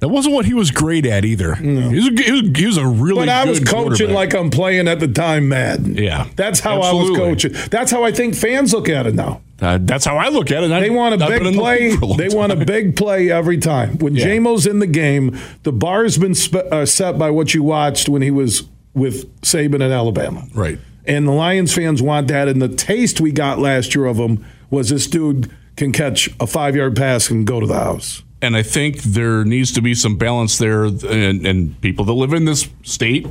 That 0.00 0.08
wasn't 0.08 0.34
what 0.34 0.46
he 0.46 0.54
was 0.54 0.70
great 0.70 1.04
at 1.04 1.26
either. 1.26 1.56
He, 1.56 1.68
was 1.74 2.06
a, 2.08 2.22
he, 2.22 2.32
was, 2.32 2.58
he 2.58 2.66
was 2.66 2.76
a 2.78 2.86
really. 2.86 3.20
But 3.20 3.28
I 3.28 3.44
was 3.44 3.60
coaching 3.60 4.12
like 4.14 4.32
I'm 4.34 4.48
playing 4.48 4.88
at 4.88 4.98
the 4.98 5.08
time 5.08 5.50
Madden. 5.50 5.94
Yeah. 5.98 6.26
That's 6.36 6.58
how 6.60 6.80
I 6.80 6.92
was 6.94 7.10
coaching. 7.18 7.52
That's 7.70 7.90
how 7.90 8.02
I 8.02 8.10
think 8.10 8.34
fans 8.34 8.72
look 8.72 8.88
at 8.88 9.06
it 9.06 9.14
now. 9.14 9.42
Uh, 9.60 9.78
that's 9.82 10.06
how 10.06 10.16
I 10.16 10.30
look 10.30 10.50
at 10.50 10.64
it. 10.64 10.72
I- 10.72 10.80
They 10.80 10.88
want 10.88 11.20
a 11.20 11.22
I've 11.22 11.28
big 11.30 11.42
in 11.46 11.52
the 11.52 11.58
play. 11.58 11.90
league 11.90 12.02
a 12.02 12.06
long 12.06 12.16
They 12.16 12.28
want 12.30 12.50
a 12.50 12.56
big 12.64 12.96
play 12.96 13.30
every 13.30 13.58
time. 13.58 13.98
When 13.98 14.14
Yeah. 14.16 14.24
JMO's 14.28 14.66
in 14.66 14.78
the 14.78 14.86
game, 14.86 15.38
the 15.64 15.72
bar 15.72 16.04
has 16.04 16.16
been 16.16 16.34
uh, 16.72 16.86
set 16.86 17.18
by 17.18 17.30
what 17.30 17.52
you 17.52 17.62
watched 17.62 18.08
when 18.08 18.22
he 18.22 18.30
was 18.30 18.62
with 18.94 19.30
Saban 19.42 19.84
at 19.84 19.90
Alabama. 19.90 20.46
Right. 20.54 20.78
And 21.04 21.28
the 21.28 21.32
Lions 21.32 21.74
fans 21.74 22.00
want 22.00 22.28
that. 22.28 22.48
And 22.48 22.62
the 22.62 22.68
taste 22.74 23.20
we 23.20 23.32
got 23.32 23.58
last 23.58 23.94
year 23.94 24.06
of 24.06 24.16
him 24.16 24.42
was 24.70 24.88
this 24.88 25.06
dude 25.06 25.50
can 25.80 25.92
catch 25.92 26.28
a 26.38 26.46
five 26.46 26.76
yard 26.76 26.94
pass 26.94 27.30
and 27.30 27.46
go 27.46 27.58
to 27.58 27.66
the 27.66 27.74
house. 27.74 28.22
and 28.42 28.56
I 28.56 28.62
think 28.62 29.02
there 29.02 29.44
needs 29.44 29.72
to 29.72 29.82
be 29.82 29.94
some 29.94 30.16
balance 30.16 30.58
there, 30.58 30.84
and, 30.84 31.46
and 31.46 31.80
people 31.80 32.04
that 32.04 32.12
live 32.12 32.32
in 32.32 32.44
this 32.44 32.68
state 32.82 33.26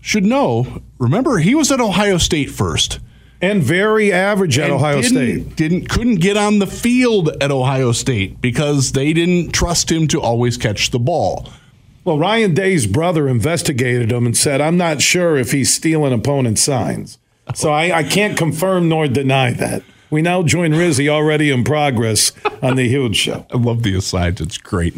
should 0.00 0.24
know. 0.24 0.82
Remember, 0.98 1.38
he 1.38 1.54
was 1.54 1.70
at 1.72 1.80
Ohio 1.80 2.18
State 2.18 2.50
first. 2.50 2.98
And 3.40 3.62
very 3.62 4.12
average 4.12 4.58
at 4.58 4.64
and 4.66 4.74
Ohio 4.74 5.02
didn't- 5.02 5.16
State. 5.16 5.56
Didn't 5.56 5.88
couldn't 5.88 6.16
get 6.16 6.36
on 6.36 6.58
the 6.60 6.66
field 6.66 7.30
at 7.42 7.50
Ohio 7.50 7.92
State 7.92 8.40
because 8.40 8.92
they 8.92 9.12
didn't 9.12 9.52
trust 9.52 9.90
him 9.92 10.06
to 10.08 10.20
always 10.20 10.56
catch 10.56 10.90
the 10.90 10.98
ball. 10.98 11.48
Well, 12.04 12.18
Ryan 12.18 12.54
Day's 12.54 12.86
brother 12.86 13.28
investigated 13.28 14.12
him 14.12 14.26
and 14.26 14.36
said, 14.36 14.60
I'm 14.60 14.76
not 14.76 15.02
sure 15.02 15.36
if 15.36 15.52
he's 15.52 15.74
stealing 15.74 16.12
opponent 16.12 16.58
signs. 16.58 17.18
So 17.54 17.72
I, 17.72 17.98
I 17.98 18.02
can't 18.04 18.36
confirm 18.38 18.88
nor 18.88 19.08
deny 19.08 19.52
that. 19.54 19.82
We 20.10 20.22
now 20.22 20.42
join 20.42 20.72
Rizzy 20.72 21.08
already 21.08 21.50
in 21.50 21.64
progress 21.64 22.32
on 22.62 22.76
the 22.76 22.88
Huge 22.88 23.16
Show. 23.16 23.46
I 23.52 23.56
love 23.56 23.82
the 23.82 23.96
asides. 23.96 24.40
It's 24.40 24.58
great. 24.58 24.94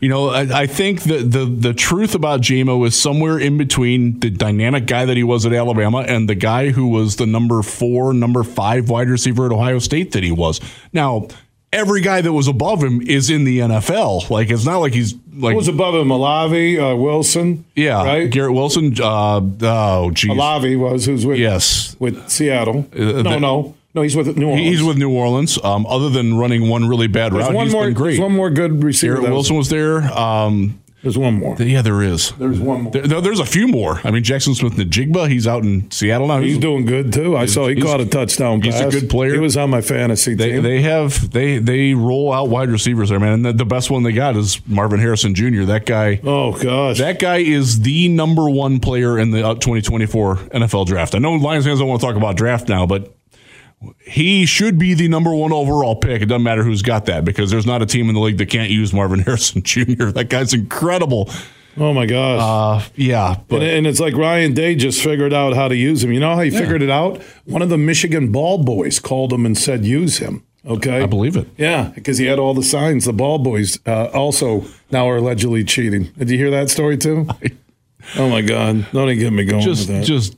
You 0.00 0.08
know, 0.08 0.28
I, 0.28 0.62
I 0.62 0.66
think 0.66 1.02
the, 1.02 1.18
the 1.18 1.44
the 1.44 1.74
truth 1.74 2.14
about 2.14 2.40
JMO 2.40 2.86
is 2.86 2.94
somewhere 3.00 3.36
in 3.38 3.58
between 3.58 4.20
the 4.20 4.30
dynamic 4.30 4.86
guy 4.86 5.04
that 5.04 5.16
he 5.16 5.24
was 5.24 5.44
at 5.44 5.52
Alabama 5.52 5.98
and 6.06 6.28
the 6.28 6.36
guy 6.36 6.70
who 6.70 6.86
was 6.88 7.16
the 7.16 7.26
number 7.26 7.62
four, 7.62 8.12
number 8.14 8.44
five 8.44 8.88
wide 8.88 9.08
receiver 9.08 9.46
at 9.46 9.52
Ohio 9.52 9.80
State 9.80 10.12
that 10.12 10.22
he 10.22 10.30
was. 10.30 10.60
Now, 10.92 11.26
every 11.72 12.00
guy 12.00 12.20
that 12.20 12.32
was 12.32 12.46
above 12.46 12.80
him 12.82 13.00
is 13.02 13.28
in 13.28 13.42
the 13.42 13.58
NFL. 13.58 14.30
Like 14.30 14.50
it's 14.50 14.64
not 14.64 14.78
like 14.78 14.92
he's 14.94 15.14
like 15.34 15.52
Who 15.52 15.56
was 15.56 15.66
above 15.68 15.96
him? 15.96 16.06
Malavi, 16.08 16.78
uh, 16.92 16.96
Wilson? 16.96 17.64
yeah, 17.74 18.04
Right? 18.04 18.30
Garrett 18.30 18.54
Wilson. 18.54 18.94
Uh, 19.00 19.40
oh, 19.62 20.10
geez. 20.12 20.30
Malavi 20.30 20.78
was, 20.78 21.06
who's 21.06 21.26
with, 21.26 21.38
Yes. 21.38 21.96
with 21.98 22.28
Seattle. 22.30 22.86
Uh, 22.94 22.98
no, 22.98 23.22
the- 23.24 23.38
no. 23.40 23.74
No, 23.98 24.02
he's 24.02 24.14
with 24.14 24.36
New 24.36 24.48
Orleans. 24.48 24.68
He's 24.68 24.82
with 24.84 24.96
New 24.96 25.10
Orleans. 25.10 25.58
Um, 25.64 25.84
other 25.86 26.08
than 26.08 26.36
running 26.38 26.68
one 26.68 26.86
really 26.88 27.08
bad 27.08 27.32
There's 27.32 27.46
route, 27.46 27.54
one 27.54 27.66
he's 27.66 27.72
more, 27.74 27.84
been 27.86 27.94
great. 27.94 28.10
There's 28.12 28.20
one 28.20 28.32
more 28.32 28.50
good 28.50 28.84
receiver. 28.84 29.16
Garrett 29.16 29.30
Wilson 29.32 29.56
was 29.56 29.68
there. 29.70 30.02
Um, 30.16 30.80
There's 31.02 31.16
one 31.16 31.34
more. 31.34 31.56
yeah, 31.60 31.80
there 31.82 32.02
is. 32.02 32.32
There's 32.32 32.58
one 32.58 32.82
more. 32.82 32.92
There, 32.92 33.02
there- 33.02 33.20
there's 33.20 33.38
a 33.38 33.44
few 33.46 33.68
more. 33.68 34.00
I 34.04 34.10
mean, 34.10 34.22
Jaxon 34.24 34.54
Smith-Njigba, 34.56 35.28
he's 35.30 35.46
out 35.46 35.62
in 35.64 35.88
Seattle 35.92 36.26
now. 36.26 36.40
He's 36.40 36.58
doing 36.58 36.86
good 36.86 37.12
too. 37.12 37.36
I 37.36 37.46
saw 37.46 37.68
he 37.68 37.80
caught 37.80 38.00
a 38.00 38.06
touchdown 38.06 38.60
he's 38.62 38.78
a 38.80 38.84
pass. 38.84 38.92
good 38.94 39.08
player. 39.10 39.32
He 39.34 39.38
was 39.38 39.56
on 39.56 39.70
my 39.70 39.80
fantasy 39.80 40.34
They, 40.34 40.52
team. 40.52 40.62
they 40.64 40.82
have 40.82 41.30
they 41.32 41.58
they 41.58 41.94
roll 41.94 42.32
out 42.32 42.48
wide 42.48 42.68
receivers 42.68 43.10
there, 43.10 43.20
man. 43.20 43.32
And 43.32 43.44
the, 43.44 43.52
the 43.52 43.64
best 43.64 43.90
one 43.90 44.02
they 44.02 44.12
got 44.12 44.36
is 44.36 44.60
Marvin 44.66 44.98
Harrison 45.00 45.34
Jr. 45.36 45.62
That 45.64 45.86
guy. 45.86 46.20
oh 46.24 46.52
gosh. 46.60 46.98
That 46.98 47.18
guy 47.20 47.38
is 47.38 47.80
the 47.82 48.08
number 48.08 48.48
one 48.50 48.80
player 48.80 49.18
in 49.20 49.30
the 49.30 49.46
uh, 49.46 49.54
2024 49.54 50.36
NFL 50.36 50.86
draft. 50.86 51.14
I 51.14 51.18
know 51.18 51.32
Lions 51.34 51.64
fans 51.64 51.78
don't 51.78 51.88
want 51.88 52.00
to 52.00 52.06
talk 52.06 52.16
about 52.16 52.36
draft 52.36 52.68
now, 52.68 52.86
but 52.86 53.14
he 54.00 54.44
should 54.46 54.78
be 54.78 54.94
the 54.94 55.08
number 55.08 55.34
one 55.34 55.52
overall 55.52 55.96
pick. 55.96 56.22
It 56.22 56.26
doesn't 56.26 56.42
matter 56.42 56.62
who's 56.64 56.82
got 56.82 57.06
that 57.06 57.24
because 57.24 57.50
there's 57.50 57.66
not 57.66 57.80
a 57.82 57.86
team 57.86 58.08
in 58.08 58.14
the 58.14 58.20
league 58.20 58.38
that 58.38 58.46
can't 58.50 58.70
use 58.70 58.92
Marvin 58.92 59.20
Harrison 59.24 59.62
Jr. 59.62 60.06
That 60.06 60.28
guy's 60.28 60.52
incredible. 60.52 61.30
oh 61.76 61.92
my 61.92 62.06
gosh. 62.06 62.40
Uh, 62.84 62.88
yeah, 62.96 63.36
but 63.48 63.62
and, 63.62 63.70
and 63.70 63.86
it's 63.86 64.00
like 64.00 64.14
Ryan 64.14 64.52
Day 64.54 64.74
just 64.74 65.02
figured 65.02 65.32
out 65.32 65.54
how 65.54 65.68
to 65.68 65.76
use 65.76 66.02
him. 66.02 66.12
You 66.12 66.20
know 66.20 66.34
how 66.34 66.42
he 66.42 66.50
figured 66.50 66.82
it 66.82 66.90
out? 66.90 67.22
One 67.44 67.62
of 67.62 67.68
the 67.68 67.78
Michigan 67.78 68.32
ball 68.32 68.58
boys 68.64 68.98
called 68.98 69.32
him 69.32 69.46
and 69.46 69.56
said, 69.56 69.84
use 69.84 70.18
him. 70.18 70.44
Okay. 70.66 71.02
I 71.02 71.06
believe 71.06 71.36
it. 71.36 71.46
Yeah, 71.56 71.92
because 71.94 72.18
he 72.18 72.26
had 72.26 72.38
all 72.38 72.52
the 72.52 72.64
signs. 72.64 73.04
The 73.04 73.12
ball 73.12 73.38
boys 73.38 73.78
uh, 73.86 74.06
also 74.06 74.64
now 74.90 75.08
are 75.08 75.16
allegedly 75.18 75.62
cheating. 75.64 76.10
Did 76.18 76.30
you 76.30 76.36
hear 76.36 76.50
that 76.50 76.68
story 76.68 76.96
too? 76.98 77.26
oh 78.16 78.28
my 78.28 78.42
God! 78.42 78.86
Don't 78.92 79.08
even 79.08 79.18
get 79.18 79.32
me 79.32 79.44
going 79.44 79.62
Just, 79.62 79.88
with 79.88 79.98
that. 79.98 80.04
just, 80.04 80.36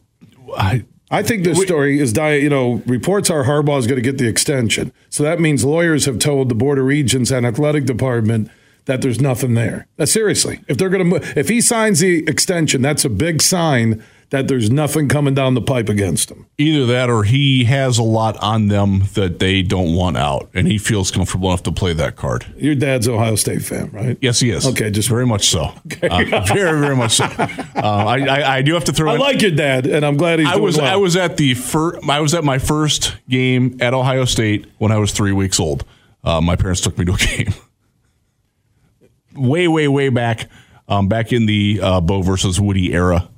I, 0.57 0.85
I 1.11 1.23
think 1.23 1.43
this 1.43 1.61
story 1.61 1.99
is 1.99 2.13
dying. 2.13 2.43
You 2.43 2.51
know, 2.51 2.83
reports 2.87 3.31
are 3.31 3.45
Harbaugh 3.45 3.79
is 3.79 3.87
going 3.87 3.97
to 3.97 4.03
get 4.03 4.19
the 4.19 4.29
extension, 4.29 4.93
so 5.09 5.23
that 5.25 5.41
means 5.41 5.65
lawyers 5.65 6.05
have 6.05 6.19
told 6.19 6.49
the 6.49 6.55
Board 6.55 6.79
of 6.79 6.85
Regents 6.85 7.31
and 7.31 7.45
athletic 7.45 7.85
department 7.85 8.51
that 8.85 9.03
there's 9.03 9.21
nothing 9.21 9.55
there. 9.55 9.87
Uh, 9.99 10.07
seriously, 10.07 10.61
if 10.69 10.79
they're 10.79 10.89
going 10.89 11.11
to, 11.11 11.39
if 11.39 11.49
he 11.49 11.61
signs 11.61 12.01
the 12.01 12.27
extension, 12.29 12.83
that's 12.83 13.05
a 13.05 13.09
big 13.11 13.43
sign 13.43 14.03
that 14.31 14.47
there's 14.47 14.71
nothing 14.71 15.09
coming 15.09 15.35
down 15.35 15.55
the 15.55 15.61
pipe 15.61 15.89
against 15.89 16.31
him. 16.31 16.47
either 16.57 16.87
that 16.87 17.11
or 17.11 17.25
he 17.25 17.65
has 17.65 17.99
a 17.99 18.03
lot 18.03 18.37
on 18.37 18.69
them 18.69 19.03
that 19.15 19.41
they 19.41 19.61
don't 19.61 19.95
want 19.95 20.17
out, 20.17 20.49
and 20.55 20.69
he 20.69 20.79
feels 20.79 21.11
comfortable 21.11 21.49
enough 21.49 21.65
to 21.65 21.73
play 21.73 21.93
that 21.93 22.15
card. 22.15 22.47
Your 22.57 22.77
dad's 22.77 23.09
Ohio 23.09 23.35
State 23.35 23.63
fan, 23.63 23.91
right? 23.91 24.17
Yes, 24.21 24.39
he 24.39 24.51
is. 24.51 24.65
Okay, 24.69 24.91
just- 24.91 25.09
very 25.09 25.27
much 25.27 25.49
so. 25.49 25.73
Uh, 26.03 26.45
very, 26.47 26.79
very 26.81 26.95
much 26.95 27.13
so. 27.17 27.25
Uh, 27.25 27.55
I, 27.83 28.19
I, 28.27 28.57
I 28.59 28.63
do 28.63 28.75
have 28.75 28.85
to 28.85 28.93
throw. 28.93 29.11
I 29.11 29.15
in- 29.15 29.21
like 29.21 29.43
your 29.43 29.51
dad, 29.51 29.87
and 29.87 30.07
I'm 30.07 30.17
glad 30.17 30.39
he's. 30.39 30.49
I 30.49 30.57
was 30.57 30.77
well. 30.79 30.87
I 30.87 30.97
was 30.97 31.17
at 31.17 31.37
the 31.37 31.55
fir- 31.55 31.99
I 32.09 32.21
was 32.21 32.33
at 32.35 32.45
my 32.45 32.59
first 32.59 33.17
game 33.29 33.79
at 33.81 33.95
Ohio 33.95 34.25
State 34.27 34.67
when 34.79 34.93
I 34.93 34.99
was 34.99 35.11
three 35.13 35.33
weeks 35.33 35.59
old. 35.59 35.85
Uh, 36.23 36.41
my 36.41 36.55
parents 36.55 36.81
took 36.83 36.97
me 36.99 37.05
to 37.07 37.15
a 37.15 37.17
game. 37.37 37.53
way, 39.35 39.67
way, 39.69 39.89
way 39.89 40.09
back, 40.09 40.49
um, 40.89 41.09
back 41.09 41.33
in 41.33 41.47
the 41.47 41.81
uh, 41.83 42.01
Bo 42.01 42.23
versus 42.23 42.61
Woody 42.61 42.93
era. 42.93 43.29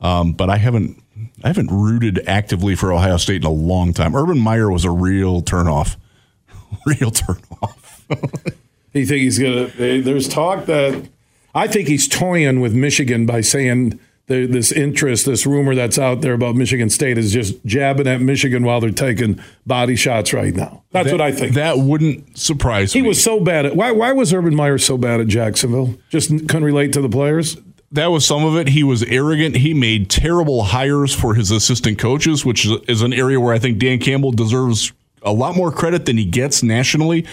Um, 0.00 0.32
but 0.32 0.50
I 0.50 0.56
haven't, 0.56 1.02
I 1.42 1.48
haven't 1.48 1.70
rooted 1.70 2.22
actively 2.26 2.74
for 2.74 2.92
Ohio 2.92 3.16
State 3.16 3.42
in 3.42 3.44
a 3.44 3.50
long 3.50 3.92
time. 3.92 4.14
Urban 4.14 4.38
Meyer 4.38 4.70
was 4.70 4.84
a 4.84 4.90
real 4.90 5.42
turnoff, 5.42 5.96
real 6.86 7.10
turnoff. 7.10 8.54
you 8.92 9.06
think 9.06 9.22
he's 9.22 9.38
gonna? 9.38 9.66
There's 9.66 10.28
talk 10.28 10.66
that 10.66 11.08
I 11.54 11.66
think 11.66 11.88
he's 11.88 12.06
toying 12.06 12.60
with 12.60 12.74
Michigan 12.74 13.24
by 13.24 13.40
saying 13.40 13.98
the, 14.26 14.46
this 14.46 14.72
interest, 14.72 15.26
this 15.26 15.46
rumor 15.46 15.74
that's 15.74 15.98
out 15.98 16.20
there 16.20 16.34
about 16.34 16.56
Michigan 16.56 16.90
State 16.90 17.16
is 17.16 17.32
just 17.32 17.64
jabbing 17.64 18.06
at 18.06 18.20
Michigan 18.20 18.64
while 18.64 18.80
they're 18.80 18.90
taking 18.90 19.40
body 19.66 19.96
shots 19.96 20.32
right 20.32 20.54
now. 20.54 20.82
That's 20.90 21.06
that, 21.06 21.12
what 21.12 21.20
I 21.20 21.32
think. 21.32 21.54
That 21.54 21.78
wouldn't 21.78 22.36
surprise 22.36 22.92
he 22.92 23.00
me. 23.00 23.04
He 23.04 23.08
was 23.08 23.22
so 23.22 23.40
bad 23.40 23.66
at 23.66 23.76
why? 23.76 23.92
Why 23.92 24.12
was 24.12 24.32
Urban 24.32 24.54
Meyer 24.54 24.78
so 24.78 24.98
bad 24.98 25.20
at 25.20 25.28
Jacksonville? 25.28 25.94
Just 26.10 26.30
couldn't 26.30 26.64
relate 26.64 26.92
to 26.94 27.00
the 27.00 27.08
players. 27.08 27.56
That 27.92 28.08
was 28.08 28.26
some 28.26 28.44
of 28.44 28.56
it. 28.56 28.68
He 28.68 28.82
was 28.82 29.02
arrogant. 29.04 29.56
He 29.56 29.72
made 29.72 30.10
terrible 30.10 30.64
hires 30.64 31.14
for 31.14 31.34
his 31.34 31.50
assistant 31.50 31.98
coaches, 31.98 32.44
which 32.44 32.66
is 32.88 33.02
an 33.02 33.12
area 33.12 33.40
where 33.40 33.54
I 33.54 33.58
think 33.58 33.78
Dan 33.78 33.98
Campbell 33.98 34.32
deserves 34.32 34.92
a 35.22 35.32
lot 35.32 35.56
more 35.56 35.70
credit 35.70 36.04
than 36.06 36.16
he 36.16 36.24
gets 36.24 36.62
nationally. 36.62 37.26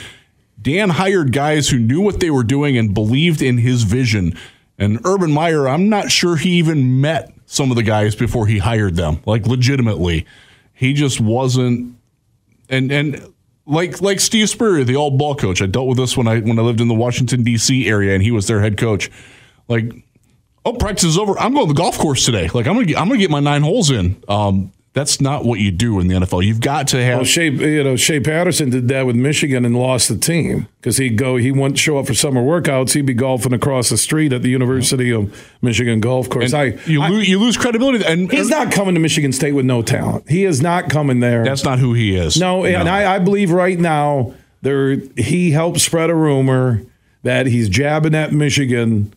Dan 0.62 0.90
hired 0.90 1.34
guys 1.34 1.70
who 1.70 1.80
knew 1.80 2.02
what 2.02 2.20
they 2.20 2.30
were 2.30 2.44
doing 2.44 2.78
and 2.78 2.94
believed 2.94 3.42
in 3.42 3.58
his 3.58 3.84
vision 3.84 4.38
and 4.78 5.00
Urban 5.06 5.32
Meyer, 5.32 5.68
I'm 5.68 5.90
not 5.90 6.12
sure 6.12 6.36
he 6.36 6.52
even 6.52 7.00
met 7.02 7.34
some 7.46 7.70
of 7.70 7.76
the 7.76 7.84
guys 7.84 8.16
before 8.16 8.48
he 8.48 8.58
hired 8.58 8.96
them, 8.96 9.22
like 9.26 9.46
legitimately. 9.46 10.26
He 10.74 10.94
just 10.94 11.22
wasn't 11.22 11.96
and 12.70 12.92
and 12.92 13.34
like 13.66 14.02
like 14.02 14.20
Steve 14.20 14.50
Spurrier, 14.50 14.84
the 14.84 14.96
old 14.96 15.18
ball 15.18 15.36
coach. 15.36 15.62
I 15.62 15.68
dealt 15.68 15.88
with 15.88 15.98
this 15.98 16.18
when 16.18 16.28
I 16.28 16.40
when 16.40 16.58
I 16.58 16.64
lived 16.64 16.82
in 16.82 16.88
the 16.88 16.96
Washington 16.96 17.44
D.C. 17.44 17.88
area, 17.88 18.14
and 18.14 18.24
he 18.24 18.32
was 18.32 18.48
their 18.48 18.62
head 18.62 18.78
coach. 18.78 19.12
Like, 19.68 19.94
oh, 20.65 20.73
practice 20.73 21.06
is 21.06 21.18
over. 21.18 21.38
I'm 21.40 21.53
going 21.53 21.68
to 21.68 21.73
the 21.73 21.77
golf 21.77 21.98
course 21.98 22.26
today. 22.26 22.49
Like, 22.53 22.68
I'm 22.68 22.76
gonna 22.76 22.85
get, 22.85 22.99
I'm 22.99 23.07
gonna 23.07 23.19
get 23.19 23.31
my 23.31 23.40
nine 23.40 23.61
holes 23.61 23.91
in. 23.91 24.22
Um, 24.27 24.72
that's 24.94 25.19
not 25.19 25.44
what 25.44 25.60
you 25.60 25.72
do 25.72 25.99
in 25.99 26.07
the 26.07 26.14
NFL. 26.14 26.45
You've 26.45 26.61
got 26.61 26.90
to 26.90 27.03
have. 27.03 27.18
Well, 27.18 27.26
Shea, 27.26 27.49
you 27.49 27.84
know, 27.84 27.95
Shea 27.95 28.19
Patterson 28.19 28.69
did 28.69 28.88
that 28.90 29.07
with 29.07 29.15
Michigan 29.15 29.65
and 29.65 29.76
lost 29.76 30.07
the 30.07 30.18
team 30.18 30.68
because 30.80 30.98
he'd 30.98 31.18
go, 31.18 31.35
he 31.35 31.52
wouldn't 31.52 31.80
show 31.80 31.98
up 31.98 32.06
for 32.06 32.14
summer 32.14 32.41
workouts. 32.44 32.94
He'd 32.94 33.07
be 33.07 33.15
golfing 33.15 33.53
across 33.53 33.90
the 33.90 33.98
street 33.98 34.34
at 34.34 34.44
the 34.44 34.49
University 34.49 35.11
of 35.11 35.35
Michigan 35.64 35.99
golf 35.99 36.30
course. 36.30 36.53
I, 36.53 36.77
you, 36.85 37.02
I, 37.02 37.10
lose, 37.10 37.27
you 37.27 37.40
lose 37.40 37.57
credibility. 37.57 38.06
And 38.06 38.31
he's 38.31 38.49
not 38.49 38.72
coming 38.72 38.94
to 38.94 39.02
Michigan 39.02 39.31
State 39.31 39.53
with 39.53 39.65
no 39.65 39.81
talent. 39.81 40.30
He 40.30 40.45
is 40.45 40.61
not 40.61 40.91
coming 40.91 41.22
there. 41.22 41.44
That's 41.44 41.64
not 41.64 41.80
who 41.80 41.94
he 41.94 42.15
is. 42.15 42.40
No, 42.40 42.61
no. 42.61 42.65
and 42.65 42.88
I, 42.88 43.15
I 43.15 43.19
believe 43.19 43.49
right 43.49 43.80
now 43.80 44.35
there 44.61 44.98
he 45.18 45.49
helped 45.49 45.80
spread 45.80 46.11
a 46.11 46.15
rumor 46.15 46.84
that 47.23 47.48
he's 47.48 47.68
jabbing 47.68 48.14
at 48.14 48.31
Michigan 48.31 49.11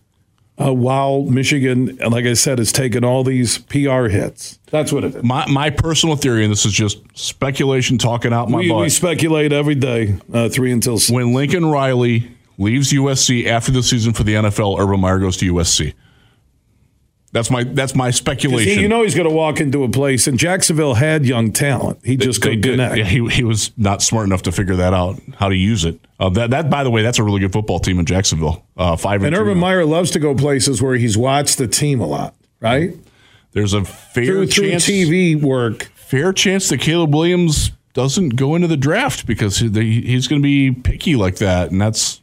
uh, 0.58 0.72
while 0.72 1.22
Michigan, 1.22 1.96
like 1.98 2.24
I 2.24 2.32
said, 2.34 2.58
is 2.58 2.72
taking 2.72 3.04
all 3.04 3.24
these 3.24 3.58
PR 3.58 4.06
hits. 4.06 4.58
That's 4.70 4.92
what 4.92 5.04
it 5.04 5.14
is. 5.14 5.22
My, 5.22 5.46
my 5.46 5.70
personal 5.70 6.16
theory, 6.16 6.44
and 6.44 6.52
this 6.52 6.64
is 6.64 6.72
just 6.72 6.98
speculation 7.14 7.98
talking 7.98 8.32
out 8.32 8.48
my 8.48 8.58
we, 8.58 8.68
butt. 8.68 8.80
We 8.80 8.88
speculate 8.88 9.52
every 9.52 9.74
day, 9.74 10.18
uh, 10.32 10.48
three 10.48 10.72
until 10.72 10.98
six. 10.98 11.10
When 11.10 11.34
Lincoln 11.34 11.66
Riley 11.66 12.30
leaves 12.58 12.92
USC 12.92 13.46
after 13.46 13.70
the 13.70 13.82
season 13.82 14.12
for 14.12 14.22
the 14.22 14.34
NFL, 14.34 14.78
Urban 14.78 15.00
Meyer 15.00 15.18
goes 15.18 15.36
to 15.38 15.52
USC. 15.52 15.92
That's 17.32 17.50
my 17.50 17.64
that's 17.64 17.94
my 17.94 18.10
speculation. 18.10 18.74
He, 18.74 18.80
you 18.80 18.88
know 18.88 19.02
he's 19.02 19.14
going 19.14 19.28
to 19.28 19.34
walk 19.34 19.60
into 19.60 19.84
a 19.84 19.88
place, 19.88 20.26
and 20.26 20.38
Jacksonville 20.38 20.94
had 20.94 21.26
young 21.26 21.52
talent. 21.52 22.00
He 22.04 22.16
just 22.16 22.40
they, 22.40 22.56
couldn't 22.56 22.62
they 22.62 22.70
connect. 22.70 22.96
Yeah, 22.96 23.04
he, 23.04 23.28
he 23.28 23.44
was 23.44 23.72
not 23.76 24.00
smart 24.00 24.26
enough 24.26 24.42
to 24.42 24.52
figure 24.52 24.76
that 24.76 24.94
out, 24.94 25.20
how 25.36 25.48
to 25.48 25.56
use 25.56 25.84
it. 25.84 26.00
Uh, 26.18 26.30
that 26.30 26.50
that 26.50 26.70
by 26.70 26.84
the 26.84 26.90
way, 26.90 27.02
that's 27.02 27.18
a 27.18 27.24
really 27.24 27.40
good 27.40 27.52
football 27.52 27.78
team 27.78 27.98
in 27.98 28.06
Jacksonville. 28.06 28.64
Uh, 28.76 28.96
five 28.96 29.22
and, 29.22 29.34
and 29.34 29.36
Urban 29.36 29.58
Meyer 29.58 29.84
loves 29.84 30.10
to 30.12 30.18
go 30.18 30.34
places 30.34 30.80
where 30.80 30.96
he's 30.96 31.18
watched 31.18 31.58
the 31.58 31.68
team 31.68 32.00
a 32.00 32.06
lot. 32.06 32.34
Right? 32.60 32.94
There's 33.52 33.74
a 33.74 33.84
fair 33.84 34.24
through, 34.24 34.46
chance 34.46 34.86
through 34.86 34.94
TV 34.94 35.40
work. 35.40 35.90
Fair 35.94 36.32
chance 36.32 36.68
that 36.68 36.80
Caleb 36.80 37.14
Williams 37.14 37.72
doesn't 37.92 38.36
go 38.36 38.54
into 38.54 38.68
the 38.68 38.76
draft 38.76 39.26
because 39.26 39.58
he's 39.58 40.28
going 40.28 40.40
to 40.40 40.46
be 40.46 40.70
picky 40.70 41.16
like 41.16 41.36
that, 41.36 41.70
and 41.70 41.80
that's 41.80 42.20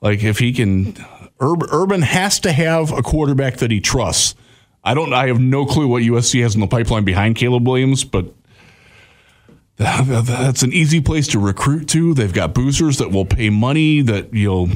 like 0.00 0.22
if 0.24 0.38
he 0.38 0.52
can 0.52 0.96
Urban 1.42 2.02
has 2.02 2.40
to 2.40 2.52
have 2.52 2.92
a 2.92 3.02
quarterback 3.02 3.56
that 3.58 3.70
he 3.70 3.80
trusts. 3.80 4.34
I 4.84 4.94
don't. 4.94 5.12
I 5.12 5.28
have 5.28 5.40
no 5.40 5.64
clue 5.64 5.86
what 5.86 6.02
USC 6.02 6.42
has 6.42 6.54
in 6.54 6.60
the 6.60 6.66
pipeline 6.66 7.04
behind 7.04 7.36
Caleb 7.36 7.66
Williams, 7.66 8.04
but 8.04 8.32
that's 9.76 10.62
an 10.62 10.72
easy 10.72 11.00
place 11.00 11.28
to 11.28 11.38
recruit 11.38 11.88
to. 11.90 12.14
They've 12.14 12.32
got 12.32 12.54
boosters 12.54 12.98
that 12.98 13.10
will 13.10 13.24
pay 13.24 13.50
money. 13.50 14.02
That 14.02 14.34
you 14.34 14.48
know, 14.48 14.68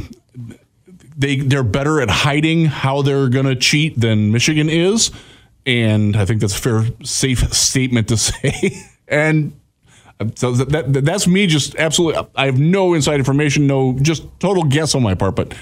they 1.16 1.36
they're 1.38 1.64
better 1.64 2.00
at 2.00 2.10
hiding 2.10 2.66
how 2.66 3.02
they're 3.02 3.28
going 3.28 3.46
to 3.46 3.56
cheat 3.56 3.98
than 3.98 4.32
Michigan 4.32 4.68
is, 4.68 5.10
and 5.64 6.16
I 6.16 6.24
think 6.24 6.40
that's 6.40 6.56
a 6.56 6.60
fair, 6.60 6.84
safe 7.02 7.52
statement 7.52 8.08
to 8.08 8.16
say. 8.16 8.82
and 9.08 9.58
uh, 10.20 10.26
so 10.34 10.52
that, 10.52 10.92
that, 10.92 11.04
that's 11.04 11.26
me. 11.26 11.46
Just 11.46 11.76
absolutely. 11.76 12.24
I 12.36 12.46
have 12.46 12.58
no 12.58 12.94
inside 12.94 13.18
information. 13.18 13.66
No, 13.66 13.98
just 14.00 14.24
total 14.40 14.64
guess 14.64 14.94
on 14.94 15.02
my 15.02 15.14
part. 15.14 15.36
But 15.36 15.54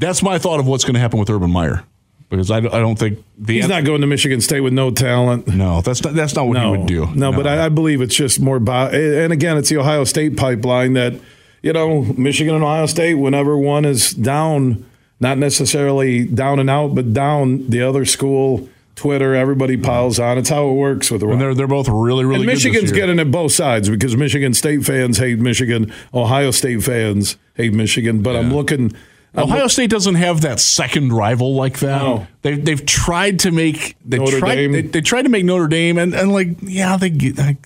that's 0.00 0.22
my 0.22 0.38
thought 0.38 0.58
of 0.58 0.66
what's 0.66 0.84
going 0.84 0.94
to 0.94 1.00
happen 1.00 1.20
with 1.20 1.30
Urban 1.30 1.50
Meyer 1.50 1.84
because 2.30 2.50
I, 2.50 2.58
I 2.58 2.60
don't 2.60 2.98
think 2.98 3.22
the 3.36 3.54
he's 3.54 3.68
not 3.68 3.84
going 3.84 4.00
to 4.00 4.06
Michigan 4.06 4.40
State 4.40 4.60
with 4.60 4.72
no 4.72 4.90
talent. 4.90 5.48
No, 5.48 5.82
that's 5.82 6.02
not 6.02 6.14
that's 6.14 6.34
not 6.34 6.46
what 6.46 6.54
no, 6.54 6.72
he 6.72 6.78
would 6.78 6.86
do. 6.86 7.06
No, 7.06 7.30
no. 7.30 7.32
but 7.32 7.46
I, 7.46 7.66
I, 7.66 7.68
believe 7.68 8.00
it's 8.00 8.14
just 8.14 8.40
more. 8.40 8.56
and 8.56 9.32
again, 9.32 9.58
it's 9.58 9.68
the 9.68 9.76
Ohio 9.76 10.04
State 10.04 10.36
pipeline 10.36 10.94
that 10.94 11.14
you 11.62 11.72
know 11.72 12.02
Michigan 12.02 12.54
and 12.54 12.64
Ohio 12.64 12.86
State. 12.86 13.14
Whenever 13.14 13.58
one 13.58 13.84
is 13.84 14.12
down, 14.12 14.86
not 15.18 15.38
necessarily 15.38 16.24
down 16.24 16.58
and 16.60 16.70
out, 16.70 16.94
but 16.94 17.12
down, 17.12 17.68
the 17.68 17.82
other 17.82 18.04
school. 18.04 18.68
Twitter, 18.96 19.34
everybody 19.34 19.78
piles 19.78 20.18
on. 20.18 20.36
It's 20.36 20.50
how 20.50 20.68
it 20.68 20.74
works 20.74 21.10
with 21.10 21.22
the. 21.22 21.28
And 21.28 21.40
they're 21.40 21.54
they're 21.54 21.66
both 21.66 21.88
really 21.88 22.22
really. 22.22 22.42
And 22.42 22.46
Michigan's 22.46 22.92
getting 22.92 23.18
it 23.18 23.30
both 23.30 23.52
sides 23.52 23.88
because 23.88 24.14
Michigan 24.14 24.52
State 24.52 24.84
fans 24.84 25.16
hate 25.16 25.38
Michigan, 25.38 25.90
Ohio 26.12 26.50
State 26.50 26.82
fans 26.82 27.38
hate 27.54 27.72
Michigan. 27.72 28.20
But 28.20 28.32
yeah. 28.32 28.40
I'm 28.40 28.52
looking 28.52 28.92
Um, 29.34 29.44
Ohio 29.44 29.68
State 29.68 29.90
doesn't 29.90 30.16
have 30.16 30.40
that 30.40 30.58
second 30.58 31.12
rival 31.12 31.54
like 31.54 31.78
that. 31.80 32.02
No. 32.02 32.26
They've 32.42 32.64
they've 32.64 32.84
tried 32.84 33.40
to 33.40 33.50
make 33.50 33.96
they 34.04 34.18
Notre 34.18 34.38
tried 34.38 34.54
Dame. 34.56 34.72
They, 34.72 34.82
they, 34.82 35.00
tried 35.00 35.22
to 35.22 35.28
make 35.28 35.44
Notre 35.44 35.68
Dame 35.68 35.98
and, 35.98 36.14
and 36.14 36.32
like 36.32 36.48
yeah 36.62 36.96
they 36.96 37.10
get. 37.10 37.38
I, 37.38 37.56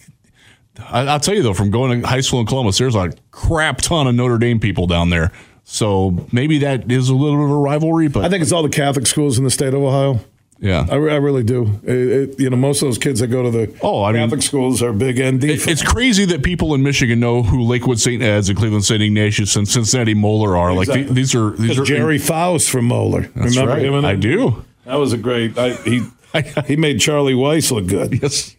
I'll 0.90 1.20
tell 1.20 1.34
you 1.34 1.42
though, 1.42 1.54
from 1.54 1.70
going 1.70 2.02
to 2.02 2.06
high 2.06 2.20
school 2.20 2.40
in 2.40 2.46
Columbus, 2.46 2.78
there's 2.78 2.96
a 2.96 3.12
crap 3.30 3.78
ton 3.78 4.06
of 4.06 4.14
Notre 4.14 4.38
Dame 4.38 4.60
people 4.60 4.86
down 4.86 5.10
there. 5.10 5.32
So 5.64 6.26
maybe 6.30 6.58
that 6.58 6.90
is 6.90 7.08
a 7.08 7.14
little 7.14 7.38
bit 7.38 7.44
of 7.44 7.50
a 7.50 7.56
rivalry, 7.56 8.08
but 8.08 8.24
I 8.24 8.28
think 8.28 8.42
it's 8.42 8.52
all 8.52 8.62
the 8.62 8.68
Catholic 8.68 9.06
schools 9.06 9.38
in 9.38 9.44
the 9.44 9.50
state 9.50 9.72
of 9.72 9.82
Ohio. 9.82 10.20
Yeah, 10.60 10.86
I, 10.90 10.94
I 10.94 11.16
really 11.16 11.43
do. 11.43 11.81
It, 11.82 11.90
it, 11.90 12.40
you 12.40 12.48
know, 12.48 12.56
most 12.56 12.81
of 12.81 12.89
those 12.89 12.98
kids 12.98 13.20
that 13.20 13.26
go 13.26 13.43
to 13.43 13.51
the 13.51 13.78
oh, 13.82 14.05
I 14.05 14.12
Catholic 14.12 14.32
mean, 14.32 14.40
schools 14.40 14.82
are 14.82 14.93
big 14.93 15.16
ND. 15.16 15.44
It, 15.44 15.66
it's 15.68 15.82
crazy 15.82 16.24
that 16.26 16.43
people 16.43 16.74
in 16.74 16.82
Michigan 16.82 17.20
know 17.20 17.43
who 17.43 17.62
Lakewood 17.62 18.01
St. 18.01 18.22
Ed's 18.22 18.48
and 18.48 18.59
Cleveland 18.59 18.85
St. 18.85 19.02
Ignatius 19.02 19.56
and 19.56 19.68
Cincinnati 19.68 20.14
Moeller 20.14 20.56
are. 20.56 20.70
Exactly. 20.72 21.05
Like 21.05 21.14
these 21.14 21.35
are 21.35 21.51
these 21.51 21.78
are 21.78 21.85
Gerry 21.85 22.18
Faust 22.18 22.70
from 22.70 22.86
Moeller. 22.86 23.22
That's 23.35 23.56
Remember 23.56 23.72
right. 23.72 23.85
him? 23.85 24.05
I 24.05 24.14
do. 24.14 24.64
That 24.85 24.97
was 24.97 25.12
a 25.12 25.18
great. 25.18 25.59
I, 25.59 25.74
he 25.74 26.02
he 26.66 26.76
made 26.76 27.01
Charlie 27.01 27.35
Weis 27.35 27.70
look 27.70 27.86
good. 27.86 28.22
Yes. 28.22 28.56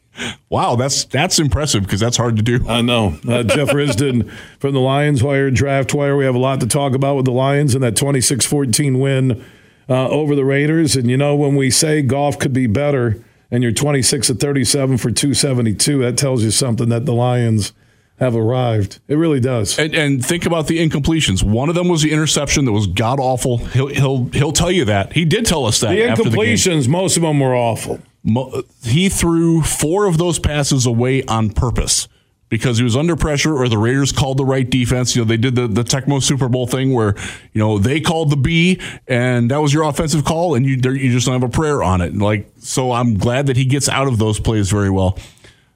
Wow, 0.49 0.75
that's 0.75 1.05
that's 1.05 1.39
impressive 1.39 1.83
because 1.83 1.99
that's 1.99 2.17
hard 2.17 2.37
to 2.37 2.41
do. 2.41 2.65
I 2.67 2.81
know. 2.81 3.17
Uh, 3.27 3.43
Jeff 3.43 3.69
Risdon 3.69 4.31
from 4.59 4.73
the 4.73 4.79
Lions 4.79 5.21
Wire, 5.21 5.51
Draft 5.51 5.93
Wire. 5.93 6.15
We 6.15 6.25
have 6.25 6.35
a 6.35 6.39
lot 6.39 6.61
to 6.61 6.67
talk 6.67 6.93
about 6.93 7.15
with 7.15 7.25
the 7.25 7.31
Lions 7.31 7.75
and 7.75 7.83
that 7.83 7.95
26 7.95 8.45
14 8.45 8.99
win 8.99 9.43
uh, 9.89 10.09
over 10.09 10.35
the 10.35 10.45
Raiders. 10.45 10.95
And 10.95 11.09
you 11.09 11.17
know, 11.17 11.35
when 11.35 11.55
we 11.55 11.69
say 11.69 12.01
Goff 12.01 12.39
could 12.39 12.53
be 12.53 12.67
better 12.67 13.23
and 13.51 13.63
you're 13.63 13.71
26 13.71 14.29
at 14.29 14.39
37 14.39 14.97
for 14.97 15.11
272, 15.11 15.99
that 15.99 16.17
tells 16.17 16.43
you 16.43 16.51
something 16.51 16.89
that 16.89 17.05
the 17.05 17.13
Lions 17.13 17.73
have 18.19 18.35
arrived. 18.35 18.99
It 19.07 19.15
really 19.15 19.39
does. 19.39 19.77
And, 19.77 19.93
and, 19.93 20.25
think 20.25 20.45
about 20.45 20.67
the 20.67 20.77
incompletions. 20.77 21.43
One 21.43 21.67
of 21.67 21.75
them 21.75 21.89
was 21.89 22.01
the 22.01 22.13
interception 22.13 22.63
that 22.65 22.71
was 22.71 22.87
god 22.87 23.19
awful. 23.19 23.57
He'll 23.57 23.87
he'll 23.87 24.25
he'll 24.27 24.53
tell 24.53 24.71
you 24.71 24.85
that. 24.85 25.13
He 25.13 25.25
did 25.25 25.45
tell 25.45 25.65
us 25.65 25.81
that. 25.81 25.89
The 25.89 26.01
incompletions, 26.01 26.85
the 26.85 26.89
most 26.91 27.17
of 27.17 27.23
them 27.23 27.39
were 27.39 27.55
awful. 27.55 27.99
He 28.83 29.09
threw 29.09 29.61
four 29.61 30.05
of 30.05 30.17
those 30.17 30.39
passes 30.39 30.85
away 30.85 31.23
on 31.23 31.51
purpose 31.51 32.07
because 32.49 32.77
he 32.77 32.83
was 32.83 32.95
under 32.95 33.15
pressure 33.15 33.55
or 33.55 33.67
the 33.67 33.77
Raiders 33.77 34.11
called 34.11 34.37
the 34.37 34.45
right 34.45 34.69
defense. 34.69 35.15
You 35.15 35.23
know, 35.23 35.27
they 35.27 35.37
did 35.37 35.55
the, 35.55 35.67
the 35.67 35.83
Tecmo 35.83 36.21
Super 36.21 36.47
Bowl 36.47 36.67
thing 36.67 36.93
where, 36.93 37.15
you 37.53 37.59
know, 37.59 37.79
they 37.79 37.99
called 37.99 38.29
the 38.29 38.37
B 38.37 38.79
and 39.07 39.49
that 39.51 39.57
was 39.57 39.73
your 39.73 39.83
offensive 39.83 40.23
call 40.25 40.55
and 40.55 40.65
you, 40.65 40.75
you 40.75 41.11
just 41.11 41.25
don't 41.25 41.41
have 41.41 41.49
a 41.49 41.51
prayer 41.51 41.81
on 41.81 42.01
it. 42.01 42.15
Like, 42.15 42.49
so 42.59 42.91
I'm 42.91 43.17
glad 43.17 43.47
that 43.47 43.57
he 43.57 43.65
gets 43.65 43.89
out 43.89 44.07
of 44.07 44.19
those 44.19 44.39
plays 44.39 44.69
very 44.69 44.89
well. 44.89 45.17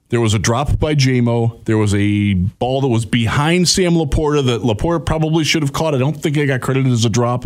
There 0.10 0.22
was 0.22 0.34
a 0.34 0.40
drop 0.40 0.80
by 0.80 0.96
JMO. 0.96 1.64
There 1.66 1.78
was 1.78 1.94
a 1.94 2.34
ball 2.34 2.82
that 2.82 2.88
was 2.88 3.06
behind 3.06 3.68
Sam 3.68 3.94
LaPorta 3.94 4.46
that 4.46 4.62
LaPorta 4.62 5.06
probably 5.06 5.44
should 5.44 5.62
have 5.62 5.74
caught. 5.74 5.94
I 5.94 6.00
don't 6.00 6.20
think 6.20 6.36
it 6.36 6.48
got 6.48 6.62
credited 6.62 6.92
as 6.92 7.06
a 7.06 7.10
drop. 7.10 7.46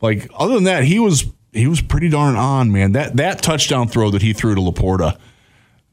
Like, 0.00 0.30
other 0.34 0.54
than 0.54 0.64
that, 0.64 0.84
he 0.84 0.98
was, 0.98 1.26
he 1.52 1.66
was 1.66 1.82
pretty 1.82 2.08
darn 2.08 2.36
on, 2.36 2.72
man. 2.72 2.92
That, 2.92 3.16
that 3.16 3.42
touchdown 3.42 3.88
throw 3.88 4.10
that 4.10 4.22
he 4.22 4.32
threw 4.32 4.54
to 4.54 4.60
LaPorta, 4.60 5.18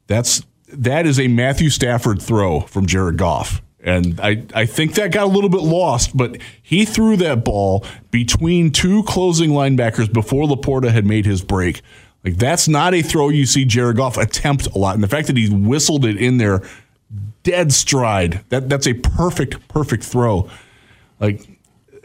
that's, 0.08 0.42
that 0.70 1.06
is 1.06 1.20
a 1.20 1.28
Matthew 1.28 1.70
Stafford 1.70 2.22
throw 2.22 2.62
from 2.62 2.86
Jared 2.86 3.18
Goff. 3.18 3.62
And 3.82 4.20
I, 4.20 4.44
I 4.54 4.66
think 4.66 4.96
that 4.96 5.12
got 5.12 5.26
a 5.26 5.30
little 5.30 5.50
bit 5.50 5.62
lost, 5.62 6.18
but 6.18 6.38
he 6.62 6.86
threw 6.86 7.18
that 7.18 7.46
ball 7.46 7.86
between 8.10 8.72
two 8.72 9.04
closing 9.04 9.52
linebackers 9.52 10.12
before 10.12 10.46
LaPorta 10.48 10.92
had 10.92 11.06
made 11.06 11.28
his 11.28 11.44
break. 11.44 11.82
Like 12.24 12.38
that's 12.38 12.68
not 12.68 12.96
a 12.96 13.04
throw 13.04 13.30
you 13.30 13.46
see 13.46 13.64
Jared 13.64 13.98
Goff 13.98 14.18
attempt 14.18 14.66
a 14.68 14.80
lot. 14.80 14.96
And 14.96 15.04
the 15.04 15.08
fact 15.08 15.28
that 15.28 15.38
he 15.38 15.50
whistled 15.52 16.04
it 16.04 16.18
in 16.18 16.38
there 16.38 16.64
dead 17.44 17.72
stride, 17.72 18.44
that 18.50 18.68
that's 18.70 18.88
a 18.88 18.96
perfect, 18.96 19.68
perfect 19.68 20.04
throw. 20.04 20.50
Like 21.20 21.48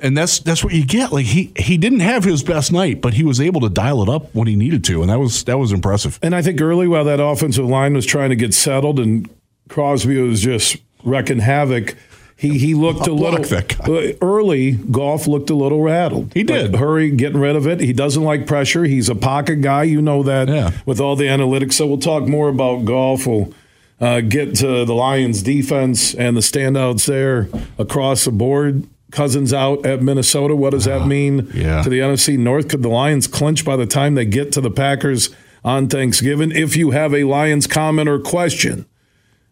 and 0.03 0.17
that's 0.17 0.39
that's 0.41 0.65
what 0.65 0.73
you 0.73 0.85
get. 0.85 1.13
Like 1.13 1.27
he 1.27 1.53
he 1.57 1.77
didn't 1.77 2.01
have 2.01 2.25
his 2.25 2.43
best 2.43 2.73
night, 2.73 3.01
but 3.01 3.15
he 3.15 3.25
was 3.25 3.41
able 3.41 3.61
to 3.63 3.69
dial 3.69 4.03
it 4.03 4.09
up 4.09 4.35
when 4.35 4.49
he 4.49 4.57
needed 4.57 4.85
to, 4.85 5.03
and 5.03 5.11
that 5.11 5.19
was 5.19 5.45
that 5.45 5.59
was 5.59 5.73
impressive. 5.73 6.19
And 6.23 6.35
I 6.35 6.43
think 6.43 6.61
early 6.61 6.89
while 6.89 7.05
that 7.05 7.21
offensive 7.21 7.67
line 7.67 7.95
was 7.95 8.07
trying 8.07 8.31
to 8.31 8.37
get 8.37 8.55
settled 8.55 8.99
and 8.99 9.29
Crosby 9.69 10.21
was 10.21 10.43
just 10.43 10.77
wrecking 11.05 11.39
havoc. 11.39 11.97
He 12.37 12.59
he 12.59 12.75
looked 12.75 13.07
a 13.07 13.13
little 13.13 13.45
uh, 13.55 14.13
early. 14.23 14.73
Goff 14.73 15.27
looked 15.27 15.51
a 15.51 15.55
little 15.55 15.83
rattled. 15.83 16.33
He 16.33 16.43
did. 16.43 16.73
Like, 16.73 16.81
hurry, 16.81 17.11
getting 17.11 17.39
rid 17.39 17.55
of 17.55 17.67
it. 17.67 17.81
He 17.81 17.93
doesn't 17.93 18.23
like 18.23 18.47
pressure. 18.47 18.85
He's 18.85 19.11
a 19.11 19.15
pocket 19.15 19.57
guy. 19.57 19.83
You 19.83 20.01
know 20.01 20.23
that. 20.23 20.49
Yeah. 20.49 20.71
With 20.87 21.01
all 21.01 21.17
the 21.17 21.27
analytics, 21.27 21.75
so 21.75 21.87
we'll 21.87 21.99
talk 21.99 22.27
more 22.27 22.49
about 22.49 22.87
Goff. 22.87 23.27
We'll 23.27 23.53
uh, 24.01 24.23
get 24.23 24.55
to 24.57 24.87
the 24.87 24.95
Lions' 24.95 25.43
defense 25.43 26.15
and 26.15 26.35
the 26.35 26.41
standouts 26.41 27.05
there 27.07 27.51
across 27.79 28.25
the 28.25 28.33
board. 28.33 28.89
Cousins 29.11 29.53
out 29.53 29.85
at 29.87 30.03
Minnesota. 30.03 30.55
What 30.57 30.71
does 30.71 30.85
that 30.87 31.07
mean 31.07 31.49
Ah, 31.51 31.53
yeah. 31.57 31.83
to 31.83 31.89
the 31.91 31.99
NFC 32.01 32.39
North? 32.39 32.69
Could 32.69 32.83
the 32.83 32.89
Lions 32.89 33.27
clinch 33.27 33.65
by 33.65 33.77
the 33.77 33.87
time 33.87 34.15
they 34.15 34.25
get 34.25 34.53
to 34.53 34.61
the 34.61 34.71
Packers 34.71 35.31
on 35.65 35.89
Thanksgiving? 35.89 36.53
If 36.53 36.77
you 36.77 36.91
have 36.93 37.15
a 37.15 37.25
Lions 37.25 37.67
comment 37.67 38.09
or 38.09 38.19
question, 38.19 38.87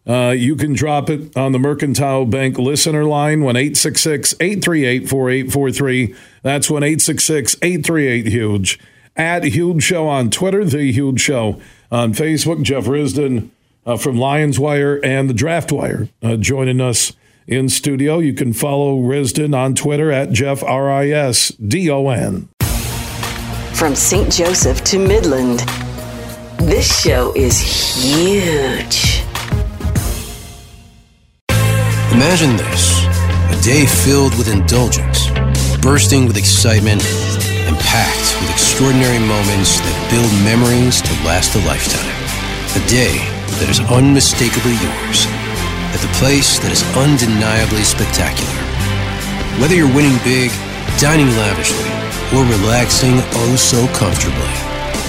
uh, 0.07 0.31
you 0.31 0.57
can 0.57 0.73
drop 0.73 1.11
it 1.11 1.37
on 1.37 1.53
the 1.53 1.59
Mercantile 1.59 2.25
Bank 2.25 2.59
listener 2.59 3.05
line, 3.05 3.43
1 3.43 3.57
838 3.57 5.09
4843. 5.09 6.15
That's 6.43 6.71
1 6.71 6.83
838 6.83 8.27
Huge. 8.27 8.79
At 9.17 9.45
Huge 9.45 9.83
Show 9.83 10.07
on 10.07 10.31
Twitter, 10.31 10.65
The 10.65 10.93
Huge 10.93 11.21
Show 11.21 11.61
on 11.91 12.13
Facebook. 12.15 12.63
Jeff 12.63 12.85
Risdon 12.85 13.51
uh, 13.85 13.97
from 13.97 14.17
Lions 14.17 14.59
Wire 14.61 15.01
and 15.05 15.29
the 15.29 15.35
Draft 15.35 15.73
Wire 15.73 16.09
uh, 16.23 16.37
joining 16.37 16.81
us 16.81 17.13
in 17.49 17.69
studio. 17.69 18.19
You 18.19 18.35
can 18.35 18.53
follow 18.53 19.01
Risdon 19.01 19.57
on 19.57 19.75
Twitter 19.75 20.13
at 20.13 20.31
Jeff 20.31 20.63
R 20.63 20.91
I 20.91 21.09
S 21.09 21.49
D 21.53 21.91
O 21.91 22.09
N. 22.11 22.49
From 23.75 23.95
St. 23.95 24.31
Joseph 24.31 24.85
to 24.85 24.99
Midland, 24.99 25.61
this 26.59 27.01
show 27.01 27.33
is 27.35 27.59
huge. 27.59 29.23
Imagine 32.13 32.57
this 32.57 33.05
a 33.49 33.63
day 33.63 33.87
filled 33.87 34.37
with 34.37 34.53
indulgence, 34.53 35.31
bursting 35.81 36.27
with 36.27 36.37
excitement, 36.37 37.03
and 37.67 37.77
packed 37.79 38.41
with 38.41 38.51
extraordinary 38.51 39.21
moments 39.21 39.79
that 39.79 40.11
build 40.11 40.31
memories 40.43 41.01
to 41.01 41.13
last 41.25 41.55
a 41.55 41.61
lifetime. 41.65 42.11
A 42.75 42.87
day 42.89 43.17
that 43.63 43.71
is 43.71 43.79
unmistakably 43.91 44.75
yours, 44.83 45.27
at 45.99 46.07
the 46.07 46.19
place 46.19 46.59
that 46.61 46.71
is 46.71 46.83
undeniably 46.95 47.83
spectacular. 47.83 48.55
Whether 49.61 49.75
you're 49.75 49.93
winning 49.95 50.17
big, 50.23 50.51
dining 51.01 51.27
lavishly, 51.35 51.91
or 52.31 52.47
relaxing 52.47 53.19
oh 53.19 53.57
so 53.57 53.87
comfortably, 53.99 54.55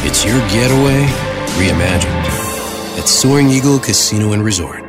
it's 0.07 0.25
your 0.25 0.39
getaway 0.49 1.05
reimagined 1.61 2.97
at 2.97 3.07
Soaring 3.07 3.49
Eagle 3.49 3.77
Casino 3.77 4.33
and 4.33 4.43
Resort. 4.43 4.88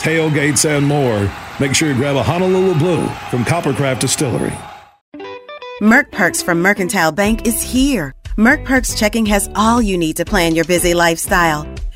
tailgates, 0.00 0.68
and 0.68 0.86
more, 0.86 1.30
make 1.60 1.74
sure 1.74 1.88
you 1.88 1.94
grab 1.94 2.16
a 2.16 2.22
Honolulu 2.22 2.78
Blue 2.78 3.06
from 3.30 3.44
Coppercraft 3.44 4.00
Distillery. 4.00 4.52
Merck 5.80 6.10
Perks 6.10 6.42
from 6.42 6.60
Mercantile 6.60 7.12
Bank 7.12 7.46
is 7.46 7.62
here. 7.62 8.14
Merck 8.36 8.64
Perks 8.64 8.94
checking 8.98 9.26
has 9.26 9.48
all 9.54 9.80
you 9.80 9.96
need 9.96 10.16
to 10.16 10.24
plan 10.24 10.54
your 10.54 10.64
busy 10.64 10.94
lifestyle. 10.94 11.66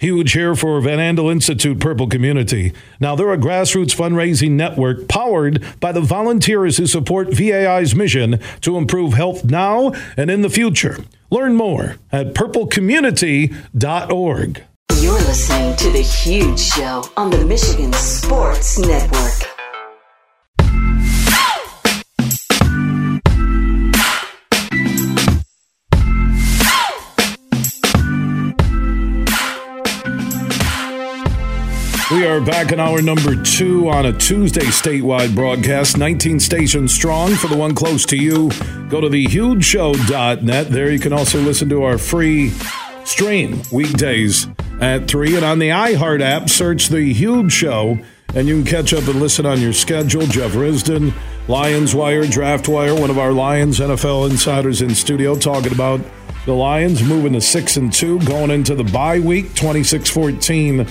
Huge 0.00 0.32
here 0.32 0.54
for 0.54 0.80
Van 0.80 0.98
Andel 0.98 1.30
Institute 1.30 1.78
Purple 1.78 2.06
Community. 2.06 2.72
Now, 3.00 3.14
they're 3.14 3.34
a 3.34 3.38
grassroots 3.38 3.94
fundraising 3.94 4.52
network 4.52 5.08
powered 5.08 5.62
by 5.78 5.92
the 5.92 6.00
volunteers 6.00 6.78
who 6.78 6.86
support 6.86 7.34
VAI's 7.34 7.94
mission 7.94 8.40
to 8.62 8.78
improve 8.78 9.12
health 9.12 9.44
now 9.44 9.92
and 10.16 10.30
in 10.30 10.40
the 10.40 10.48
future. 10.48 11.04
Learn 11.30 11.54
more 11.54 11.96
at 12.10 12.32
purplecommunity.org. 12.32 14.64
You're 15.02 15.12
listening 15.12 15.76
to 15.76 15.90
The 15.90 16.00
Huge 16.00 16.58
Show 16.58 17.04
on 17.18 17.28
the 17.28 17.44
Michigan 17.44 17.92
Sports 17.92 18.78
Network. 18.78 19.59
Are 32.30 32.40
back 32.40 32.70
in 32.70 32.78
hour 32.78 33.02
number 33.02 33.34
two 33.42 33.88
on 33.88 34.06
a 34.06 34.12
Tuesday 34.12 34.66
statewide 34.66 35.34
broadcast, 35.34 35.98
19 35.98 36.38
stations 36.38 36.94
strong 36.94 37.34
for 37.34 37.48
the 37.48 37.56
one 37.56 37.74
close 37.74 38.06
to 38.06 38.16
you. 38.16 38.50
Go 38.88 39.00
to 39.00 39.08
thehugeshow.net. 39.08 40.70
There 40.70 40.92
you 40.92 41.00
can 41.00 41.12
also 41.12 41.40
listen 41.40 41.68
to 41.70 41.82
our 41.82 41.98
free 41.98 42.50
stream 43.04 43.62
weekdays 43.72 44.46
at 44.80 45.08
3. 45.08 45.34
And 45.34 45.44
on 45.44 45.58
the 45.58 45.70
iHeart 45.70 46.20
app, 46.20 46.48
search 46.48 46.86
The 46.86 47.12
Huge 47.12 47.50
Show, 47.50 47.98
and 48.32 48.46
you 48.46 48.62
can 48.62 48.70
catch 48.70 48.94
up 48.94 49.08
and 49.08 49.18
listen 49.18 49.44
on 49.44 49.60
your 49.60 49.72
schedule. 49.72 50.24
Jeff 50.28 50.52
Risdon, 50.52 51.12
Lions 51.48 51.96
Wire, 51.96 52.26
Draft 52.26 52.68
Wire, 52.68 52.94
one 52.94 53.10
of 53.10 53.18
our 53.18 53.32
Lions 53.32 53.80
NFL 53.80 54.30
insiders 54.30 54.82
in 54.82 54.94
studio, 54.94 55.34
talking 55.34 55.72
about 55.72 56.00
The 56.46 56.54
Lions 56.54 57.02
moving 57.02 57.32
to 57.32 57.40
6 57.40 57.76
and 57.76 57.92
2 57.92 58.20
going 58.20 58.52
into 58.52 58.76
the 58.76 58.84
bye 58.84 59.18
week 59.18 59.46
26-14 59.46 60.88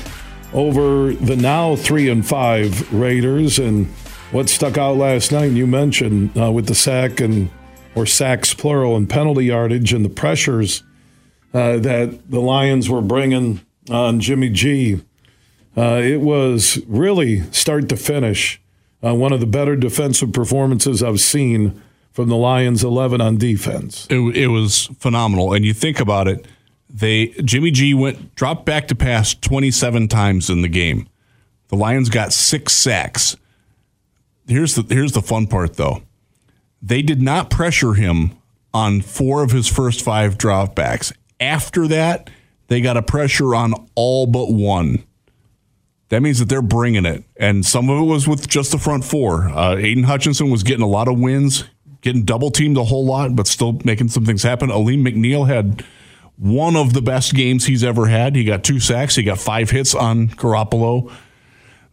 over 0.53 1.13
the 1.13 1.35
now 1.35 1.75
3 1.75 2.09
and 2.09 2.25
5 2.25 2.93
Raiders 2.93 3.59
and 3.59 3.87
what 4.31 4.49
stuck 4.49 4.77
out 4.77 4.97
last 4.97 5.31
night 5.31 5.51
you 5.51 5.67
mentioned 5.67 6.37
uh, 6.39 6.51
with 6.51 6.67
the 6.67 6.75
sack 6.75 7.19
and 7.19 7.49
or 7.95 8.05
sacks 8.05 8.53
plural 8.53 8.95
and 8.95 9.09
penalty 9.09 9.45
yardage 9.45 9.93
and 9.93 10.05
the 10.05 10.09
pressures 10.09 10.83
uh, 11.53 11.77
that 11.77 12.29
the 12.29 12.39
Lions 12.39 12.89
were 12.89 13.01
bringing 13.01 13.61
on 13.89 14.19
Jimmy 14.19 14.49
G. 14.49 15.01
Uh, 15.75 15.99
it 16.03 16.21
was 16.21 16.79
really 16.87 17.41
start 17.51 17.89
to 17.89 17.97
finish 17.97 18.61
uh, 19.03 19.15
one 19.15 19.33
of 19.33 19.39
the 19.39 19.47
better 19.47 19.75
defensive 19.75 20.33
performances 20.33 21.01
I've 21.01 21.19
seen 21.19 21.81
from 22.11 22.29
the 22.29 22.35
Lions 22.35 22.83
11 22.83 23.21
on 23.21 23.37
defense. 23.37 24.05
It, 24.09 24.19
it 24.35 24.47
was 24.47 24.87
phenomenal. 24.99 25.53
And 25.53 25.63
you 25.63 25.73
think 25.73 25.99
about 25.99 26.27
it, 26.27 26.45
they 26.89 27.27
Jimmy 27.43 27.71
G 27.71 27.93
went 27.93 28.35
dropped 28.35 28.65
back 28.65 28.87
to 28.87 28.95
pass 28.95 29.33
27 29.33 30.07
times 30.07 30.49
in 30.49 30.61
the 30.61 30.67
game. 30.67 31.07
The 31.67 31.75
Lions 31.75 32.09
got 32.09 32.33
six 32.33 32.73
sacks. 32.73 33.37
Here's 34.47 34.75
the 34.75 34.93
here's 34.93 35.11
the 35.11 35.21
fun 35.21 35.47
part 35.47 35.75
though. 35.75 36.01
They 36.81 37.01
did 37.01 37.21
not 37.21 37.49
pressure 37.49 37.93
him 37.93 38.31
on 38.73 39.01
four 39.01 39.43
of 39.43 39.51
his 39.51 39.67
first 39.67 40.01
five 40.01 40.37
dropbacks. 40.37 41.13
After 41.39 41.87
that, 41.87 42.29
they 42.67 42.81
got 42.81 42.97
a 42.97 43.01
pressure 43.01 43.53
on 43.53 43.73
all 43.95 44.25
but 44.25 44.51
one. 44.51 45.03
That 46.09 46.21
means 46.21 46.39
that 46.39 46.49
they're 46.49 46.61
bringing 46.61 47.05
it. 47.05 47.23
And 47.37 47.65
some 47.65 47.89
of 47.89 48.01
it 48.01 48.05
was 48.05 48.27
with 48.27 48.47
just 48.47 48.71
the 48.71 48.79
front 48.79 49.05
four. 49.05 49.49
Uh, 49.49 49.75
Aidan 49.77 50.05
Hutchinson 50.05 50.49
was 50.49 50.63
getting 50.63 50.83
a 50.83 50.87
lot 50.87 51.07
of 51.07 51.19
wins, 51.19 51.65
getting 52.01 52.23
double 52.23 52.49
teamed 52.49 52.77
a 52.77 52.83
whole 52.83 53.05
lot, 53.05 53.35
but 53.35 53.45
still 53.45 53.79
making 53.83 54.09
some 54.09 54.25
things 54.25 54.41
happen. 54.41 54.71
Alim 54.71 55.05
McNeill 55.05 55.47
had 55.47 55.83
one 56.39 56.75
of 56.75 56.93
the 56.93 57.01
best 57.01 57.35
games 57.35 57.65
he's 57.65 57.83
ever 57.83 58.07
had. 58.07 58.35
He 58.35 58.43
got 58.43 58.63
two 58.63 58.79
sacks, 58.79 59.15
he 59.15 59.23
got 59.23 59.37
five 59.37 59.69
hits 59.69 59.93
on 59.93 60.29
Garoppolo. 60.29 61.11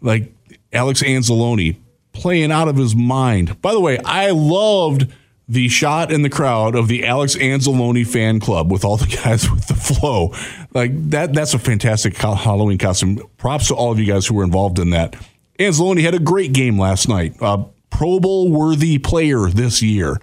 Like 0.01 0.33
Alex 0.73 1.03
Anzalone 1.03 1.77
playing 2.13 2.53
out 2.53 2.69
of 2.69 2.77
his 2.77 2.95
mind. 2.95 3.61
By 3.61 3.73
the 3.73 3.81
way, 3.81 3.99
I 3.99 4.31
loved 4.31 5.13
the 5.49 5.69
shot 5.69 6.11
in 6.11 6.23
the 6.23 6.31
crowd 6.31 6.75
of 6.75 6.89
the 6.89 7.05
Alex 7.05 7.37
Anzalone 7.37 8.07
fan 8.07 8.41
club 8.41 8.71
with 8.71 8.85
all 8.85 8.97
the 8.97 9.07
guys 9.25 9.51
with 9.51 9.67
the 9.67 9.75
flow. 9.75 10.33
Like 10.73 10.93
that 11.11 11.35
that's 11.35 11.55
a 11.55 11.59
fantastic 11.59 12.17
Halloween 12.17 12.79
costume. 12.79 13.21
Props 13.39 13.69
to 13.69 13.75
all 13.75 13.93
of 13.93 13.99
you 13.99 14.07
guys 14.07 14.27
who 14.27 14.35
were 14.35 14.45
involved 14.45 14.79
in 14.79 14.91
that. 14.91 15.17
Anzalone 15.59 16.03
had 16.03 16.15
a 16.15 16.19
great 16.19 16.53
game 16.53 16.79
last 16.79 17.09
night. 17.09 17.35
Uh, 17.41 17.65
Pro 17.91 18.21
Bowl 18.21 18.51
worthy 18.51 18.99
player 18.99 19.49
this 19.49 19.83
year. 19.83 20.21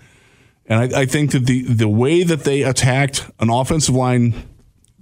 And 0.73 0.95
I, 0.95 1.01
I 1.01 1.05
think 1.05 1.31
that 1.33 1.45
the 1.45 1.61
the 1.61 1.87
way 1.87 2.23
that 2.23 2.45
they 2.45 2.63
attacked 2.63 3.29
an 3.39 3.51
offensive 3.51 3.93
line 3.93 4.33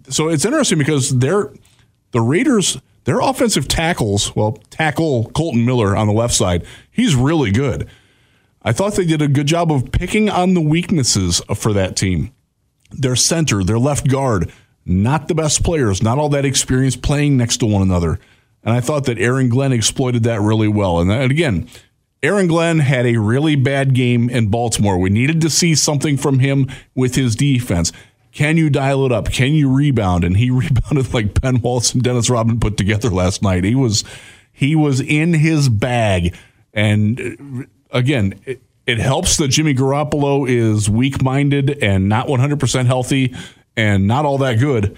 so 0.09 0.27
it's 0.27 0.43
interesting 0.43 0.77
because 0.77 1.17
they're 1.17 1.53
the 2.11 2.19
Raiders 2.19 2.77
their 3.03 3.19
offensive 3.19 3.67
tackles, 3.67 4.35
well, 4.35 4.59
tackle 4.69 5.31
Colton 5.31 5.65
Miller 5.65 5.95
on 5.95 6.07
the 6.07 6.13
left 6.13 6.33
side, 6.33 6.65
he's 6.91 7.15
really 7.15 7.51
good. 7.51 7.89
I 8.63 8.73
thought 8.73 8.93
they 8.93 9.05
did 9.05 9.23
a 9.23 9.27
good 9.27 9.47
job 9.47 9.71
of 9.71 9.91
picking 9.91 10.29
on 10.29 10.53
the 10.53 10.61
weaknesses 10.61 11.41
for 11.55 11.73
that 11.73 11.95
team. 11.95 12.31
Their 12.91 13.15
center, 13.15 13.63
their 13.63 13.79
left 13.79 14.07
guard, 14.07 14.51
not 14.85 15.27
the 15.27 15.33
best 15.33 15.63
players, 15.63 16.03
not 16.03 16.19
all 16.19 16.29
that 16.29 16.45
experience 16.45 16.95
playing 16.95 17.37
next 17.37 17.57
to 17.57 17.65
one 17.65 17.81
another. 17.81 18.19
And 18.63 18.75
I 18.75 18.81
thought 18.81 19.05
that 19.05 19.17
Aaron 19.17 19.49
Glenn 19.49 19.71
exploited 19.71 20.21
that 20.23 20.41
really 20.41 20.67
well. 20.67 20.99
And 20.99 21.11
again, 21.11 21.67
Aaron 22.23 22.45
Glenn 22.45 22.79
had 22.79 23.07
a 23.07 23.17
really 23.17 23.55
bad 23.55 23.95
game 23.95 24.29
in 24.29 24.47
Baltimore. 24.47 24.99
We 24.99 25.09
needed 25.09 25.41
to 25.41 25.49
see 25.49 25.73
something 25.73 26.17
from 26.17 26.37
him 26.37 26.69
with 26.93 27.15
his 27.15 27.35
defense. 27.35 27.91
Can 28.31 28.57
you 28.57 28.69
dial 28.69 29.05
it 29.05 29.11
up? 29.11 29.31
Can 29.31 29.53
you 29.53 29.73
rebound? 29.73 30.23
And 30.23 30.37
he 30.37 30.51
rebounded 30.51 31.13
like 31.13 31.41
Ben 31.41 31.61
Wallace 31.61 31.93
and 31.93 32.03
Dennis 32.03 32.29
Rodman 32.29 32.59
put 32.59 32.77
together 32.77 33.09
last 33.09 33.41
night. 33.41 33.63
He 33.63 33.75
was 33.75 34.03
he 34.51 34.75
was 34.75 35.01
in 35.01 35.33
his 35.33 35.67
bag. 35.67 36.35
And 36.73 37.67
again, 37.89 38.39
it, 38.45 38.61
it 38.85 38.99
helps 38.99 39.37
that 39.37 39.47
Jimmy 39.47 39.73
Garoppolo 39.73 40.47
is 40.47 40.89
weak 40.89 41.23
minded 41.23 41.81
and 41.83 42.07
not 42.07 42.27
100% 42.27 42.85
healthy 42.85 43.35
and 43.75 44.07
not 44.07 44.25
all 44.25 44.37
that 44.39 44.59
good. 44.59 44.95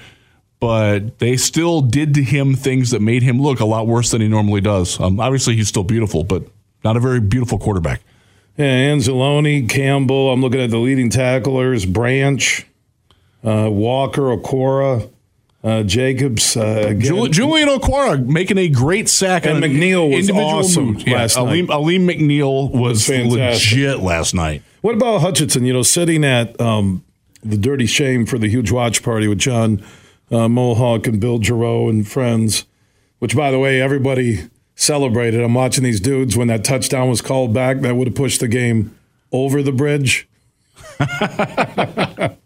But 0.60 1.20
they 1.20 1.38
still 1.38 1.82
did 1.82 2.14
to 2.16 2.24
him 2.24 2.56
things 2.56 2.92
that 2.92 3.02
made 3.02 3.24
him 3.24 3.42
look 3.42 3.60
a 3.60 3.66
lot 3.66 3.88
worse 3.88 4.12
than 4.12 4.22
he 4.22 4.28
normally 4.28 4.62
does. 4.62 5.00
Um, 5.00 5.20
obviously, 5.20 5.56
he's 5.56 5.68
still 5.68 5.84
beautiful, 5.84 6.24
but 6.24 6.44
not 6.84 6.98
a 6.98 7.00
very 7.00 7.20
beautiful 7.20 7.58
quarterback. 7.58 8.02
Yeah, 8.58 8.94
Anzalone, 8.94 9.68
Campbell. 9.68 10.32
I'm 10.32 10.42
looking 10.42 10.62
at 10.62 10.70
the 10.70 10.78
leading 10.78 11.10
tacklers: 11.10 11.86
Branch, 11.86 12.66
uh, 13.44 13.70
Walker, 13.72 14.36
Okwara, 14.36 15.10
uh, 15.64 15.84
Jacobs. 15.84 16.56
Uh, 16.56 16.94
Jul- 16.98 17.28
Julian 17.30 17.70
Okwara 17.70 18.24
making 18.26 18.58
a 18.58 18.70
great 18.70 19.10
sack. 19.10 19.46
And 19.46 19.64
McNeill 19.64 20.16
was 20.16 20.30
awesome 20.30 20.96
last 20.96 21.08
yeah, 21.08 21.18
night. 21.18 21.38
Alim, 21.38 21.72
Alim 21.72 22.08
McNeill 22.08 22.72
was, 22.72 23.08
was 23.10 23.34
legit 23.34 24.00
last 24.00 24.34
night. 24.34 24.62
What 24.82 24.96
about 24.96 25.22
Hutchinson? 25.22 25.66
You 25.66 25.74
know, 25.74 25.82
sitting 25.82 26.26
at 26.26 26.60
um, 26.60 27.04
the 27.42 27.58
Dirty 27.58 27.86
Shame 27.86 28.26
for 28.26 28.38
the 28.38 28.50
huge 28.50 28.72
watch 28.72 29.02
party 29.02 29.28
with 29.28 29.40
John 29.40 29.84
uh, 30.30 30.48
Mohawk 30.50 31.08
and 31.08 31.20
Bill 31.20 31.42
Giroux 31.42 31.90
and 31.90 32.08
friends, 32.08 32.66
which, 33.20 33.36
by 33.36 33.50
the 33.50 33.60
way, 33.60 33.82
everybody 33.82 34.50
celebrated. 34.84 35.42
I'm 35.42 35.54
watching 35.54 35.84
these 35.84 36.00
dudes 36.00 36.38
when 36.38 36.48
that 36.50 36.64
touchdown 36.64 37.10
was 37.10 37.22
called 37.22 37.54
back. 37.54 37.82
That 37.82 37.96
would 37.96 38.08
have 38.08 38.16
pushed 38.16 38.40
the 38.40 38.48
game 38.48 38.96
over 39.32 39.64
the 39.64 39.72
bridge. 39.72 40.28
that 41.00 42.38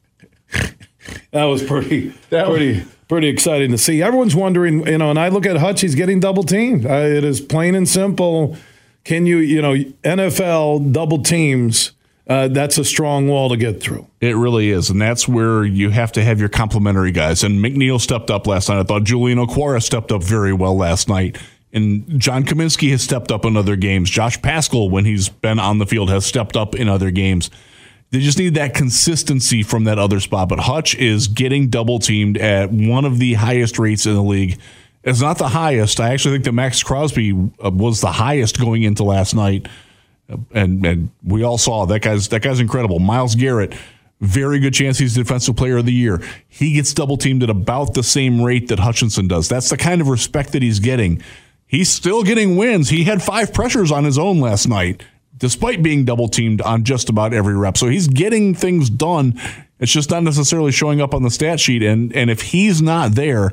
was 1.31 1.63
pretty, 1.63 2.09
that 2.29 2.47
pretty, 2.47 2.85
pretty 3.07 3.27
exciting 3.27 3.71
to 3.71 3.77
see. 3.77 4.01
Everyone's 4.01 4.35
wondering, 4.35 4.87
you 4.87 4.97
know, 4.97 5.09
and 5.09 5.19
I 5.19 5.29
look 5.29 5.45
at 5.45 5.57
Hutch, 5.57 5.81
he's 5.81 5.95
getting 5.95 6.19
double 6.19 6.43
teamed. 6.43 6.85
Uh, 6.85 6.93
it 6.93 7.23
is 7.23 7.41
plain 7.41 7.75
and 7.75 7.87
simple. 7.87 8.57
Can 9.03 9.25
you, 9.25 9.37
you 9.37 9.61
know, 9.61 9.75
NFL 9.75 10.91
double 10.91 11.23
teams? 11.23 11.93
Uh, 12.29 12.49
that's 12.49 12.77
a 12.77 12.83
strong 12.83 13.29
wall 13.29 13.47
to 13.49 13.55
get 13.55 13.81
through. 13.81 14.05
It 14.19 14.35
really 14.35 14.69
is, 14.69 14.89
and 14.89 15.01
that's 15.01 15.29
where 15.29 15.63
you 15.63 15.91
have 15.91 16.11
to 16.13 16.23
have 16.23 16.41
your 16.41 16.49
complementary 16.49 17.13
guys. 17.13 17.41
And 17.41 17.63
McNeill 17.63 18.01
stepped 18.01 18.29
up 18.29 18.47
last 18.47 18.67
night. 18.67 18.79
I 18.79 18.83
thought 18.83 19.05
Julian 19.05 19.37
Okwara 19.37 19.81
stepped 19.81 20.11
up 20.11 20.23
very 20.23 20.51
well 20.51 20.75
last 20.75 21.07
night. 21.07 21.37
And 21.77 22.19
John 22.19 22.43
Cominsky 22.43 22.89
has 22.89 23.03
stepped 23.03 23.31
up 23.31 23.45
in 23.45 23.55
other 23.55 23.75
games. 23.75 24.09
Josh 24.09 24.41
Paschal, 24.41 24.89
when 24.89 25.05
he's 25.05 25.29
been 25.29 25.59
on 25.59 25.77
the 25.77 25.85
field, 25.85 26.09
has 26.09 26.25
stepped 26.25 26.57
up 26.57 26.73
in 26.73 26.89
other 26.89 27.11
games. 27.11 27.51
They 28.09 28.19
just 28.19 28.39
need 28.39 28.55
that 28.55 28.73
consistency 28.73 29.61
from 29.61 29.83
that 29.83 29.99
other 29.99 30.19
spot. 30.19 30.49
But 30.49 30.61
Hutch 30.61 30.95
is 30.95 31.27
getting 31.27 31.69
double 31.69 31.99
teamed 31.99 32.37
at 32.37 32.71
one 32.71 33.05
of 33.05 33.19
the 33.19 33.35
highest 33.35 33.77
rates 33.77 34.07
in 34.07 34.15
the 34.15 34.23
league. 34.23 34.59
It's 35.03 35.21
not 35.21 35.37
the 35.37 35.49
highest. 35.49 35.99
I 35.99 36.13
actually 36.13 36.35
think 36.35 36.45
that 36.45 36.53
Maxx 36.53 36.81
Crosby 36.81 37.31
uh, 37.63 37.69
was 37.69 38.01
the 38.01 38.11
highest 38.11 38.59
going 38.59 38.81
into 38.81 39.03
last 39.03 39.35
night. 39.35 39.67
And 40.53 40.85
and 40.85 41.11
we 41.23 41.43
all 41.43 41.57
saw 41.57 41.85
that 41.85 42.01
guy's 42.01 42.27
that 42.29 42.41
guy's 42.41 42.59
incredible. 42.59 42.99
Myles 42.99 43.35
Garrett, 43.35 43.73
very 44.19 44.59
good 44.59 44.73
chance 44.73 44.97
he's 44.97 45.13
defensive 45.13 45.55
player 45.55 45.77
of 45.77 45.85
the 45.85 45.93
year. 45.93 46.21
He 46.47 46.73
gets 46.73 46.93
double 46.93 47.17
teamed 47.17 47.43
at 47.43 47.49
about 47.49 47.93
the 47.93 48.03
same 48.03 48.41
rate 48.41 48.67
that 48.69 48.79
Hutchinson 48.79 49.27
does. 49.27 49.47
That's 49.47 49.69
the 49.69 49.77
kind 49.77 50.01
of 50.01 50.07
respect 50.09 50.53
that 50.53 50.61
he's 50.61 50.79
getting. 50.79 51.21
He's 51.67 51.89
still 51.89 52.23
getting 52.23 52.55
wins. 52.55 52.89
He 52.89 53.03
had 53.03 53.21
five 53.21 53.53
pressures 53.53 53.91
on 53.91 54.05
his 54.05 54.17
own 54.17 54.39
last 54.39 54.67
night 54.67 55.03
despite 55.37 55.83
being 55.83 56.05
double 56.05 56.27
teamed 56.27 56.61
on 56.61 56.83
just 56.83 57.09
about 57.09 57.33
every 57.33 57.55
rep. 57.55 57.77
So 57.77 57.87
he's 57.87 58.07
getting 58.07 58.55
things 58.55 58.89
done. 58.89 59.39
It's 59.79 59.91
just 59.91 60.09
not 60.09 60.23
necessarily 60.23 60.71
showing 60.71 61.01
up 61.01 61.13
on 61.13 61.23
the 61.23 61.29
stat 61.29 61.59
sheet. 61.59 61.83
And 61.83 62.13
and 62.15 62.29
if 62.29 62.41
he's 62.41 62.81
not 62.81 63.13
there, 63.13 63.51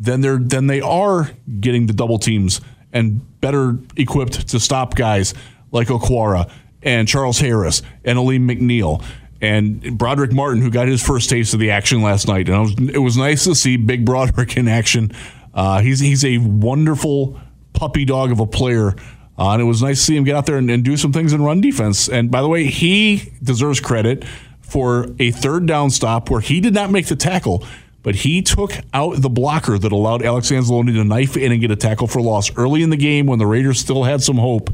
then 0.00 0.20
they're 0.20 0.38
then 0.38 0.66
they 0.66 0.80
are 0.80 1.30
getting 1.60 1.86
the 1.86 1.92
double 1.92 2.18
teams 2.18 2.60
and 2.92 3.40
better 3.40 3.78
equipped 3.96 4.48
to 4.48 4.60
stop 4.60 4.94
guys 4.94 5.34
like 5.70 5.88
Okwara 5.88 6.50
and 6.82 7.06
Charles 7.06 7.38
Harris 7.38 7.82
and 8.04 8.18
Alim 8.18 8.48
McNeill 8.48 9.02
and 9.40 9.82
Brodric 9.82 10.32
Martin, 10.32 10.62
who 10.62 10.70
got 10.70 10.88
his 10.88 11.02
first 11.02 11.28
taste 11.28 11.52
of 11.52 11.60
the 11.60 11.70
action 11.70 12.00
last 12.02 12.28
night. 12.28 12.48
And 12.48 12.56
it 12.56 12.60
was, 12.60 12.94
it 12.94 12.98
was 12.98 13.16
nice 13.16 13.44
to 13.44 13.54
see 13.54 13.76
Big 13.76 14.04
Brodric 14.04 14.56
in 14.56 14.68
action. 14.68 15.12
Uh, 15.54 15.80
he's 15.80 16.00
he's 16.00 16.24
a 16.24 16.38
wonderful 16.38 17.40
puppy 17.72 18.04
dog 18.04 18.32
of 18.32 18.40
a 18.40 18.46
player. 18.46 18.94
Uh, 19.38 19.52
and 19.52 19.62
it 19.62 19.64
was 19.64 19.82
nice 19.82 19.98
to 19.98 20.04
see 20.04 20.16
him 20.16 20.24
get 20.24 20.36
out 20.36 20.46
there 20.46 20.58
and, 20.58 20.70
and, 20.70 20.84
do 20.84 20.96
some 20.96 21.12
things 21.12 21.32
in 21.32 21.42
run 21.42 21.60
defense. 21.60 22.08
And 22.08 22.30
by 22.30 22.42
the 22.42 22.48
way, 22.48 22.66
he 22.66 23.32
deserves 23.42 23.80
credit 23.80 24.24
for 24.60 25.08
a 25.18 25.30
third 25.30 25.66
down 25.66 25.90
stop 25.90 26.30
where 26.30 26.40
he 26.40 26.60
did 26.60 26.74
not 26.74 26.90
make 26.90 27.06
the 27.06 27.16
tackle, 27.16 27.64
but 28.02 28.14
he 28.14 28.42
took 28.42 28.72
out 28.92 29.20
the 29.20 29.30
blocker 29.30 29.78
that 29.78 29.90
allowed 29.90 30.22
Alex 30.22 30.50
Anzalone 30.50 30.94
to 30.94 31.04
knife 31.04 31.36
in 31.36 31.50
and 31.50 31.60
get 31.60 31.70
a 31.70 31.76
tackle 31.76 32.06
for 32.06 32.20
loss 32.20 32.54
early 32.56 32.82
in 32.82 32.90
the 32.90 32.96
game 32.96 33.26
when 33.26 33.38
the 33.38 33.46
Raiders 33.46 33.80
still 33.80 34.04
had 34.04 34.22
some 34.22 34.36
hope. 34.36 34.70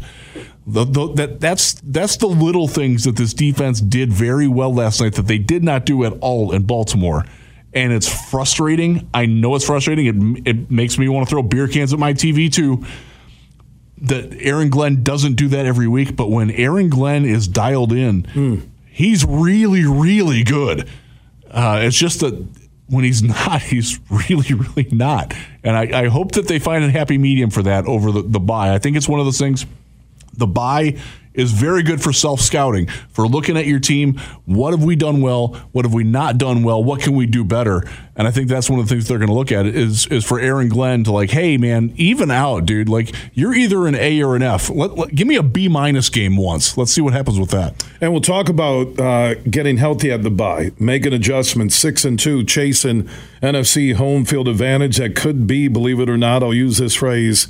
The, 0.67 0.85
the, 0.85 1.13
that 1.15 1.41
that's 1.41 1.75
that's 1.83 2.19
the 2.19 2.27
little 2.27 2.69
things 2.69 3.05
that 3.05 3.17
this 3.17 3.33
defense 3.33 3.81
did 3.81 4.13
very 4.13 4.49
well 4.49 4.75
last 4.75 5.01
night 5.01 5.15
that 5.15 5.27
they 5.27 5.39
did 5.39 5.65
not 5.65 5.87
do 5.87 6.05
at 6.05 6.13
all 6.21 6.53
in 6.53 6.65
Baltimore 6.65 7.25
and 7.73 7.93
it's 7.93 8.09
frustrating. 8.31 9.09
I 9.13 9.27
know 9.27 9.55
it's 9.55 9.67
frustrating. 9.67 10.07
It, 10.07 10.49
it 10.49 10.71
makes 10.71 10.99
me 10.99 11.09
want 11.09 11.29
to 11.29 11.31
throw 11.31 11.43
beer 11.43 11.69
cans 11.69 11.93
at 11.93 11.99
my 11.99 12.15
TV 12.15 12.53
too 12.53 12.85
that 14.01 14.33
Aaron 14.41 14.71
Glenn 14.71 15.03
doesn't 15.03 15.35
do 15.35 15.49
that 15.49 15.67
every 15.67 15.89
week, 15.89 16.15
but 16.15 16.31
when 16.31 16.51
Aaron 16.53 16.89
Glenn 16.89 17.25
is 17.25 17.49
dialed 17.49 17.93
in, 17.93 18.71
he's 18.87 19.25
really, 19.25 19.85
really 19.85 20.45
good. 20.45 20.89
Uh, 21.51 21.81
it's 21.83 21.97
just 21.97 22.21
that 22.21 22.35
when 22.89 23.05
he's 23.05 23.23
not, 23.25 23.63
he's 23.63 23.99
really, 24.11 24.55
really 24.55 24.89
not. 24.93 25.35
And 25.65 25.77
I, 25.77 26.05
I 26.05 26.09
hope 26.09 26.33
that 26.33 26.49
they 26.49 26.59
find 26.59 26.85
a 26.85 26.91
happy 26.91 27.19
medium 27.19 27.51
for 27.51 27.63
that 27.65 27.87
over 27.87 28.13
the, 28.13 28.23
the 28.23 28.41
bye. 28.41 28.73
I 28.73 28.79
think 28.79 28.97
it's 28.97 29.09
one 29.09 29.21
of 29.21 29.27
those 29.27 29.39
things. 29.39 29.67
The 30.35 30.47
bye 30.47 30.97
is 31.39 31.53
very 31.53 31.83
good 31.83 32.03
for 32.03 32.13
self 32.13 32.41
scouting, 32.41 32.89
for 33.11 33.27
looking 33.27 33.57
at 33.57 33.67
your 33.67 33.79
team. 33.79 34.19
What 34.45 34.73
have 34.73 34.83
we 34.83 34.97
done 34.97 35.23
well? 35.23 35.49
What 35.73 35.85
have 35.85 35.95
we 35.95 36.05
not 36.05 36.37
done 36.37 36.63
well? 36.63 36.83
What 36.83 37.01
can 37.01 37.15
we 37.15 37.27
do 37.27 37.45
better? 37.45 37.85
And 38.17 38.27
I 38.27 38.33
think 38.33 38.49
that's 38.49 38.69
one 38.69 38.81
of 38.81 38.89
the 38.89 38.93
things 38.93 39.07
they're 39.07 39.19
going 39.19 39.29
to 39.29 39.35
look 39.35 39.53
at 39.53 39.65
is 39.65 40.07
is 40.09 40.25
for 40.25 40.41
Aaron 40.41 40.69
Glenn 40.69 41.05
to 41.05 41.13
like, 41.13 41.31
hey 41.31 41.57
man, 41.57 41.93
even 41.97 42.33
out, 42.33 42.67
dude. 42.67 42.89
Like 42.89 43.15
you're 43.33 43.55
either 43.55 43.87
an 43.87 43.95
A 43.95 44.21
or 44.23 44.35
an 44.35 44.43
F. 44.43 44.69
Let, 44.69 44.99
let, 44.99 45.15
give 45.15 45.29
me 45.29 45.37
a 45.37 45.43
B 45.43 45.69
minus 45.69 46.11
game 46.11 46.37
once. 46.37 46.77
Let's 46.77 46.91
see 46.91 47.01
what 47.01 47.13
happens 47.13 47.39
with 47.39 47.51
that. 47.51 47.87
And 48.01 48.11
we'll 48.11 48.21
talk 48.21 48.49
about 48.49 48.99
uh, 48.99 49.35
getting 49.49 49.77
healthy 49.77 50.11
at 50.11 50.25
the 50.25 50.31
bye, 50.31 50.73
making 50.79 51.13
adjustments. 51.13 51.77
Six 51.77 52.05
and 52.05 52.19
two, 52.19 52.43
chasing 52.43 53.09
NFC 53.41 53.95
home 53.95 54.25
field 54.25 54.49
advantage 54.49 54.97
that 54.97 55.15
could 55.15 55.47
be, 55.47 55.69
believe 55.69 56.01
it 56.01 56.11
or 56.11 56.17
not, 56.19 56.43
I'll 56.43 56.53
use 56.53 56.79
this 56.79 56.97
phrase 56.97 57.49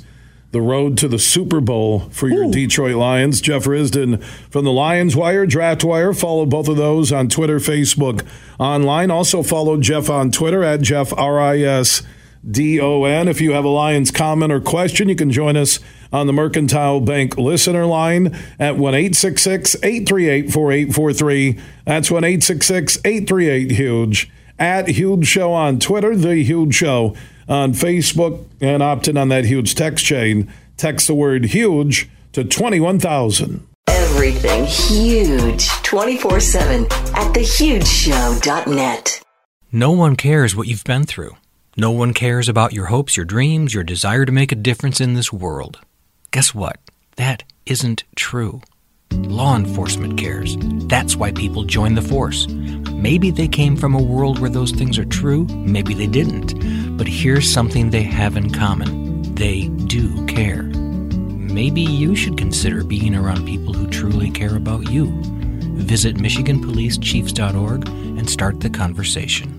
the 0.51 0.61
road 0.61 0.97
to 0.97 1.07
the 1.07 1.19
Super 1.19 1.61
Bowl 1.61 2.09
for 2.09 2.27
your 2.27 2.45
Ooh. 2.45 2.51
Detroit 2.51 2.95
Lions. 2.95 3.39
Jeff 3.41 3.65
Risdon 3.65 4.23
from 4.49 4.65
the 4.65 4.71
Lions 4.71 5.15
Wire, 5.15 5.45
Draft 5.45 5.83
Wire. 5.83 6.13
Follow 6.13 6.45
both 6.45 6.67
of 6.67 6.77
those 6.77 7.11
on 7.11 7.29
Twitter, 7.29 7.59
Facebook, 7.59 8.25
online. 8.59 9.11
Also 9.11 9.43
follow 9.43 9.77
Jeff 9.77 10.09
on 10.09 10.31
Twitter 10.31 10.63
at 10.63 10.81
Jeff 10.81 11.13
R 11.13 11.39
I 11.39 11.59
S 11.59 12.01
D 12.49 12.79
O 12.79 13.03
N. 13.03 13.27
If 13.27 13.41
you 13.41 13.51
have 13.51 13.65
a 13.65 13.69
Lions 13.69 14.09
comment 14.11 14.51
or 14.51 14.59
question, 14.59 15.09
you 15.09 15.15
can 15.15 15.29
join 15.31 15.55
us 15.55 15.79
on 16.11 16.25
the 16.25 16.33
Mercantile 16.33 17.01
Bank 17.01 17.37
listener 17.37 17.85
line 17.85 18.35
at 18.57 18.77
1 18.77 18.95
838 18.95 20.51
4843. 20.51 21.59
That's 21.85 22.09
1 22.09 22.23
838 22.23 23.71
Huge. 23.71 24.31
At 24.57 24.89
Huge 24.89 25.25
Show 25.25 25.53
on 25.53 25.79
Twitter, 25.79 26.15
The 26.17 26.43
Huge 26.43 26.73
Show 26.75 27.15
on 27.49 27.73
Facebook 27.73 28.45
and 28.61 28.81
opt 28.81 29.07
in 29.07 29.17
on 29.17 29.29
that 29.29 29.45
huge 29.45 29.75
text 29.75 30.05
chain. 30.05 30.51
Text 30.77 31.07
the 31.07 31.15
word 31.15 31.45
huge 31.45 32.09
to 32.31 32.43
21,000. 32.43 33.67
Everything 33.87 34.65
huge 34.65 35.67
24 35.67 36.39
7 36.39 36.83
at 36.85 37.33
thehugeshow.net. 37.33 39.21
No 39.71 39.91
one 39.91 40.15
cares 40.15 40.55
what 40.55 40.67
you've 40.67 40.83
been 40.83 41.03
through. 41.03 41.35
No 41.77 41.91
one 41.91 42.13
cares 42.13 42.49
about 42.49 42.73
your 42.73 42.87
hopes, 42.87 43.15
your 43.15 43.25
dreams, 43.25 43.73
your 43.73 43.83
desire 43.83 44.25
to 44.25 44.31
make 44.31 44.51
a 44.51 44.55
difference 44.55 44.99
in 44.99 45.13
this 45.13 45.31
world. 45.31 45.79
Guess 46.31 46.53
what? 46.53 46.77
That 47.15 47.43
isn't 47.65 48.03
true. 48.15 48.61
Law 49.13 49.55
enforcement 49.55 50.17
cares. 50.17 50.57
That's 50.87 51.15
why 51.15 51.31
people 51.31 51.63
join 51.63 51.95
the 51.95 52.01
force. 52.01 52.47
Maybe 52.47 53.31
they 53.31 53.47
came 53.47 53.77
from 53.77 53.93
a 53.93 54.01
world 54.01 54.39
where 54.39 54.49
those 54.49 54.71
things 54.71 54.97
are 54.97 55.05
true, 55.05 55.45
maybe 55.45 55.93
they 55.93 56.07
didn't. 56.07 56.97
But 56.97 57.07
here's 57.07 57.51
something 57.51 57.89
they 57.89 58.03
have 58.03 58.35
in 58.35 58.51
common 58.51 59.35
they 59.35 59.69
do 59.87 60.25
care. 60.25 60.63
Maybe 60.63 61.81
you 61.81 62.15
should 62.15 62.37
consider 62.37 62.83
being 62.83 63.15
around 63.15 63.45
people 63.45 63.73
who 63.73 63.87
truly 63.87 64.29
care 64.29 64.57
about 64.57 64.89
you. 64.89 65.07
Visit 65.79 66.17
MichiganPoliceChiefs.org 66.17 67.87
and 67.87 68.29
start 68.29 68.59
the 68.59 68.69
conversation. 68.69 69.55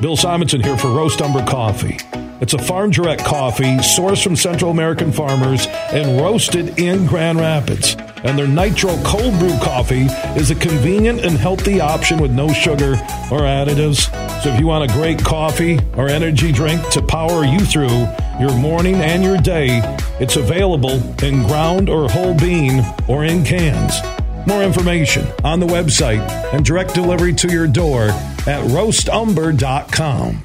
Bill 0.00 0.16
Simonson 0.16 0.60
here 0.60 0.78
for 0.78 0.88
Roast 0.88 1.20
Umber 1.20 1.44
Coffee. 1.44 1.98
It's 2.40 2.54
a 2.54 2.58
farm 2.58 2.90
direct 2.90 3.24
coffee 3.24 3.78
sourced 3.78 4.22
from 4.22 4.36
Central 4.36 4.70
American 4.70 5.10
farmers 5.10 5.66
and 5.92 6.20
roasted 6.20 6.78
in 6.78 7.06
Grand 7.06 7.40
Rapids. 7.40 7.96
And 8.22 8.38
their 8.38 8.46
Nitro 8.46 8.96
Cold 9.02 9.36
Brew 9.40 9.56
coffee 9.58 10.06
is 10.38 10.52
a 10.52 10.54
convenient 10.54 11.24
and 11.24 11.36
healthy 11.36 11.80
option 11.80 12.20
with 12.20 12.30
no 12.30 12.52
sugar 12.52 12.92
or 13.32 13.40
additives. 13.40 14.08
So 14.42 14.50
if 14.50 14.60
you 14.60 14.68
want 14.68 14.88
a 14.88 14.94
great 14.94 15.18
coffee 15.24 15.80
or 15.96 16.08
energy 16.08 16.52
drink 16.52 16.88
to 16.90 17.02
power 17.02 17.44
you 17.44 17.58
through 17.58 18.06
your 18.38 18.56
morning 18.56 18.96
and 18.96 19.24
your 19.24 19.38
day, 19.38 19.80
it's 20.20 20.36
available 20.36 21.02
in 21.24 21.42
ground 21.42 21.88
or 21.88 22.08
whole 22.08 22.34
bean 22.34 22.84
or 23.08 23.24
in 23.24 23.44
cans. 23.44 23.94
More 24.46 24.62
information 24.62 25.26
on 25.42 25.58
the 25.58 25.66
website 25.66 26.20
and 26.54 26.64
direct 26.64 26.94
delivery 26.94 27.34
to 27.34 27.52
your 27.52 27.66
door 27.66 28.04
at 28.46 28.64
roastumber.com. 28.68 30.44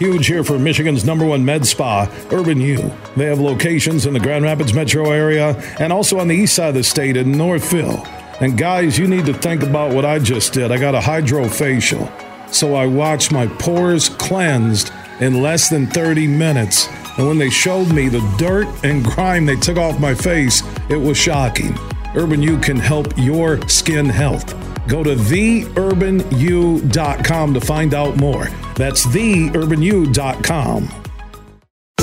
Huge 0.00 0.28
here 0.28 0.42
for 0.42 0.58
Michigan's 0.58 1.04
number 1.04 1.26
one 1.26 1.44
med 1.44 1.66
spa, 1.66 2.10
Urban 2.32 2.58
U. 2.58 2.90
They 3.16 3.26
have 3.26 3.38
locations 3.38 4.06
in 4.06 4.14
the 4.14 4.18
Grand 4.18 4.44
Rapids 4.44 4.72
metro 4.72 5.10
area 5.10 5.50
and 5.78 5.92
also 5.92 6.18
on 6.18 6.26
the 6.26 6.34
east 6.34 6.54
side 6.54 6.68
of 6.68 6.74
the 6.76 6.82
state 6.82 7.18
in 7.18 7.32
Northville. 7.32 8.02
And 8.40 8.56
guys, 8.56 8.98
you 8.98 9.06
need 9.06 9.26
to 9.26 9.34
think 9.34 9.62
about 9.62 9.92
what 9.92 10.06
I 10.06 10.18
just 10.18 10.54
did. 10.54 10.72
I 10.72 10.78
got 10.78 10.94
a 10.94 11.00
hydrofacial. 11.00 12.10
So 12.50 12.76
I 12.76 12.86
watched 12.86 13.30
my 13.30 13.46
pores 13.46 14.08
cleansed 14.08 14.90
in 15.20 15.42
less 15.42 15.68
than 15.68 15.86
30 15.86 16.26
minutes. 16.28 16.88
And 17.18 17.28
when 17.28 17.36
they 17.36 17.50
showed 17.50 17.92
me 17.92 18.08
the 18.08 18.26
dirt 18.38 18.68
and 18.82 19.04
grime 19.04 19.44
they 19.44 19.56
took 19.56 19.76
off 19.76 20.00
my 20.00 20.14
face, 20.14 20.62
it 20.88 20.96
was 20.96 21.18
shocking. 21.18 21.76
Urban 22.16 22.40
U 22.40 22.56
can 22.56 22.78
help 22.78 23.12
your 23.18 23.60
skin 23.68 24.06
health. 24.06 24.69
Go 24.88 25.02
to 25.02 25.14
theurbanu.com 25.14 27.54
to 27.54 27.60
find 27.60 27.94
out 27.94 28.16
more. 28.16 28.48
That's 28.74 29.06
theurbanu.com. 29.06 30.88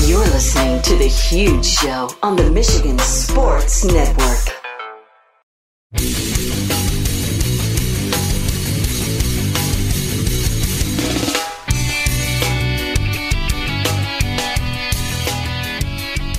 You're 0.05 0.19
listening 0.19 0.81
to 0.83 0.95
The 0.95 1.07
Huge 1.07 1.65
Show 1.65 2.09
on 2.23 2.37
the 2.37 2.49
Michigan 2.49 2.97
Sports 2.99 3.83
Network. 3.83 4.66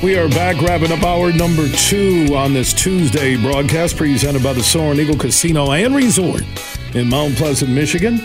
We 0.00 0.16
are 0.16 0.28
back 0.28 0.62
wrapping 0.62 0.92
up 0.92 1.02
hour 1.02 1.32
number 1.32 1.68
two 1.70 2.28
on 2.32 2.54
this 2.54 2.72
Tuesday 2.72 3.36
broadcast 3.36 3.96
presented 3.96 4.44
by 4.44 4.52
the 4.52 4.62
Soaring 4.62 5.00
Eagle 5.00 5.16
Casino 5.16 5.72
and 5.72 5.92
Resort 5.92 6.42
in 6.94 7.08
Mount 7.08 7.34
Pleasant, 7.34 7.72
Michigan. 7.72 8.20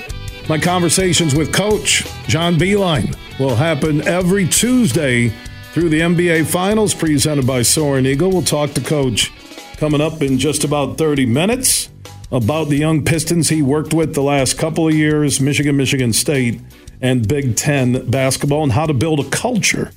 My 0.48 0.60
conversations 0.60 1.34
with 1.34 1.52
Coach 1.52 2.06
John 2.28 2.58
Beilein 2.58 3.18
will 3.40 3.56
happen 3.56 4.08
every 4.08 4.48
Tuesday 4.48 5.30
through 5.72 5.90
the 5.90 6.02
NBA 6.02 6.46
Finals 6.46 6.94
presented 6.94 7.48
by 7.48 7.64
Soaring 7.64 8.06
Eagle. 8.06 8.30
We'll 8.30 8.44
talk 8.44 8.74
to 8.74 8.82
Coach 8.82 9.32
coming 9.78 10.00
up 10.00 10.22
in 10.22 10.38
just 10.38 10.64
about 10.64 11.00
30 11.00 11.26
minutes 11.26 11.90
about 12.32 12.70
the 12.70 12.78
young 12.78 13.04
Pistons 13.04 13.50
he 13.50 13.64
worked 13.64 13.96
with 13.96 14.14
the 14.14 14.22
last 14.22 14.60
couple 14.60 14.88
of 14.88 14.94
years, 14.94 15.42
Michigan, 15.42 15.76
Michigan 15.76 16.14
State, 16.14 16.62
and 17.02 17.28
Big 17.28 17.56
Ten 17.56 18.12
basketball, 18.12 18.62
and 18.62 18.74
how 18.74 18.86
to 18.86 18.94
build 18.94 19.20
a 19.20 19.30
culture. 19.32 19.92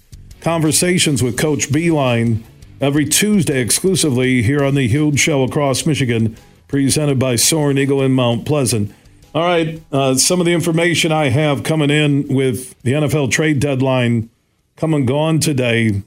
Conversations 0.47 1.24
with 1.24 1.36
Coach 1.36 1.70
Beilein 1.70 2.44
every 2.81 3.05
Tuesday 3.05 3.60
exclusively 3.60 4.43
here 4.43 4.62
on 4.62 4.77
the 4.77 4.86
Huge 4.86 5.18
Show 5.18 5.43
across 5.43 5.85
Michigan, 5.85 6.36
presented 6.68 7.18
by 7.18 7.35
Soaring 7.35 7.78
Eagle 7.78 8.01
in 8.01 8.12
Mount 8.12 8.47
Pleasant. 8.47 8.94
All 9.35 9.43
right, 9.43 9.82
uh, 9.90 10.14
some 10.14 10.39
of 10.39 10.47
the 10.47 10.52
information 10.52 11.10
I 11.10 11.31
have 11.31 11.64
coming 11.64 11.90
in 11.90 12.28
with 12.32 12.81
the 12.82 12.93
NFL 12.93 13.32
trade 13.32 13.59
deadline 13.59 14.31
come 14.77 14.94
and 14.94 15.05
gone 15.05 15.40
today. 15.40 16.05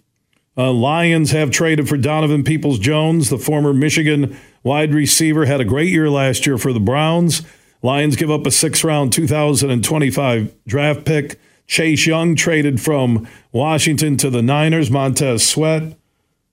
Uh, 0.56 0.72
Lions 0.72 1.32
have 1.32 1.52
traded 1.52 1.90
for 1.90 1.98
Donovan 1.98 2.46
Peoples 2.46 2.80
Jones, 2.80 3.30
the 3.30 3.38
former 3.38 3.74
Michigan 3.74 4.38
wide 4.64 4.94
receiver, 4.94 5.48
had 5.48 5.60
a 5.60 5.66
great 5.66 5.90
year 5.90 6.10
last 6.10 6.48
year 6.48 6.58
for 6.58 6.72
the 6.72 6.80
Browns. 6.80 7.42
Lions 7.82 8.16
give 8.16 8.32
up 8.32 8.46
a 8.46 8.52
six 8.52 8.86
round 8.86 9.12
2025 9.12 10.56
draft 10.66 11.04
pick. 11.04 11.38
Chase 11.70 12.08
Young 12.08 12.36
traded 12.36 12.82
from 12.82 13.28
Washington 13.52 14.18
to 14.18 14.32
the 14.32 14.42
Niners. 14.42 14.90
Montez 14.90 15.48
Sweat 15.48 15.96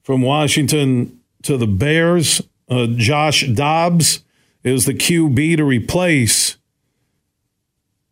from 0.02 0.20
Washington 0.20 1.18
to 1.42 1.56
the 1.56 1.66
Bears. 1.66 2.42
Uh, 2.68 2.86
Josh 2.94 3.46
Dobbs 3.48 4.22
is 4.62 4.84
the 4.84 4.92
QB 4.92 5.56
to 5.56 5.64
replace 5.64 6.58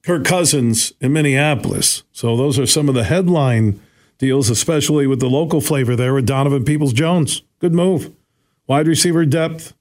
Kirk 0.03 0.25
Cousins 0.25 0.95
in 0.99 1.13
Minneapolis. 1.13 2.05
So 2.11 2.39
those 2.39 2.59
are 2.59 2.67
some 2.67 2.89
of 2.89 2.95
the 2.95 3.05
headline 3.05 3.81
deals, 4.17 4.49
especially 4.49 5.07
with 5.07 5.21
the 5.21 5.29
local 5.29 5.61
flavor 5.61 5.95
there 5.95 6.15
with 6.15 6.25
Donovan 6.27 6.65
Peoples 6.65 6.95
Jones. 6.95 7.43
Good 7.59 7.75
move. 7.75 8.15
Wide 8.67 8.89
receiver 8.89 9.27
depth, 9.27 9.75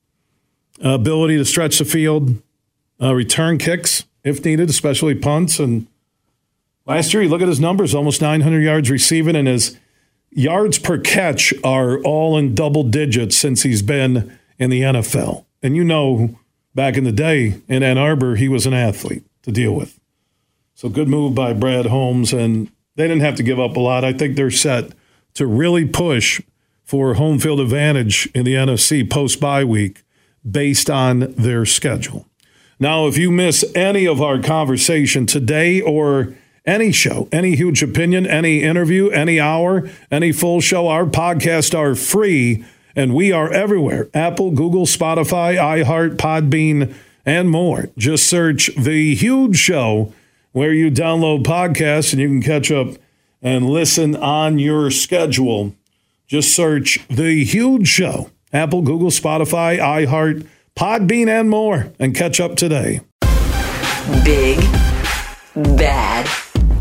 ability 0.82 1.38
to 1.38 1.46
stretch 1.46 1.80
the 1.80 1.86
field, 1.86 2.42
uh, 3.02 3.14
return 3.14 3.58
kicks 3.58 4.04
if 4.26 4.44
needed, 4.44 4.70
especially 4.70 5.16
punts. 5.16 5.58
And 5.58 5.88
last 6.86 7.14
year, 7.14 7.24
you 7.24 7.30
look 7.30 7.42
at 7.42 7.48
his 7.48 7.60
numbers 7.60 7.94
almost 7.94 8.22
900 8.22 8.60
yards 8.62 8.90
receiving, 8.90 9.36
and 9.36 9.48
his 9.48 9.78
yards 10.32 10.80
per 10.80 10.98
catch 10.98 11.54
are 11.64 12.00
all 12.00 12.38
in 12.38 12.56
double 12.56 12.84
digits 12.84 13.36
since 13.38 13.64
he's 13.64 13.82
been 13.82 14.38
in 14.58 14.70
the 14.70 14.82
NFL. 14.82 15.46
And 15.62 15.76
you 15.76 15.84
know, 15.84 16.40
back 16.76 16.98
in 16.98 17.04
the 17.04 17.12
day 17.12 17.62
in 17.68 17.84
Ann 17.84 17.98
Arbor, 17.98 18.36
he 18.36 18.50
was 18.50 18.66
an 18.66 18.74
athlete 18.74 19.24
to 19.44 19.52
deal 19.52 19.74
with. 19.74 20.00
So 20.74 20.90
good 20.90 21.08
move 21.08 21.36
by 21.36 21.54
Brad 21.54 21.86
Holmes, 21.86 22.34
and 22.34 22.72
they 22.96 23.08
didn't 23.08 23.22
have 23.22 23.36
to 23.36 23.44
give 23.44 23.60
up 23.60 23.76
a 23.76 23.80
lot. 23.80 24.04
I 24.04 24.14
think 24.14 24.36
they're 24.36 24.52
set 24.52 24.92
to 25.36 25.46
really 25.48 25.86
push 25.86 26.42
for 26.84 27.14
home 27.14 27.40
field 27.40 27.60
advantage 27.60 28.28
in 28.36 28.44
the 28.44 28.56
NFC 28.56 29.10
post 29.10 29.40
bye 29.40 29.64
week 29.64 30.04
based 30.50 30.90
on 30.90 31.34
their 31.36 31.66
schedule. 31.66 32.28
Now, 32.80 33.08
if 33.08 33.18
you 33.18 33.32
miss 33.32 33.64
any 33.76 34.06
of 34.06 34.22
our 34.22 34.42
conversation 34.42 35.26
today 35.26 35.80
or 35.80 36.36
any 36.66 36.92
show, 36.92 37.28
any 37.32 37.56
huge 37.56 37.84
opinion, 37.84 38.26
any 38.26 38.64
interview, 38.64 39.10
any 39.10 39.40
hour, 39.40 39.90
any 40.10 40.32
full 40.32 40.62
show, 40.62 40.88
our 40.88 41.06
podcasts 41.06 41.78
are 41.78 41.96
free 41.96 42.64
and 42.96 43.14
we 43.14 43.32
are 43.32 43.52
everywhere 43.52 44.10
Apple, 44.14 44.52
Google, 44.52 44.86
Spotify, 44.86 45.56
iHeart, 45.58 46.18
Podbean, 46.18 46.94
and 47.26 47.50
more. 47.50 47.90
Just 47.98 48.28
search 48.28 48.70
The 48.76 49.16
Huge 49.16 49.58
Show 49.58 50.14
where 50.52 50.74
you 50.74 50.92
download 50.92 51.44
podcasts 51.44 52.14
and 52.14 52.22
you 52.22 52.28
can 52.28 52.42
catch 52.42 52.72
up 52.72 52.96
and 53.42 53.70
listen 53.70 54.16
on 54.16 54.60
your 54.60 54.92
schedule. 54.92 55.76
Just 56.28 56.56
search 56.56 57.00
The 57.10 57.44
Huge 57.44 57.88
Show, 57.88 58.30
Apple, 58.52 58.82
Google, 58.82 59.10
Spotify, 59.10 59.80
iHeart, 59.80 60.48
Podbean, 60.76 61.28
and 61.28 61.50
more, 61.50 61.92
and 62.00 62.16
catch 62.16 62.40
up 62.40 62.56
today. 62.56 63.02
Big, 64.24 64.60
bad, 65.56 66.28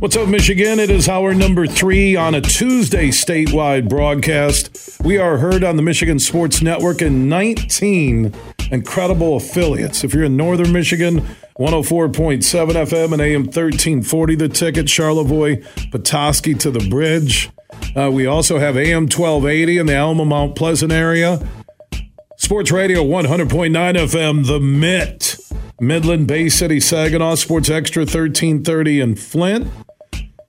What's 0.00 0.16
up, 0.16 0.28
Michigan? 0.28 0.78
It 0.78 0.90
is 0.90 1.08
hour 1.08 1.34
number 1.34 1.66
three 1.66 2.14
on 2.14 2.32
a 2.36 2.40
Tuesday 2.40 3.08
statewide 3.08 3.88
broadcast. 3.88 5.00
We 5.02 5.18
are 5.18 5.38
heard 5.38 5.64
on 5.64 5.74
the 5.74 5.82
Michigan 5.82 6.20
Sports 6.20 6.62
Network 6.62 7.02
in 7.02 7.28
19 7.28 8.32
incredible 8.70 9.36
affiliates. 9.36 10.04
If 10.04 10.14
you're 10.14 10.22
in 10.22 10.36
northern 10.36 10.72
Michigan, 10.72 11.22
104.7 11.58 12.12
FM 12.44 13.12
and 13.12 13.20
AM 13.20 13.42
1340, 13.42 14.36
the 14.36 14.48
ticket, 14.48 14.88
Charlevoix, 14.88 15.64
Petoskey 15.90 16.54
to 16.54 16.70
the 16.70 16.88
bridge. 16.88 17.50
Uh, 17.96 18.08
we 18.12 18.24
also 18.24 18.60
have 18.60 18.76
AM 18.76 19.08
1280 19.08 19.78
in 19.78 19.86
the 19.86 19.98
Alma 19.98 20.24
Mount 20.24 20.54
Pleasant 20.54 20.92
area. 20.92 21.44
Sports 22.36 22.70
Radio 22.70 23.02
100.9 23.02 23.48
FM, 23.72 24.46
The 24.46 24.60
Mitt. 24.60 25.27
Midland, 25.80 26.26
Bay 26.26 26.48
City, 26.48 26.80
Saginaw, 26.80 27.36
Sports 27.36 27.70
Extra 27.70 28.02
1330 28.02 29.00
in 29.00 29.14
Flint. 29.14 29.68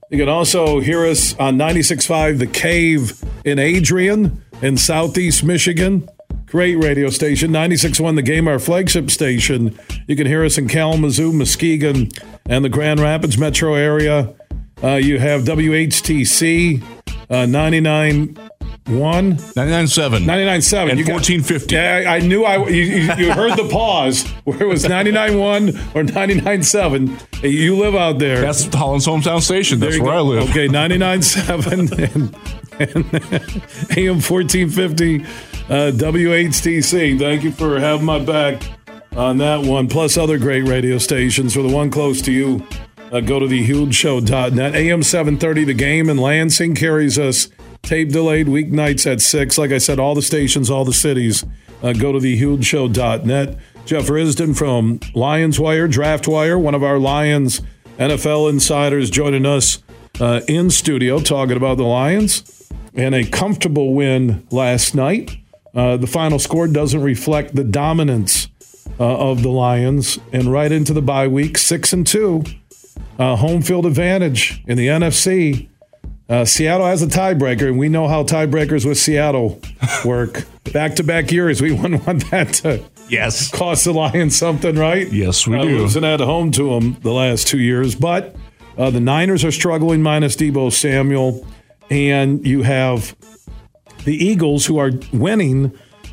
You 0.09 0.17
can 0.17 0.29
also 0.29 0.79
hear 0.79 1.05
us 1.05 1.37
on 1.37 1.55
96.5 1.57 2.39
The 2.39 2.47
Cave 2.47 3.23
in 3.45 3.59
Adrian 3.59 4.43
in 4.61 4.75
Southeast 4.75 5.43
Michigan. 5.43 6.09
Great 6.47 6.77
radio 6.77 7.11
station. 7.11 7.51
96.1 7.51 8.15
The 8.15 8.23
Game, 8.23 8.47
our 8.47 8.57
flagship 8.57 9.11
station. 9.11 9.77
You 10.07 10.15
can 10.15 10.25
hear 10.25 10.43
us 10.43 10.57
in 10.57 10.67
Kalamazoo, 10.67 11.31
Muskegon, 11.31 12.09
and 12.47 12.65
the 12.65 12.69
Grand 12.69 12.99
Rapids 12.99 13.37
metro 13.37 13.75
area. 13.75 14.33
Uh, 14.81 14.95
you 14.95 15.19
have 15.19 15.43
WHTC 15.43 16.83
uh, 17.29 17.45
99. 17.45 18.48
One 18.87 19.35
99.7. 19.35 20.25
99.7. 20.25 20.89
And 20.89 21.07
1450. 21.07 21.75
Yeah, 21.75 22.05
I 22.07 22.19
knew 22.19 22.43
I. 22.43 22.67
You, 22.67 22.83
you, 22.83 23.13
you 23.15 23.33
heard 23.33 23.55
the 23.57 23.67
pause 23.69 24.27
where 24.45 24.63
it 24.63 24.67
was 24.67 24.83
99.1 24.85 25.95
or 25.95 26.03
99.7. 26.03 27.51
You 27.51 27.77
live 27.77 27.95
out 27.95 28.17
there. 28.17 28.41
That's 28.41 28.65
Holland's 28.73 29.05
hometown 29.05 29.41
station. 29.41 29.79
That's 29.79 29.99
where 29.99 30.11
go. 30.11 30.17
I 30.17 30.21
live. 30.21 30.49
Okay, 30.49 30.67
99.7 30.67 31.91
and, 32.15 32.35
and 32.79 33.97
AM 33.97 34.21
1450 34.21 35.23
uh, 35.69 35.91
WHTC. 35.91 37.19
Thank 37.19 37.43
you 37.43 37.51
for 37.51 37.79
having 37.79 38.05
my 38.05 38.19
back 38.19 38.63
on 39.15 39.37
that 39.37 39.61
one, 39.61 39.87
plus 39.87 40.17
other 40.17 40.37
great 40.37 40.67
radio 40.67 40.97
stations. 40.97 41.53
For 41.53 41.61
the 41.61 41.73
one 41.73 41.91
close 41.91 42.21
to 42.23 42.31
you, 42.31 42.65
uh, 43.11 43.19
go 43.19 43.39
to 43.39 43.45
thehugeshow.net. 43.45 44.75
AM 44.75 45.03
730, 45.03 45.63
The 45.65 45.73
Game 45.73 46.09
in 46.09 46.17
Lansing 46.17 46.75
carries 46.75 47.19
us 47.19 47.49
tape 47.83 48.09
delayed 48.09 48.47
weeknights 48.47 49.09
at 49.11 49.21
6. 49.21 49.57
Like 49.57 49.71
I 49.71 49.77
said, 49.77 49.99
all 49.99 50.15
the 50.15 50.21
stations, 50.21 50.69
all 50.69 50.85
the 50.85 50.93
cities. 50.93 51.45
Uh, 51.81 51.93
go 51.93 52.11
to 52.11 52.19
thehugeshow.net. 52.19 53.57
Jeff 53.85 54.05
Risdon 54.07 54.55
from 54.55 54.99
Lions 55.15 55.59
Wire, 55.59 55.87
Draft 55.87 56.27
Wire, 56.27 56.59
one 56.59 56.75
of 56.75 56.83
our 56.83 56.99
Lions 56.99 57.61
NFL 57.97 58.49
insiders 58.49 59.09
joining 59.09 59.45
us 59.45 59.81
uh, 60.19 60.41
in 60.47 60.69
studio 60.69 61.19
talking 61.19 61.57
about 61.57 61.77
the 61.77 61.83
Lions 61.83 62.71
and 62.93 63.15
a 63.15 63.25
comfortable 63.25 63.93
win 63.93 64.45
last 64.51 64.93
night. 64.93 65.37
Uh, 65.73 65.97
the 65.97 66.07
final 66.07 66.39
score 66.39 66.67
doesn't 66.67 67.01
reflect 67.01 67.55
the 67.55 67.63
dominance 67.63 68.47
uh, 68.99 69.17
of 69.17 69.43
the 69.43 69.49
Lions, 69.49 70.19
and 70.33 70.51
right 70.51 70.71
into 70.71 70.93
the 70.93 71.01
bye 71.01 71.27
week, 71.27 71.57
six 71.57 71.93
and 71.93 72.05
two, 72.05 72.43
uh, 73.17 73.35
home 73.35 73.61
field 73.61 73.85
advantage 73.85 74.61
in 74.67 74.77
the 74.77 74.87
NFC. 74.87 75.68
Uh, 76.29 76.45
Seattle 76.45 76.85
has 76.85 77.01
a 77.01 77.07
tiebreaker, 77.07 77.67
and 77.67 77.79
we 77.79 77.89
know 77.89 78.07
how 78.07 78.23
tiebreakers 78.23 78.85
with 78.85 78.99
Seattle 78.99 79.59
work. 80.05 80.43
Back 80.71 80.95
to 80.97 81.03
back 81.03 81.31
years, 81.31 81.59
we 81.61 81.71
wouldn't 81.79 82.05
want 82.05 82.29
that 82.29 82.53
to 82.55 82.83
Yes. 83.09 83.49
cost 83.49 83.85
the 83.85 83.93
Lions 83.93 84.35
something, 84.37 84.75
right? 84.75 85.11
Yes, 85.11 85.47
we 85.47 85.57
uh, 85.57 85.63
do. 85.63 85.79
Losing 85.79 86.03
at 86.05 86.19
home 86.19 86.51
to 86.51 86.69
them 86.79 86.97
the 87.01 87.11
last 87.11 87.47
two 87.47 87.57
years, 87.59 87.95
but 87.95 88.35
uh, 88.77 88.91
the 88.91 88.99
Niners 88.99 89.43
are 89.43 89.51
struggling 89.51 90.03
minus 90.03 90.35
Deebo 90.35 90.71
Samuel, 90.71 91.45
and 91.89 92.45
you 92.45 92.61
have 92.61 93.15
the 94.05 94.13
Eagles 94.15 94.67
who 94.67 94.77
are 94.77 94.91
winning, 95.11 95.71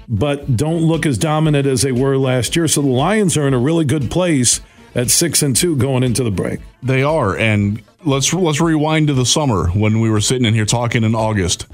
but 0.09 0.57
don't 0.57 0.81
look 0.83 1.05
as 1.05 1.19
dominant 1.19 1.67
as 1.67 1.83
they 1.83 1.93
were 1.93 2.17
last 2.17 2.57
year. 2.57 2.67
So 2.67 2.81
the 2.81 2.89
Lions 2.89 3.37
are 3.37 3.47
in 3.47 3.53
a 3.53 3.59
really 3.59 3.85
good 3.85 4.11
place 4.11 4.63
at 4.95 5.11
six 5.11 5.43
and 5.43 5.55
two 5.55 5.77
going 5.77 6.03
into 6.03 6.25
the 6.25 6.31
break. 6.31 6.61
They 6.83 7.03
are, 7.03 7.37
and 7.37 7.83
let's 8.07 8.33
let's 8.33 8.61
rewind 8.61 9.09
to 9.09 9.15
the 9.15 9.27
summer 9.27 9.69
when 9.69 10.01
we 10.01 10.09
were 10.09 10.21
sitting 10.21 10.47
in 10.47 10.55
here 10.55 10.65
talking 10.65 11.05
in 11.05 11.15
August. 11.15 11.67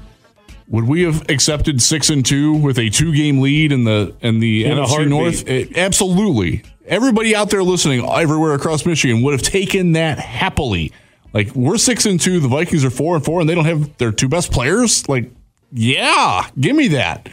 Would 0.69 0.85
we 0.85 1.03
have 1.03 1.29
accepted 1.29 1.81
six 1.81 2.09
and 2.09 2.25
two 2.25 2.53
with 2.53 2.79
a 2.79 2.89
two 2.89 3.13
game 3.13 3.41
lead 3.41 3.71
in 3.71 3.83
the 3.83 4.15
in 4.21 4.39
the 4.39 4.65
In 4.65 4.77
NFC. 4.77 5.07
North? 5.07 5.43
Eh, 5.47 5.65
absolutely. 5.75 6.63
Everybody 6.85 7.35
out 7.35 7.49
there 7.49 7.63
listening, 7.63 8.05
everywhere 8.05 8.53
across 8.53 8.85
Michigan, 8.85 9.21
would 9.21 9.33
have 9.33 9.41
taken 9.41 9.93
that 9.93 10.19
happily. 10.19 10.91
Like 11.33 11.53
we're 11.55 11.77
six 11.77 12.05
and 12.05 12.19
two, 12.19 12.39
the 12.39 12.47
Vikings 12.47 12.83
are 12.83 12.89
four 12.89 13.15
and 13.15 13.23
four, 13.23 13.39
and 13.39 13.49
they 13.49 13.55
don't 13.55 13.65
have 13.65 13.97
their 13.97 14.11
two 14.11 14.27
best 14.27 14.51
players. 14.51 15.07
Like, 15.07 15.31
yeah, 15.71 16.47
give 16.59 16.75
me 16.75 16.89
that. 16.89 17.29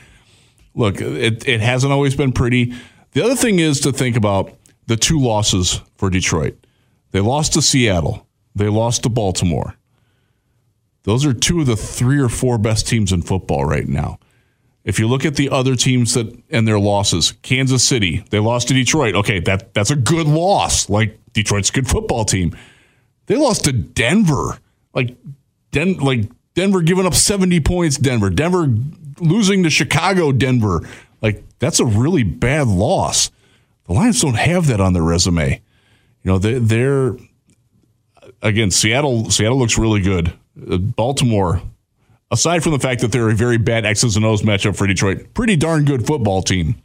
Look, 0.74 1.01
it, 1.01 1.47
it 1.48 1.60
hasn't 1.60 1.93
always 1.93 2.14
been 2.14 2.32
pretty. 2.32 2.74
The 3.12 3.24
other 3.24 3.35
thing 3.35 3.59
is 3.59 3.81
to 3.81 3.93
think 3.93 4.16
about 4.16 4.52
the 4.86 4.97
two 4.97 5.20
losses 5.20 5.81
for 5.97 6.10
Detroit. 6.10 6.56
They 7.10 7.20
lost 7.20 7.55
to 7.55 7.62
Seattle. 7.62 8.27
They 8.55 8.68
lost 8.68 9.05
to 9.05 9.09
Baltimore. 9.09 9.77
Those 11.05 11.24
are 11.24 11.32
two 11.32 11.60
of 11.60 11.66
the 11.66 11.77
three 11.77 12.20
or 12.20 12.28
four 12.28 12.59
best 12.59 12.86
teams 12.86 13.12
in 13.12 13.22
football 13.22 13.64
right 13.64 13.89
now. 13.89 14.18
If 14.85 14.98
you 14.98 15.09
look 15.09 15.24
at 15.24 15.36
the 15.36 15.51
other 15.51 15.77
teams 15.77 16.14
that 16.14 16.43
and 16.51 16.66
their 16.66 16.78
losses, 16.78 17.32
Kansas 17.43 17.85
City, 17.85 18.24
they 18.31 18.39
lost 18.39 18.68
to 18.68 18.74
Detroit. 18.74 19.14
Okay, 19.14 19.40
that 19.40 19.74
that's 19.74 19.90
a 19.90 19.97
good 19.97 20.27
loss. 20.27 20.89
Like 20.89 21.18
Detroit's 21.32 21.70
a 21.70 21.72
good 21.72 21.89
football 21.89 22.24
team. 22.24 22.56
They 23.27 23.36
lost 23.36 23.64
to 23.64 23.72
Denver. 23.72 24.59
Like 24.94 25.16
Den 25.70 25.94
like 25.98 26.31
Denver 26.55 26.81
giving 26.81 27.06
up 27.06 27.14
70 27.14 27.60
points, 27.60 27.97
Denver. 27.98 28.31
Denver 28.31 28.68
losing 29.20 29.62
to 29.62 29.70
Chicago, 29.70 30.32
Denver. 30.32 30.81
Like 31.20 31.44
that's 31.59 31.81
a 31.81 31.85
really 31.85 32.22
bad 32.22 32.66
loss. 32.66 33.31
The 33.86 33.93
Lions 33.93 34.20
don't 34.20 34.35
have 34.35 34.66
that 34.68 34.81
on 34.81 34.93
their 34.93 35.02
resume. 35.02 35.60
You 36.22 36.32
know, 36.32 36.39
they, 36.39 36.59
they're 36.59 37.16
again 38.42 38.70
Seattle. 38.70 39.30
Seattle 39.30 39.58
looks 39.58 39.78
really 39.78 40.00
good. 40.00 40.32
Uh, 40.70 40.76
Baltimore, 40.78 41.62
aside 42.30 42.62
from 42.62 42.72
the 42.72 42.78
fact 42.78 43.00
that 43.00 43.12
they're 43.12 43.30
a 43.30 43.34
very 43.34 43.58
bad 43.58 43.84
X's 43.84 44.16
and 44.16 44.24
O's 44.24 44.42
matchup 44.42 44.76
for 44.76 44.86
Detroit, 44.86 45.34
pretty 45.34 45.56
darn 45.56 45.84
good 45.84 46.06
football 46.06 46.42
team. 46.42 46.80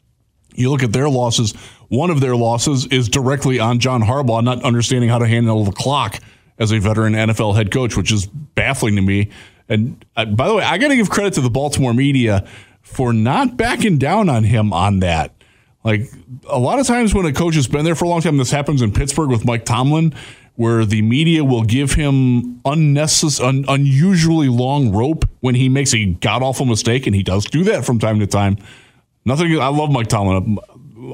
You 0.54 0.72
look 0.72 0.84
at 0.84 0.94
their 0.94 1.10
losses. 1.10 1.52
One 1.90 2.10
of 2.10 2.22
their 2.22 2.36
losses 2.36 2.86
is 2.88 3.10
directly 3.10 3.60
on 3.60 3.80
John 3.80 4.02
Harbaugh 4.02 4.44
not 4.44 4.64
understanding 4.64 5.10
how 5.10 5.20
to 5.20 5.28
handle 5.28 5.66
the 5.66 5.72
clock 5.72 6.20
as 6.58 6.72
a 6.72 6.80
veteran 6.80 7.14
NFL 7.14 7.56
head 7.56 7.72
coach, 7.72 7.98
which 7.98 8.12
is 8.12 8.26
baffling 8.26 8.96
to 8.96 9.02
me. 9.02 9.32
And 9.68 10.04
uh, 10.16 10.26
by 10.26 10.48
the 10.48 10.56
way, 10.56 10.64
I 10.64 10.78
got 10.78 10.90
to 10.90 10.96
give 10.96 11.10
credit 11.10 11.34
to 11.34 11.42
the 11.42 11.50
Baltimore 11.50 11.94
media 11.94 12.48
for 12.82 13.12
not 13.12 13.58
backing 13.58 13.98
down 13.98 14.30
on 14.30 14.44
him 14.44 14.72
on 14.72 15.00
that. 15.00 15.34
Like 15.84 16.10
a 16.50 16.58
lot 16.58 16.80
of 16.80 16.88
times 16.88 17.14
when 17.14 17.26
a 17.26 17.34
coach 17.34 17.56
has 17.56 17.68
been 17.68 17.86
there 17.86 17.96
for 17.96 18.06
a 18.06 18.08
long 18.08 18.22
time, 18.22 18.38
this 18.38 18.52
happens 18.52 18.82
in 18.82 18.92
Pittsburgh 18.92 19.30
with 19.30 19.46
Mike 19.46 19.66
Tomlin, 19.66 20.14
where 20.56 20.86
the 20.86 21.02
media 21.02 21.44
will 21.44 21.64
give 21.64 21.94
him 21.94 22.62
unnecessary, 22.66 23.50
un- 23.50 23.66
unusually 23.68 24.50
long 24.50 24.92
rope 24.92 25.28
when 25.42 25.56
he 25.56 25.70
makes 25.70 25.94
a 25.94 26.06
god 26.06 26.42
awful 26.42 26.66
mistake, 26.66 27.08
and 27.08 27.16
he 27.16 27.24
does 27.24 27.46
do 27.46 27.64
that 27.66 27.86
from 27.86 28.00
time 28.00 28.20
to 28.20 28.28
time. 28.28 28.58
Nothing. 29.26 29.60
I 29.60 29.68
love 29.68 29.92
Mike 29.92 30.08
Tomlin. 30.08 30.58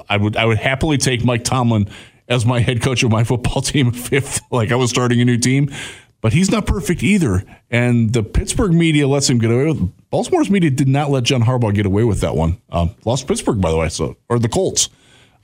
I 0.09 0.17
would 0.17 0.37
I 0.37 0.45
would 0.45 0.57
happily 0.57 0.97
take 0.97 1.25
Mike 1.25 1.43
Tomlin 1.43 1.89
as 2.27 2.45
my 2.45 2.59
head 2.59 2.81
coach 2.81 3.03
of 3.03 3.11
my 3.11 3.23
football 3.25 3.61
team 3.61 3.91
if, 4.11 4.39
like 4.51 4.71
I 4.71 4.75
was 4.75 4.89
starting 4.89 5.19
a 5.21 5.25
new 5.25 5.37
team 5.37 5.71
but 6.21 6.33
he's 6.33 6.51
not 6.51 6.65
perfect 6.65 7.03
either. 7.03 7.43
And 7.69 8.13
the 8.13 8.23
Pittsburgh 8.23 8.71
media 8.71 9.07
lets 9.07 9.29
him 9.29 9.39
get 9.39 9.51
away 9.51 9.65
with. 9.65 10.09
Baltimore's 10.11 10.49
media 10.49 10.69
did 10.69 10.87
not 10.87 11.09
let 11.09 11.23
John 11.23 11.41
Harbaugh 11.41 11.73
get 11.73 11.85
away 11.85 12.03
with 12.03 12.21
that 12.21 12.35
one. 12.35 12.61
Um, 12.71 12.95
lost 13.05 13.27
Pittsburgh, 13.27 13.59
by 13.59 13.71
the 13.71 13.77
way, 13.77 13.89
so 13.89 14.15
or 14.29 14.39
the 14.39 14.49
Colts, 14.49 14.89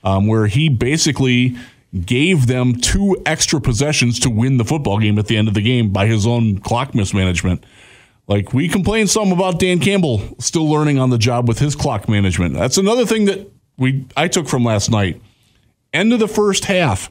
um, 0.04 0.28
where 0.28 0.46
he 0.46 0.68
basically 0.68 1.56
gave 2.04 2.46
them 2.46 2.74
two 2.74 3.16
extra 3.24 3.60
possessions 3.60 4.18
to 4.20 4.30
win 4.30 4.58
the 4.58 4.64
football 4.64 4.98
game 4.98 5.18
at 5.18 5.26
the 5.26 5.36
end 5.36 5.48
of 5.48 5.54
the 5.54 5.62
game 5.62 5.90
by 5.90 6.06
his 6.06 6.26
own 6.26 6.58
clock 6.58 6.94
mismanagement. 6.94 7.64
Like 8.26 8.52
we 8.52 8.68
complained 8.68 9.08
some 9.08 9.32
about 9.32 9.58
Dan 9.58 9.80
Campbell 9.80 10.36
still 10.38 10.68
learning 10.68 10.98
on 10.98 11.10
the 11.10 11.18
job 11.18 11.48
with 11.48 11.58
his 11.58 11.74
clock 11.74 12.08
management. 12.08 12.54
That's 12.54 12.76
another 12.76 13.06
thing 13.06 13.24
that 13.24 13.50
we 13.78 14.04
I 14.16 14.28
took 14.28 14.48
from 14.48 14.64
last 14.64 14.90
night. 14.90 15.20
End 15.94 16.12
of 16.12 16.18
the 16.18 16.28
first 16.28 16.66
half 16.66 17.10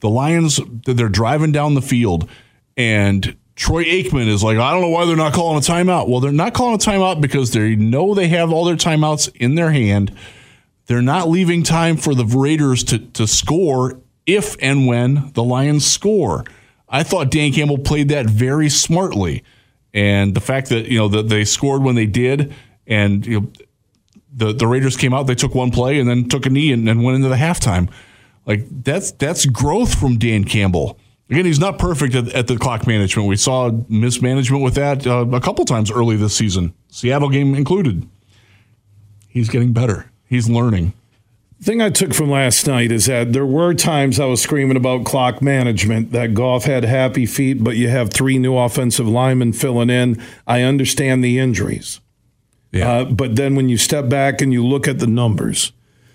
the 0.00 0.08
Lions, 0.08 0.60
they're 0.84 1.08
driving 1.08 1.52
down 1.52 1.74
the 1.74 1.82
field, 1.82 2.28
and 2.76 3.36
Troy 3.56 3.84
Aikman 3.84 4.28
is 4.28 4.44
like, 4.44 4.56
I 4.56 4.72
don't 4.72 4.80
know 4.80 4.90
why 4.90 5.04
they're 5.04 5.16
not 5.16 5.32
calling 5.32 5.58
a 5.58 5.60
timeout. 5.60 6.08
Well, 6.08 6.20
they're 6.20 6.30
not 6.30 6.54
calling 6.54 6.76
a 6.76 6.78
timeout 6.78 7.20
because 7.20 7.52
they 7.52 7.74
know 7.74 8.14
they 8.14 8.28
have 8.28 8.52
all 8.52 8.64
their 8.64 8.76
timeouts 8.76 9.34
in 9.34 9.56
their 9.56 9.72
hand. 9.72 10.16
They're 10.88 11.02
not 11.02 11.28
leaving 11.28 11.62
time 11.62 11.98
for 11.98 12.14
the 12.14 12.24
Raiders 12.24 12.82
to, 12.84 12.98
to 12.98 13.26
score 13.26 14.00
if 14.26 14.56
and 14.60 14.86
when 14.86 15.30
the 15.34 15.44
Lions 15.44 15.86
score. 15.86 16.44
I 16.88 17.02
thought 17.02 17.30
Dan 17.30 17.52
Campbell 17.52 17.78
played 17.78 18.08
that 18.08 18.26
very 18.26 18.70
smartly. 18.70 19.44
And 19.92 20.34
the 20.34 20.40
fact 20.40 20.70
that, 20.70 20.86
you 20.86 20.98
know, 20.98 21.08
that 21.08 21.28
they 21.28 21.44
scored 21.44 21.82
when 21.82 21.94
they 21.94 22.06
did 22.06 22.54
and 22.86 23.26
you 23.26 23.40
know, 23.40 23.52
the, 24.32 24.52
the 24.54 24.66
Raiders 24.66 24.96
came 24.96 25.12
out, 25.12 25.26
they 25.26 25.34
took 25.34 25.54
one 25.54 25.70
play 25.70 26.00
and 26.00 26.08
then 26.08 26.28
took 26.28 26.46
a 26.46 26.50
knee 26.50 26.72
and, 26.72 26.88
and 26.88 27.04
went 27.04 27.16
into 27.16 27.28
the 27.28 27.36
halftime. 27.36 27.90
Like 28.46 28.64
that's 28.82 29.12
that's 29.12 29.44
growth 29.44 29.94
from 29.94 30.16
Dan 30.16 30.44
Campbell. 30.44 30.98
Again, 31.28 31.44
he's 31.44 31.60
not 31.60 31.78
perfect 31.78 32.14
at, 32.14 32.32
at 32.32 32.46
the 32.46 32.56
clock 32.56 32.86
management. 32.86 33.28
We 33.28 33.36
saw 33.36 33.70
mismanagement 33.90 34.62
with 34.62 34.74
that 34.76 35.06
uh, 35.06 35.26
a 35.32 35.40
couple 35.40 35.66
times 35.66 35.90
early 35.90 36.16
this 36.16 36.34
season, 36.34 36.72
Seattle 36.88 37.28
game 37.28 37.54
included. 37.54 38.08
He's 39.28 39.50
getting 39.50 39.74
better. 39.74 40.10
He's 40.28 40.48
learning. 40.48 40.92
The 41.58 41.64
thing 41.64 41.82
I 41.82 41.90
took 41.90 42.14
from 42.14 42.30
last 42.30 42.66
night 42.66 42.92
is 42.92 43.06
that 43.06 43.32
there 43.32 43.46
were 43.46 43.74
times 43.74 44.20
I 44.20 44.26
was 44.26 44.40
screaming 44.40 44.76
about 44.76 45.04
clock 45.04 45.42
management, 45.42 46.12
that 46.12 46.34
Goff 46.34 46.64
had 46.64 46.84
happy 46.84 47.26
feet, 47.26 47.64
but 47.64 47.76
you 47.76 47.88
have 47.88 48.10
three 48.10 48.38
new 48.38 48.56
offensive 48.56 49.08
linemen 49.08 49.52
filling 49.52 49.90
in. 49.90 50.22
I 50.46 50.62
understand 50.62 51.24
the 51.24 51.38
injuries. 51.38 52.00
Yeah. 52.70 52.90
Uh, 52.90 53.04
but 53.06 53.34
then 53.34 53.56
when 53.56 53.68
you 53.68 53.76
step 53.76 54.08
back 54.08 54.40
and 54.40 54.52
you 54.52 54.64
look 54.64 54.86
at 54.86 55.00
the 55.00 55.06
numbers, 55.06 55.72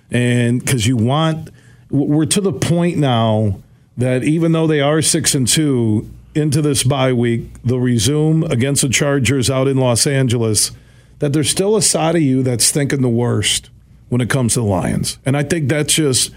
and 0.10 0.64
because 0.64 0.88
you 0.88 0.96
want– 0.96 1.50
we're 1.94 2.26
to 2.26 2.42
the 2.42 2.52
point 2.52 2.98
now 2.98 3.60
that 3.98 4.24
even 4.24 4.52
though 4.52 4.66
they 4.66 4.82
are 4.82 5.02
six 5.02 5.36
and 5.36 5.48
two 5.48 6.10
into 6.34 6.62
this 6.62 6.84
bye 6.84 7.14
week, 7.14 7.62
they'll 7.64 7.80
resume 7.80 8.44
against 8.46 8.82
the 8.82 8.90
Chargers 8.90 9.50
out 9.50 9.68
in 9.68 9.78
Los 9.78 10.08
Angeles. 10.08 10.72
That 11.20 11.34
there's 11.34 11.52
still 11.52 11.76
a 11.76 11.82
side 11.82 12.16
of 12.16 12.22
you 12.24 12.42
that's 12.42 12.72
thinking 12.72 13.02
the 13.02 13.10
worst 13.10 13.70
when 14.14 14.22
it 14.22 14.30
comes 14.30 14.54
to 14.54 14.60
the 14.60 14.66
Lions, 14.66 15.18
and 15.26 15.36
I 15.36 15.42
think 15.42 15.70
that's 15.70 15.96
just 15.96 16.32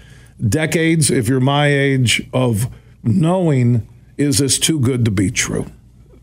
decades, 0.49 1.11
if 1.11 1.29
you're 1.29 1.39
my 1.39 1.67
age, 1.67 2.27
of 2.33 2.67
knowing 3.03 3.87
is 4.17 4.39
this 4.39 4.57
too 4.57 4.79
good 4.79 5.05
to 5.05 5.11
be 5.11 5.29
true. 5.29 5.67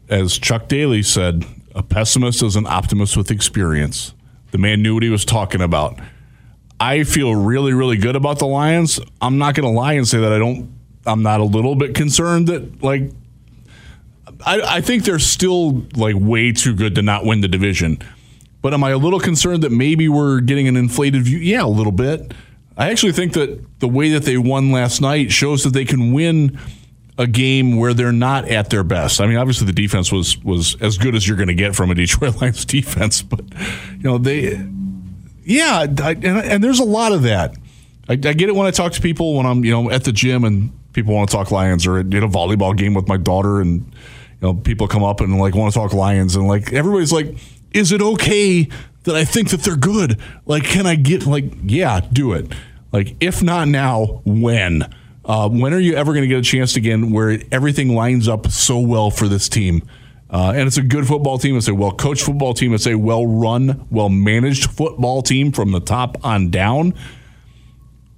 As 0.08 0.36
Chuck 0.36 0.66
Daly 0.66 1.00
said, 1.04 1.44
a 1.72 1.84
pessimist 1.84 2.42
is 2.42 2.56
an 2.56 2.66
optimist 2.66 3.16
with 3.16 3.30
experience. 3.30 4.14
The 4.50 4.58
man 4.58 4.82
knew 4.82 4.94
what 4.94 5.04
he 5.04 5.10
was 5.10 5.24
talking 5.24 5.60
about. 5.60 6.00
I 6.80 7.04
feel 7.04 7.36
really, 7.36 7.72
really 7.72 7.98
good 7.98 8.16
about 8.16 8.40
the 8.40 8.46
Lions. 8.48 8.98
I'm 9.22 9.38
not 9.38 9.54
going 9.54 9.72
to 9.72 9.78
lie 9.78 9.92
and 9.92 10.08
say 10.08 10.18
that 10.18 10.32
I 10.32 10.38
don't. 10.38 10.76
I'm 11.06 11.22
not 11.22 11.38
a 11.38 11.44
little 11.44 11.76
bit 11.76 11.94
concerned 11.94 12.48
that 12.48 12.82
like. 12.82 13.12
I, 14.44 14.60
I 14.60 14.80
think 14.80 15.04
they're 15.04 15.20
still 15.20 15.86
like 15.94 16.16
way 16.18 16.50
too 16.50 16.74
good 16.74 16.96
to 16.96 17.02
not 17.02 17.24
win 17.24 17.42
the 17.42 17.48
division. 17.48 18.00
But 18.64 18.72
am 18.72 18.82
I 18.82 18.92
a 18.92 18.96
little 18.96 19.20
concerned 19.20 19.62
that 19.64 19.72
maybe 19.72 20.08
we're 20.08 20.40
getting 20.40 20.68
an 20.68 20.74
inflated 20.74 21.24
view? 21.24 21.36
Yeah, 21.36 21.64
a 21.64 21.68
little 21.68 21.92
bit. 21.92 22.32
I 22.78 22.90
actually 22.90 23.12
think 23.12 23.34
that 23.34 23.62
the 23.80 23.88
way 23.88 24.08
that 24.12 24.22
they 24.22 24.38
won 24.38 24.72
last 24.72 25.02
night 25.02 25.30
shows 25.30 25.64
that 25.64 25.74
they 25.74 25.84
can 25.84 26.14
win 26.14 26.58
a 27.18 27.26
game 27.26 27.76
where 27.76 27.92
they're 27.92 28.10
not 28.10 28.48
at 28.48 28.70
their 28.70 28.82
best. 28.82 29.20
I 29.20 29.26
mean, 29.26 29.36
obviously 29.36 29.66
the 29.66 29.74
defense 29.74 30.10
was 30.10 30.42
was 30.42 30.80
as 30.80 30.96
good 30.96 31.14
as 31.14 31.28
you're 31.28 31.36
going 31.36 31.48
to 31.48 31.54
get 31.54 31.76
from 31.76 31.90
a 31.90 31.94
Detroit 31.94 32.36
Lions 32.40 32.64
defense, 32.64 33.20
but 33.20 33.42
you 33.98 34.04
know 34.04 34.16
they 34.16 34.58
yeah, 35.44 35.84
I, 36.02 36.12
and, 36.12 36.24
and, 36.24 36.64
there's 36.64 36.80
a 36.80 36.84
lot 36.84 37.12
of 37.12 37.24
that. 37.24 37.54
I, 38.08 38.14
I, 38.14 38.16
get 38.16 38.48
it 38.48 38.54
when 38.54 38.66
I 38.66 38.70
talk 38.70 38.92
to 38.92 39.02
people 39.02 39.34
when 39.36 39.44
I'm 39.44 39.62
you 39.62 39.72
know 39.72 39.90
at 39.90 40.04
the 40.04 40.12
gym 40.12 40.42
and 40.42 40.72
people 40.94 41.12
want 41.12 41.28
to 41.28 41.36
talk 41.36 41.50
Lions 41.50 41.86
or 41.86 41.98
at 41.98 42.06
a 42.06 42.28
volleyball 42.28 42.74
game 42.74 42.94
with 42.94 43.08
my 43.08 43.18
daughter 43.18 43.60
and 43.60 43.82
you 43.82 44.40
know 44.40 44.54
people 44.54 44.88
come 44.88 45.04
up 45.04 45.20
and 45.20 45.38
like 45.38 45.54
want 45.54 45.74
to 45.74 45.78
talk 45.78 45.92
Lions 45.92 46.34
and 46.34 46.48
like 46.48 46.72
everybody's 46.72 47.12
like, 47.12 47.26
is 47.74 47.92
it 47.92 48.00
okay 48.00 48.68
that 49.02 49.14
I 49.14 49.24
think 49.24 49.50
that 49.50 49.60
they're 49.60 49.76
good? 49.76 50.18
Like, 50.46 50.64
can 50.64 50.86
I 50.86 50.94
get 50.94 51.26
like 51.26 51.44
yeah, 51.64 52.00
do 52.00 52.32
it. 52.32 52.50
Like, 52.92 53.16
if 53.20 53.42
not 53.42 53.68
now, 53.68 54.22
when? 54.24 54.94
Uh, 55.24 55.48
when 55.48 55.74
are 55.74 55.80
you 55.80 55.94
ever 55.94 56.12
going 56.12 56.22
to 56.22 56.28
get 56.28 56.38
a 56.38 56.42
chance 56.42 56.76
again 56.76 57.10
where 57.10 57.40
everything 57.50 57.94
lines 57.94 58.28
up 58.28 58.46
so 58.48 58.78
well 58.78 59.10
for 59.10 59.26
this 59.26 59.48
team? 59.48 59.82
Uh, 60.30 60.52
and 60.54 60.66
it's 60.66 60.76
a 60.76 60.82
good 60.82 61.06
football 61.06 61.38
team. 61.38 61.56
It's 61.56 61.68
a 61.68 61.74
well 61.74 61.92
coached 61.92 62.24
football 62.24 62.54
team. 62.54 62.72
It's 62.74 62.86
a 62.86 62.94
well 62.94 63.26
run, 63.26 63.86
well 63.90 64.08
managed 64.08 64.70
football 64.70 65.22
team 65.22 65.52
from 65.52 65.72
the 65.72 65.80
top 65.80 66.24
on 66.24 66.50
down. 66.50 66.94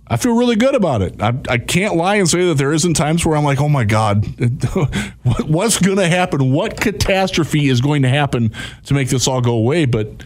I 0.09 0.17
feel 0.17 0.37
really 0.37 0.57
good 0.57 0.75
about 0.75 1.03
it. 1.03 1.21
I, 1.21 1.35
I, 1.49 1.59
can't 1.59 1.97
lie 1.97 2.17
and 2.17 2.29
say 2.29 2.47
that 2.47 2.59
there 2.59 2.73
isn't 2.73 2.95
times 2.95 3.27
where 3.27 3.37
I'm 3.37 3.43
like, 3.43 3.61
oh 3.61 3.69
my 3.69 3.83
God, 3.83 4.25
what's 5.47 5.81
going 5.81 5.97
to 5.97 6.07
happen? 6.07 6.53
What 6.53 6.81
catastrophe 6.81 7.69
is 7.69 7.81
going 7.81 8.03
to 8.03 8.09
happen 8.09 8.53
to 8.85 8.95
make 8.95 9.09
this 9.09 9.27
all 9.27 9.41
go 9.41 9.55
away? 9.55 9.85
But, 9.85 10.07
you 10.07 10.23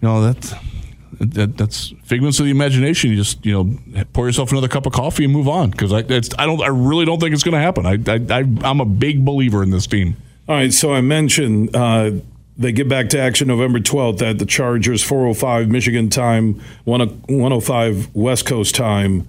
know, 0.00 0.22
that's, 0.22 0.54
that, 1.20 1.58
that's 1.58 1.92
figments 2.04 2.40
of 2.40 2.46
the 2.46 2.50
imagination. 2.50 3.10
You 3.10 3.16
just, 3.16 3.44
you 3.44 3.52
know, 3.52 4.04
pour 4.14 4.26
yourself 4.26 4.50
another 4.50 4.68
cup 4.68 4.86
of 4.86 4.94
coffee 4.94 5.24
and 5.24 5.32
move 5.32 5.48
on. 5.48 5.70
Because 5.70 5.92
I, 5.92 5.98
I 5.98 6.46
don't, 6.46 6.62
I 6.62 6.68
really 6.68 7.04
don't 7.04 7.20
think 7.20 7.34
it's 7.34 7.44
going 7.44 7.52
to 7.52 7.60
happen. 7.60 7.84
I, 7.84 7.98
I, 8.34 8.44
I'm 8.66 8.80
a 8.80 8.86
big 8.86 9.26
believer 9.26 9.62
in 9.62 9.70
this 9.70 9.86
team. 9.86 10.16
All 10.48 10.54
right, 10.54 10.72
so 10.72 10.94
I 10.94 11.02
mentioned 11.02 11.76
uh, 11.76 12.12
they 12.58 12.72
get 12.72 12.88
back 12.88 13.08
to 13.10 13.20
action 13.20 13.46
November 13.46 13.78
12th 13.78 14.20
at 14.20 14.38
the 14.40 14.46
Chargers, 14.46 15.02
405 15.04 15.68
Michigan 15.68 16.10
time, 16.10 16.60
105 16.84 18.14
West 18.14 18.46
Coast 18.46 18.74
time. 18.74 19.28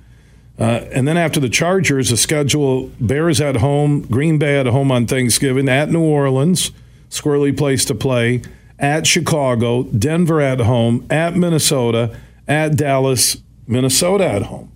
Uh, 0.57 0.85
and 0.91 1.07
then 1.07 1.15
after 1.15 1.39
the 1.39 1.47
Chargers, 1.47 2.09
the 2.09 2.17
schedule 2.17 2.91
Bears 2.99 3.39
at 3.39 3.57
home, 3.57 4.01
Green 4.01 4.39
Bay 4.39 4.59
at 4.59 4.65
home 4.65 4.91
on 4.91 5.05
Thanksgiving, 5.05 5.69
at 5.69 5.89
New 5.89 6.01
Orleans, 6.01 6.71
squirrely 7.09 7.55
place 7.55 7.85
to 7.85 7.95
play, 7.95 8.41
at 8.79 9.05
Chicago, 9.05 9.83
Denver 9.83 10.41
at 10.41 10.61
home, 10.61 11.05
at 11.09 11.35
Minnesota, 11.35 12.17
at 12.47 12.75
Dallas, 12.75 13.37
Minnesota 13.67 14.25
at 14.25 14.43
home. 14.43 14.71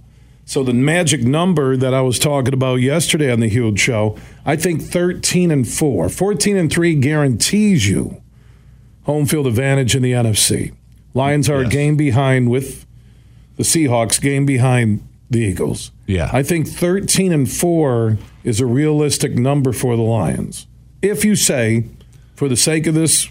So 0.46 0.64
the 0.64 0.74
magic 0.74 1.22
number 1.22 1.76
that 1.76 1.94
I 1.94 2.02
was 2.02 2.20
talking 2.20 2.54
about 2.54 2.76
yesterday 2.76 3.32
on 3.32 3.40
the 3.40 3.48
Huge 3.48 3.80
Show, 3.80 4.18
I 4.46 4.58
think 4.58 4.82
13 4.82 5.52
and 5.52 5.68
4, 5.68 6.10
14 6.10 6.58
and 6.58 6.72
3 6.72 6.96
guarantees 6.96 7.90
you 7.90 8.23
home 9.04 9.26
field 9.26 9.48
advantage 9.48 9.96
in 9.96 10.02
the 10.02 10.12
NFC. 10.14 10.72
Lions 11.14 11.50
are 11.50 11.62
Yes. 11.64 11.68
a 11.72 11.76
game 11.76 11.96
behind 11.96 12.50
with 12.50 12.86
the 13.58 13.64
Seahawks, 13.64 14.20
game 14.22 14.46
behind 14.46 15.02
the 15.30 15.40
Eagles. 15.40 15.92
Yeah. 16.08 16.30
I 16.34 16.44
think 16.44 16.68
13 16.68 17.32
and 17.32 17.50
4 17.50 18.18
is 18.44 18.60
a 18.60 18.66
realistic 18.66 19.36
number 19.38 19.72
for 19.72 19.96
the 19.96 20.02
Lions. 20.02 20.68
If 21.02 21.24
you 21.26 21.36
say, 21.36 21.86
for 22.36 22.48
the 22.48 22.56
sake 22.56 22.88
of 22.88 22.94
this 22.96 23.28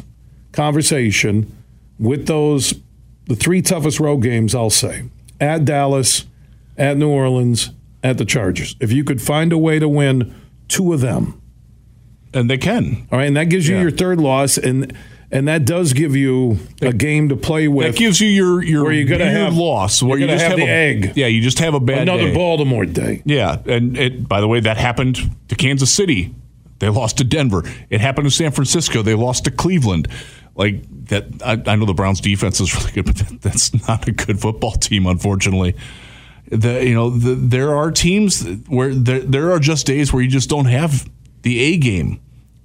conversation, 0.52 1.50
with 1.98 2.26
those, 2.26 2.74
the 3.26 3.34
three 3.36 3.62
toughest 3.62 3.98
road 4.00 4.18
games, 4.18 4.54
I'll 4.54 4.70
say 4.70 5.04
at 5.40 5.64
Dallas, 5.64 6.24
at 6.78 6.96
New 6.96 7.08
Orleans, 7.08 7.70
at 8.02 8.18
the 8.18 8.24
Chargers. 8.24 8.76
If 8.80 8.92
you 8.92 9.04
could 9.04 9.20
find 9.20 9.52
a 9.52 9.58
way 9.58 9.78
to 9.78 9.88
win 9.88 10.34
two 10.68 10.92
of 10.92 11.00
them, 11.00 11.40
and 12.34 12.48
they 12.48 12.58
can. 12.58 13.06
all 13.12 13.18
right, 13.18 13.26
and 13.26 13.36
that 13.36 13.48
gives 13.48 13.68
you 13.68 13.74
Yeah. 13.76 13.82
your 13.82 13.90
third 13.90 14.20
loss, 14.20 14.56
and 14.56 14.92
and 15.32 15.48
that 15.48 15.64
does 15.64 15.92
give 15.94 16.14
you 16.14 16.58
a 16.80 16.92
game 16.92 17.30
to 17.30 17.36
play 17.36 17.66
with. 17.66 17.86
That 17.86 17.96
gives 17.98 18.20
you 18.20 18.28
your 18.28 18.62
your 18.62 18.84
Where 18.84 18.92
you're 18.92 19.08
gonna 19.08 19.30
have- 19.30 19.56
loss. 19.56 20.00
you're 20.02 20.10
Where 20.10 20.18
you 20.18 20.26
gonna 20.26 20.38
just 20.38 20.48
have 20.48 20.56
the 20.58 20.64
a, 20.64 20.68
egg. 20.68 21.12
Yeah, 21.16 21.26
you 21.26 21.40
just 21.40 21.58
have 21.58 21.74
a 21.74 21.80
bad 21.80 22.02
another 22.02 22.28
day. 22.28 22.34
Baltimore 22.34 22.84
day. 22.86 23.22
Yeah, 23.24 23.56
and 23.66 23.96
it, 23.96 24.28
by 24.28 24.40
the 24.40 24.46
way, 24.48 24.60
that 24.60 24.76
happened 24.76 25.18
to 25.48 25.54
Kansas 25.56 25.90
City. 25.90 26.34
They 26.78 26.88
lost 26.88 27.18
to 27.18 27.24
Denver. 27.24 27.62
It 27.90 28.00
happened 28.00 28.26
to 28.26 28.30
San 28.30 28.50
Francisco. 28.50 29.02
They 29.02 29.14
lost 29.14 29.44
to 29.44 29.50
Cleveland. 29.50 30.08
Like 30.54 30.82
that, 31.06 31.26
I, 31.44 31.52
I 31.70 31.76
know 31.76 31.86
the 31.86 31.94
Browns' 31.94 32.20
defense 32.20 32.60
is 32.60 32.74
really 32.78 32.90
good, 32.92 33.06
but 33.06 33.16
that, 33.16 33.40
that's 33.40 33.88
not 33.88 34.06
a 34.08 34.12
good 34.12 34.38
football 34.40 34.72
team, 34.72 35.06
unfortunately. 35.06 35.76
The 36.48 36.84
you 36.86 36.94
know 36.94 37.08
the, 37.08 37.34
there 37.36 37.74
are 37.74 37.90
teams 37.90 38.42
where 38.68 38.92
there, 38.94 39.20
there 39.20 39.52
are 39.52 39.58
just 39.58 39.86
days 39.86 40.12
where 40.12 40.22
you 40.22 40.28
just 40.28 40.50
don't 40.50 40.66
have 40.66 41.08
the 41.42 41.58
A 41.60 41.76
game. 41.78 42.20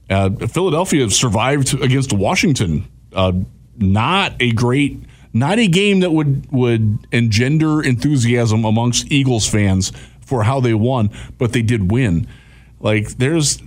Uh, 0.10 0.30
Philadelphia 0.48 1.10
survived 1.10 1.74
against 1.82 2.14
Washington. 2.14 2.88
Uh, 3.14 3.34
not 3.78 4.34
a 4.40 4.52
great, 4.52 5.04
not 5.34 5.60
a 5.60 5.68
game 5.68 6.00
that 6.00 6.12
would 6.12 6.50
would 6.52 7.08
engender 7.12 7.82
enthusiasm 7.82 8.66
amongst 8.66 9.12
Eagles 9.12 9.48
fans 9.48 9.92
for 10.22 10.44
how 10.44 10.60
they 10.60 10.74
won, 10.74 11.10
but 11.38 11.54
they 11.54 11.62
did 11.62 11.92
win. 11.92 12.28
Like 12.80 13.10
there's, 13.18 13.62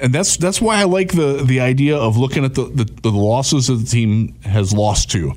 and 0.00 0.12
that's 0.12 0.36
that's 0.36 0.60
why 0.60 0.76
I 0.76 0.84
like 0.84 1.12
the 1.12 1.44
the 1.44 1.60
idea 1.60 1.96
of 1.96 2.16
looking 2.16 2.44
at 2.44 2.54
the 2.54 2.64
the, 2.64 2.84
the 2.84 3.10
losses 3.10 3.68
that 3.68 3.74
the 3.74 3.86
team 3.86 4.40
has 4.42 4.72
lost 4.72 5.10
to, 5.12 5.34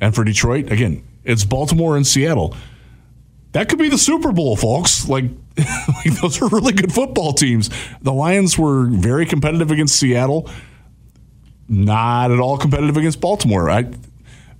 and 0.00 0.14
for 0.14 0.24
Detroit 0.24 0.70
again, 0.72 1.02
it's 1.24 1.44
Baltimore 1.44 1.96
and 1.96 2.06
Seattle. 2.06 2.56
That 3.52 3.68
could 3.68 3.78
be 3.78 3.88
the 3.88 3.98
Super 3.98 4.32
Bowl, 4.32 4.56
folks. 4.56 5.08
Like, 5.08 5.24
like 5.58 6.20
those 6.20 6.40
are 6.40 6.48
really 6.48 6.72
good 6.72 6.92
football 6.92 7.32
teams. 7.32 7.68
The 8.00 8.12
Lions 8.12 8.56
were 8.56 8.86
very 8.86 9.26
competitive 9.26 9.70
against 9.70 9.96
Seattle 9.96 10.48
not 11.70 12.32
at 12.32 12.40
all 12.40 12.58
competitive 12.58 12.96
against 12.96 13.20
Baltimore. 13.20 13.70
I, 13.70 13.88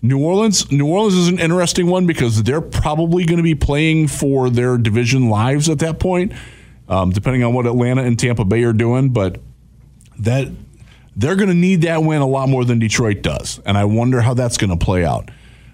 New 0.01 0.23
Orleans, 0.25 0.71
New 0.71 0.87
Orleans 0.87 1.15
is 1.15 1.29
an 1.29 1.41
interesting 1.41 1.89
one 1.89 2.07
because 2.07 2.43
they're 2.45 2.61
probably 2.61 3.27
going 3.27 3.39
to 3.39 3.43
be 3.43 3.57
playing 3.57 4.07
for 4.07 4.49
their 4.49 4.79
division 4.79 5.29
lives 5.29 5.69
at 5.69 5.81
that 5.81 5.99
point, 5.99 6.33
um, 6.89 7.11
depending 7.11 7.43
on 7.43 7.53
what 7.53 7.67
Atlanta 7.67 8.03
and 8.03 8.19
Tampa 8.19 8.45
Bay 8.45 8.63
are 8.63 8.73
doing. 8.73 9.11
But 9.11 9.41
that 10.21 10.49
they're 11.17 11.37
going 11.37 11.49
to 11.49 11.55
need 11.55 11.83
that 11.83 12.03
win 12.05 12.23
a 12.23 12.27
lot 12.27 12.49
more 12.49 12.65
than 12.65 12.79
Detroit 12.79 13.23
does, 13.23 13.61
and 13.67 13.77
I 13.77 13.85
wonder 13.85 14.21
how 14.21 14.35
that's 14.35 14.57
going 14.57 14.71
to 14.71 14.83
play 14.83 15.05
out. 15.05 15.31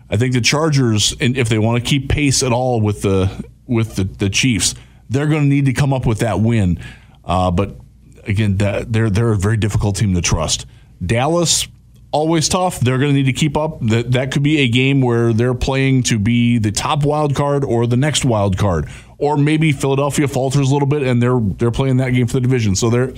I 0.08 0.16
think 0.16 0.34
the 0.34 0.40
Chargers, 0.40 1.14
and 1.20 1.36
if 1.36 1.48
they 1.48 1.58
want 1.58 1.82
to 1.82 1.88
keep 1.88 2.08
pace 2.08 2.42
at 2.42 2.52
all 2.52 2.80
with 2.80 3.02
the 3.02 3.44
with 3.66 3.96
the, 3.96 4.04
the 4.04 4.30
Chiefs, 4.30 4.74
they're 5.08 5.26
going 5.26 5.42
to 5.42 5.48
need 5.48 5.66
to 5.66 5.72
come 5.72 5.92
up 5.92 6.06
with 6.06 6.20
that 6.20 6.40
win. 6.40 6.78
Uh, 7.24 7.50
but 7.50 7.76
again, 8.24 8.56
that, 8.58 8.92
they're 8.92 9.10
they're 9.10 9.32
a 9.32 9.36
very 9.36 9.56
difficult 9.56 9.96
team 9.96 10.14
to 10.14 10.20
trust. 10.20 10.66
Dallas 11.04 11.66
always 12.12 12.48
tough. 12.48 12.80
They're 12.80 12.98
going 12.98 13.10
to 13.10 13.14
need 13.14 13.26
to 13.26 13.32
keep 13.32 13.56
up. 13.56 13.80
That 13.80 14.12
that 14.12 14.30
could 14.32 14.42
be 14.42 14.58
a 14.58 14.68
game 14.68 15.00
where 15.00 15.32
they're 15.32 15.54
playing 15.54 16.04
to 16.04 16.18
be 16.18 16.58
the 16.58 16.72
top 16.72 17.04
wild 17.04 17.34
card 17.34 17.64
or 17.64 17.86
the 17.86 17.96
next 17.96 18.24
wild 18.24 18.56
card, 18.56 18.88
or 19.18 19.36
maybe 19.36 19.72
Philadelphia 19.72 20.28
falters 20.28 20.70
a 20.70 20.72
little 20.72 20.88
bit 20.88 21.02
and 21.02 21.20
they're 21.20 21.40
they're 21.40 21.70
playing 21.70 21.98
that 21.98 22.10
game 22.10 22.26
for 22.26 22.34
the 22.34 22.40
division. 22.40 22.76
So 22.76 22.90
they're 22.90 23.12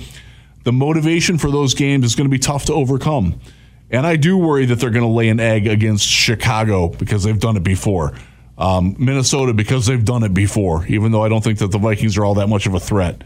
the 0.63 0.73
motivation 0.73 1.37
for 1.37 1.51
those 1.51 1.73
games 1.73 2.05
is 2.05 2.15
going 2.15 2.29
to 2.29 2.31
be 2.31 2.39
tough 2.39 2.65
to 2.65 2.73
overcome. 2.73 3.39
And 3.91 4.05
I 4.05 4.15
do 4.15 4.37
worry 4.37 4.65
that 4.65 4.75
they're 4.75 4.91
going 4.91 5.05
to 5.05 5.11
lay 5.11 5.29
an 5.29 5.39
egg 5.39 5.67
against 5.67 6.05
Chicago 6.07 6.89
because 6.89 7.23
they've 7.23 7.39
done 7.39 7.57
it 7.57 7.63
before. 7.63 8.13
Um, 8.57 8.95
Minnesota 8.99 9.53
because 9.53 9.85
they've 9.85 10.03
done 10.03 10.23
it 10.23 10.33
before, 10.33 10.85
even 10.87 11.11
though 11.11 11.23
I 11.23 11.29
don't 11.29 11.43
think 11.43 11.59
that 11.59 11.71
the 11.71 11.77
Vikings 11.77 12.17
are 12.17 12.25
all 12.25 12.35
that 12.35 12.47
much 12.47 12.67
of 12.67 12.73
a 12.73 12.79
threat. 12.79 13.23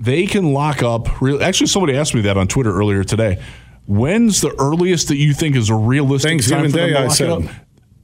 They 0.00 0.26
can 0.26 0.54
lock 0.54 0.82
up. 0.82 1.20
Real, 1.20 1.42
actually, 1.42 1.66
somebody 1.66 1.96
asked 1.96 2.14
me 2.14 2.22
that 2.22 2.38
on 2.38 2.48
Twitter 2.48 2.74
earlier 2.74 3.04
today. 3.04 3.42
When's 3.86 4.40
the 4.40 4.54
earliest 4.58 5.08
that 5.08 5.16
you 5.16 5.34
think 5.34 5.56
is 5.56 5.68
a 5.68 5.74
realistic 5.74 6.30
Thanksgiving 6.30 6.64
time 6.64 6.70
for 6.72 6.78
them 6.78 6.88
Day, 6.88 6.92
to 6.94 6.98
I 6.98 7.02
lock 7.04 7.16
said. 7.16 7.28
it 7.28 7.32
up? 7.32 7.54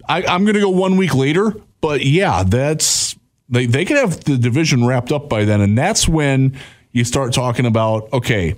I, 0.08 0.22
I'm 0.24 0.44
going 0.44 0.54
to 0.54 0.60
go 0.60 0.68
one 0.68 0.98
week 0.98 1.14
later, 1.14 1.54
but 1.80 2.04
yeah, 2.04 2.42
that's 2.42 3.16
they 3.48 3.66
they 3.66 3.84
could 3.84 3.96
have 3.96 4.24
the 4.24 4.36
division 4.36 4.86
wrapped 4.86 5.12
up 5.12 5.28
by 5.28 5.44
then, 5.44 5.60
and 5.60 5.76
that's 5.76 6.06
when 6.08 6.58
you 6.92 7.04
start 7.04 7.32
talking 7.32 7.66
about 7.66 8.12
okay, 8.12 8.56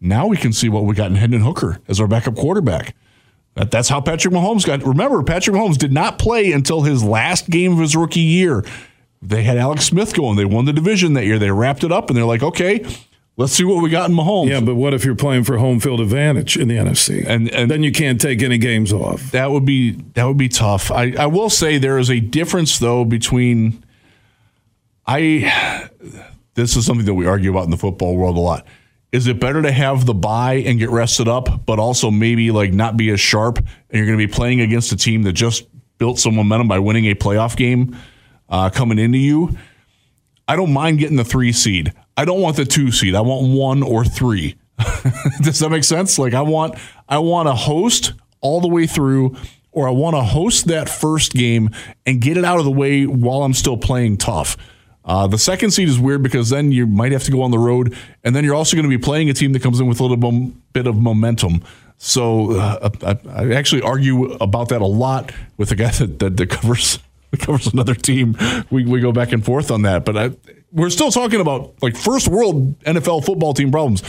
now 0.00 0.26
we 0.26 0.36
can 0.36 0.52
see 0.52 0.68
what 0.68 0.84
we 0.84 0.94
got 0.94 1.10
in 1.10 1.16
Hendon 1.16 1.40
Hooker 1.42 1.78
as 1.88 2.00
our 2.00 2.06
backup 2.06 2.34
quarterback. 2.36 2.94
That, 3.54 3.70
that's 3.70 3.88
how 3.88 4.00
Patrick 4.00 4.34
Mahomes 4.34 4.66
got. 4.66 4.82
Remember, 4.84 5.22
Patrick 5.22 5.56
Mahomes 5.56 5.78
did 5.78 5.92
not 5.92 6.18
play 6.18 6.52
until 6.52 6.82
his 6.82 7.02
last 7.02 7.48
game 7.48 7.72
of 7.72 7.78
his 7.78 7.96
rookie 7.96 8.20
year. 8.20 8.64
They 9.22 9.42
had 9.44 9.56
Alex 9.56 9.84
Smith 9.86 10.14
going. 10.14 10.36
They 10.36 10.44
won 10.44 10.66
the 10.66 10.74
division 10.74 11.14
that 11.14 11.24
year. 11.24 11.38
They 11.38 11.50
wrapped 11.50 11.82
it 11.82 11.90
up, 11.90 12.10
and 12.10 12.16
they're 12.18 12.26
like, 12.26 12.42
okay, 12.42 12.84
let's 13.38 13.54
see 13.54 13.64
what 13.64 13.82
we 13.82 13.88
got 13.88 14.10
in 14.10 14.14
Mahomes. 14.16 14.50
Yeah, 14.50 14.60
but 14.60 14.74
what 14.74 14.92
if 14.92 15.06
you're 15.06 15.14
playing 15.14 15.44
for 15.44 15.56
home 15.56 15.80
field 15.80 16.00
advantage 16.02 16.58
in 16.58 16.68
the 16.68 16.76
NFC? 16.76 17.24
And- 17.26 17.48
and- 17.50 17.70
then 17.70 17.82
you 17.82 17.92
can't 17.92 18.20
take 18.20 18.42
any 18.42 18.58
games 18.58 18.92
off. 18.92 19.30
that 19.32 19.50
would 19.50 19.64
be 19.64 19.92
that 20.12 20.24
would 20.24 20.36
be 20.36 20.50
tough. 20.50 20.90
I, 20.90 21.14
I 21.18 21.26
will 21.26 21.48
say 21.48 21.78
there 21.78 21.98
is 21.98 22.10
a 22.10 22.20
difference 22.20 22.78
though 22.78 23.06
between 23.06 23.82
I 25.06 25.88
this 26.54 26.76
is 26.76 26.84
something 26.86 27.06
that 27.06 27.14
we 27.14 27.26
argue 27.26 27.50
about 27.50 27.64
in 27.64 27.70
the 27.70 27.76
football 27.76 28.16
world 28.16 28.36
a 28.36 28.40
lot. 28.40 28.66
Is 29.16 29.28
it 29.28 29.40
better 29.40 29.62
to 29.62 29.72
have 29.72 30.04
the 30.04 30.12
buy 30.12 30.56
and 30.56 30.78
get 30.78 30.90
rested 30.90 31.26
up, 31.26 31.64
but 31.64 31.78
also 31.78 32.10
maybe 32.10 32.50
like 32.50 32.74
not 32.74 32.98
be 32.98 33.08
as 33.08 33.18
sharp 33.18 33.56
and 33.56 33.68
you're 33.90 34.04
going 34.04 34.18
to 34.18 34.26
be 34.26 34.30
playing 34.30 34.60
against 34.60 34.92
a 34.92 34.96
team 34.96 35.22
that 35.22 35.32
just 35.32 35.64
built 35.96 36.18
some 36.18 36.34
momentum 36.34 36.68
by 36.68 36.80
winning 36.80 37.06
a 37.06 37.14
playoff 37.14 37.56
game 37.56 37.96
uh, 38.50 38.68
coming 38.68 38.98
into 38.98 39.16
you? 39.16 39.56
I 40.46 40.54
don't 40.54 40.70
mind 40.70 40.98
getting 40.98 41.16
the 41.16 41.24
three 41.24 41.52
seed. 41.52 41.94
I 42.14 42.26
don't 42.26 42.42
want 42.42 42.56
the 42.56 42.66
two 42.66 42.92
seed. 42.92 43.14
I 43.14 43.22
want 43.22 43.48
one 43.48 43.82
or 43.82 44.04
three. 44.04 44.56
Does 45.40 45.60
that 45.60 45.70
make 45.70 45.84
sense? 45.84 46.18
Like 46.18 46.34
I 46.34 46.42
want 46.42 46.78
I 47.08 47.16
want 47.16 47.48
to 47.48 47.54
host 47.54 48.12
all 48.42 48.60
the 48.60 48.68
way 48.68 48.86
through, 48.86 49.34
or 49.72 49.88
I 49.88 49.92
want 49.92 50.14
to 50.14 50.22
host 50.22 50.66
that 50.66 50.90
first 50.90 51.32
game 51.32 51.70
and 52.04 52.20
get 52.20 52.36
it 52.36 52.44
out 52.44 52.58
of 52.58 52.66
the 52.66 52.70
way 52.70 53.06
while 53.06 53.44
I'm 53.44 53.54
still 53.54 53.78
playing 53.78 54.18
tough. 54.18 54.58
Uh, 55.06 55.26
the 55.28 55.38
second 55.38 55.70
seed 55.70 55.88
is 55.88 55.98
weird 55.98 56.22
because 56.22 56.50
then 56.50 56.72
you 56.72 56.86
might 56.86 57.12
have 57.12 57.22
to 57.22 57.30
go 57.30 57.42
on 57.42 57.52
the 57.52 57.58
road, 57.58 57.96
and 58.24 58.34
then 58.34 58.44
you're 58.44 58.56
also 58.56 58.76
going 58.76 58.88
to 58.88 58.98
be 58.98 59.02
playing 59.02 59.30
a 59.30 59.32
team 59.32 59.52
that 59.52 59.62
comes 59.62 59.78
in 59.78 59.86
with 59.86 60.00
a 60.00 60.04
little 60.04 60.52
bit 60.72 60.86
of 60.86 60.96
momentum. 60.96 61.62
So 61.96 62.58
uh, 62.58 62.90
I, 63.02 63.18
I 63.30 63.54
actually 63.54 63.82
argue 63.82 64.32
about 64.34 64.68
that 64.70 64.82
a 64.82 64.86
lot 64.86 65.32
with 65.56 65.70
the 65.70 65.76
guy 65.76 65.90
that, 65.92 66.18
that, 66.18 66.36
that 66.36 66.50
covers 66.50 66.98
that 67.30 67.40
covers 67.40 67.68
another 67.68 67.94
team. 67.94 68.36
We, 68.70 68.84
we 68.84 69.00
go 69.00 69.12
back 69.12 69.32
and 69.32 69.44
forth 69.44 69.70
on 69.70 69.82
that, 69.82 70.04
but 70.04 70.16
I, 70.16 70.30
we're 70.72 70.90
still 70.90 71.10
talking 71.10 71.40
about 71.40 71.74
like 71.82 71.96
first 71.96 72.28
world 72.28 72.78
NFL 72.80 73.24
football 73.24 73.54
team 73.54 73.70
problems. 73.70 74.02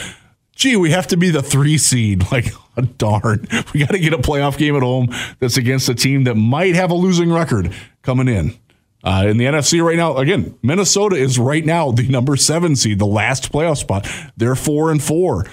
Gee, 0.54 0.74
we 0.74 0.90
have 0.90 1.06
to 1.08 1.16
be 1.16 1.30
the 1.30 1.42
three 1.42 1.78
seed. 1.78 2.24
Like, 2.32 2.52
darn, 2.98 3.46
we 3.72 3.80
got 3.80 3.90
to 3.90 3.98
get 3.98 4.12
a 4.12 4.18
playoff 4.18 4.56
game 4.56 4.76
at 4.76 4.82
home 4.82 5.08
that's 5.40 5.56
against 5.56 5.88
a 5.88 5.94
team 5.94 6.24
that 6.24 6.36
might 6.36 6.74
have 6.74 6.90
a 6.90 6.94
losing 6.94 7.32
record 7.32 7.72
coming 8.02 8.28
in. 8.28 8.56
Uh, 9.04 9.26
in 9.28 9.36
the 9.36 9.44
NFC 9.44 9.82
right 9.84 9.96
now, 9.96 10.16
again, 10.16 10.58
Minnesota 10.62 11.16
is 11.16 11.38
right 11.38 11.64
now 11.64 11.92
the 11.92 12.02
number 12.08 12.36
seven 12.36 12.74
seed, 12.76 12.98
the 12.98 13.06
last 13.06 13.52
playoff 13.52 13.78
spot. 13.78 14.08
They're 14.36 14.56
four 14.56 14.90
and 14.90 15.02
four. 15.02 15.46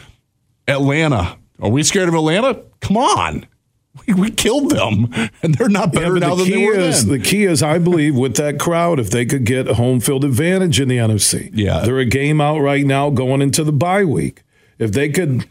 Atlanta, 0.68 1.38
are 1.60 1.70
we 1.70 1.84
scared 1.84 2.10
of 2.10 2.16
Atlanta? 2.16 2.64
Come 2.82 2.98
on, 2.98 3.46
we, 4.08 4.14
we 4.20 4.32
killed 4.32 4.72
them, 4.72 5.14
and 5.44 5.54
they're 5.56 5.70
not 5.70 5.94
better 5.94 6.14
but 6.14 6.22
now 6.22 6.36
the 6.36 6.44
than 6.44 6.54
they 6.54 6.66
were 6.66 6.74
is 6.74 7.06
then. 7.06 7.18
the 7.20 7.24
key 7.24 7.44
is 7.44 7.62
I 7.62 7.78
believe 7.78 8.16
with 8.16 8.36
that 8.38 8.60
crowd, 8.60 9.00
if 9.00 9.10
they 9.12 9.26
could 9.26 9.46
get 9.46 9.68
a 9.68 9.76
home 9.76 10.00
field 10.00 10.26
advantage 10.26 10.80
in 10.80 10.88
the 10.88 10.98
NFC, 10.98 11.52
Yeah. 11.54 11.82
they're 11.82 12.00
a 12.00 12.06
game 12.06 12.42
out 12.42 12.60
right 12.60 12.86
now 12.86 13.10
going 13.12 13.42
into 13.42 13.64
the 13.64 13.72
bye 13.74 14.06
week. 14.06 14.42
If 14.80 14.92
they 14.92 15.10
could 15.10 15.48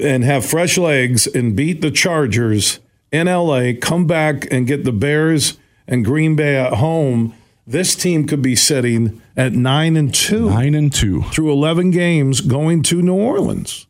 and 0.00 0.24
have 0.24 0.44
fresh 0.46 0.78
legs 0.78 1.26
and 1.26 1.54
beat 1.54 1.82
the 1.82 1.90
Chargers 1.90 2.80
in 3.12 3.26
LA, 3.26 3.72
come 3.78 4.06
back 4.06 4.50
and 4.50 4.66
get 4.66 4.84
the 4.84 4.92
Bears 4.92 5.58
and 5.88 6.04
Green 6.04 6.36
Bay 6.36 6.56
at 6.56 6.74
home, 6.74 7.34
this 7.66 7.94
team 7.94 8.26
could 8.26 8.42
be 8.42 8.56
sitting 8.56 9.20
at 9.36 9.52
nine 9.52 9.96
and 9.96 10.12
two 10.14 10.48
Nine 10.50 10.74
and 10.74 10.92
two. 10.92 11.22
through 11.24 11.50
eleven 11.52 11.90
games 11.90 12.40
going 12.40 12.82
to 12.84 13.00
New 13.02 13.14
Orleans. 13.14 13.86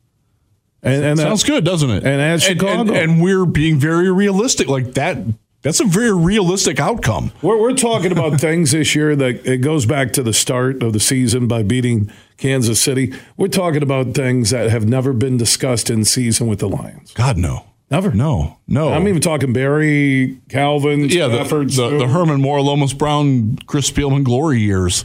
And, 0.83 1.05
and 1.05 1.19
that- 1.19 1.23
Sounds 1.25 1.45
good, 1.45 1.65
doesn't 1.65 1.91
it? 1.91 2.05
And 2.05 2.21
at 2.21 2.33
and, 2.33 2.43
Chicago. 2.43 2.93
and 2.95 3.21
we're 3.23 3.45
being 3.47 3.79
very 3.79 4.11
realistic. 4.11 4.69
Like 4.69 4.95
that. 4.95 5.19
That's 5.63 5.81
a 5.81 5.85
very 5.85 6.15
realistic 6.15 6.81
outcome. 6.81 7.33
We're, 7.43 7.59
we're 7.61 7.75
talking 7.75 8.13
about 8.13 8.41
things 8.41 8.71
this 8.71 8.95
year 8.95 9.15
that 9.15 9.45
it 9.47 9.59
goes 9.59 9.85
back 9.85 10.13
to 10.15 10.23
the 10.23 10.33
start 10.33 10.83
of 10.83 10.95
the 10.95 11.01
season 11.01 11.49
by 11.49 11.63
beating 11.65 12.11
Kansas 12.39 12.81
City. 12.81 13.13
We're 13.37 13.49
talking 13.49 13.83
about 13.83 14.15
things 14.15 14.49
that 14.51 14.71
have 14.71 14.87
never 14.89 15.13
been 15.13 15.37
discussed 15.37 15.91
in 15.91 16.07
season 16.07 16.47
with 16.47 16.61
the 16.61 16.69
Lions. 16.69 17.13
God 17.13 17.37
no. 17.37 17.67
Never. 17.91 18.13
No, 18.13 18.59
no. 18.69 18.93
I'm 18.93 19.09
even 19.09 19.21
talking 19.21 19.53
Barry, 19.53 20.39
Calvin, 20.49 21.09
yeah, 21.09 21.27
the, 21.27 21.39
Stafford, 21.45 21.71
the, 21.71 21.99
the 21.99 22.07
Herman 22.07 22.41
Moore, 22.41 22.61
Lomas 22.61 22.93
Brown, 22.93 23.57
Chris 23.67 23.91
Spielman 23.91 24.23
glory 24.23 24.61
years. 24.61 25.05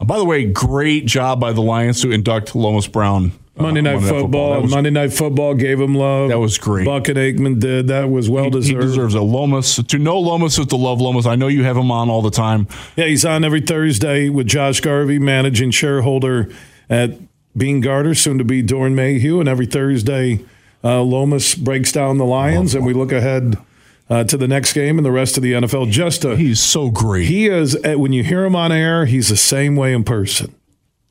Uh, 0.00 0.04
by 0.04 0.18
the 0.18 0.24
way, 0.24 0.44
great 0.44 1.06
job 1.06 1.38
by 1.40 1.52
the 1.52 1.62
Lions 1.62 2.00
to 2.02 2.10
induct 2.10 2.56
Lomas 2.56 2.88
Brown. 2.88 3.30
uh, 3.56 3.62
Monday 3.62 3.82
Night 3.82 4.02
Football. 4.02 4.54
That 4.54 4.62
was, 4.62 4.70
Monday 4.72 4.90
Night 4.90 5.12
Football 5.12 5.54
gave 5.54 5.78
him 5.78 5.94
love. 5.94 6.30
That 6.30 6.40
was 6.40 6.58
great. 6.58 6.86
Bucket 6.86 7.16
Aikman 7.16 7.60
did. 7.60 7.86
That 7.86 8.10
was 8.10 8.28
well 8.28 8.50
he, 8.50 8.60
he 8.62 8.74
deserves 8.74 9.14
a 9.14 9.22
Lomas. 9.22 9.76
To 9.76 9.98
know 9.98 10.18
Lomas 10.18 10.58
is 10.58 10.66
to 10.66 10.76
love 10.76 11.00
Lomas. 11.00 11.26
I 11.26 11.36
know 11.36 11.46
you 11.46 11.62
have 11.62 11.76
him 11.76 11.92
on 11.92 12.10
all 12.10 12.20
the 12.22 12.32
time. 12.32 12.66
Yeah, 12.96 13.06
he's 13.06 13.24
on 13.24 13.44
every 13.44 13.60
Thursday 13.60 14.28
with 14.28 14.48
Josh 14.48 14.80
Garvey, 14.80 15.20
managing 15.20 15.70
shareholder 15.70 16.50
at 16.90 17.16
Beene 17.56 17.80
Garter, 17.80 18.16
soon 18.16 18.38
to 18.38 18.44
be 18.44 18.60
Doeren 18.60 18.94
Mayhew. 18.94 19.38
And 19.38 19.48
every 19.48 19.66
Thursday, 19.66 20.44
uh, 20.84 21.02
Lomas 21.02 21.54
breaks 21.54 21.90
down 21.92 22.18
the 22.18 22.24
Lions, 22.26 22.74
and 22.74 22.84
we 22.84 22.92
look 22.92 23.10
ahead 23.12 23.56
uh, 24.10 24.24
to 24.24 24.36
the 24.36 24.46
next 24.46 24.74
game 24.74 24.98
and 24.98 25.04
the 25.06 25.10
rest 25.10 25.36
of 25.36 25.42
the 25.42 25.52
NFL. 25.52 25.90
Just 25.90 26.24
a, 26.24 26.36
He's 26.36 26.60
so 26.60 26.90
great. 26.90 27.26
he 27.26 27.46
is 27.46 27.74
uh, 27.84 27.94
when 27.94 28.12
you 28.12 28.22
hear 28.22 28.44
him 28.44 28.54
on 28.54 28.70
air, 28.70 29.06
he's 29.06 29.28
the 29.28 29.36
same 29.36 29.76
way 29.76 29.94
in 29.94 30.04
person. 30.04 30.54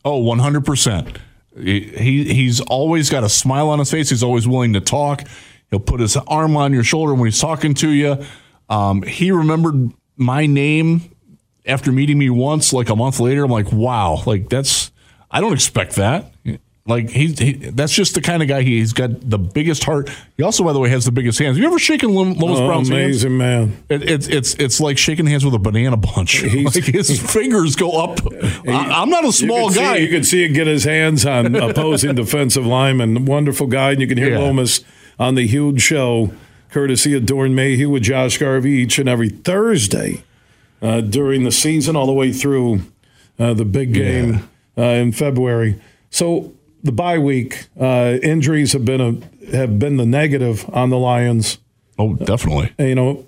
Oh, 0.06 0.22
100%. 0.24 1.18
He, 1.58 2.24
he's 2.34 2.62
always 2.62 3.10
got 3.10 3.24
a 3.24 3.30
smile 3.30 3.70
on 3.70 3.80
his 3.80 3.90
face. 3.90 4.10
He's 4.10 4.24
always 4.24 4.48
willing 4.48 4.74
to 4.74 4.82
talk. 4.82 5.24
He'll 5.70 5.80
put 5.80 6.00
his 6.00 6.18
arm 6.18 6.56
on 6.58 6.74
your 6.74 6.84
shoulder 6.84 7.14
when 7.14 7.26
he's 7.26 7.40
talking 7.40 7.74
to 7.76 7.90
you. 7.90 8.24
Um, 8.70 9.02
he 9.02 9.32
remembered 9.32 9.92
my 10.18 10.46
name 10.46 11.02
after 11.66 11.92
meeting 11.92 12.18
me 12.18 12.30
once, 12.30 12.74
like 12.74 12.90
a 12.90 12.96
month 12.96 13.20
later. 13.20 13.44
I'm 13.46 13.52
like, 13.52 13.72
wow, 13.72 14.22
like 14.26 14.50
that's, 14.50 14.92
I 15.32 15.42
don't 15.42 15.54
expect 15.54 15.96
that. 15.96 16.32
Like 16.86 17.10
he's 17.10 17.40
he, 17.40 17.54
that's 17.54 17.94
just 17.94 18.14
the 18.14 18.20
kind 18.20 18.42
of 18.44 18.50
guy 18.50 18.62
he, 18.62 18.80
he's 18.80 18.92
got 18.92 19.30
the 19.30 19.38
biggest 19.38 19.86
heart. 19.86 20.10
He 20.36 20.44
also, 20.44 20.66
by 20.66 20.74
the 20.74 20.80
way, 20.80 20.90
has 20.90 21.06
the 21.06 21.14
biggest 21.14 21.40
hands. 21.40 21.56
Have 21.56 21.62
you 21.62 21.68
ever 21.68 21.80
shaken 21.80 22.14
Lomas 22.14 22.36
Oh, 22.42 22.68
Brown's 22.68 22.90
hands? 22.90 23.24
amazing 23.24 23.38
man. 23.38 23.78
It, 23.88 24.04
it's 24.10 24.28
it's 24.28 24.54
it's 24.56 24.82
like 24.82 24.98
shaking 24.98 25.26
hands 25.26 25.46
with 25.46 25.54
a 25.54 25.60
banana 25.60 25.96
bunch. 25.96 26.44
like 26.66 26.74
his 26.74 27.22
fingers 27.22 27.78
go 27.78 27.92
up. 27.92 28.20
I, 28.68 29.02
am 29.02 29.10
not 29.10 29.24
a 29.24 29.32
small 29.32 29.70
you 29.72 29.76
guy. 29.78 29.96
See, 29.96 30.04
you 30.04 30.10
can 30.10 30.24
see 30.26 30.46
him 30.46 30.52
get 30.52 30.68
his 30.68 30.84
hands 30.84 31.26
on 31.26 31.56
opposing 31.70 32.16
defensive 32.16 32.66
lineman. 32.66 33.24
Wonderful 33.24 33.68
guy, 33.68 33.92
and 33.92 34.02
you 34.02 34.08
can 34.08 34.18
hear 34.18 34.32
Yeah. 34.32 34.40
Lomas 34.40 34.84
on 35.18 35.36
the 35.36 35.48
huge 35.48 35.82
show, 35.82 36.34
courtesy 36.70 37.14
of 37.16 37.24
Doeren 37.24 37.54
Mayhew 37.54 37.90
with 37.92 38.04
Josh 38.04 38.38
Garvey 38.38 38.72
each 38.72 39.00
and 39.00 39.08
every 39.08 39.30
Thursday 39.30 40.26
uh, 40.82 41.00
during 41.00 41.46
the 41.46 41.52
season, 41.52 41.96
all 41.96 42.08
the 42.08 42.12
way 42.12 42.34
through 42.34 42.82
uh, 43.40 43.54
the 43.54 43.64
big 43.64 43.94
game 43.94 44.50
uh, 44.78 44.82
in 44.82 45.14
February. 45.14 45.80
So 46.10 46.54
the 46.84 46.92
bye 46.92 47.18
week 47.18 47.68
uh, 47.80 48.18
injuries 48.22 48.74
have 48.74 48.86
been 48.86 49.02
a 49.02 49.56
have 49.56 49.80
been 49.80 49.98
the 49.98 50.06
negative 50.06 50.70
on 50.74 50.90
the 50.90 50.98
Lions 50.98 51.58
oh, 51.98 52.14
definitely. 52.16 52.74
you 52.80 52.96
know, 52.96 53.26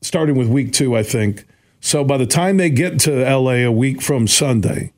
starting 0.00 0.36
with 0.36 0.48
week 0.48 0.72
two, 0.72 0.96
I 0.96 1.02
think. 1.02 1.44
So 1.80 2.04
by 2.04 2.16
the 2.16 2.26
time 2.26 2.58
they 2.58 2.70
get 2.70 3.00
to 3.00 3.10
LA 3.10 3.64
a 3.64 3.72
week 3.72 4.00
from 4.00 4.26
Sunday, 4.28 4.92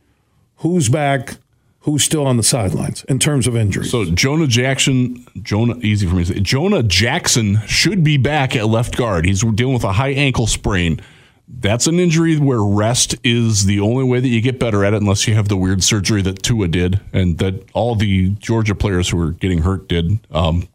who's 0.57 0.89
back? 0.89 1.37
Who's 1.81 2.03
still 2.03 2.27
on 2.27 2.39
the 2.39 2.43
sidelines 2.43 3.05
in 3.05 3.19
terms 3.19 3.47
of 3.47 3.55
injuries? 3.55 3.91
So 3.91 4.07
Jonah 4.07 4.47
Jackson, 4.47 5.27
Jonah, 5.43 5.77
easy 5.81 6.07
for 6.07 6.15
me 6.15 6.25
to 6.25 6.33
say. 6.33 6.41
Jonah 6.41 6.83
Jackson 6.83 7.61
should 7.67 8.03
be 8.03 8.17
back 8.17 8.57
at 8.57 8.69
left 8.69 8.97
guard. 8.97 9.27
He's 9.27 9.43
dealing 9.43 9.75
with 9.75 9.85
a 9.85 9.93
high 9.93 10.13
ankle 10.13 10.47
sprain. 10.47 11.03
That's 11.47 11.87
an 11.87 12.01
injury 12.01 12.39
where 12.39 12.63
rest 12.63 13.17
is 13.23 13.67
the 13.67 13.81
only 13.81 14.05
way 14.05 14.21
that 14.21 14.29
you 14.29 14.41
get 14.41 14.59
better 14.59 14.85
at 14.85 14.95
it, 14.95 15.03
unless 15.03 15.29
you 15.29 15.35
have 15.35 15.49
the 15.49 15.57
weird 15.57 15.83
surgery 15.83 16.23
that 16.23 16.43
Tua 16.43 16.69
did 16.69 17.01
and 17.13 17.39
that 17.39 17.69
all 17.75 17.95
the 17.95 18.31
Georgia 18.31 18.75
players 18.75 19.11
who 19.11 19.19
were 19.19 19.31
getting 19.33 19.63
hurt 19.63 19.87
did. 19.89 20.19
Um, 20.31 20.69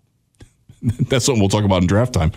that's 0.81 1.25
something 1.25 1.41
we'll 1.41 1.49
talk 1.49 1.65
about 1.65 1.81
in 1.81 1.87
draft 1.87 2.13
time. 2.13 2.31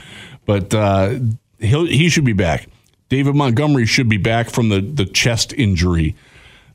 But 0.47 0.73
uh, 0.75 1.19
he'll, 1.59 1.85
he 1.85 2.09
should 2.09 2.25
be 2.25 2.33
back. 2.33 2.69
David 3.09 3.35
Montgomery 3.35 3.85
should 3.85 4.09
be 4.09 4.17
back 4.17 4.49
from 4.49 4.71
the, 4.71 4.81
the 4.81 5.05
chest 5.05 5.53
injury. 5.53 6.17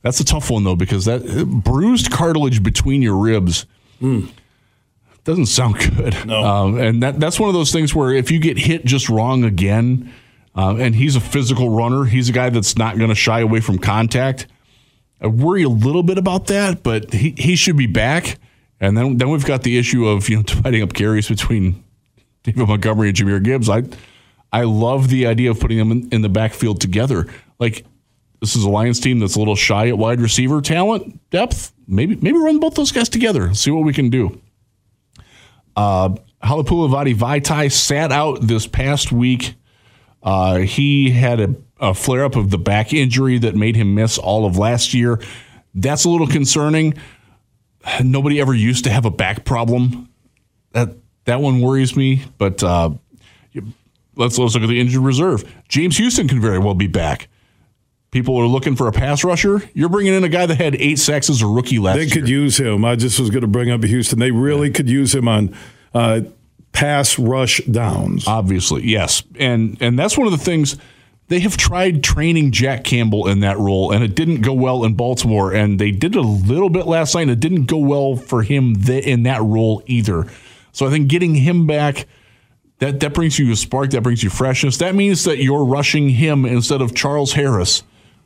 That's 0.03 0.19
a 0.19 0.23
tough 0.23 0.51
one 0.51 0.63
though 0.63 0.75
because 0.75 1.05
that 1.05 1.45
bruised 1.45 2.11
cartilage 2.11 2.61
between 2.61 3.01
your 3.01 3.17
ribs 3.17 3.65
doesn't 5.23 5.47
sound 5.47 5.79
good. 5.97 6.25
No. 6.25 6.43
Um, 6.43 6.77
and 6.77 7.03
that 7.03 7.19
that's 7.19 7.39
one 7.39 7.49
of 7.49 7.55
those 7.55 7.71
things 7.71 7.93
where 7.95 8.11
if 8.11 8.29
you 8.31 8.39
get 8.39 8.57
hit 8.57 8.85
just 8.85 9.09
wrong 9.09 9.43
again, 9.43 10.13
uh, 10.57 10.75
and 10.77 10.95
he's 10.95 11.15
a 11.15 11.21
physical 11.21 11.69
runner, 11.69 12.03
he's 12.03 12.29
a 12.29 12.31
guy 12.33 12.49
that's 12.49 12.77
not 12.77 12.97
going 12.97 13.09
to 13.09 13.15
shy 13.15 13.41
away 13.41 13.59
from 13.59 13.77
contact. 13.77 14.47
I 15.21 15.27
worry 15.27 15.63
a 15.63 15.69
little 15.69 16.03
bit 16.03 16.17
about 16.17 16.47
that, 16.47 16.83
but 16.83 17.13
he, 17.13 17.33
he 17.37 17.55
should 17.55 17.77
be 17.77 17.87
back. 17.87 18.39
And 18.79 18.97
then 18.97 19.17
then 19.17 19.29
we've 19.29 19.45
got 19.45 19.63
the 19.63 19.77
issue 19.77 20.07
of 20.07 20.29
you 20.29 20.37
know 20.37 20.43
dividing 20.45 20.83
up 20.83 20.93
carries 20.93 21.27
between 21.27 21.83
David 22.43 22.67
Montgomery 22.67 23.09
and 23.09 23.17
Jahmyr 23.17 23.43
Gibbs. 23.43 23.69
I 23.69 23.83
I 24.51 24.63
love 24.63 25.09
the 25.09 25.27
idea 25.27 25.51
of 25.51 25.59
putting 25.59 25.77
them 25.77 25.91
in, 25.91 26.09
in 26.09 26.21
the 26.21 26.29
backfield 26.29 26.79
together. 26.81 27.27
Like 27.59 27.85
this 28.41 28.55
is 28.55 28.63
a 28.63 28.69
Lions 28.69 28.99
team 28.99 29.19
that's 29.19 29.35
a 29.35 29.39
little 29.39 29.55
shy 29.55 29.87
at 29.87 29.97
wide 29.97 30.21
receiver 30.21 30.61
talent 30.61 31.19
depth. 31.31 31.73
Maybe 31.87 32.15
maybe 32.15 32.37
run 32.37 32.59
both 32.59 32.75
those 32.75 32.91
guys 32.91 33.09
together. 33.09 33.53
See 33.53 33.71
what 33.71 33.83
we 33.83 33.93
can 33.93 34.09
do. 34.09 34.39
Uh, 35.75 36.15
Halapoulivaati 36.43 37.15
Vaitai 37.15 37.71
sat 37.71 38.11
out 38.11 38.41
this 38.41 38.67
past 38.67 39.11
week. 39.11 39.55
Uh, 40.23 40.57
he 40.57 41.11
had 41.11 41.39
a, 41.39 41.55
a 41.79 41.93
flare 41.93 42.25
up 42.25 42.35
of 42.35 42.49
the 42.49 42.57
back 42.57 42.93
injury 42.93 43.37
that 43.39 43.55
made 43.55 43.75
him 43.75 43.95
miss 43.95 44.17
all 44.17 44.45
of 44.45 44.57
last 44.57 44.93
year. 44.93 45.21
That's 45.73 46.05
a 46.05 46.09
little 46.09 46.27
concerning. 46.27 46.95
Nobody 48.03 48.41
ever 48.41 48.53
used 48.53 48.83
to 48.85 48.89
have 48.89 49.05
a 49.05 49.11
back 49.11 49.45
problem. 49.45 50.09
That 50.71 50.95
that 51.25 51.41
one 51.41 51.61
worries 51.61 51.95
me. 51.95 52.23
But 52.37 52.63
uh, 52.63 52.91
let's 54.15 54.37
let's 54.37 54.55
look 54.55 54.63
at 54.63 54.69
the 54.69 54.79
injured 54.79 55.03
reserve. 55.03 55.49
James 55.67 55.97
Houston 55.97 56.27
can 56.27 56.41
very 56.41 56.59
well 56.59 56.73
be 56.73 56.87
back. 56.87 57.29
People 58.11 58.37
are 58.37 58.47
looking 58.47 58.75
for 58.75 58.87
a 58.87 58.91
pass 58.91 59.23
rusher. 59.23 59.61
You're 59.73 59.89
bringing 59.89 60.13
in 60.13 60.23
a 60.23 60.29
guy 60.29 60.45
that 60.45 60.55
had 60.55 60.75
eight 60.75 60.97
sacks 60.97 61.29
as 61.29 61.41
a 61.41 61.47
rookie 61.47 61.77
last 61.77 61.95
they 61.95 62.01
year. 62.01 62.09
They 62.09 62.15
could 62.21 62.29
use 62.29 62.57
him. 62.57 62.85
I 62.85 62.95
just 62.95 63.19
was 63.19 63.29
going 63.29 63.41
to 63.41 63.47
bring 63.47 63.69
up 63.69 63.83
Houston. 63.83 64.17
They 64.17 64.31
really 64.31 64.71
could 64.71 64.89
use 64.89 65.13
him 65.13 65.27
on 65.27 65.55
uh, 65.93 66.21
pass 66.77 67.17
rush 67.17 67.59
downs. 67.65 68.27
Obviously, 68.27 68.87
yes, 68.87 69.23
and 69.39 69.77
and 69.81 69.97
that's 69.97 70.15
one 70.15 70.27
of 70.27 70.31
the 70.31 70.37
things 70.37 70.77
they 71.27 71.39
have 71.39 71.57
tried 71.57 72.03
training 72.03 72.51
Jack 72.51 72.83
Campbell 72.83 73.27
in 73.27 73.39
that 73.39 73.57
role, 73.57 73.91
and 73.91 74.03
it 74.03 74.13
didn't 74.15 74.41
go 74.41 74.53
well 74.53 74.85
in 74.85 74.93
Baltimore. 74.93 75.51
And 75.51 75.79
they 75.79 75.89
did 75.89 76.15
a 76.15 76.21
little 76.21 76.69
bit 76.69 76.85
last 76.85 77.15
night, 77.15 77.23
and 77.23 77.31
it 77.31 77.39
didn't 77.39 77.65
go 77.65 77.77
well 77.77 78.15
for 78.15 78.43
him 78.43 78.75
th- 78.75 79.05
in 79.05 79.23
that 79.23 79.41
role 79.41 79.81
either. 79.87 80.27
So 80.71 80.85
I 80.85 80.91
think 80.91 81.07
getting 81.09 81.35
him 81.35 81.67
back. 81.67 82.07
That, 82.79 82.99
that 82.99 83.15
brings 83.15 83.39
you 83.39 83.51
a 83.51 83.55
spark. 83.55 83.89
That 83.89 84.03
brings 84.03 84.21
you 84.21 84.29
freshness. 84.29 84.77
That 84.77 84.93
means 84.93 85.23
that 85.23 85.39
you're 85.39 85.65
rushing 85.65 86.09
him 86.09 86.45
instead 86.45 86.79
of 86.79 86.93
Charles 86.93 87.33
Harris. 87.33 87.81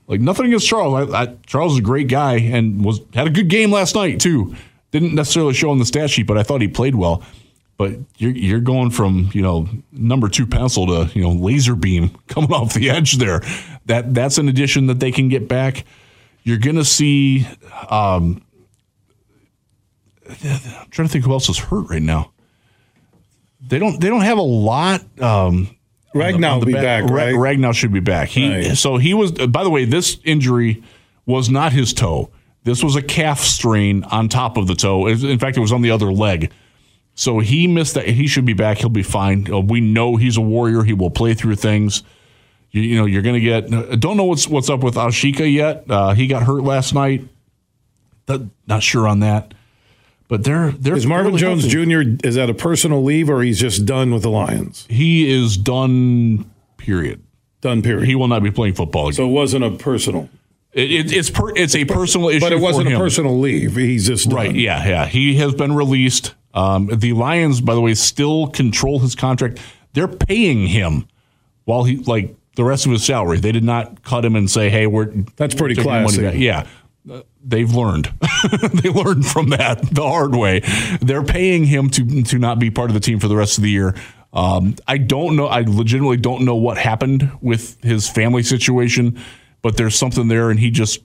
Like 0.08 0.20
nothing 0.20 0.48
against 0.48 0.68
Charles. 0.68 1.10
I, 1.10 1.22
I, 1.22 1.36
Charles 1.46 1.72
is 1.72 1.80
a 1.80 1.82
great 1.82 2.10
guy 2.10 2.36
and 2.36 2.84
was 2.84 3.00
had 3.14 3.28
a 3.28 3.30
good 3.30 3.48
game 3.48 3.72
last 3.72 3.96
night 3.96 4.20
too. 4.20 4.54
Didn't 4.92 5.16
necessarily 5.16 5.54
show 5.54 5.72
on 5.72 5.80
the 5.80 5.86
stat 5.86 6.10
sheet, 6.10 6.28
but 6.28 6.38
I 6.38 6.44
thought 6.44 6.60
he 6.60 6.68
played 6.68 6.96
well. 6.96 7.24
But 7.82 7.94
you're 8.18 8.30
you're 8.30 8.60
going 8.60 8.92
from 8.92 9.32
you 9.34 9.42
know 9.42 9.68
number 9.92 10.30
two 10.30 10.46
pencil 10.46 10.86
to 10.86 11.12
you 11.18 11.24
know 11.24 11.32
laser 11.32 11.76
beam 11.76 12.10
coming 12.28 12.54
off 12.54 12.76
the 12.76 12.92
edge 12.92 13.14
there. 13.18 13.42
That 13.88 14.14
that's 14.14 14.38
an 14.38 14.48
addition 14.48 14.86
that 14.86 15.00
they 15.00 15.12
can 15.12 15.30
get 15.30 15.48
back. 15.48 15.84
You're 16.44 16.60
gonna 16.60 16.86
see. 16.86 17.48
Um, 17.90 18.44
I'm 20.30 20.90
trying 20.92 21.08
to 21.08 21.12
think 21.12 21.26
who 21.26 21.32
else 21.32 21.50
is 21.50 21.58
hurt 21.58 21.90
right 21.90 22.04
now. 22.04 22.34
They 23.68 23.80
don't 23.80 24.00
they 24.00 24.10
don't 24.10 24.22
have 24.22 24.38
a 24.38 24.44
lot. 24.44 25.02
Um, 25.20 25.76
Ragnow 26.14 26.60
will 26.60 26.66
be 26.68 26.74
back, 26.74 27.06
Ra- 27.06 27.16
right? 27.16 27.34
Ragnow 27.34 27.74
should 27.74 27.92
be 27.92 28.00
back. 28.00 28.30
He 28.30 28.48
Right. 28.68 28.78
so 28.78 28.98
he 28.98 29.16
was. 29.16 29.32
By 29.32 29.64
the 29.64 29.72
way, 29.72 29.86
this 29.86 30.20
injury 30.24 30.84
was 31.26 31.50
not 31.50 31.74
his 31.74 31.96
toe. 31.96 32.30
This 32.64 32.84
was 32.84 32.96
a 32.96 33.02
calf 33.02 33.40
strain 33.40 34.04
on 34.04 34.30
top 34.30 34.58
of 34.58 34.68
the 34.68 34.76
toe. 34.76 35.08
In 35.08 35.40
fact, 35.40 35.58
it 35.58 35.62
was 35.62 35.72
on 35.72 35.82
the 35.82 35.90
other 35.90 36.12
leg. 36.14 36.52
So 37.22 37.38
he 37.38 37.68
missed 37.68 37.94
that. 37.94 38.08
He 38.08 38.26
should 38.26 38.46
be 38.46 38.54
back. 38.54 38.80
He'll 38.80 38.90
be 38.90 39.04
fine. 39.04 39.46
Uh, 39.54 39.60
we 39.60 39.80
know 39.80 40.16
he's 40.16 40.38
a 40.38 40.42
warrior. 40.42 40.82
He 40.82 40.94
will 40.94 41.12
play 41.12 41.36
through 41.36 41.56
things. 41.58 42.02
You, 42.72 42.82
you 42.82 42.98
know, 42.98 43.06
you're 43.06 43.22
going 43.22 43.36
to 43.36 43.40
get. 43.40 43.72
uh, 43.72 43.96
Don't 43.96 44.18
know 44.18 44.24
what's 44.24 44.48
what's 44.48 44.72
up 44.72 44.82
with 44.82 44.96
Ashika 44.96 45.46
yet. 45.54 45.84
Uh, 45.88 46.16
he 46.16 46.26
got 46.26 46.42
hurt 46.42 46.64
last 46.64 46.96
night. 46.96 47.28
Not 48.66 48.82
sure 48.82 49.08
on 49.08 49.20
that. 49.20 49.54
But 50.30 50.46
they're 50.46 50.72
they're 50.72 50.96
Is 50.96 51.06
Marvin 51.06 51.38
Jones 51.38 51.72
healthy. 51.72 51.86
Jr. 52.18 52.26
is 52.26 52.34
that 52.36 52.50
a 52.50 52.56
personal 52.56 53.04
leave 53.04 53.30
or 53.30 53.44
he's 53.44 53.60
just 53.60 53.86
done 53.86 54.12
with 54.12 54.24
the 54.24 54.32
Lions? 54.32 54.88
He 54.90 55.30
is 55.32 55.58
done. 55.58 56.50
Period. 56.78 57.22
Done. 57.60 57.84
Period. 57.84 58.08
He 58.08 58.16
will 58.16 58.30
not 58.30 58.42
be 58.42 58.50
playing 58.50 58.74
football 58.74 59.10
again. 59.10 59.18
so 59.18 59.28
it 59.28 59.32
wasn't 59.32 59.64
a 59.64 59.70
personal, 59.70 60.28
It, 60.74 60.90
it, 60.92 61.12
it's 61.14 61.30
per, 61.30 61.56
it's 61.56 61.76
a 61.76 61.86
personal 61.86 62.30
issue, 62.30 62.40
but 62.40 62.52
it 62.52 62.60
wasn't 62.62 62.92
a 62.92 62.98
personal 62.98 63.38
leave. 63.40 63.76
He's 63.76 64.08
just 64.08 64.28
done. 64.30 64.36
Right? 64.38 64.56
Yeah, 64.56 64.88
yeah. 64.88 65.06
He 65.06 65.36
has 65.36 65.54
been 65.54 65.76
released. 65.76 66.34
Um, 66.54 66.88
the 66.88 67.14
Lions, 67.14 67.62
by 67.62 67.74
the 67.74 67.82
way, 67.82 67.94
still 67.94 68.48
control 68.48 69.00
his 69.00 69.16
contract. 69.16 69.60
They're 69.94 70.08
paying 70.08 70.68
him 70.68 71.08
while 71.66 71.84
he 71.84 71.98
like 71.98 72.36
the 72.56 72.64
rest 72.64 72.86
of 72.86 72.92
his 72.92 73.06
salary. 73.06 73.40
They 73.40 73.52
did 73.52 73.64
not 73.64 74.04
cut 74.04 74.26
him 74.26 74.36
and 74.36 74.50
say, 74.50 74.70
"Hey, 74.70 74.88
we're 74.88 75.06
That's 75.36 75.56
pretty 75.56 75.76
classy. 75.76 76.24
Yeah, 76.38 76.68
they've 77.44 77.72
learned. 77.72 78.12
they 78.74 78.90
learned 78.90 79.26
from 79.26 79.50
that 79.50 79.82
the 79.92 80.04
hard 80.04 80.36
way. 80.36 80.62
They're 81.02 81.24
paying 81.24 81.66
him 81.66 81.90
to 81.92 82.24
to 82.24 82.38
not 82.38 82.60
be 82.60 82.72
part 82.72 82.90
of 82.90 82.94
the 82.94 83.00
team 83.00 83.20
for 83.20 83.28
the 83.28 83.36
rest 83.36 83.58
of 83.58 83.64
the 83.64 83.70
year. 83.70 83.96
Um, 84.34 84.76
I 84.88 84.98
don't 84.98 85.36
know. 85.36 85.48
I 85.48 85.62
legitimately 85.62 86.18
don't 86.18 86.46
know 86.46 86.56
what 86.56 86.78
happened 86.78 87.30
with 87.42 87.82
his 87.84 88.10
family 88.10 88.44
situation, 88.44 89.20
but 89.62 89.78
there's 89.78 89.98
something 89.98 90.28
there, 90.28 90.50
and 90.50 90.60
he 90.60 90.72
just. 90.72 91.00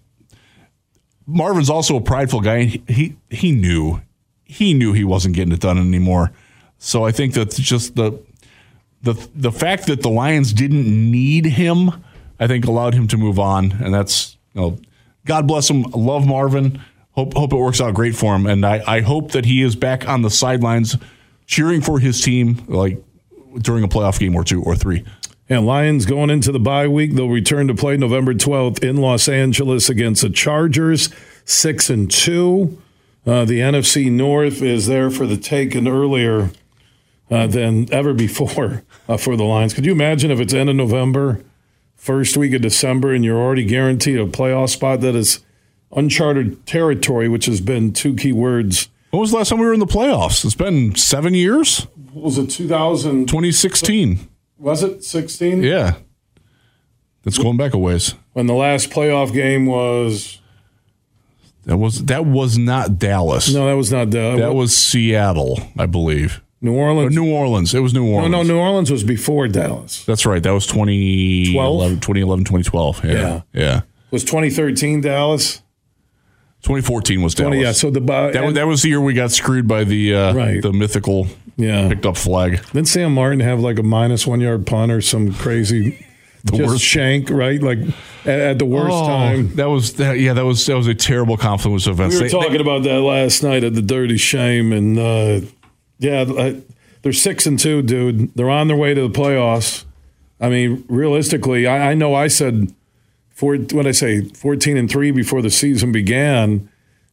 Marvin's 1.29 1.69
also 1.69 1.97
a 1.97 2.01
prideful 2.01 2.41
guy. 2.41 2.81
He 2.87 3.17
he 3.31 3.51
knew 3.51 4.01
he 4.47 4.73
knew 4.73 4.93
he 4.93 5.05
wasn't 5.05 5.35
getting 5.35 5.53
it 5.53 5.61
done 5.61 5.79
anymore. 5.79 6.33
So 6.79 7.05
I 7.05 7.13
think 7.13 7.35
that's 7.35 7.59
just 7.59 7.97
the 7.97 8.19
the 9.03 9.15
the 9.35 9.53
fact 9.53 9.87
that 9.87 10.03
the 10.03 10.09
Lions 10.09 10.53
didn't 10.53 10.87
need 10.87 11.47
him, 11.47 11.91
I 12.39 12.47
think 12.47 12.65
allowed 12.65 12.95
him 12.95 13.09
to 13.09 13.17
move 13.17 13.39
on, 13.39 13.73
and 13.73 13.93
that's 13.93 14.37
you 14.55 14.61
know, 14.61 14.79
God 15.25 15.47
bless 15.47 15.69
him. 15.69 15.83
love 15.83 16.27
Marvin. 16.27 16.81
Hope 17.13 17.35
hope 17.35 17.53
it 17.53 17.57
works 17.57 17.81
out 17.81 17.95
great 17.95 18.15
for 18.15 18.35
him, 18.35 18.47
and 18.47 18.65
I 18.65 18.83
I 18.87 19.01
hope 19.01 19.33
that 19.33 19.45
he 19.45 19.63
is 19.63 19.77
back 19.77 20.09
on 20.09 20.23
the 20.23 20.31
sidelines 20.31 20.97
cheering 21.47 21.81
for 21.81 21.99
his 21.99 22.21
team, 22.21 22.65
like 22.69 23.03
during 23.61 23.85
a 23.85 23.89
playoff 23.89 24.19
game 24.19 24.35
or 24.35 24.45
two 24.45 24.63
or 24.63 24.77
three. 24.77 25.05
And 25.49 25.65
Lions 25.65 26.07
going 26.07 26.31
into 26.31 26.51
the 26.51 26.59
bye 26.59 26.89
week, 26.89 27.15
they'll 27.15 27.29
return 27.29 27.69
to 27.69 27.75
play 27.75 27.97
November 27.97 28.35
12th 28.35 28.83
in 28.83 28.97
Los 28.97 29.29
Angeles 29.29 29.89
against 29.89 30.23
the 30.23 30.31
Chargers, 30.31 31.09
6 31.45 31.89
and 31.89 32.11
2. 32.11 32.83
Uh, 33.27 33.45
the 33.45 33.59
NFC 33.59 34.11
North 34.11 34.63
is 34.63 34.87
there 34.87 35.11
for 35.11 35.27
the 35.27 35.37
taking 35.37 35.89
earlier 35.89 36.51
uh, 37.31 37.47
than 37.49 37.93
ever 37.93 38.15
before 38.15 38.85
uh, 39.09 39.17
for 39.17 39.37
the 39.37 39.45
Lions. 39.45 39.75
Could 39.75 39.85
you 39.85 39.93
imagine 39.93 40.31
if 40.31 40.39
it's 40.39 40.55
end 40.55 40.71
of 40.71 40.77
November, 40.77 41.43
first 41.97 42.37
week 42.37 42.55
of 42.55 42.63
December, 42.63 43.13
and 43.13 43.25
you're 43.25 43.41
already 43.41 43.65
guaranteed 43.65 44.21
a 44.21 44.27
playoff 44.27 44.69
spot 44.71 45.01
that 45.01 45.17
is 45.17 45.41
uncharted 45.93 46.67
territory, 46.67 47.29
which 47.29 47.47
has 47.47 47.61
been 47.61 47.93
two 47.93 48.15
key 48.15 48.33
words. 48.33 48.89
When 49.11 49.21
was 49.21 49.31
the 49.31 49.39
last 49.39 49.49
time 49.49 49.59
we 49.59 49.67
were 49.67 49.75
in 49.75 49.81
the 49.81 49.87
playoffs? 49.87 50.45
It's 50.45 50.55
been 50.55 50.95
seven 50.95 51.35
years. 51.35 51.87
What 52.13 52.25
was 52.25 52.39
it 52.39 52.51
2000? 52.51 53.27
2016. 53.27 54.29
Was 54.59 54.83
it 54.83 55.05
16? 55.05 55.63
Yeah. 55.63 55.97
That's 57.25 57.39
going 57.39 57.57
back 57.57 57.75
a 57.75 57.79
ways. 57.79 58.15
When 58.33 58.47
the 58.47 58.55
last 58.55 58.91
playoff 58.91 59.33
game 59.33 59.67
was 59.67 60.41
that 61.67 61.77
was 61.77 62.05
that 62.07 62.25
was 62.25 62.57
not 62.57 62.99
Dallas. 62.99 63.53
No, 63.53 63.67
that 63.67 63.77
was 63.77 63.93
not 63.93 64.11
Dallas. 64.11 64.41
That 64.41 64.55
was 64.55 64.75
Seattle, 64.75 65.61
I 65.77 65.87
believe. 65.87 66.41
New 66.61 66.75
Orleans. 66.75 67.15
Or 67.15 67.21
New 67.21 67.31
Orleans. 67.31 67.75
It 67.75 67.81
was 67.81 67.93
New 67.93 68.07
Orleans. 68.07 68.33
No, 68.33 68.43
no, 68.43 68.49
New 68.49 68.59
Orleans 68.59 68.91
was 68.91 69.05
before 69.05 69.47
Dallas. 69.49 70.05
That's 70.05 70.25
right. 70.25 70.43
That 70.43 70.53
was 70.53 70.67
2011, 70.67 72.01
2011 72.01 72.45
2012. 72.45 73.05
Yeah. 73.05 73.13
yeah. 73.13 73.43
yeah. 73.53 73.81
Was 74.11 74.25
2013 74.25 75.01
Dallas? 75.03 75.63
2014 76.63 77.23
was 77.23 77.35
Dallas. 77.35 77.51
20, 77.51 77.63
yeah, 77.63 77.73
so 77.73 77.91
the 77.91 78.01
uh, 78.01 78.31
that, 78.33 78.45
was, 78.45 78.55
that 78.55 78.67
was 78.67 78.83
the 78.83 78.89
year 78.89 79.01
we 79.01 79.15
got 79.15 79.31
screwed 79.31 79.69
by 79.69 79.85
the 79.85 80.15
uh, 80.15 80.35
right. 80.35 80.63
the 80.63 80.73
mythical 80.73 81.29
yeah. 81.57 81.89
picked 81.89 82.07
up 82.07 82.17
flag. 82.17 82.61
Didn't 82.73 82.89
Sam 82.89 83.15
Martin 83.15 83.41
have 83.41 83.61
like 83.61 83.79
a 83.79 83.83
minus 83.83 84.27
one 84.27 84.41
yard 84.41 84.67
punt 84.67 84.91
or 84.91 85.01
some 85.01 85.33
crazy 85.35 86.06
the 86.45 86.57
just 86.59 86.71
worst 86.71 86.85
shank, 86.85 87.31
right? 87.31 87.63
Like 87.63 87.79
at, 88.25 88.41
at 88.41 88.59
the 88.59 88.65
worst 88.65 88.93
oh, 88.93 89.07
time. 89.07 89.55
That 89.57 89.67
was 89.67 89.95
that. 89.95 90.19
Yeah, 90.19 90.35
that 90.35 90.45
was 90.45 90.65
that 90.67 90.77
was 90.77 90.87
a 90.87 90.95
terrible 90.95 91.37
confluence 91.37 91.87
of 91.87 91.95
events. 91.95 92.17
We 92.17 92.23
were 92.23 92.29
they, 92.29 92.33
talking 92.33 92.53
they, 92.53 92.61
about 92.61 92.83
that 92.85 93.01
last 93.01 93.43
night 93.43 93.65
at 93.65 93.75
the 93.75 93.83
Dirty 93.83 94.17
Shame, 94.17 94.73
and 94.73 94.99
uh, 94.99 95.41
yeah, 95.99 96.25
I, 96.29 96.63
they're 97.03 97.13
six 97.13 97.47
and 97.47 97.59
two, 97.59 97.83
dude. 97.83 98.35
They're 98.35 98.51
on 98.51 98.69
their 98.69 98.77
way 98.77 98.95
to 98.95 99.09
the 99.09 99.11
playoffs. 99.11 99.85
I 100.41 100.49
mean, 100.49 100.85
realistically, 100.89 101.67
I, 101.67 101.93
I 101.93 101.95
know 101.95 102.15
I 102.15 102.29
said 102.29 102.75
four. 103.31 103.57
What 103.57 103.87
I 103.87 103.93
say, 103.93 104.23
fourteen 104.23 104.77
and 104.77 104.91
three 104.91 105.11
before 105.11 105.43
the 105.43 105.51
season 105.51 105.93
began. 105.93 106.69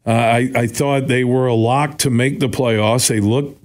Uh, 0.06 0.12
I, 0.12 0.52
I 0.54 0.68
thought 0.68 1.08
they 1.08 1.24
were 1.24 1.48
a 1.48 1.54
lock 1.54 1.98
to 2.00 2.10
make 2.10 2.41
the 2.41 2.50
playoffs. 2.50 3.08
They 3.08 3.22
look 3.22 3.58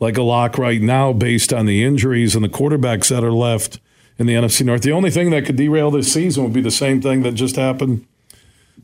like 0.00 0.16
a 0.16 0.22
lock 0.22 0.58
right 0.58 0.82
now 0.82 1.12
based 1.12 1.52
on 1.52 1.66
the 1.66 1.84
injuries 1.84 2.34
and 2.34 2.44
the 2.44 2.48
quarterbacks 2.48 3.10
that 3.10 3.22
are 3.22 3.32
left 3.32 3.78
in 4.18 4.26
the 4.26 4.34
NFC 4.34 4.64
North. 4.64 4.82
The 4.82 4.92
only 4.92 5.10
thing 5.10 5.30
that 5.30 5.44
could 5.44 5.56
derail 5.56 5.90
this 5.90 6.12
season 6.12 6.44
would 6.44 6.52
be 6.52 6.60
the 6.60 6.70
same 6.70 7.00
thing 7.00 7.22
that 7.22 7.32
just 7.32 7.56
happened 7.56 8.06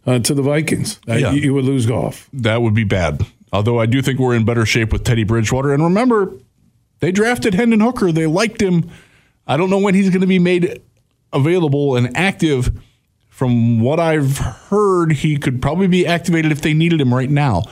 uh, 0.07 0.19
to 0.20 0.35
the 0.35 0.43
Vikings. 0.43 0.98
Uh, 1.09 1.15
yeah. 1.15 1.32
you, 1.32 1.40
you 1.40 1.55
would 1.55 1.65
lose 1.65 1.86
Goff. 1.86 2.28
That 2.32 2.62
would 2.62 2.74
be 2.74 2.85
bad. 2.85 3.24
Although 3.52 3.81
I 3.81 3.86
do 3.86 4.01
think 4.02 4.19
we're 4.19 4.35
in 4.35 4.44
better 4.44 4.65
shape 4.65 4.93
with 4.93 5.05
Teddy 5.05 5.24
Bridgewater. 5.24 5.73
And 5.73 5.82
remember, 5.82 6.35
they 7.01 7.12
drafted 7.12 7.55
Hendon 7.55 7.81
Hooker. 7.81 8.12
They 8.12 8.27
liked 8.27 8.61
him. 8.61 8.90
I 9.47 9.57
don't 9.57 9.70
know 9.70 9.78
when 9.78 9.94
he's 9.94 10.11
going 10.11 10.20
to 10.20 10.27
be 10.27 10.39
made 10.39 10.81
available 11.32 11.97
and 11.97 12.16
active. 12.16 12.70
From 13.28 13.81
what 13.81 13.98
I've 13.98 14.36
heard, 14.36 15.12
he 15.12 15.39
could 15.39 15.62
probably 15.62 15.86
be 15.86 16.07
activated 16.07 16.52
if 16.52 16.61
they 16.61 16.74
needed 16.74 17.01
him 17.01 17.12
right 17.12 17.31
now. 17.31 17.62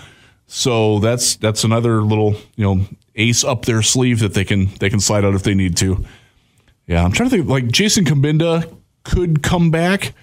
So 0.46 0.98
that's 0.98 1.36
that's 1.36 1.62
another 1.62 2.00
little 2.00 2.34
you 2.56 2.64
know 2.64 2.86
ace 3.16 3.44
up 3.44 3.66
their 3.66 3.82
sleeve 3.82 4.20
that 4.20 4.32
they 4.32 4.44
can 4.44 4.70
they 4.80 4.88
can 4.88 4.98
slide 4.98 5.26
out 5.26 5.34
if 5.34 5.42
they 5.42 5.54
need 5.54 5.76
to. 5.76 6.04
Yeah, 6.88 7.04
I'm 7.04 7.12
trying 7.12 7.28
to 7.30 7.36
think. 7.36 7.48
Like 7.48 7.68
Jason 7.68 8.04
Cabinda 8.04 8.74
could 9.04 9.42
come 9.42 9.70
back. 9.70 10.14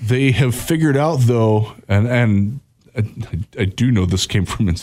They 0.00 0.32
have 0.32 0.54
figured 0.54 0.96
out 0.96 1.20
though, 1.20 1.74
and 1.86 2.08
and 2.08 2.60
I, 2.96 3.02
I 3.60 3.64
do 3.66 3.92
know 3.92 4.06
this 4.06 4.26
came 4.26 4.46
from. 4.46 4.74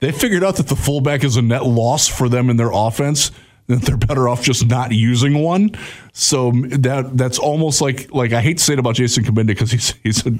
They 0.00 0.12
figured 0.12 0.44
out 0.44 0.56
that 0.56 0.66
the 0.66 0.76
fullback 0.76 1.24
is 1.24 1.36
a 1.36 1.42
net 1.42 1.64
loss 1.64 2.06
for 2.06 2.28
them 2.28 2.50
in 2.50 2.58
their 2.58 2.70
offense. 2.72 3.30
That 3.68 3.82
they're 3.82 3.96
better 3.96 4.28
off 4.28 4.42
just 4.42 4.66
not 4.66 4.92
using 4.92 5.42
one. 5.42 5.70
So 6.12 6.50
that 6.50 7.16
that's 7.16 7.38
almost 7.38 7.80
like 7.80 8.12
like 8.12 8.32
I 8.32 8.42
hate 8.42 8.58
to 8.58 8.64
say 8.64 8.74
it 8.74 8.78
about 8.78 8.96
Jason 8.96 9.24
Cabinda 9.24 9.46
because 9.48 9.70
he's 9.70 9.94
he's 10.02 10.26
a 10.26 10.32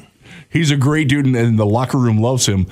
he's 0.50 0.70
a 0.72 0.76
great 0.76 1.08
dude 1.08 1.24
and, 1.24 1.36
and 1.36 1.58
the 1.58 1.66
locker 1.66 1.98
room 1.98 2.18
loves 2.18 2.46
him 2.46 2.66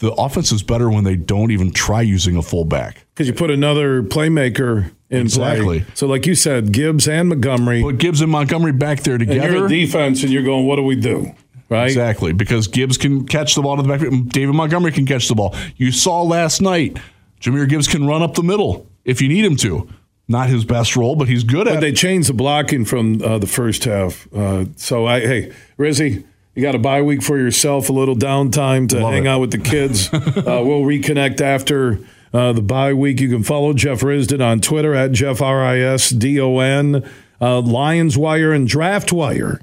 the 0.00 0.12
offense 0.12 0.50
is 0.50 0.62
better 0.62 0.88
when 0.88 1.04
they 1.04 1.14
don't 1.14 1.50
even 1.50 1.70
try 1.70 2.00
using 2.00 2.34
a 2.34 2.42
fullback. 2.42 3.04
Because 3.14 3.28
you 3.28 3.34
put 3.34 3.50
another 3.50 4.02
playmaker 4.02 4.90
exactly. 5.10 5.80
play. 5.80 5.92
So, 5.94 6.06
like 6.06 6.26
you 6.26 6.34
said, 6.34 6.72
Gibbs 6.72 7.08
and 7.08 7.28
Montgomery. 7.28 7.82
Put 7.82 7.98
Gibbs 7.98 8.20
and 8.20 8.30
Montgomery 8.30 8.72
back 8.72 9.02
there 9.02 9.18
together. 9.18 9.40
And 9.40 9.54
you're 9.54 9.68
defense, 9.68 10.22
and 10.22 10.32
you're 10.32 10.42
going, 10.42 10.66
what 10.66 10.76
do 10.76 10.82
we 10.82 10.96
do? 10.96 11.34
Right? 11.68 11.86
Exactly. 11.86 12.32
Because 12.32 12.66
Gibbs 12.66 12.98
can 12.98 13.26
catch 13.26 13.54
the 13.54 13.62
ball 13.62 13.76
to 13.76 13.82
the 13.82 13.88
back. 13.88 14.00
David 14.28 14.54
Montgomery 14.54 14.92
can 14.92 15.06
catch 15.06 15.28
the 15.28 15.34
ball. 15.34 15.54
You 15.76 15.92
saw 15.92 16.22
last 16.22 16.60
night, 16.60 16.98
Jahmyr 17.40 17.68
Gibbs 17.68 17.86
can 17.86 18.06
run 18.06 18.22
up 18.22 18.34
the 18.34 18.42
middle 18.42 18.88
if 19.04 19.22
you 19.22 19.28
need 19.28 19.44
him 19.44 19.56
to. 19.56 19.88
Not 20.26 20.48
his 20.48 20.64
best 20.64 20.94
role, 20.96 21.16
but 21.16 21.28
he's 21.28 21.42
good 21.42 21.66
at 21.66 21.72
it. 21.72 21.76
but 21.76 21.80
they 21.80 21.92
changed 21.92 22.28
the 22.28 22.34
blocking 22.34 22.84
from 22.84 23.20
uh, 23.22 23.38
the 23.38 23.48
first 23.48 23.84
half. 23.84 24.32
Uh, 24.32 24.66
so, 24.76 25.06
I 25.06 25.20
hey, 25.20 25.52
Rizzy, 25.76 26.24
you 26.54 26.62
got 26.62 26.74
a 26.74 26.78
bye 26.78 27.02
week 27.02 27.22
for 27.22 27.36
yourself, 27.36 27.88
a 27.88 27.92
little 27.92 28.14
downtime 28.14 28.88
to 28.90 29.00
Love 29.00 29.12
hang 29.12 29.26
it. 29.26 29.28
out 29.28 29.40
with 29.40 29.50
the 29.50 29.58
kids. 29.58 30.08
uh, 30.12 30.20
we'll 30.64 30.82
reconnect 30.82 31.40
after 31.40 31.98
uh, 32.32 32.52
the 32.52 32.62
bye 32.62 32.92
week. 32.92 33.20
You 33.20 33.28
can 33.28 33.42
follow 33.42 33.72
Jeff 33.72 34.00
Risdon 34.00 34.44
on 34.44 34.60
Twitter 34.60 34.94
at 34.94 35.12
Jeff 35.12 35.40
R 35.40 35.62
I 35.62 35.78
S 35.78 36.10
D 36.10 36.40
O 36.40 36.58
N, 36.58 37.08
uh, 37.40 37.60
Lions 37.60 38.16
Wire 38.16 38.52
and 38.52 38.68
Draft 38.68 39.12
Wire 39.12 39.60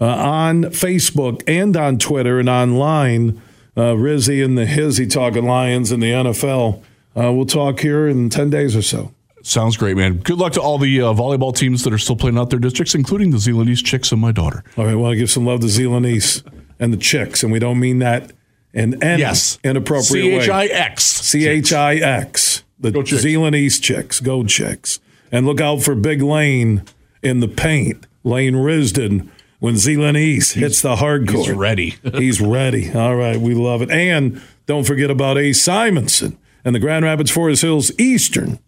uh, 0.00 0.06
on 0.06 0.64
Facebook 0.64 1.42
and 1.46 1.76
on 1.76 1.98
Twitter 1.98 2.38
and 2.38 2.48
online. 2.48 3.40
Uh, 3.76 3.94
Rizzy 3.94 4.44
and 4.44 4.58
the 4.58 4.66
Hizzy 4.66 5.06
talking 5.06 5.46
Lions 5.46 5.92
and 5.92 6.02
the 6.02 6.10
NFL. 6.10 6.82
Uh, 7.16 7.32
we'll 7.32 7.46
talk 7.46 7.80
here 7.80 8.08
in 8.08 8.28
10 8.28 8.50
days 8.50 8.74
or 8.74 8.82
so. 8.82 9.12
Sounds 9.42 9.76
great, 9.76 9.96
man. 9.96 10.18
Good 10.18 10.38
luck 10.38 10.52
to 10.54 10.60
all 10.60 10.76
the 10.76 11.00
uh, 11.00 11.14
volleyball 11.14 11.54
teams 11.56 11.84
that 11.84 11.92
are 11.92 11.98
still 11.98 12.16
playing 12.16 12.36
out 12.36 12.50
their 12.50 12.58
districts, 12.58 12.94
including 12.94 13.30
the 13.30 13.38
Zeeland 13.38 13.70
East 13.70 13.86
Chicks 13.86 14.12
and 14.12 14.20
my 14.20 14.32
daughter. 14.32 14.62
All 14.76 14.84
right, 14.84 14.94
well, 14.94 15.10
I 15.10 15.14
give 15.14 15.30
some 15.30 15.46
love 15.46 15.60
to 15.60 15.68
Zeeland 15.68 16.04
East 16.04 16.44
and 16.78 16.92
the 16.92 16.98
Chicks, 16.98 17.42
and 17.42 17.50
we 17.50 17.58
don't 17.58 17.80
mean 17.80 18.00
that 18.00 18.32
in 18.72 19.02
any 19.02 19.22
yes. 19.22 19.58
inappropriate 19.64 20.26
way. 20.26 20.40
C-H-I-X. 20.40 21.04
C-H-I-X. 21.04 22.64
The 22.78 23.04
Zeeland 23.04 23.56
East 23.56 23.82
Chicks. 23.82 24.20
Go 24.20 24.44
Chicks. 24.44 25.00
And 25.32 25.46
look 25.46 25.60
out 25.60 25.82
for 25.82 25.94
Big 25.94 26.22
Lane 26.22 26.84
in 27.22 27.40
the 27.40 27.48
paint. 27.48 28.06
Lane 28.24 28.54
Risdon 28.54 29.28
when 29.60 29.76
Zeeland 29.76 30.16
East 30.16 30.54
he's, 30.54 30.62
hits 30.62 30.82
the 30.82 30.96
hardcore. 30.96 31.46
He's 31.46 31.50
ready. 31.50 31.90
he's 32.14 32.40
ready. 32.40 32.92
All 32.92 33.14
right, 33.16 33.36
we 33.36 33.54
love 33.54 33.82
it. 33.82 33.90
And 33.90 34.42
don't 34.66 34.84
forget 34.84 35.10
about 35.10 35.38
Ace 35.38 35.62
Simonson 35.62 36.38
and 36.64 36.74
the 36.74 36.78
Grand 36.80 37.04
Rapids 37.04 37.30
Forest 37.30 37.62
Hills 37.62 37.92
Eastern 37.98 38.58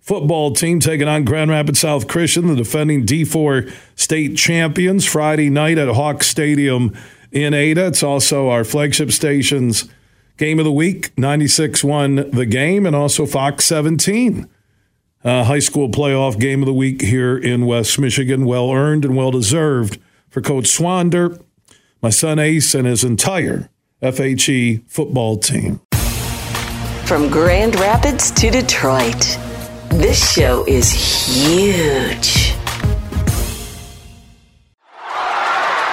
football 0.00 0.52
team 0.52 0.80
taking 0.80 1.06
on 1.06 1.24
Grand 1.24 1.50
Rapids 1.50 1.80
South 1.80 2.08
Christian, 2.08 2.46
the 2.46 2.56
defending 2.56 3.04
D4 3.04 3.70
state 3.94 4.36
champions, 4.38 5.04
Friday 5.04 5.50
night 5.50 5.76
at 5.76 5.88
Hawk 5.88 6.22
Stadium 6.22 6.96
in 7.32 7.54
Ada. 7.54 7.86
It's 7.86 8.02
also 8.02 8.48
our 8.48 8.64
flagship 8.64 9.10
station's 9.10 9.88
game 10.36 10.58
of 10.58 10.64
the 10.64 10.72
week. 10.72 11.16
96 11.18 11.84
won 11.84 12.30
the 12.30 12.46
game, 12.46 12.86
and 12.86 12.96
also 12.96 13.26
Fox 13.26 13.64
17. 13.66 14.48
Uh, 15.24 15.44
high 15.44 15.58
school 15.58 15.88
playoff 15.88 16.38
game 16.38 16.62
of 16.62 16.66
the 16.66 16.72
week 16.72 17.02
here 17.02 17.36
in 17.36 17.66
West 17.66 17.98
Michigan. 17.98 18.44
Well 18.46 18.70
earned 18.70 19.04
and 19.04 19.16
well 19.16 19.32
deserved 19.32 19.98
for 20.30 20.40
Coach 20.40 20.66
Swander, 20.66 21.42
my 22.00 22.10
son 22.10 22.38
Ace, 22.38 22.74
and 22.74 22.86
his 22.86 23.02
entire 23.02 23.68
FHE 24.00 24.88
football 24.88 25.36
team. 25.36 25.80
From 27.04 27.28
Grand 27.28 27.74
Rapids 27.80 28.30
to 28.32 28.50
Detroit. 28.50 29.38
This 29.90 30.32
show 30.34 30.64
is 30.66 30.92
huge. 30.92 32.47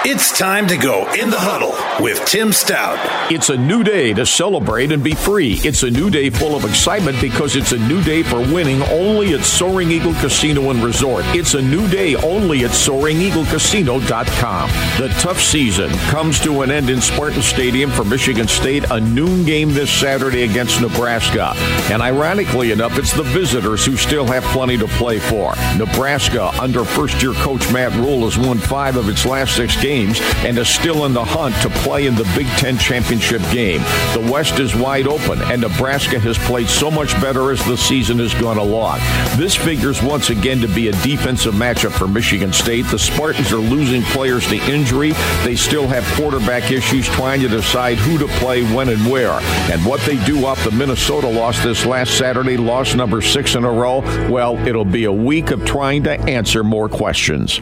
It's 0.07 0.38
time 0.38 0.68
to 0.68 0.77
go 0.77 1.11
in 1.14 1.32
the 1.32 1.40
huddle 1.40 1.73
with 1.99 2.23
Tim 2.26 2.49
Staudt. 2.49 2.99
It's 3.32 3.49
a 3.49 3.57
new 3.57 3.84
day 3.84 4.14
to 4.14 4.23
celebrate 4.23 4.91
and 4.91 5.03
be 5.03 5.15
free. 5.15 5.60
It's 5.64 5.82
a 5.82 5.90
new 5.90 6.11
day 6.11 6.30
full 6.30 6.56
of 6.56 6.64
excitement 6.64 7.19
because 7.19 7.56
it's 7.56 7.72
a 7.72 7.80
new 7.80 8.03
day 8.03 8.22
for 8.22 8.38
winning 8.38 8.84
only 8.84 9.34
at 9.34 9.44
Soaring 9.44 9.90
Eagle 9.90 10.14
Casino 10.14 10.69
and 10.69 10.84
Resort. 10.84 11.26
It's 11.30 11.56
a 11.56 11.61
new 11.61 11.88
day 11.88 12.15
only 12.18 12.65
at 12.65 12.69
SoaringEagleCasino.com. 12.69 14.69
The 14.99 15.07
tough 15.19 15.41
season 15.41 15.90
comes 16.11 16.40
to 16.41 16.61
an 16.61 16.69
end 16.69 16.91
in 16.91 17.02
Spartan 17.02 17.41
Stadium 17.41 17.90
for 17.90 18.03
Michigan 18.03 18.48
State, 18.48 18.84
a 18.91 18.99
noon 18.99 19.44
game 19.44 19.73
this 19.73 19.91
Saturday 19.91 20.44
against 20.44 20.82
Nebraska. 20.82 21.53
And 21.91 22.03
ironically 22.03 22.72
enough, 22.72 22.99
it's 22.99 23.14
the 23.14 23.23
visitors 23.23 23.84
who 23.84 23.98
still 23.98 24.27
have 24.27 24.44
plenty 24.44 24.77
to 24.77 24.86
play 24.86 25.18
for. 25.18 25.56
Nebraska, 25.80 26.52
under 26.61 26.86
first 26.86 27.23
year 27.23 27.34
coach 27.34 27.73
Matt 27.73 27.91
Rhule, 27.94 28.30
has 28.30 28.38
won 28.38 28.60
five 28.60 28.98
of 28.98 29.10
its 29.10 29.26
last 29.26 29.56
six 29.56 29.76
games 29.82 29.94
and 29.95 30.57
is 30.57 30.67
still 30.67 31.05
in 31.05 31.13
the 31.13 31.23
hunt 31.23 31.55
to 31.61 31.69
play 31.81 32.05
in 32.05 32.15
the 32.15 32.30
Big 32.35 32.47
Ten 32.57 32.77
championship 32.77 33.41
game. 33.51 33.81
The 34.13 34.27
West 34.31 34.59
is 34.59 34.76
wide 34.76 35.07
open, 35.07 35.41
and 35.43 35.61
Nebraska 35.61 36.19
has 36.19 36.38
played 36.38 36.67
so 36.67 36.91
much 36.91 37.13
better 37.22 37.51
as 37.51 37.63
the 37.65 37.77
season 37.77 38.19
has 38.19 38.34
gone 38.34 38.57
along. 38.57 38.99
This 39.38 39.55
figures 39.55 40.03
once 40.03 40.30
again 40.30 40.59
to 40.61 40.67
be 40.67 40.89
a 40.89 40.91
defensive 41.03 41.53
matchup 41.53 41.91
for 41.91 42.07
Michigan 42.07 42.51
State. 42.51 42.85
The 42.88 42.99
Spartans 42.99 43.51
are 43.51 43.57
losing 43.57 44.01
players 44.03 44.47
to 44.47 44.57
injury. 44.72 45.13
They 45.43 45.55
still 45.55 45.88
have 45.88 46.03
quarterback 46.17 46.72
issues 46.72 47.07
trying 47.07 47.41
to 47.41 47.47
decide 47.47 47.97
who 47.97 48.17
to 48.17 48.27
play 48.39 48.63
when 48.73 48.89
and 48.89 49.09
where. 49.09 49.39
And 49.72 49.85
what 49.85 50.01
they 50.01 50.23
do 50.26 50.45
off 50.45 50.63
the 50.63 50.72
Minnesota 50.72 51.27
loss 51.27 51.63
this 51.63 51.85
last 51.85 52.17
Saturday, 52.17 52.57
loss 52.57 52.95
number 52.95 53.22
six 53.22 53.55
in 53.55 53.63
a 53.63 53.72
row, 53.72 54.01
well, 54.30 54.57
it'll 54.67 54.85
be 54.85 55.05
a 55.05 55.13
week 55.13 55.51
of 55.51 55.63
trying 55.65 56.03
to 56.03 56.11
answer 56.11 56.63
more 56.63 56.89
questions. 56.89 57.61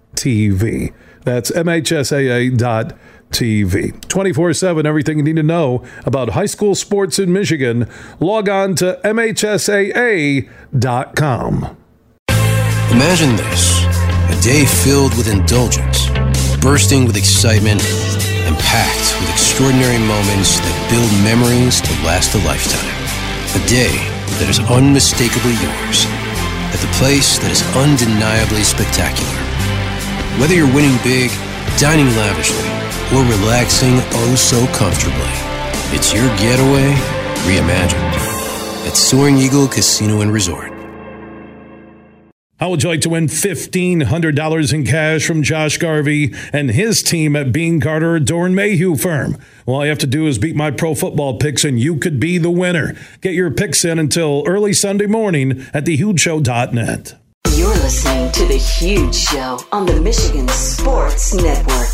TV. 0.15 0.93
That's 1.23 1.51
MHSAA.tv. 1.51 2.97
24 4.07 4.53
7, 4.53 4.85
everything 4.85 5.17
you 5.17 5.23
need 5.23 5.37
to 5.37 5.43
know 5.43 5.85
about 6.05 6.29
high 6.29 6.45
school 6.45 6.75
sports 6.75 7.17
in 7.19 7.31
Michigan. 7.31 7.89
Log 8.19 8.49
on 8.49 8.75
to 8.75 8.99
MHSAA.com. 9.03 10.47
Imagine 12.91 13.35
this 13.37 13.85
a 14.31 14.41
day 14.41 14.65
filled 14.65 15.15
with 15.15 15.31
indulgence, 15.31 16.09
bursting 16.59 17.05
with 17.05 17.15
excitement, 17.15 17.81
and 18.43 18.57
packed 18.59 19.15
with 19.21 19.29
extraordinary 19.31 19.97
moments 19.99 20.59
that 20.59 20.75
build 20.91 21.09
memories 21.23 21.79
to 21.79 21.91
last 22.03 22.35
a 22.35 22.39
lifetime. 22.43 22.91
A 23.55 23.67
day 23.67 23.95
that 24.39 24.49
is 24.49 24.59
unmistakably 24.59 25.53
yours, 25.63 26.05
at 26.73 26.79
the 26.79 26.91
place 26.99 27.37
that 27.39 27.51
is 27.51 27.63
undeniably 27.75 28.63
spectacular. 28.63 29.50
Whether 30.39 30.55
you're 30.55 30.73
winning 30.73 30.97
big, 31.03 31.29
dining 31.77 32.07
lavishly, 32.15 32.67
or 33.15 33.23
relaxing 33.23 33.95
oh 34.13 34.35
so 34.35 34.65
comfortably, 34.67 35.31
it's 35.95 36.13
your 36.13 36.25
getaway 36.37 36.93
reimagined 37.45 38.87
at 38.87 38.95
Soaring 38.95 39.37
Eagle 39.37 39.67
Casino 39.67 40.21
and 40.21 40.31
Resort. 40.31 40.71
How 42.61 42.69
would 42.69 42.83
you 42.83 42.89
like 42.89 43.01
to 43.01 43.09
win 43.09 43.25
$1,500 43.25 44.73
in 44.73 44.85
cash 44.85 45.25
from 45.25 45.41
Josh 45.41 45.77
Garvey 45.79 46.33
and 46.53 46.69
his 46.69 47.01
team 47.01 47.35
at 47.35 47.51
Beene 47.51 47.79
Garter 47.79 48.19
Doeren 48.19 48.53
Mayhew 48.53 48.95
Firm? 48.95 49.37
All 49.65 49.83
you 49.83 49.89
have 49.89 49.97
to 49.97 50.07
do 50.07 50.27
is 50.27 50.37
beat 50.37 50.55
my 50.55 50.69
pro 50.69 50.93
football 50.93 51.39
picks 51.39 51.65
and 51.65 51.79
you 51.79 51.97
could 51.97 52.19
be 52.19 52.37
the 52.37 52.51
winner. 52.51 52.95
Get 53.19 53.33
your 53.33 53.49
picks 53.49 53.83
in 53.83 53.97
until 53.97 54.43
early 54.45 54.73
Sunday 54.73 55.07
morning 55.07 55.65
at 55.73 55.85
thehugeshow.net. 55.85 57.20
You're 57.61 57.69
listening 57.75 58.31
to 58.31 58.45
The 58.45 58.57
Huge 58.57 59.13
Show 59.13 59.59
on 59.71 59.85
the 59.85 59.99
Michigan 60.01 60.47
Sports 60.47 61.33
Network. 61.33 61.89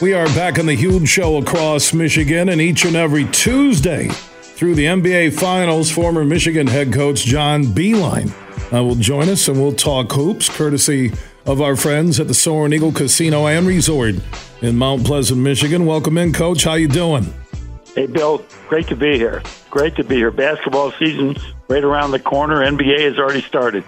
We 0.00 0.14
are 0.14 0.24
back 0.34 0.58
on 0.58 0.66
The 0.66 0.74
Huge 0.74 1.08
Show 1.08 1.36
across 1.36 1.92
Michigan, 1.92 2.48
and 2.48 2.60
each 2.60 2.84
and 2.84 2.96
every 2.96 3.26
Tuesday 3.26 4.08
through 4.08 4.74
the 4.74 4.86
NBA 4.86 5.38
Finals, 5.38 5.90
former 5.90 6.24
Michigan 6.24 6.66
head 6.66 6.92
coach 6.92 7.24
John 7.24 7.64
Beilein 7.64 8.32
uh, 8.72 8.82
will 8.82 8.94
join 8.96 9.28
us 9.28 9.46
and 9.46 9.60
we'll 9.60 9.72
talk 9.72 10.10
hoops, 10.12 10.48
courtesy 10.48 11.12
of 11.46 11.60
our 11.60 11.76
friends 11.76 12.18
at 12.18 12.28
the 12.28 12.34
Soaring 12.34 12.72
Eagle 12.72 12.92
Casino 12.92 13.46
and 13.46 13.66
Resort 13.66 14.14
in 14.62 14.76
Mount 14.76 15.04
Pleasant, 15.04 15.40
Michigan. 15.40 15.86
Welcome 15.86 16.18
in, 16.18 16.32
Coach. 16.32 16.64
How 16.64 16.74
you 16.74 16.88
doing? 16.88 17.32
Hey, 17.94 18.06
Bill. 18.06 18.44
Great 18.68 18.86
to 18.88 18.96
be 18.96 19.16
here. 19.16 19.42
Great 19.70 19.96
to 19.96 20.04
be 20.04 20.16
here. 20.16 20.30
Basketball 20.30 20.92
season 20.92 21.36
right 21.68 21.84
around 21.84 22.10
the 22.10 22.20
corner. 22.20 22.64
NBA 22.64 23.00
has 23.00 23.18
already 23.18 23.42
started. 23.42 23.84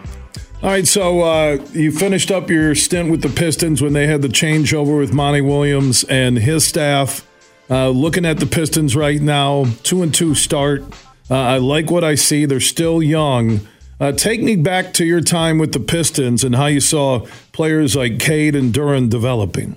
All 0.62 0.70
right, 0.70 0.86
so 0.86 1.22
uh, 1.22 1.58
you 1.72 1.90
finished 1.90 2.30
up 2.30 2.48
your 2.48 2.74
stint 2.76 3.10
with 3.10 3.20
the 3.22 3.28
Pistons 3.28 3.82
when 3.82 3.94
they 3.94 4.06
had 4.06 4.22
the 4.22 4.28
changeover 4.28 4.96
with 4.98 5.12
Monty 5.12 5.40
Williams 5.40 6.04
and 6.04 6.38
his 6.38 6.64
staff. 6.64 7.26
Uh, 7.68 7.88
looking 7.88 8.24
at 8.24 8.38
the 8.38 8.46
Pistons 8.46 8.94
right 8.94 9.20
now, 9.20 9.64
two 9.82 10.02
and 10.02 10.14
two 10.14 10.36
start. 10.36 10.82
Uh, 11.28 11.34
I 11.34 11.58
like 11.58 11.90
what 11.90 12.04
I 12.04 12.14
see. 12.14 12.44
They're 12.44 12.60
still 12.60 13.02
young. 13.02 13.66
Uh, 13.98 14.12
take 14.12 14.40
me 14.40 14.54
back 14.54 14.92
to 14.94 15.04
your 15.04 15.20
time 15.20 15.58
with 15.58 15.72
the 15.72 15.80
Pistons 15.80 16.44
and 16.44 16.54
how 16.54 16.66
you 16.66 16.80
saw 16.80 17.26
players 17.52 17.96
like 17.96 18.18
Cade 18.18 18.54
and 18.54 18.72
Duren 18.72 19.08
developing. 19.08 19.76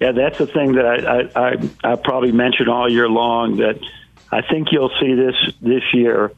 Yeah, 0.00 0.12
that's 0.12 0.38
the 0.38 0.46
thing 0.46 0.72
that 0.72 0.86
I, 0.86 0.96
I, 0.96 1.52
I, 1.52 1.92
I 1.92 1.96
probably 1.96 2.32
mentioned 2.32 2.70
all 2.70 2.90
year 2.90 3.08
long 3.08 3.58
that 3.58 3.78
I 4.32 4.40
think 4.40 4.68
you'll 4.72 4.92
see 5.00 5.14
this 5.14 5.34
this 5.60 5.82
year. 5.92 6.32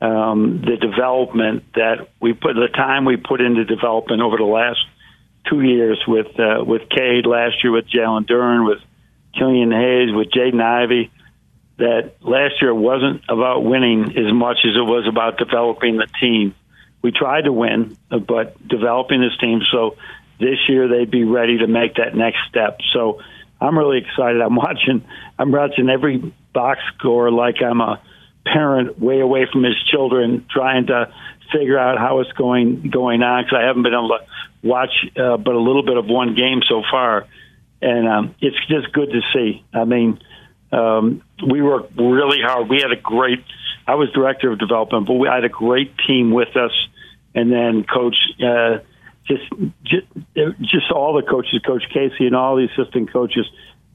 Um, 0.00 0.60
the 0.60 0.76
development 0.76 1.64
that 1.74 2.08
we 2.20 2.32
put, 2.32 2.54
the 2.54 2.68
time 2.68 3.04
we 3.04 3.16
put 3.16 3.40
into 3.40 3.64
development 3.64 4.22
over 4.22 4.36
the 4.36 4.44
last 4.44 4.78
two 5.48 5.60
years 5.60 6.02
with 6.06 6.38
uh, 6.38 6.64
with 6.64 6.88
Cade 6.88 7.26
last 7.26 7.62
year 7.62 7.72
with 7.72 7.88
Jalen 7.88 8.26
Duren, 8.26 8.66
with 8.66 8.78
Killian 9.36 9.70
Hayes, 9.70 10.14
with 10.14 10.30
Jaden 10.30 10.60
Ivey. 10.60 11.10
That 11.78 12.16
last 12.20 12.60
year 12.60 12.74
wasn't 12.74 13.22
about 13.28 13.64
winning 13.64 14.16
as 14.18 14.32
much 14.32 14.58
as 14.64 14.74
it 14.76 14.84
was 14.84 15.06
about 15.06 15.38
developing 15.38 15.96
the 15.96 16.08
team. 16.20 16.54
We 17.02 17.12
tried 17.12 17.42
to 17.42 17.52
win, 17.52 17.96
but 18.08 18.66
developing 18.66 19.20
this 19.20 19.36
team. 19.38 19.60
So 19.70 19.96
this 20.38 20.58
year 20.68 20.88
they'd 20.88 21.10
be 21.10 21.24
ready 21.24 21.58
to 21.58 21.66
make 21.66 21.96
that 21.96 22.14
next 22.14 22.38
step. 22.48 22.78
So 22.92 23.20
I'm 23.60 23.76
really 23.76 23.98
excited. 23.98 24.40
I'm 24.40 24.56
watching. 24.56 25.04
I'm 25.38 25.50
watching 25.50 25.88
every 25.88 26.18
box 26.52 26.80
score 26.96 27.30
like 27.30 27.56
I'm 27.62 27.80
a 27.80 28.00
parent 28.44 28.98
way 28.98 29.20
away 29.20 29.46
from 29.50 29.64
his 29.64 29.76
children, 29.90 30.46
trying 30.50 30.86
to 30.86 31.12
figure 31.52 31.78
out 31.78 31.98
how 31.98 32.20
it's 32.20 32.32
going 32.32 32.90
going 32.90 33.22
on 33.22 33.44
because 33.44 33.58
I 33.60 33.66
haven't 33.66 33.82
been 33.82 33.94
able 33.94 34.10
to 34.10 34.26
watch 34.62 34.90
uh, 35.16 35.36
but 35.36 35.54
a 35.54 35.60
little 35.60 35.82
bit 35.82 35.96
of 35.96 36.06
one 36.06 36.34
game 36.34 36.60
so 36.68 36.82
far, 36.90 37.26
and 37.82 38.08
um, 38.08 38.34
it's 38.40 38.58
just 38.68 38.92
good 38.92 39.10
to 39.10 39.20
see. 39.32 39.64
I 39.72 39.84
mean, 39.84 40.20
um, 40.70 41.22
we 41.44 41.62
worked 41.62 41.96
really 41.96 42.40
hard. 42.42 42.68
We 42.68 42.80
had 42.80 42.92
a 42.92 43.00
great. 43.00 43.44
I 43.86 43.94
was 43.94 44.10
director 44.12 44.52
of 44.52 44.58
development, 44.58 45.06
but 45.06 45.14
we 45.14 45.26
had 45.26 45.44
a 45.44 45.48
great 45.48 45.94
team 46.06 46.30
with 46.30 46.56
us, 46.56 46.72
and 47.34 47.50
then 47.50 47.84
Coach. 47.84 48.16
Uh, 48.40 48.78
just, 49.28 49.44
just 49.84 50.06
just 50.60 50.90
all 50.90 51.14
the 51.14 51.22
coaches, 51.22 51.60
Coach 51.64 51.84
Casey 51.92 52.26
and 52.26 52.34
all 52.34 52.56
the 52.56 52.68
assistant 52.72 53.12
coaches, 53.12 53.46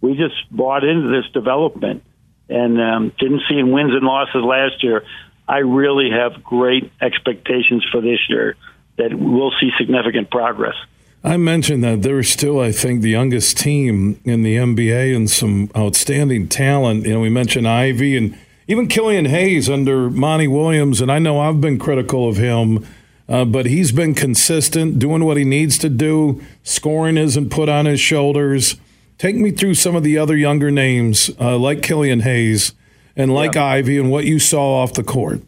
we 0.02 0.16
just 0.16 0.36
bought 0.52 0.84
into 0.84 1.10
this 1.10 1.30
development 1.34 2.04
and 2.50 2.80
um, 2.80 3.14
didn't 3.20 3.42
see 3.50 3.58
in 3.58 3.72
wins 3.72 3.94
and 3.94 4.04
losses 4.04 4.44
last 4.44 4.84
year. 4.84 5.04
I 5.48 5.60
really 5.60 6.10
have 6.12 6.44
great 6.44 6.92
expectations 7.02 7.86
for 7.92 8.02
this 8.02 8.20
year 8.30 8.56
that 8.98 9.14
we'll 9.14 9.52
see 9.60 9.72
significant 9.78 10.30
progress. 10.30 10.76
I 11.24 11.38
mentioned 11.38 11.84
that 11.86 12.02
they're 12.02 12.24
still, 12.24 12.60
I 12.60 12.72
think, 12.72 13.02
the 13.02 13.10
youngest 13.10 13.58
team 13.58 14.20
in 14.26 14.44
the 14.44 14.58
NBA 14.58 15.16
and 15.16 15.30
some 15.30 15.72
outstanding 15.76 16.50
talent. 16.50 17.06
You 17.06 17.14
know, 17.14 17.22
we 17.22 17.30
mentioned 17.30 17.68
Ivey 17.68 18.18
and 18.18 18.38
even 18.68 18.88
Killian 18.88 19.26
Hayes 19.26 19.70
under 19.70 20.10
Monty 20.10 20.48
Williams, 20.48 21.00
and 21.00 21.12
I 21.12 21.20
know 21.20 21.40
I've 21.40 21.62
been 21.62 21.80
critical 21.80 22.28
of 22.28 22.38
him, 22.38 22.86
uh, 23.30 23.45
but 23.45 23.66
he's 23.66 23.91
been 23.91 24.14
consistent, 24.14 25.00
doing 25.00 25.24
what 25.24 25.38
he 25.38 25.44
needs 25.44 25.78
to 25.80 25.90
do. 25.90 26.41
Scoring 26.64 27.18
isn't 27.18 27.50
put 27.50 27.70
on 27.70 27.86
his 27.86 28.00
shoulders. 28.00 28.76
Take 29.18 29.36
me 29.36 29.52
through 29.52 29.76
some 29.76 29.95
of 29.95 30.04
the 30.04 30.18
other 30.18 30.36
younger 30.36 30.72
names, 30.72 31.32
uh, 31.40 31.58
like 31.58 31.82
Killian 31.82 32.22
Hayes 32.22 32.74
and 33.16 33.34
like 33.34 33.56
yeah. 33.56 33.66
Ivey, 33.66 33.98
and 33.98 34.12
what 34.12 34.26
you 34.26 34.40
saw 34.40 34.82
off 34.82 34.94
the 34.94 35.04
court. 35.04 35.41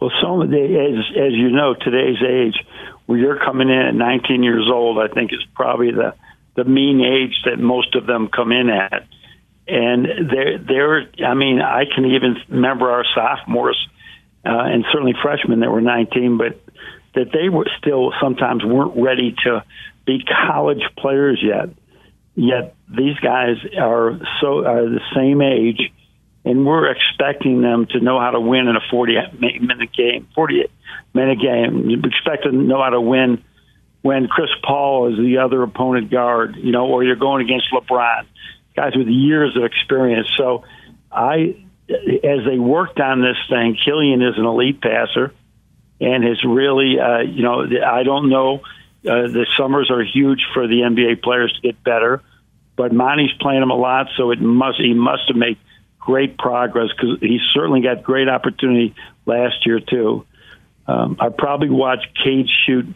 Well, 0.00 0.10
some 0.22 0.40
of 0.40 0.50
the, 0.50 0.56
as, 0.56 1.16
as 1.16 1.32
you 1.32 1.50
know, 1.50 1.74
today's 1.74 2.22
age, 2.22 2.54
where 3.06 3.18
you're 3.18 3.38
coming 3.38 3.68
in 3.68 3.78
at 3.78 3.94
19 3.94 4.42
years 4.42 4.68
old, 4.72 4.98
I 4.98 5.08
think 5.12 5.32
is 5.32 5.44
probably 5.54 5.92
the 5.92 6.14
the 6.56 6.64
mean 6.64 7.00
age 7.00 7.36
that 7.44 7.58
most 7.58 7.96
of 7.96 8.06
them 8.06 8.28
come 8.28 8.52
in 8.52 8.70
at. 8.70 9.06
And 9.66 10.06
they're, 10.30 10.58
they're 10.58 11.26
I 11.26 11.34
mean, 11.34 11.60
I 11.60 11.84
can 11.84 12.04
even 12.04 12.36
remember 12.48 12.90
our 12.90 13.04
sophomores 13.14 13.76
uh, 14.44 14.50
and 14.50 14.84
certainly 14.92 15.14
freshmen 15.20 15.60
that 15.60 15.70
were 15.70 15.80
19, 15.80 16.36
but 16.36 16.60
that 17.14 17.30
they 17.32 17.48
were 17.48 17.66
still 17.78 18.12
sometimes 18.20 18.64
weren't 18.64 18.96
ready 18.96 19.34
to 19.44 19.64
be 20.06 20.24
college 20.46 20.82
players 20.98 21.42
yet. 21.42 21.70
Yet 22.34 22.74
these 22.88 23.16
guys 23.18 23.56
are 23.78 24.18
so 24.40 24.64
are 24.66 24.88
the 24.88 25.00
same 25.14 25.40
age, 25.40 25.92
and 26.44 26.66
we're 26.66 26.90
expecting 26.90 27.62
them 27.62 27.86
to 27.90 28.00
know 28.00 28.18
how 28.18 28.32
to 28.32 28.40
win 28.40 28.66
in 28.66 28.76
a 28.76 28.80
40 28.90 29.14
minute 29.38 29.92
game, 29.92 30.26
40 30.34 30.64
minute 31.14 31.38
game. 31.40 31.88
You 31.88 32.00
expect 32.04 32.42
to 32.44 32.52
know 32.52 32.82
how 32.82 32.90
to 32.90 33.00
win 33.00 33.44
when 34.02 34.26
Chris 34.26 34.50
Paul 34.62 35.12
is 35.12 35.18
the 35.18 35.38
other 35.38 35.62
opponent 35.62 36.10
guard, 36.10 36.56
you 36.56 36.72
know, 36.72 36.86
or 36.86 37.04
you're 37.04 37.16
going 37.16 37.42
against 37.42 37.66
LeBron, 37.72 38.26
guys 38.76 38.96
with 38.96 39.06
years 39.06 39.56
of 39.56 39.64
experience. 39.64 40.28
So 40.36 40.64
I, 41.10 41.56
as 41.88 42.44
they 42.44 42.58
worked 42.58 42.98
on 42.98 43.22
this 43.22 43.38
thing, 43.48 43.78
Killian 43.82 44.22
is 44.22 44.36
an 44.36 44.44
elite 44.44 44.82
passer 44.82 45.32
and 46.00 46.24
has 46.24 46.42
really, 46.44 46.98
uh, 46.98 47.20
you 47.20 47.42
know, 47.42 47.66
I 47.84 48.02
don't 48.02 48.28
know. 48.28 48.62
Uh, 49.06 49.28
the 49.28 49.46
summers 49.56 49.90
are 49.90 50.02
huge 50.02 50.44
for 50.54 50.66
the 50.66 50.80
NBA 50.80 51.22
players 51.22 51.52
to 51.54 51.60
get 51.60 51.82
better, 51.84 52.22
but 52.76 52.92
Monty's 52.92 53.32
playing 53.38 53.60
them 53.60 53.70
a 53.70 53.76
lot, 53.76 54.08
so 54.16 54.30
it 54.30 54.40
must 54.40 54.78
he 54.78 54.94
must 54.94 55.28
have 55.28 55.36
made 55.36 55.58
great 55.98 56.38
progress 56.38 56.88
because 56.90 57.18
he 57.20 57.38
certainly 57.52 57.80
got 57.80 58.02
great 58.02 58.28
opportunity 58.28 58.94
last 59.26 59.66
year 59.66 59.80
too. 59.80 60.26
Um, 60.86 61.16
I 61.20 61.28
probably 61.30 61.70
watched 61.70 62.08
Cade 62.22 62.48
shoot 62.66 62.86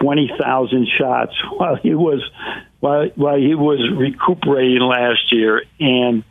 twenty 0.00 0.30
thousand 0.40 0.88
shots 0.98 1.32
while 1.56 1.76
he 1.76 1.94
was 1.94 2.22
while 2.80 3.08
while 3.14 3.38
he 3.38 3.54
was 3.54 3.80
recuperating 3.96 4.82
last 4.82 5.32
year, 5.32 5.62
and 5.78 6.24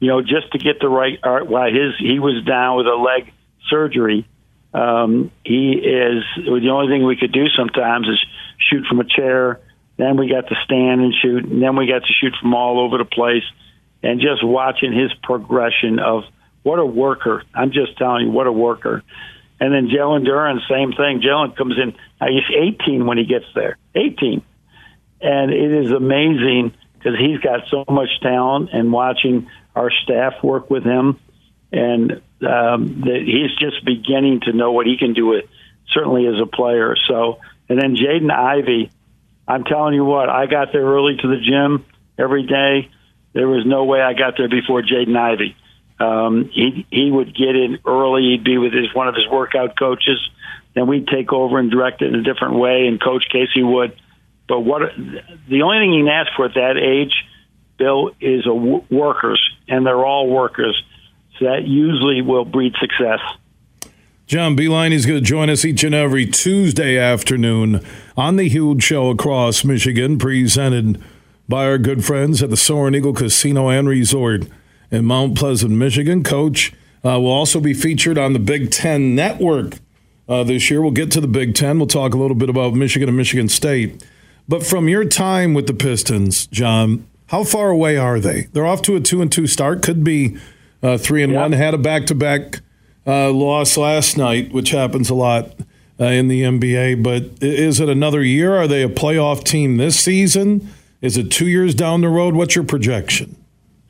you 0.00 0.08
know 0.08 0.22
just 0.22 0.52
to 0.52 0.58
get 0.58 0.80
the 0.80 0.88
right 0.88 1.18
art 1.22 1.42
uh, 1.42 1.46
while 1.46 1.70
his 1.70 1.94
he 1.98 2.18
was 2.18 2.44
down 2.44 2.76
with 2.76 2.86
a 2.86 2.94
leg 2.94 3.32
surgery. 3.68 4.26
Um, 4.76 5.30
he 5.42 5.72
is 5.72 6.22
the 6.36 6.68
only 6.70 6.92
thing 6.92 7.06
we 7.06 7.16
could 7.16 7.32
do 7.32 7.48
sometimes 7.48 8.06
is 8.08 8.22
shoot 8.58 8.84
from 8.86 9.00
a 9.00 9.04
chair. 9.04 9.58
Then 9.96 10.18
we 10.18 10.28
got 10.28 10.48
to 10.48 10.54
stand 10.64 11.00
and 11.00 11.14
shoot, 11.14 11.44
and 11.44 11.62
then 11.62 11.76
we 11.76 11.86
got 11.86 12.04
to 12.04 12.12
shoot 12.12 12.34
from 12.38 12.52
all 12.52 12.78
over 12.80 12.98
the 12.98 13.06
place. 13.06 13.44
And 14.02 14.20
just 14.20 14.44
watching 14.44 14.92
his 14.92 15.10
progression 15.22 15.98
of 15.98 16.24
what 16.62 16.78
a 16.78 16.84
worker! 16.84 17.42
I'm 17.54 17.72
just 17.72 17.96
telling 17.96 18.26
you, 18.26 18.30
what 18.32 18.46
a 18.46 18.52
worker. 18.52 19.02
And 19.58 19.72
then 19.72 19.88
Jalen 19.88 20.26
Duren, 20.26 20.58
same 20.68 20.92
thing. 20.92 21.22
Jalen 21.22 21.56
comes 21.56 21.76
in, 21.78 21.94
he's 22.28 22.74
18 22.84 23.06
when 23.06 23.16
he 23.16 23.24
gets 23.24 23.46
there. 23.54 23.78
18. 23.94 24.42
And 25.22 25.50
it 25.50 25.72
is 25.72 25.90
amazing 25.90 26.74
because 26.92 27.18
he's 27.18 27.38
got 27.38 27.60
so 27.70 27.84
much 27.88 28.10
talent 28.20 28.70
and 28.74 28.92
watching 28.92 29.48
our 29.74 29.90
staff 29.90 30.34
work 30.42 30.68
with 30.68 30.84
him. 30.84 31.18
And 31.76 32.12
um, 32.40 33.02
that 33.02 33.20
he's 33.24 33.54
just 33.58 33.84
beginning 33.84 34.40
to 34.46 34.52
know 34.52 34.72
what 34.72 34.86
he 34.86 34.96
can 34.96 35.12
do 35.12 35.26
with, 35.26 35.44
certainly 35.92 36.26
as 36.26 36.40
a 36.40 36.46
player. 36.46 36.96
So, 37.08 37.38
and 37.68 37.78
then 37.80 37.96
Jaden 37.96 38.32
Ivey, 38.32 38.90
I'm 39.46 39.64
telling 39.64 39.94
you 39.94 40.04
what, 40.04 40.30
I 40.30 40.46
got 40.46 40.72
there 40.72 40.84
early 40.84 41.16
to 41.16 41.28
the 41.28 41.36
gym 41.36 41.84
every 42.18 42.46
day. 42.46 42.90
There 43.34 43.46
was 43.46 43.66
no 43.66 43.84
way 43.84 44.00
I 44.00 44.14
got 44.14 44.34
there 44.38 44.48
before 44.48 44.80
Jaden 44.82 45.16
Ivey. 45.16 45.54
Um, 45.98 46.50
he 46.52 46.86
he 46.90 47.10
would 47.10 47.34
get 47.34 47.54
in 47.56 47.78
early. 47.86 48.22
He'd 48.22 48.44
be 48.44 48.58
with 48.58 48.72
his 48.72 48.94
one 48.94 49.08
of 49.08 49.14
his 49.14 49.26
workout 49.28 49.78
coaches. 49.78 50.18
Then 50.74 50.86
we'd 50.86 51.08
take 51.08 51.32
over 51.32 51.58
and 51.58 51.70
direct 51.70 52.02
it 52.02 52.12
in 52.12 52.20
a 52.20 52.22
different 52.22 52.54
way. 52.54 52.86
And 52.86 53.00
Coach 53.00 53.24
Casey 53.30 53.62
would. 53.62 53.96
But 54.48 54.60
what 54.60 54.82
the 55.48 55.62
only 55.62 55.78
thing 55.78 55.92
he 55.92 56.00
can 56.00 56.08
ask 56.08 56.30
for 56.36 56.46
at 56.46 56.54
that 56.54 56.76
age, 56.76 57.14
Bill, 57.78 58.10
is 58.20 58.46
a 58.46 58.54
w- 58.54 58.84
workers, 58.90 59.42
and 59.68 59.86
they're 59.86 60.04
all 60.04 60.28
workers. 60.28 60.80
So 61.38 61.46
that 61.46 61.66
usually 61.66 62.22
will 62.22 62.44
breed 62.44 62.74
success. 62.80 63.20
John 64.26 64.56
Beilein 64.56 64.90
is 64.90 65.06
going 65.06 65.20
to 65.20 65.24
join 65.24 65.48
us 65.50 65.64
each 65.64 65.84
and 65.84 65.94
every 65.94 66.26
Tuesday 66.26 66.98
afternoon 66.98 67.80
on 68.16 68.36
the 68.36 68.48
huge 68.48 68.82
show 68.82 69.10
across 69.10 69.64
Michigan, 69.64 70.18
presented 70.18 71.00
by 71.48 71.66
our 71.66 71.78
good 71.78 72.04
friends 72.04 72.42
at 72.42 72.50
the 72.50 72.56
Soaring 72.56 72.96
Eagle 72.96 73.12
Casino 73.12 73.68
and 73.68 73.88
Resort 73.88 74.48
in 74.90 75.04
Mount 75.04 75.38
Pleasant, 75.38 75.72
Michigan. 75.72 76.24
Coach 76.24 76.72
uh, 77.04 77.20
will 77.20 77.30
also 77.30 77.60
be 77.60 77.72
featured 77.72 78.18
on 78.18 78.32
the 78.32 78.40
Big 78.40 78.72
Ten 78.72 79.14
Network 79.14 79.74
uh, 80.28 80.42
this 80.42 80.70
year. 80.70 80.82
We'll 80.82 80.90
get 80.90 81.12
to 81.12 81.20
the 81.20 81.28
Big 81.28 81.54
Ten. 81.54 81.78
We'll 81.78 81.86
talk 81.86 82.12
a 82.12 82.18
little 82.18 82.36
bit 82.36 82.48
about 82.48 82.74
Michigan 82.74 83.08
and 83.08 83.16
Michigan 83.16 83.48
State. 83.48 84.04
But 84.48 84.66
from 84.66 84.88
your 84.88 85.04
time 85.04 85.54
with 85.54 85.68
the 85.68 85.74
Pistons, 85.74 86.48
John, 86.48 87.06
how 87.28 87.44
far 87.44 87.70
away 87.70 87.96
are 87.96 88.18
they? 88.18 88.48
They're 88.52 88.66
off 88.66 88.82
to 88.82 88.96
a 88.96 89.00
two 89.00 89.22
and 89.22 89.30
two 89.30 89.46
start. 89.46 89.82
Could 89.82 90.02
be 90.02 90.36
uh, 90.86 90.98
three 90.98 91.22
and 91.22 91.32
yep. 91.32 91.42
one. 91.42 91.52
Had 91.52 91.74
a 91.74 91.78
back 91.78 92.06
to 92.06 92.14
back 92.14 92.60
loss 93.06 93.76
last 93.76 94.16
night, 94.16 94.52
which 94.52 94.70
happens 94.70 95.10
a 95.10 95.14
lot 95.14 95.54
uh, 96.00 96.04
in 96.04 96.28
the 96.28 96.42
NBA. 96.42 97.02
But 97.02 97.42
is 97.42 97.80
it 97.80 97.88
another 97.88 98.22
year? 98.22 98.54
Are 98.54 98.66
they 98.66 98.82
a 98.82 98.88
playoff 98.88 99.44
team 99.44 99.76
this 99.76 99.98
season? 99.98 100.68
Is 101.00 101.16
it 101.16 101.30
two 101.30 101.46
years 101.46 101.74
down 101.74 102.00
the 102.00 102.08
road? 102.08 102.34
What's 102.34 102.54
your 102.54 102.64
projection? 102.64 103.36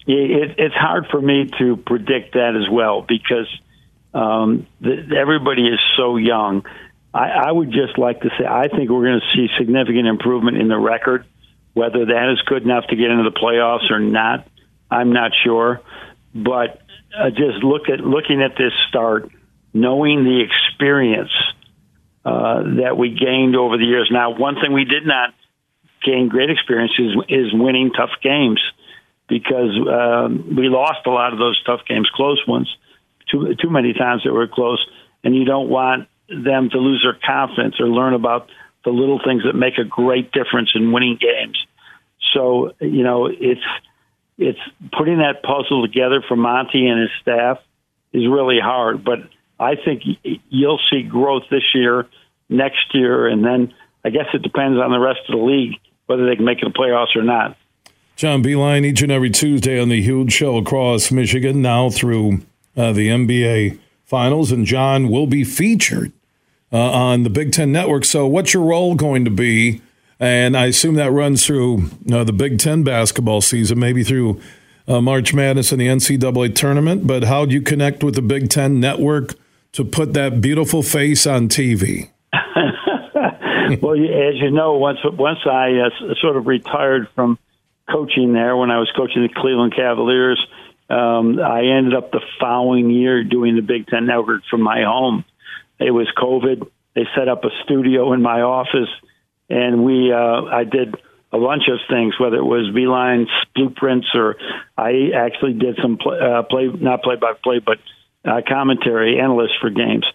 it, 0.06 0.54
it's 0.58 0.74
hard 0.74 1.06
for 1.10 1.20
me 1.20 1.50
to 1.58 1.76
predict 1.76 2.34
that 2.34 2.54
as 2.56 2.68
well 2.70 3.02
because 3.02 3.48
um, 4.14 4.66
the, 4.80 5.16
everybody 5.18 5.66
is 5.66 5.80
so 5.96 6.16
young. 6.16 6.64
I, 7.12 7.28
I 7.28 7.52
would 7.52 7.72
just 7.72 7.98
like 7.98 8.20
to 8.20 8.30
say 8.38 8.46
I 8.46 8.68
think 8.68 8.90
we're 8.90 9.04
going 9.04 9.20
to 9.20 9.36
see 9.36 9.48
significant 9.58 10.06
improvement 10.06 10.58
in 10.58 10.68
the 10.68 10.78
record. 10.78 11.24
Whether 11.74 12.06
that 12.06 12.32
is 12.32 12.40
good 12.42 12.62
enough 12.62 12.86
to 12.86 12.96
get 12.96 13.10
into 13.10 13.24
the 13.24 13.36
playoffs 13.36 13.90
or 13.90 13.98
not, 13.98 14.48
I'm 14.90 15.12
not 15.12 15.32
sure. 15.44 15.82
But 16.34 16.80
uh, 17.16 17.30
just 17.30 17.62
look 17.62 17.88
at 17.88 18.00
looking 18.00 18.42
at 18.42 18.52
this 18.56 18.72
start, 18.88 19.30
knowing 19.72 20.24
the 20.24 20.42
experience 20.44 21.32
uh, 22.24 22.62
that 22.82 22.96
we 22.98 23.10
gained 23.10 23.56
over 23.56 23.76
the 23.76 23.84
years. 23.84 24.08
Now, 24.12 24.36
one 24.36 24.56
thing 24.60 24.72
we 24.72 24.84
did 24.84 25.06
not 25.06 25.34
gain 26.04 26.28
great 26.28 26.50
experience 26.50 26.92
is, 26.98 27.14
is 27.28 27.52
winning 27.52 27.92
tough 27.96 28.10
games 28.22 28.60
because 29.28 29.70
um, 29.88 30.56
we 30.56 30.68
lost 30.68 31.06
a 31.06 31.10
lot 31.10 31.32
of 31.32 31.38
those 31.38 31.60
tough 31.64 31.80
games, 31.88 32.08
close 32.14 32.42
ones, 32.46 32.68
too 33.30 33.54
too 33.60 33.70
many 33.70 33.92
times 33.92 34.22
that 34.24 34.32
were 34.32 34.46
close, 34.46 34.84
and 35.24 35.34
you 35.34 35.44
don't 35.44 35.68
want 35.68 36.08
them 36.28 36.70
to 36.70 36.78
lose 36.78 37.04
their 37.04 37.18
confidence 37.26 37.76
or 37.80 37.88
learn 37.88 38.14
about 38.14 38.48
the 38.84 38.90
little 38.90 39.20
things 39.24 39.42
that 39.44 39.54
make 39.54 39.78
a 39.78 39.84
great 39.84 40.30
difference 40.32 40.70
in 40.74 40.92
winning 40.92 41.18
games. 41.20 41.58
So 42.32 42.72
you 42.80 43.02
know 43.02 43.26
it's 43.26 43.60
it's 44.38 44.58
putting 44.96 45.18
that 45.18 45.42
puzzle 45.42 45.86
together 45.86 46.22
for 46.26 46.36
Monty 46.36 46.86
and 46.86 47.00
his 47.00 47.10
staff 47.20 47.58
is 48.12 48.26
really 48.26 48.60
hard, 48.60 49.04
but 49.04 49.18
I 49.58 49.76
think 49.76 50.02
you'll 50.48 50.80
see 50.90 51.02
growth 51.02 51.44
this 51.50 51.74
year, 51.74 52.06
next 52.48 52.94
year, 52.94 53.26
and 53.26 53.44
then 53.44 53.74
I 54.04 54.10
guess 54.10 54.26
it 54.34 54.42
depends 54.42 54.78
on 54.78 54.90
the 54.90 54.98
rest 54.98 55.20
of 55.28 55.38
the 55.38 55.44
league 55.44 55.80
whether 56.06 56.26
they 56.26 56.36
can 56.36 56.44
make 56.44 56.62
it 56.62 56.64
the 56.64 56.78
playoffs 56.78 57.16
or 57.16 57.22
not. 57.22 57.56
John 58.14 58.42
Beilein 58.42 58.84
each 58.84 59.02
and 59.02 59.12
every 59.12 59.30
Tuesday 59.30 59.80
on 59.80 59.88
the 59.88 60.00
huge 60.00 60.32
show 60.32 60.56
across 60.56 61.10
Michigan, 61.10 61.60
now 61.60 61.90
through 61.90 62.40
uh, 62.76 62.92
the 62.92 63.08
NBA 63.08 63.78
Finals. 64.04 64.52
And 64.52 64.64
John 64.64 65.08
will 65.10 65.26
be 65.26 65.44
featured 65.44 66.12
uh, 66.72 66.92
on 66.92 67.24
the 67.24 67.30
Big 67.30 67.52
Ten 67.52 67.72
Network. 67.72 68.04
So, 68.04 68.26
what's 68.26 68.54
your 68.54 68.62
role 68.62 68.94
going 68.94 69.24
to 69.24 69.30
be? 69.30 69.82
And 70.18 70.56
I 70.56 70.66
assume 70.66 70.94
that 70.94 71.10
runs 71.10 71.44
through 71.44 71.90
uh, 72.10 72.24
the 72.24 72.32
Big 72.32 72.58
Ten 72.58 72.82
basketball 72.82 73.40
season, 73.40 73.78
maybe 73.78 74.02
through 74.02 74.40
uh, 74.88 75.00
March 75.00 75.34
Madness 75.34 75.72
and 75.72 75.80
the 75.80 75.88
NCAA 75.88 76.54
tournament. 76.54 77.06
But 77.06 77.24
how 77.24 77.44
do 77.44 77.54
you 77.54 77.60
connect 77.60 78.02
with 78.02 78.14
the 78.14 78.22
Big 78.22 78.48
Ten 78.48 78.80
Network 78.80 79.34
to 79.72 79.84
put 79.84 80.14
that 80.14 80.40
beautiful 80.40 80.82
face 80.82 81.26
on 81.26 81.48
TV? 81.48 82.10
well, 83.82 83.94
as 83.94 84.36
you 84.36 84.50
know, 84.50 84.74
once 84.74 84.98
once 85.04 85.40
I 85.44 85.86
uh, 85.86 86.14
sort 86.20 86.36
of 86.36 86.46
retired 86.46 87.08
from 87.14 87.38
coaching 87.90 88.32
there 88.32 88.56
when 88.56 88.70
I 88.70 88.78
was 88.78 88.90
coaching 88.96 89.22
the 89.22 89.28
Cleveland 89.28 89.74
Cavaliers. 89.76 90.44
Um, 90.88 91.40
I 91.40 91.64
ended 91.76 91.94
up 91.94 92.12
the 92.12 92.20
following 92.40 92.90
year 92.90 93.24
doing 93.24 93.56
the 93.56 93.62
Big 93.62 93.86
Ten 93.88 94.06
Network 94.06 94.42
from 94.48 94.62
my 94.62 94.82
home. 94.82 95.24
It 95.78 95.90
was 95.90 96.08
COVID. 96.16 96.68
They 96.94 97.06
set 97.14 97.28
up 97.28 97.44
a 97.44 97.50
studio 97.64 98.12
in 98.12 98.22
my 98.22 98.40
office 98.40 98.88
and 99.48 99.84
we 99.84 100.12
uh, 100.12 100.44
I 100.44 100.64
did 100.64 100.94
a 101.32 101.38
bunch 101.38 101.64
of 101.68 101.78
things, 101.88 102.14
whether 102.18 102.36
it 102.36 102.44
was 102.44 102.72
Beilein 102.74 103.26
blueprints 103.54 104.08
or 104.14 104.36
I 104.76 105.10
actually 105.14 105.54
did 105.54 105.78
some 105.82 105.98
play, 105.98 106.18
uh, 106.18 106.42
play 106.42 106.68
not 106.68 107.02
play 107.02 107.16
by 107.16 107.32
play, 107.42 107.58
but 107.58 107.78
uh, 108.24 108.40
commentary 108.46 109.20
analyst 109.20 109.54
for 109.60 109.70
games. 109.70 110.06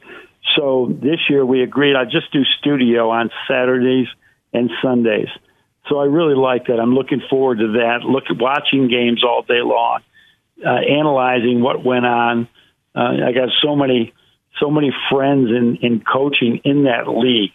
So 0.56 0.91
this 0.91 1.20
year 1.30 1.45
we 1.45 1.64
agreed 1.64 1.95
I 1.95 2.06
just 2.06 2.32
do 2.34 2.44
studio 2.60 3.10
on 3.10 3.30
Saturdays 3.48 4.08
and 4.53 4.70
Sundays. 4.82 5.30
So 5.90 5.99
I 5.99 6.06
really 6.06 6.36
like 6.36 6.68
that. 6.68 6.80
I'm 6.80 6.94
looking 6.94 7.22
forward 7.30 7.60
to 7.60 7.68
that. 7.74 7.99
Look, 8.03 8.26
watching 8.40 8.88
games 8.88 9.24
all 9.24 9.41
day 9.41 9.62
long, 9.62 10.02
uh, 10.66 10.70
analyzing 10.70 11.62
what 11.62 11.84
went 11.84 12.06
on. 12.06 12.48
Uh, 12.95 13.28
I 13.28 13.32
got 13.32 13.49
so 13.64 13.76
many, 13.76 14.14
so 14.60 14.70
many 14.70 14.91
friends 15.10 15.49
in 15.49 15.78
in 15.82 16.02
coaching 16.02 16.62
in 16.64 16.84
that 16.84 17.08
league. 17.08 17.53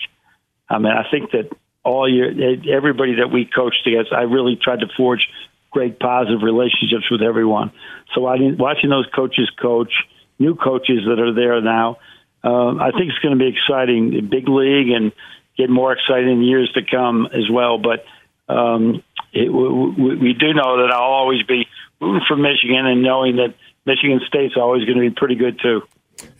I 0.68 0.78
mean, 0.78 0.92
I 0.92 1.08
think 1.10 1.30
that 1.32 1.50
all 1.86 2.12
year, 2.12 2.34
everybody 2.74 3.16
that 3.16 3.30
we 3.32 3.44
coached 3.46 3.86
against, 3.86 4.12
I 4.12 4.22
really 4.22 4.58
tried 4.60 4.80
to 4.80 4.88
forge 4.96 5.28
great 5.70 6.00
positive 6.00 6.42
relationships 6.42 7.08
with 7.10 7.22
everyone. 7.22 7.70
So 8.14 8.26
I 8.26 8.36
watching 8.58 8.90
those 8.90 9.06
coaches 9.14 9.48
coach, 9.60 9.92
new 10.38 10.56
coaches 10.56 11.04
that 11.06 11.20
are 11.20 11.32
there 11.32 11.60
now, 11.60 11.98
um, 12.42 12.80
I 12.80 12.90
think 12.90 13.10
it's 13.10 13.18
going 13.20 13.38
to 13.38 13.44
be 13.44 13.48
exciting, 13.48 14.28
big 14.28 14.48
league, 14.48 14.90
and 14.90 15.12
get 15.56 15.70
more 15.70 15.92
exciting 15.92 16.30
in 16.30 16.42
years 16.42 16.70
to 16.74 16.82
come 16.82 17.26
as 17.26 17.48
well. 17.50 17.78
But 17.78 18.04
um, 18.52 19.02
it, 19.32 19.52
we, 19.52 20.16
we 20.16 20.32
do 20.32 20.54
know 20.54 20.82
that 20.82 20.90
I'll 20.92 21.12
always 21.22 21.42
be 21.44 21.66
rooting 22.00 22.22
for 22.26 22.36
Michigan 22.36 22.84
and 22.84 23.02
knowing 23.02 23.36
that 23.36 23.54
Michigan 23.84 24.20
State's 24.26 24.56
always 24.56 24.84
going 24.84 24.98
to 24.98 25.08
be 25.08 25.10
pretty 25.10 25.36
good 25.36 25.60
too. 25.60 25.82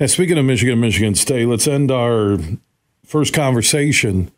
And 0.01 0.11
speaking 0.11 0.39
of 0.39 0.45
Michigan, 0.45 0.81
Michigan 0.81 1.15
State, 1.15 1.47
let's 1.47 1.69
end 1.69 1.91
our 1.91 2.39
first 3.05 3.33
conversation 3.33 4.33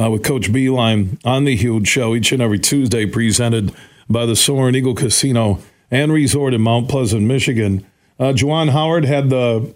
uh, 0.00 0.10
with 0.10 0.22
Coach 0.22 0.50
Beilein 0.50 1.18
on 1.24 1.44
the 1.44 1.56
Huge 1.56 1.86
Show 1.86 2.14
each 2.14 2.32
and 2.32 2.40
every 2.40 2.58
Tuesday, 2.58 3.06
presented 3.06 3.74
by 4.08 4.24
the 4.26 4.36
Soaring 4.36 4.74
Eagle 4.74 4.94
Casino 4.94 5.60
and 5.90 6.12
Resort 6.12 6.54
in 6.54 6.62
Mount 6.62 6.88
Pleasant, 6.88 7.22
Michigan. 7.22 7.86
Uh, 8.18 8.32
Juwan 8.32 8.70
Howard 8.70 9.04
had 9.04 9.30
the 9.30 9.74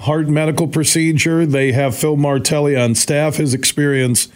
heart 0.00 0.28
medical 0.28 0.68
procedure. 0.68 1.44
They 1.44 1.72
have 1.72 1.96
Phil 1.96 2.16
Martelli 2.16 2.76
on 2.76 2.94
staff, 2.94 3.36
his 3.36 3.54
experience 3.54 4.28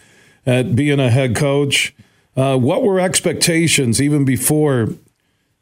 at 0.45 0.75
being 0.75 1.01
a 1.01 1.11
head 1.11 1.37
coach. 1.37 1.95
Uh, 2.37 2.57
what 2.57 2.83
were 2.83 2.99
expectations 2.99 4.01
even 4.01 4.25
before 4.25 4.89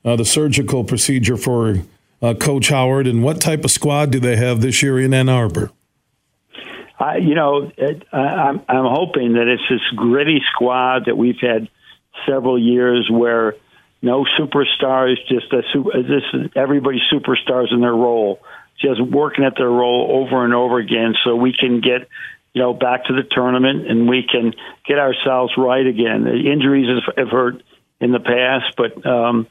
uh, 0.04 0.16
the 0.16 0.24
surgical 0.24 0.84
procedure 0.84 1.36
for 1.36 1.80
uh, 2.22 2.34
Coach 2.34 2.68
Howard, 2.68 3.06
and 3.06 3.22
what 3.22 3.40
type 3.40 3.64
of 3.64 3.70
squad 3.70 4.10
do 4.10 4.20
they 4.20 4.36
have 4.36 4.60
this 4.60 4.82
year 4.82 4.98
in 4.98 5.14
Ann 5.14 5.28
Arbor? 5.28 5.70
I, 7.00 7.16
you 7.16 7.34
know, 7.34 7.72
it, 7.76 8.04
I, 8.12 8.18
I'm, 8.18 8.60
I'm 8.68 8.84
hoping 8.84 9.32
that 9.32 9.48
it's 9.48 9.62
this 9.70 9.80
gritty 9.96 10.42
squad 10.52 11.06
that 11.06 11.16
we've 11.16 11.40
had 11.40 11.68
several 12.28 12.58
years 12.58 13.08
where 13.10 13.54
no 14.02 14.26
superstars, 14.38 15.16
just 15.28 15.52
a 15.52 15.62
super, 15.72 15.90
this 16.02 16.50
everybody 16.54 17.00
superstars 17.12 17.72
in 17.72 17.80
their 17.80 17.94
role, 17.94 18.40
just 18.80 19.00
working 19.00 19.44
at 19.44 19.54
their 19.56 19.68
role 19.68 20.22
over 20.22 20.44
and 20.44 20.54
over 20.54 20.78
again, 20.78 21.14
so 21.24 21.36
we 21.36 21.54
can 21.58 21.80
get 21.80 22.08
you 22.52 22.62
know 22.62 22.74
back 22.74 23.04
to 23.06 23.14
the 23.14 23.22
tournament 23.30 23.90
and 23.90 24.08
we 24.08 24.26
can 24.30 24.52
get 24.86 24.98
ourselves 24.98 25.52
right 25.56 25.86
again. 25.86 26.24
The 26.24 26.50
injuries 26.52 26.88
have 27.16 27.28
hurt 27.28 27.62
in 28.00 28.12
the 28.12 28.20
past, 28.20 28.76
but 28.76 29.06
um, 29.06 29.46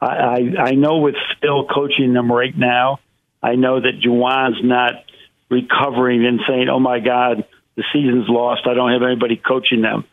I, 0.00 0.54
I 0.58 0.70
know 0.72 0.98
with 0.98 1.14
Phil 1.40 1.66
coaching 1.66 2.12
them 2.12 2.30
right 2.30 2.56
now, 2.56 2.98
I 3.40 3.54
know 3.54 3.80
that 3.80 4.00
Juwan's 4.04 4.62
not 4.64 5.04
recovering 5.52 6.26
and 6.26 6.40
saying, 6.48 6.68
"Oh 6.68 6.80
my 6.80 6.98
God, 6.98 7.44
the 7.76 7.84
season's 7.92 8.28
lost. 8.28 8.66
I 8.66 8.74
don't 8.74 8.92
have 8.92 9.02
anybody 9.02 9.36
coaching 9.36 9.82
them." 9.82 10.04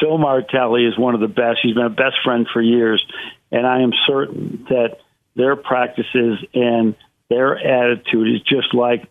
Phil 0.00 0.18
Martelli 0.18 0.84
is 0.84 0.98
one 0.98 1.14
of 1.14 1.20
the 1.20 1.28
best. 1.28 1.58
He's 1.62 1.74
been 1.74 1.84
a 1.84 1.90
best 1.90 2.16
friend 2.24 2.46
for 2.52 2.62
years, 2.62 3.04
and 3.52 3.66
I 3.66 3.82
am 3.82 3.92
certain 4.06 4.66
that 4.68 4.98
their 5.34 5.56
practices 5.56 6.38
and 6.54 6.94
their 7.28 7.56
attitude 7.58 8.34
is 8.34 8.42
just 8.42 8.74
like 8.74 9.08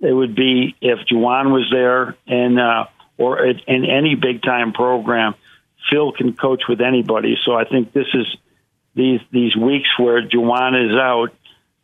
it 0.00 0.12
would 0.12 0.34
be 0.34 0.74
if 0.80 0.98
Juwan 1.10 1.52
was 1.52 1.68
there 1.70 2.16
and 2.26 2.58
uh, 2.58 2.86
or 3.18 3.44
in 3.44 3.84
any 3.84 4.14
big 4.14 4.42
time 4.42 4.72
program. 4.72 5.34
Phil 5.90 6.12
can 6.12 6.34
coach 6.34 6.62
with 6.68 6.80
anybody, 6.80 7.36
so 7.44 7.54
I 7.54 7.64
think 7.64 7.92
this 7.92 8.06
is 8.14 8.26
these 8.94 9.20
these 9.30 9.56
weeks 9.56 9.88
where 9.98 10.26
Juwan 10.26 10.90
is 10.90 10.96
out. 10.96 11.34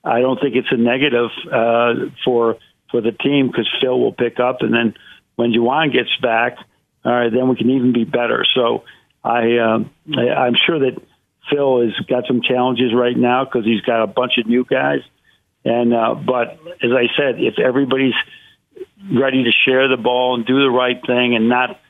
I 0.04 0.20
don't 0.20 0.40
think 0.40 0.54
it's 0.54 0.70
a 0.70 0.76
negative 0.76 1.30
uh, 1.50 1.94
for 2.24 2.58
for 2.90 3.00
the 3.00 3.12
team 3.12 3.48
because 3.48 3.68
Phil 3.80 3.98
will 3.98 4.12
pick 4.12 4.38
up, 4.40 4.58
and 4.60 4.72
then 4.72 4.94
when 5.36 5.52
Juwan 5.52 5.92
gets 5.92 6.14
back, 6.22 6.56
all 7.04 7.12
right, 7.12 7.32
then 7.32 7.48
we 7.48 7.56
can 7.56 7.70
even 7.70 7.92
be 7.92 8.04
better. 8.04 8.44
So 8.54 8.84
I, 9.22 9.56
uh, 9.56 9.78
I 10.16 10.28
I'm 10.30 10.54
sure 10.66 10.78
that 10.80 11.00
Phil 11.50 11.82
has 11.82 11.94
got 12.06 12.26
some 12.26 12.42
challenges 12.42 12.92
right 12.94 13.16
now 13.16 13.44
because 13.44 13.64
he's 13.64 13.82
got 13.82 14.02
a 14.02 14.06
bunch 14.06 14.38
of 14.38 14.46
new 14.46 14.64
guys, 14.64 15.00
and 15.64 15.94
uh, 15.94 16.14
but 16.14 16.58
as 16.82 16.90
I 16.92 17.06
said, 17.16 17.40
if 17.40 17.58
everybody's 17.58 18.14
ready 19.12 19.44
to 19.44 19.50
share 19.64 19.88
the 19.88 19.96
ball 19.96 20.34
and 20.34 20.46
do 20.46 20.60
the 20.60 20.70
right 20.70 21.00
thing 21.06 21.34
and 21.34 21.48
not 21.48 21.80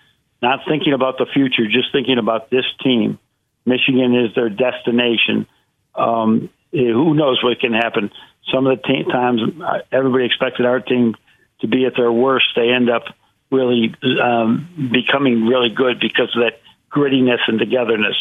not 0.43 0.61
thinking 0.69 0.93
about 0.93 1.19
the 1.19 1.27
future, 1.33 1.67
just 1.67 1.93
thinking 1.93 2.19
about 2.19 2.51
this 2.51 2.65
team. 2.83 3.19
Michigan 3.65 4.15
is 4.15 4.35
their 4.35 4.49
destination. 4.49 5.47
Um, 5.95 6.51
who 6.71 7.15
knows 7.15 7.43
what 7.43 7.59
can 7.59 7.73
happen? 7.73 8.11
Some 8.53 8.67
of 8.67 8.79
the 8.79 9.05
times 9.11 9.41
uh, 9.63 9.79
everybody 9.93 10.25
expected 10.25 10.67
our 10.67 10.81
team 10.81 11.15
to 11.61 11.69
be 11.69 11.85
at 11.85 11.95
their 11.97 12.13
worst. 12.13 12.47
They 12.55 12.71
end 12.71 12.91
up 12.91 13.05
really 13.51 13.95
um, 14.23 14.91
becoming 14.93 15.47
really 15.47 15.71
good 15.71 16.01
because 16.01 16.35
of 16.37 16.43
that 16.43 16.61
grittiness 16.91 17.41
and 17.47 17.59
togetherness. 17.59 18.17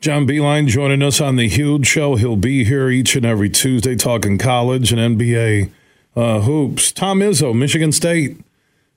John 0.00 0.26
Beilein 0.26 0.68
joining 0.68 1.02
us 1.02 1.20
on 1.20 1.36
the 1.36 1.48
Huge 1.48 1.86
Show. 1.86 2.16
He'll 2.16 2.36
be 2.36 2.64
here 2.64 2.90
each 2.90 3.16
and 3.16 3.24
every 3.24 3.48
Tuesday 3.48 3.96
talking 3.96 4.38
college 4.38 4.92
and 4.92 5.18
NBA 5.18 5.70
uh, 6.14 6.40
hoops. 6.40 6.92
Tom 6.92 7.20
Izzo, 7.20 7.54
Michigan 7.54 7.92
State. 7.92 8.38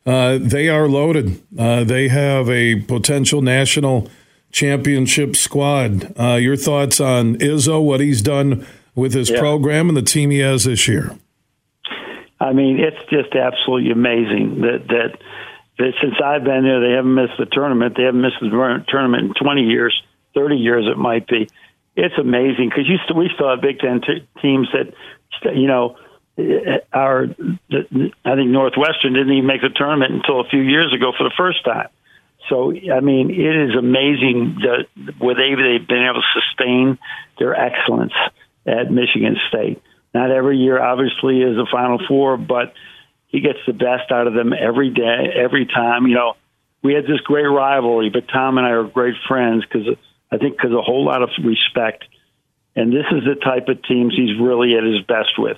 Uh, 0.06 0.38
they 0.40 0.70
are 0.70 0.88
loaded. 0.88 1.42
Uh, 1.58 1.84
they 1.84 2.08
have 2.10 2.50
a 2.50 2.82
potential 2.82 3.42
national 3.42 4.10
championship 4.52 5.36
squad. 5.36 6.14
Uh, 6.20 6.36
your 6.36 6.56
thoughts 6.56 7.00
on 7.00 7.36
Izzo, 7.38 7.84
what 7.84 8.00
he's 8.00 8.22
done 8.22 8.66
with 8.96 9.14
his 9.14 9.30
yeah. 9.30 9.40
program 9.40 9.90
and 9.90 9.98
the 9.98 10.02
team 10.02 10.30
he 10.30 10.40
has 10.40 10.64
this 10.64 10.88
year? 10.88 11.12
I 12.40 12.54
mean, 12.54 12.80
it's 12.80 13.10
just 13.10 13.36
absolutely 13.36 13.92
amazing 13.92 14.62
that 14.62 14.88
that 14.88 15.18
that 15.78 15.94
since 16.02 16.16
I've 16.24 16.44
been 16.44 16.64
there, 16.64 16.80
they 16.80 16.96
haven't 16.96 17.16
missed 17.16 17.38
the 17.38 17.46
tournament. 17.46 17.96
They 17.96 18.04
haven't 18.04 18.22
missed 18.22 18.40
the 18.42 18.84
tournament 18.88 19.24
in 19.24 19.34
20 19.34 19.62
years, 19.64 20.04
30 20.36 20.56
years, 20.56 20.86
it 20.88 20.98
might 20.98 21.28
be. 21.28 21.50
It's 21.96 22.18
amazing 22.18 22.70
because 22.70 22.86
we 23.16 23.30
still 23.34 23.50
have 23.50 23.62
Big 23.62 23.80
Ten 23.80 24.02
t- 24.02 24.28
teams 24.42 24.70
that, 24.74 24.94
you 25.56 25.68
know, 25.68 25.98
eh, 26.38 26.80
our 26.94 27.24
I 27.24 28.36
think 28.36 28.50
Northwestern 28.50 29.14
didn't 29.14 29.32
even 29.34 29.48
make 29.48 29.62
the 29.62 29.70
tournament 29.70 30.14
until 30.14 30.40
a 30.40 30.48
few 30.48 30.62
years 30.62 30.94
ago 30.94 31.12
for 31.18 31.24
the 31.24 31.34
first 31.36 31.64
time. 31.66 31.88
So 32.48 32.72
I 32.72 33.02
mean, 33.02 33.32
it 33.32 33.70
is 33.70 33.76
amazing 33.76 34.60
that 34.62 34.88
where 35.20 35.36
they 35.36 35.56
they've 35.56 35.88
been 35.88 36.06
able 36.06 36.22
to 36.22 36.40
sustain 36.40 36.98
their 37.38 37.54
excellence 37.54 38.14
at 38.66 38.92
Michigan 38.92 39.38
State. 39.48 39.82
Not 40.14 40.32
every 40.32 40.58
year, 40.58 40.82
obviously, 40.82 41.42
is 41.42 41.58
a 41.58 41.66
Final 41.72 42.00
Four, 42.08 42.38
but 42.38 42.74
he 43.28 43.42
gets 43.42 43.60
the 43.68 43.74
best 43.74 44.12
out 44.12 44.28
of 44.28 44.34
them 44.34 44.54
every 44.54 44.90
day, 44.90 45.32
every 45.36 45.66
time. 45.66 46.08
You 46.08 46.16
know, 46.16 46.34
we 46.82 46.94
had 46.94 47.04
this 47.04 47.20
great 47.22 47.46
rivalry, 47.46 48.10
but 48.10 48.28
Tom 48.28 48.58
and 48.58 48.66
I 48.66 48.72
are 48.72 48.84
great 48.84 49.16
friends 49.28 49.64
because 49.66 49.88
I 50.32 50.38
think 50.38 50.58
because 50.58 50.72
a 50.72 50.82
whole 50.82 51.06
lot 51.06 51.22
of 51.22 51.30
respect. 51.44 52.06
And 52.76 52.92
this 52.92 53.06
is 53.12 53.24
the 53.26 53.36
type 53.36 53.68
of 53.68 53.84
teams 53.84 54.16
he's 54.16 54.40
really 54.40 54.76
at 54.76 54.84
his 54.84 55.02
best 55.02 55.38
with. 55.38 55.58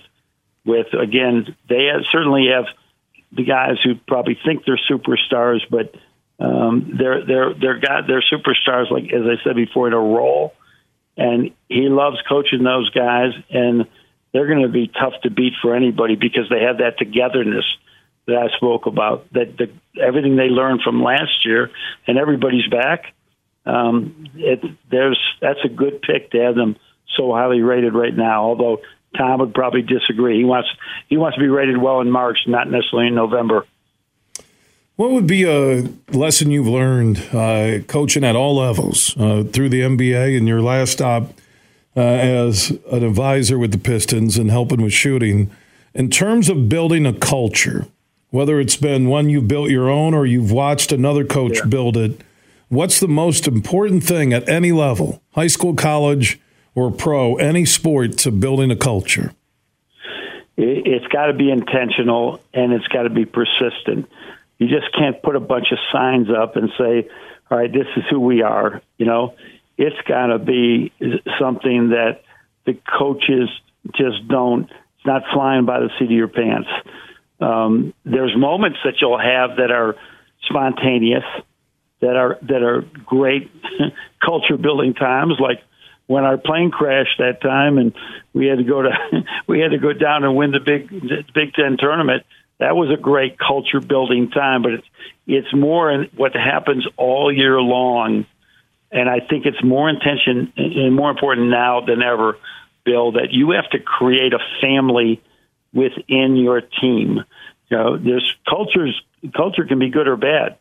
With 0.65 0.93
again, 0.93 1.55
they 1.69 1.85
have, 1.85 2.03
certainly 2.11 2.47
have 2.53 2.65
the 3.31 3.43
guys 3.43 3.77
who 3.83 3.95
probably 3.95 4.37
think 4.43 4.65
they're 4.65 4.79
superstars, 4.89 5.61
but 5.69 5.95
um, 6.39 6.95
they're 6.97 7.25
they're 7.25 7.53
they're 7.53 7.79
got 7.79 8.07
they're 8.07 8.21
superstars 8.21 8.89
like 8.89 9.13
as 9.13 9.21
I 9.25 9.43
said 9.43 9.55
before 9.55 9.87
in 9.87 9.93
a 9.93 9.99
role 9.99 10.53
and 11.17 11.51
he 11.67 11.89
loves 11.89 12.17
coaching 12.27 12.63
those 12.63 12.89
guys, 12.91 13.33
and 13.49 13.87
they're 14.33 14.47
going 14.47 14.63
to 14.63 14.69
be 14.69 14.87
tough 14.87 15.13
to 15.23 15.29
beat 15.29 15.53
for 15.61 15.75
anybody 15.75 16.15
because 16.15 16.49
they 16.49 16.61
have 16.61 16.77
that 16.77 16.97
togetherness 16.97 17.65
that 18.27 18.37
I 18.37 18.55
spoke 18.55 18.85
about. 18.85 19.31
That 19.33 19.57
the, 19.57 19.71
everything 20.01 20.35
they 20.35 20.47
learned 20.47 20.81
from 20.81 21.03
last 21.03 21.45
year, 21.45 21.71
and 22.07 22.17
everybody's 22.17 22.67
back. 22.67 23.13
Um, 23.65 24.29
it, 24.35 24.61
there's 24.89 25.19
that's 25.41 25.59
a 25.63 25.69
good 25.69 26.01
pick 26.01 26.31
to 26.31 26.39
have 26.39 26.55
them 26.55 26.77
so 27.15 27.33
highly 27.33 27.61
rated 27.61 27.93
right 27.93 28.15
now. 28.15 28.43
Although 28.43 28.81
Tom 29.17 29.39
would 29.41 29.53
probably 29.53 29.81
disagree. 29.81 30.37
He 30.37 30.45
wants 30.45 30.69
he 31.07 31.17
wants 31.17 31.35
to 31.35 31.41
be 31.41 31.49
rated 31.49 31.77
well 31.77 32.01
in 32.01 32.09
March, 32.09 32.39
not 32.47 32.69
necessarily 32.69 33.07
in 33.07 33.15
November. 33.15 33.65
What 34.95 35.11
would 35.11 35.27
be 35.27 35.43
a 35.43 35.87
lesson 36.11 36.51
you've 36.51 36.67
learned 36.67 37.17
uh, 37.33 37.79
coaching 37.87 38.23
at 38.23 38.35
all 38.35 38.57
levels 38.57 39.15
uh, 39.17 39.43
through 39.43 39.69
the 39.69 39.81
NBA 39.81 40.37
and 40.37 40.47
your 40.47 40.61
last 40.61 40.91
stop 40.91 41.33
uh, 41.95 42.01
as 42.01 42.69
an 42.91 43.03
advisor 43.03 43.57
with 43.57 43.71
the 43.71 43.77
Pistons 43.77 44.37
and 44.37 44.51
helping 44.51 44.81
with 44.81 44.93
shooting 44.93 45.49
in 45.93 46.09
terms 46.09 46.49
of 46.49 46.69
building 46.69 47.05
a 47.05 47.13
culture 47.13 47.87
whether 48.31 48.59
it's 48.59 48.77
been 48.77 49.07
one 49.07 49.29
you've 49.29 49.47
built 49.47 49.69
your 49.69 49.89
own 49.89 50.13
or 50.13 50.25
you've 50.25 50.51
watched 50.51 50.91
another 50.91 51.23
coach 51.23 51.57
yeah. 51.57 51.65
build 51.65 51.95
it, 51.95 52.21
what's 52.69 52.99
the 52.99 53.07
most 53.07 53.45
important 53.45 54.03
thing 54.03 54.33
at 54.33 54.47
any 54.49 54.71
level, 54.71 55.21
high 55.33 55.47
school, 55.47 55.75
college, 55.75 56.39
or 56.73 56.89
pro, 56.89 57.35
any 57.35 57.65
sport, 57.65 58.17
to 58.17 58.31
building 58.31 58.71
a 58.71 58.75
culture? 58.75 59.33
It's 60.57 61.07
got 61.07 61.25
to 61.25 61.33
be 61.33 61.51
intentional 61.51 62.41
and 62.53 62.71
it's 62.71 62.87
got 62.87 63.03
to 63.03 63.09
be 63.09 63.25
persistent. 63.25 64.09
You 64.61 64.67
just 64.67 64.93
can't 64.93 65.19
put 65.23 65.35
a 65.35 65.39
bunch 65.39 65.71
of 65.71 65.79
signs 65.91 66.27
up 66.29 66.55
and 66.55 66.69
say, 66.77 67.09
all 67.49 67.57
right, 67.57 67.73
this 67.73 67.87
is 67.97 68.03
who 68.11 68.19
we 68.19 68.43
are. 68.43 68.79
You 68.99 69.07
know, 69.07 69.33
it's 69.75 69.99
got 70.07 70.27
to 70.27 70.37
be 70.37 70.93
something 71.39 71.89
that 71.89 72.21
the 72.67 72.77
coaches 72.99 73.49
just 73.95 74.27
don't, 74.27 74.69
it's 74.69 75.05
not 75.05 75.23
flying 75.33 75.65
by 75.65 75.79
the 75.79 75.89
seat 75.97 76.05
of 76.05 76.11
your 76.11 76.27
pants. 76.27 76.69
Um, 77.39 77.95
there's 78.05 78.37
moments 78.37 78.77
that 78.85 79.01
you'll 79.01 79.17
have 79.17 79.57
that 79.57 79.71
are 79.71 79.95
spontaneous, 80.47 81.23
that 82.01 82.15
are 82.15 82.37
that 82.43 82.61
are 82.61 82.85
great 83.03 83.49
culture 84.23 84.57
building 84.57 84.93
times, 84.93 85.39
like 85.39 85.63
when 86.05 86.23
our 86.23 86.37
plane 86.37 86.69
crashed 86.69 87.17
that 87.17 87.41
time, 87.41 87.79
and 87.79 87.95
we 88.31 88.45
had 88.45 88.59
to 88.59 88.63
go 88.63 88.83
to 88.83 88.91
we 89.47 89.59
had 89.59 89.71
to 89.71 89.79
go 89.79 89.91
down 89.91 90.23
and 90.23 90.35
win 90.35 90.51
the 90.51 90.59
big 90.59 90.87
Big 91.33 91.53
Ten 91.55 91.77
tournament. 91.79 92.27
That 92.61 92.75
was 92.75 92.91
a 92.91 93.01
great 93.01 93.39
culture 93.39 93.79
building 93.79 94.29
time, 94.29 94.61
but 94.61 94.73
it's 94.73 94.87
it's 95.25 95.51
more 95.51 96.05
what 96.15 96.35
happens 96.35 96.85
all 96.95 97.33
year 97.33 97.59
long, 97.59 98.27
and 98.91 99.09
I 99.09 99.19
think 99.19 99.47
it's 99.47 99.63
more 99.63 99.89
intention 99.89 100.53
and 100.55 100.95
more 100.95 101.09
important 101.09 101.49
now 101.49 101.81
than 101.81 102.03
ever, 102.03 102.37
Bill, 102.85 103.13
that 103.13 103.31
you 103.31 103.51
have 103.51 103.67
to 103.71 103.79
create 103.79 104.33
a 104.33 104.39
family 104.61 105.23
within 105.73 106.35
your 106.35 106.61
team. 106.61 107.21
You 107.69 107.77
know, 107.77 107.97
there's 107.97 108.35
cultures 108.47 109.01
culture 109.35 109.65
can 109.65 109.79
be 109.79 109.89
good 109.89 110.07
or 110.07 110.15
bad. 110.15 110.57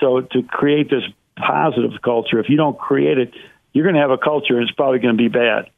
So 0.00 0.22
to 0.22 0.42
create 0.44 0.88
this 0.88 1.02
positive 1.36 2.00
culture, 2.02 2.40
if 2.40 2.48
you 2.48 2.56
don't 2.56 2.78
create 2.78 3.18
it, 3.18 3.34
you're 3.74 3.84
going 3.84 3.96
to 3.96 4.00
have 4.00 4.10
a 4.10 4.18
culture 4.18 4.54
and 4.54 4.62
it's 4.62 4.74
probably 4.74 5.00
going 5.00 5.14
to 5.14 5.22
be 5.22 5.28
bad. 5.28 5.68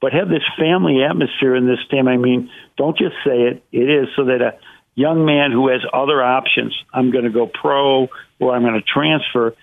But 0.00 0.12
have 0.12 0.28
this 0.28 0.44
family 0.56 1.02
atmosphere 1.02 1.56
in 1.56 1.66
this 1.66 1.80
team. 1.90 2.06
I 2.06 2.18
mean, 2.18 2.50
don't 2.76 2.96
just 2.96 3.16
say 3.26 3.50
it. 3.50 3.64
It 3.72 3.90
is 3.90 4.06
so 4.14 4.26
that 4.26 4.40
a 4.40 4.58
young 4.98 5.24
man 5.24 5.52
who 5.52 5.68
has 5.68 5.80
other 5.92 6.22
options, 6.22 6.76
I'm 6.92 7.12
going 7.12 7.24
to 7.24 7.30
go 7.30 7.46
pro 7.46 8.08
or 8.40 8.54
I'm 8.54 8.62
going 8.62 8.74
to 8.74 8.82
transfer. 8.82 9.54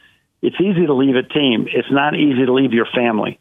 It's 0.42 0.56
easy 0.62 0.86
to 0.86 0.94
leave 0.94 1.16
a 1.16 1.24
team. 1.24 1.68
It's 1.72 1.92
not 1.92 2.16
easy 2.16 2.46
to 2.46 2.54
leave 2.54 2.72
your 2.72 2.88
family. 2.96 3.40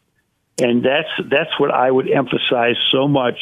And 0.61 0.85
that's 0.85 1.09
that's 1.31 1.51
what 1.59 1.71
I 1.71 1.91
would 1.91 2.11
emphasize 2.11 2.77
so 2.93 3.09
much 3.09 3.39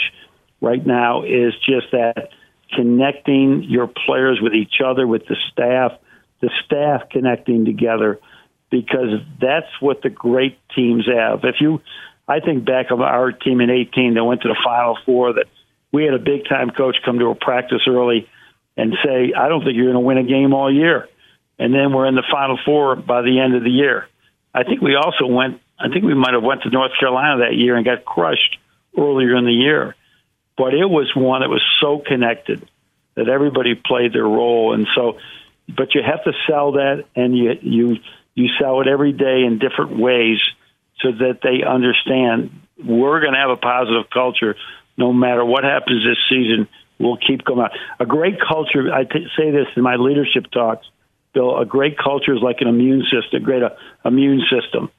right 0.60 0.84
now 0.84 1.24
is 1.24 1.52
just 1.64 1.92
that 1.92 2.30
connecting 2.74 3.64
your 3.64 3.86
players 3.86 4.38
with 4.40 4.54
each 4.54 4.80
other, 4.84 5.06
with 5.06 5.26
the 5.26 5.36
staff, 5.50 5.92
the 6.40 6.50
staff 6.64 7.10
connecting 7.10 7.64
together, 7.64 8.18
because 8.70 9.20
that's 9.40 9.68
what 9.80 10.00
the 10.02 10.08
great 10.08 10.58
teams 10.74 11.06
have. 11.06 11.40
If 11.44 11.56
you, 11.60 11.82
I 12.26 12.40
think 12.40 12.64
back 12.64 12.90
of 12.90 13.02
our 13.02 13.32
team 13.32 13.60
in 13.60 13.68
18 13.68 14.14
that 14.14 14.24
went 14.24 14.42
to 14.42 14.48
the 14.48 14.56
Final 14.64 14.96
Four, 15.04 15.34
that 15.34 15.46
we 15.92 16.04
had 16.04 16.14
a 16.14 16.18
big 16.18 16.48
time 16.48 16.70
coach 16.70 16.96
come 17.04 17.18
to 17.18 17.26
a 17.26 17.34
practice 17.34 17.82
early 17.86 18.26
and 18.76 18.94
say, 19.04 19.32
I 19.36 19.48
don't 19.48 19.64
think 19.64 19.76
you're 19.76 19.92
going 19.92 20.02
to 20.02 20.06
win 20.06 20.18
a 20.18 20.24
game 20.24 20.54
all 20.54 20.72
year. 20.72 21.08
And 21.58 21.74
then 21.74 21.92
we're 21.92 22.06
in 22.06 22.14
the 22.14 22.24
Final 22.30 22.58
Four 22.64 22.96
by 22.96 23.22
the 23.22 23.40
end 23.40 23.54
of 23.54 23.62
the 23.62 23.70
year. 23.70 24.08
I 24.54 24.64
think 24.64 24.80
we 24.80 24.96
also 24.96 25.26
went, 25.26 25.60
I 25.78 25.88
think 25.88 26.04
we 26.04 26.14
might 26.14 26.34
have 26.34 26.42
went 26.42 26.62
to 26.62 26.70
North 26.70 26.92
Carolina 26.98 27.44
that 27.44 27.54
year 27.54 27.76
and 27.76 27.84
got 27.84 28.04
crushed 28.04 28.58
earlier 28.96 29.36
in 29.36 29.44
the 29.44 29.52
year 29.52 29.94
but 30.56 30.74
it 30.74 30.88
was 30.88 31.10
one 31.14 31.40
that 31.40 31.48
was 31.48 31.62
so 31.80 32.02
connected 32.04 32.68
that 33.14 33.28
everybody 33.28 33.74
played 33.74 34.12
their 34.12 34.24
role, 34.24 34.74
and 34.74 34.86
so. 34.94 35.18
But 35.68 35.94
you 35.94 36.02
have 36.02 36.24
to 36.24 36.32
sell 36.48 36.72
that, 36.72 37.04
and 37.14 37.36
you 37.36 37.52
you 37.60 37.96
you 38.34 38.48
sell 38.60 38.80
it 38.80 38.88
every 38.88 39.12
day 39.12 39.44
in 39.46 39.58
different 39.58 39.98
ways, 39.98 40.38
so 41.00 41.12
that 41.12 41.40
they 41.42 41.64
understand 41.66 42.50
we're 42.78 43.20
going 43.20 43.32
to 43.32 43.38
have 43.38 43.50
a 43.50 43.56
positive 43.56 44.10
culture, 44.10 44.56
no 44.96 45.12
matter 45.12 45.44
what 45.44 45.64
happens 45.64 46.04
this 46.04 46.18
season. 46.28 46.68
We'll 47.02 47.16
keep 47.16 47.44
going. 47.44 47.68
A 47.98 48.06
great 48.06 48.38
culture. 48.40 48.92
I 48.92 49.04
t- 49.04 49.26
say 49.36 49.50
this 49.50 49.66
in 49.76 49.82
my 49.82 49.96
leadership 49.96 50.50
talks, 50.52 50.86
Bill. 51.34 51.58
A 51.58 51.66
great 51.66 51.98
culture 51.98 52.34
is 52.34 52.40
like 52.42 52.60
an 52.60 52.68
immune 52.68 53.02
system. 53.02 53.42
A 53.42 53.44
great 53.44 53.62
uh, 53.62 53.70
immune 54.04 54.42
system. 54.50 54.90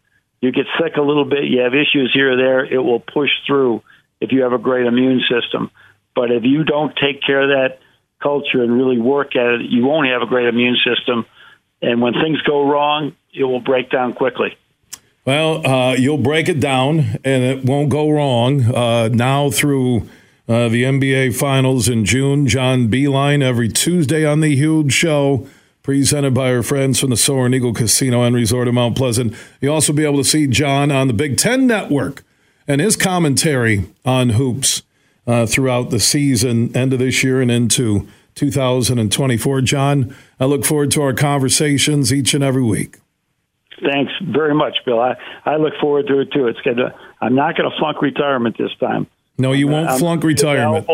You 0.41 0.51
get 0.51 0.65
sick 0.77 0.97
a 0.97 1.01
little 1.01 1.23
bit, 1.23 1.45
you 1.45 1.61
have 1.61 1.73
issues 1.73 2.11
here 2.13 2.33
or 2.33 2.35
there. 2.35 2.65
It 2.65 2.79
will 2.79 2.99
push 2.99 3.29
through 3.47 3.81
if 4.19 4.33
you 4.33 4.41
have 4.41 4.51
a 4.51 4.57
great 4.57 4.85
immune 4.85 5.21
system. 5.21 5.71
But 6.15 6.31
if 6.31 6.43
you 6.43 6.65
don't 6.65 6.93
take 6.97 7.21
care 7.21 7.41
of 7.41 7.49
that 7.49 7.79
culture 8.21 8.61
and 8.61 8.75
really 8.75 8.99
work 8.99 9.37
at 9.37 9.45
it, 9.53 9.61
you 9.61 9.85
won't 9.85 10.07
have 10.09 10.21
a 10.21 10.25
great 10.25 10.47
immune 10.47 10.77
system. 10.83 11.25
And 11.81 12.01
when 12.01 12.13
things 12.13 12.41
go 12.41 12.69
wrong, 12.69 13.15
it 13.33 13.45
will 13.45 13.61
break 13.61 13.89
down 13.89 14.13
quickly. 14.13 14.57
Well, 15.25 15.65
uh, 15.65 15.93
you'll 15.93 16.17
break 16.17 16.49
it 16.49 16.59
down 16.59 16.99
and 17.23 17.43
it 17.43 17.63
won't 17.63 17.89
go 17.89 18.09
wrong. 18.09 18.63
Uh, 18.63 19.07
now 19.07 19.49
through 19.49 20.09
uh, 20.47 20.67
the 20.67 20.83
NBA 20.83 21.35
Finals 21.35 21.87
in 21.87 22.03
June, 22.05 22.47
John 22.47 22.89
Beilein 22.89 23.41
every 23.41 23.69
Tuesday 23.69 24.25
on 24.25 24.41
The 24.41 24.55
Huge 24.55 24.91
Show, 24.91 25.47
presented 25.83 26.33
by 26.33 26.53
our 26.53 26.63
friends 26.63 26.99
from 26.99 27.11
the 27.11 27.17
Soaring 27.17 27.53
Eagle 27.53 27.73
Casino 27.73 28.23
and 28.23 28.35
Resort 28.35 28.67
in 28.67 28.75
Mount 28.75 28.97
Pleasant. 28.97 29.33
You'll 29.61 29.73
also 29.73 29.93
be 29.93 30.03
able 30.03 30.17
to 30.17 30.23
see 30.23 30.47
John 30.47 30.91
on 30.91 31.07
the 31.07 31.13
Big 31.13 31.37
Ten 31.37 31.65
Network 31.65 32.23
and 32.67 32.81
his 32.81 32.95
commentary 32.95 33.89
on 34.05 34.29
hoops 34.31 34.83
uh, 35.25 35.45
throughout 35.45 35.89
the 35.89 35.99
season, 35.99 36.75
end 36.75 36.91
of 36.91 36.99
this 36.99 37.23
year 37.23 37.41
and 37.41 37.49
into 37.49 38.07
2024. 38.35 39.61
John, 39.61 40.15
I 40.39 40.45
look 40.45 40.65
forward 40.65 40.91
to 40.91 41.01
our 41.01 41.13
conversations 41.13 42.13
each 42.13 42.33
and 42.33 42.43
every 42.43 42.63
week. 42.63 42.97
Thanks 43.81 44.13
very 44.21 44.53
much, 44.53 44.77
Bill. 44.85 44.99
I, 44.99 45.15
I 45.45 45.55
look 45.57 45.73
forward 45.81 46.07
to 46.07 46.19
it 46.19 46.31
too. 46.31 46.47
It's 46.47 46.59
gonna. 46.61 46.93
I'm 47.21 47.35
not 47.35 47.55
going 47.55 47.69
to 47.69 47.77
flunk 47.77 48.01
retirement 48.01 48.57
this 48.57 48.73
time. 48.79 49.07
No, 49.37 49.51
you 49.51 49.67
won't 49.67 49.89
I'm, 49.89 49.99
flunk 49.99 50.23
retirement. 50.23 50.87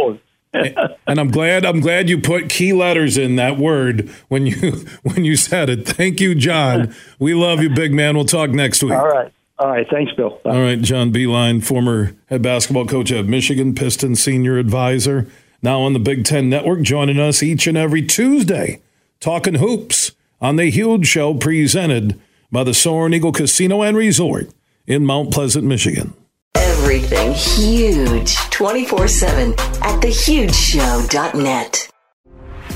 and 0.54 1.20
I'm 1.20 1.30
glad 1.30 1.66
I'm 1.66 1.80
glad 1.80 2.10
you 2.10 2.20
put 2.20 2.50
key 2.50 2.74
letters 2.74 3.18
in 3.18 3.36
that 3.36 3.58
word 3.58 4.10
when 4.30 4.46
you 4.46 4.72
when 5.04 5.26
you 5.26 5.36
said 5.36 5.70
it. 5.70 5.88
Thank 5.88 6.20
you, 6.20 6.36
John. 6.36 6.96
We 7.20 7.34
love 7.34 7.62
you, 7.62 7.70
big 7.70 7.94
man. 7.94 8.16
We'll 8.16 8.26
talk 8.26 8.50
next 8.50 8.82
week. 8.84 8.94
All 8.94 9.08
right. 9.08 9.32
All 9.60 9.70
right. 9.70 9.88
Thanks, 9.90 10.12
Bill. 10.14 10.40
Bye. 10.44 10.52
All 10.52 10.62
right. 10.62 10.82
John 10.82 11.12
Beilein, 11.12 11.64
former 11.64 12.16
head 12.28 12.42
basketball 12.42 12.88
coach 12.88 13.12
at 13.12 13.26
Michigan, 13.26 13.76
Pistons 13.76 14.24
senior 14.24 14.58
advisor, 14.58 15.28
now 15.62 15.82
on 15.82 15.94
the 15.94 16.00
Big 16.00 16.24
Ten 16.26 16.50
Network, 16.50 16.82
joining 16.82 17.20
us 17.20 17.44
each 17.44 17.68
and 17.68 17.78
every 17.78 18.02
Tuesday, 18.02 18.82
talking 19.20 19.56
hoops 19.56 20.14
on 20.42 20.56
the 20.56 20.70
huge 20.70 21.06
show 21.06 21.34
presented 21.34 22.20
by 22.52 22.64
the 22.64 22.74
Soaring 22.74 23.14
Eagle 23.14 23.34
Casino 23.34 23.82
and 23.82 23.98
Resort 23.98 24.50
in 24.88 25.06
Mount 25.06 25.32
Pleasant, 25.32 25.66
Michigan. 25.66 26.14
Everything 26.56 27.34
huge 27.34 28.36
24 28.50 29.08
7 29.08 29.52
at 29.52 30.02
thehugeshow.net. 30.02 31.90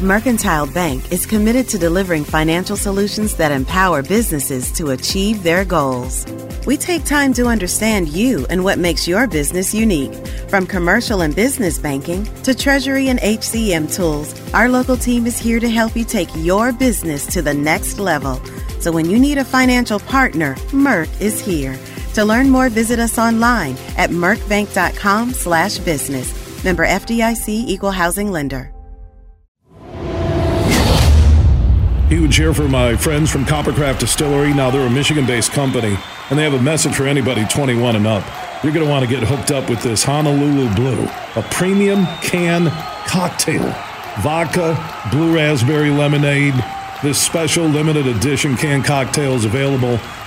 Mercantile 0.02 0.68
Bank 0.68 1.12
is 1.12 1.26
committed 1.26 1.70
to 1.70 1.78
delivering 1.78 2.24
financial 2.24 2.76
solutions 2.76 3.36
that 3.38 3.52
empower 3.52 4.02
businesses 4.04 4.72
to 4.74 4.90
achieve 4.90 5.44
their 5.44 5.64
goals. 5.64 6.26
We 6.66 6.78
take 6.78 7.06
time 7.06 7.34
to 7.34 7.46
understand 7.46 8.10
you 8.10 8.46
and 8.50 8.64
what 8.64 8.80
makes 8.80 9.08
your 9.08 9.28
business 9.28 9.74
unique. 9.74 10.14
From 10.50 10.68
commercial 10.68 11.22
and 11.22 11.36
business 11.36 11.78
banking 11.80 12.26
to 12.44 12.54
treasury 12.54 13.08
and 13.08 13.20
HCM 13.20 13.96
tools, 13.96 14.34
our 14.54 14.68
local 14.68 14.98
team 14.98 15.26
is 15.26 15.38
here 15.38 15.60
to 15.60 15.70
help 15.70 15.96
you 15.96 16.04
take 16.04 16.30
your 16.36 16.74
business 16.74 17.26
to 17.28 17.42
the 17.42 17.54
next 17.54 17.98
level. 17.98 18.42
So 18.82 18.92
when 18.92 19.10
you 19.10 19.18
need 19.18 19.38
a 19.38 19.46
financial 19.46 20.00
partner, 20.00 20.58
Merc 20.74 21.10
is 21.22 21.40
here. 21.40 21.80
To 22.14 22.24
learn 22.24 22.50
more, 22.50 22.70
visit 22.70 23.00
us 23.00 23.18
online 23.18 23.76
at 23.98 24.12
mercbank.com 24.12 25.34
slash 25.34 25.80
business. 25.80 26.64
Member 26.64 26.86
FDIC 26.86 27.50
Equal 27.50 27.92
Housing 27.92 28.32
Lender. 28.32 28.74
Huge 32.10 32.36
here 32.36 32.54
for 32.54 32.68
my 32.68 32.96
friends 32.96 33.32
from 33.32 33.44
Coppercraft 33.44 33.98
Distillery. 33.98 34.54
Now 34.54 34.70
they're 34.70 34.86
a 34.86 34.90
Michigan-based 34.90 35.52
company, 35.52 35.98
and 36.30 36.38
they 36.38 36.44
have 36.44 36.54
a 36.54 36.62
message 36.62 36.94
for 36.94 37.08
anybody 37.08 37.44
21 37.46 37.96
and 37.96 38.06
up. 38.06 38.24
You're 38.64 38.72
going 38.72 38.86
to 38.86 38.92
want 38.92 39.04
to 39.04 39.10
get 39.10 39.24
hooked 39.24 39.50
up 39.50 39.68
with 39.68 39.82
this 39.82 40.04
Honolulu 40.04 40.74
Blue, 40.76 41.04
a 41.36 41.42
premium 41.50 42.06
can 42.22 42.70
cocktail. 43.08 43.64
Vodka, 44.22 44.78
blue 45.12 45.36
raspberry 45.36 45.90
lemonade. 45.90 46.54
This 47.02 47.20
special 47.20 47.66
limited 47.66 48.06
edition 48.06 48.56
can 48.56 48.84
cocktail 48.84 49.34
is 49.34 49.46
available 49.46 50.00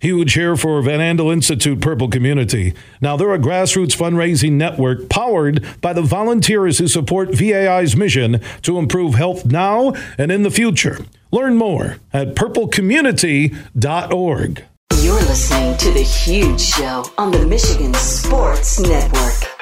Huge 0.00 0.32
here 0.32 0.56
for 0.56 0.80
Van 0.80 1.00
Andel 1.00 1.30
Institute 1.30 1.82
Purple 1.82 2.08
Community. 2.08 2.72
Now, 3.02 3.18
they're 3.18 3.34
a 3.34 3.38
grassroots 3.38 3.94
fundraising 3.94 4.52
network 4.52 5.10
powered 5.10 5.62
by 5.82 5.92
the 5.92 6.00
volunteers 6.00 6.78
who 6.78 6.88
support 6.88 7.34
VAI's 7.34 7.94
mission 7.94 8.40
to 8.62 8.78
improve 8.78 9.16
health 9.16 9.44
now 9.44 9.92
and 10.16 10.32
in 10.32 10.42
the 10.42 10.50
future. 10.50 11.04
Learn 11.30 11.56
more 11.56 11.98
at 12.14 12.34
purplecommunity.org. 12.34 14.64
You're 15.02 15.14
listening 15.14 15.76
to 15.76 15.92
The 15.92 16.02
Huge 16.02 16.60
Show 16.60 17.04
on 17.18 17.30
the 17.30 17.46
Michigan 17.46 17.94
Sports 17.94 18.80
Network. 18.80 19.59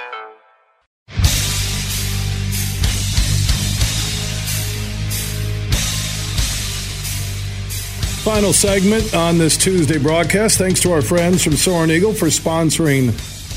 Final 8.29 8.53
segment 8.53 9.15
on 9.15 9.39
this 9.39 9.57
Tuesday 9.57 9.97
broadcast. 9.97 10.59
Thanks 10.59 10.81
to 10.81 10.93
our 10.93 11.01
friends 11.01 11.43
from 11.43 11.55
Soaring 11.55 11.91
Eagle 11.91 12.13
for 12.13 12.27
sponsoring 12.27 13.09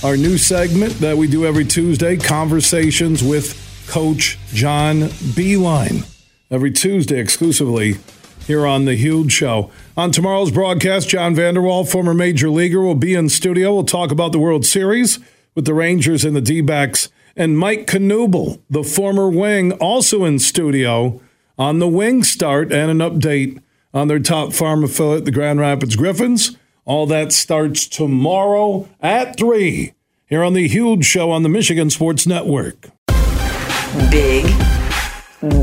our 0.01 0.15
new 0.15 0.37
segment 0.37 0.93
that 0.99 1.17
we 1.17 1.27
do 1.27 1.45
every 1.45 1.65
Tuesday 1.65 2.15
Conversations 2.15 3.21
with 3.21 3.85
Coach 3.89 4.39
John 4.53 5.01
Beilein. 5.35 6.09
Every 6.49 6.71
Tuesday 6.71 7.19
exclusively 7.19 7.97
here 8.47 8.65
on 8.65 8.85
The 8.85 8.95
Huge 8.95 9.33
Show. 9.33 9.69
On 9.97 10.09
tomorrow's 10.09 10.51
broadcast, 10.51 11.09
John 11.09 11.35
Vander 11.35 11.61
Wal, 11.61 11.83
former 11.83 12.13
major 12.13 12.49
leaguer, 12.49 12.79
will 12.79 12.95
be 12.95 13.13
in 13.13 13.27
studio. 13.27 13.73
We'll 13.73 13.83
talk 13.83 14.09
about 14.09 14.31
the 14.31 14.39
World 14.39 14.65
Series 14.65 15.19
with 15.53 15.65
the 15.65 15.73
Rangers 15.73 16.23
and 16.23 16.33
the 16.33 16.41
D 16.41 16.61
backs. 16.61 17.09
And 17.35 17.59
Mike 17.59 17.87
Knuble, 17.87 18.61
the 18.69 18.85
former 18.85 19.29
wing, 19.29 19.73
also 19.73 20.23
in 20.23 20.39
studio 20.39 21.19
on 21.59 21.79
the 21.79 21.89
wing 21.89 22.23
start 22.23 22.71
and 22.71 22.89
an 22.89 22.99
update 22.99 23.61
on 23.93 24.07
their 24.07 24.19
top 24.19 24.53
farm 24.53 24.83
affiliate, 24.83 25.25
the 25.25 25.31
Grand 25.31 25.59
Rapids 25.59 25.95
Griffins. 25.95 26.57
All 26.85 27.05
that 27.07 27.31
starts 27.31 27.87
tomorrow 27.87 28.89
at 29.01 29.37
3 29.37 29.93
here 30.25 30.43
on 30.43 30.53
the 30.53 30.67
Huge 30.67 31.05
Show 31.05 31.31
on 31.31 31.43
the 31.43 31.49
Michigan 31.49 31.89
Sports 31.89 32.25
Network. 32.25 32.89
Big, 34.09 34.45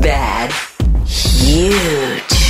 bad, 0.01 0.51
huge. 1.05 2.48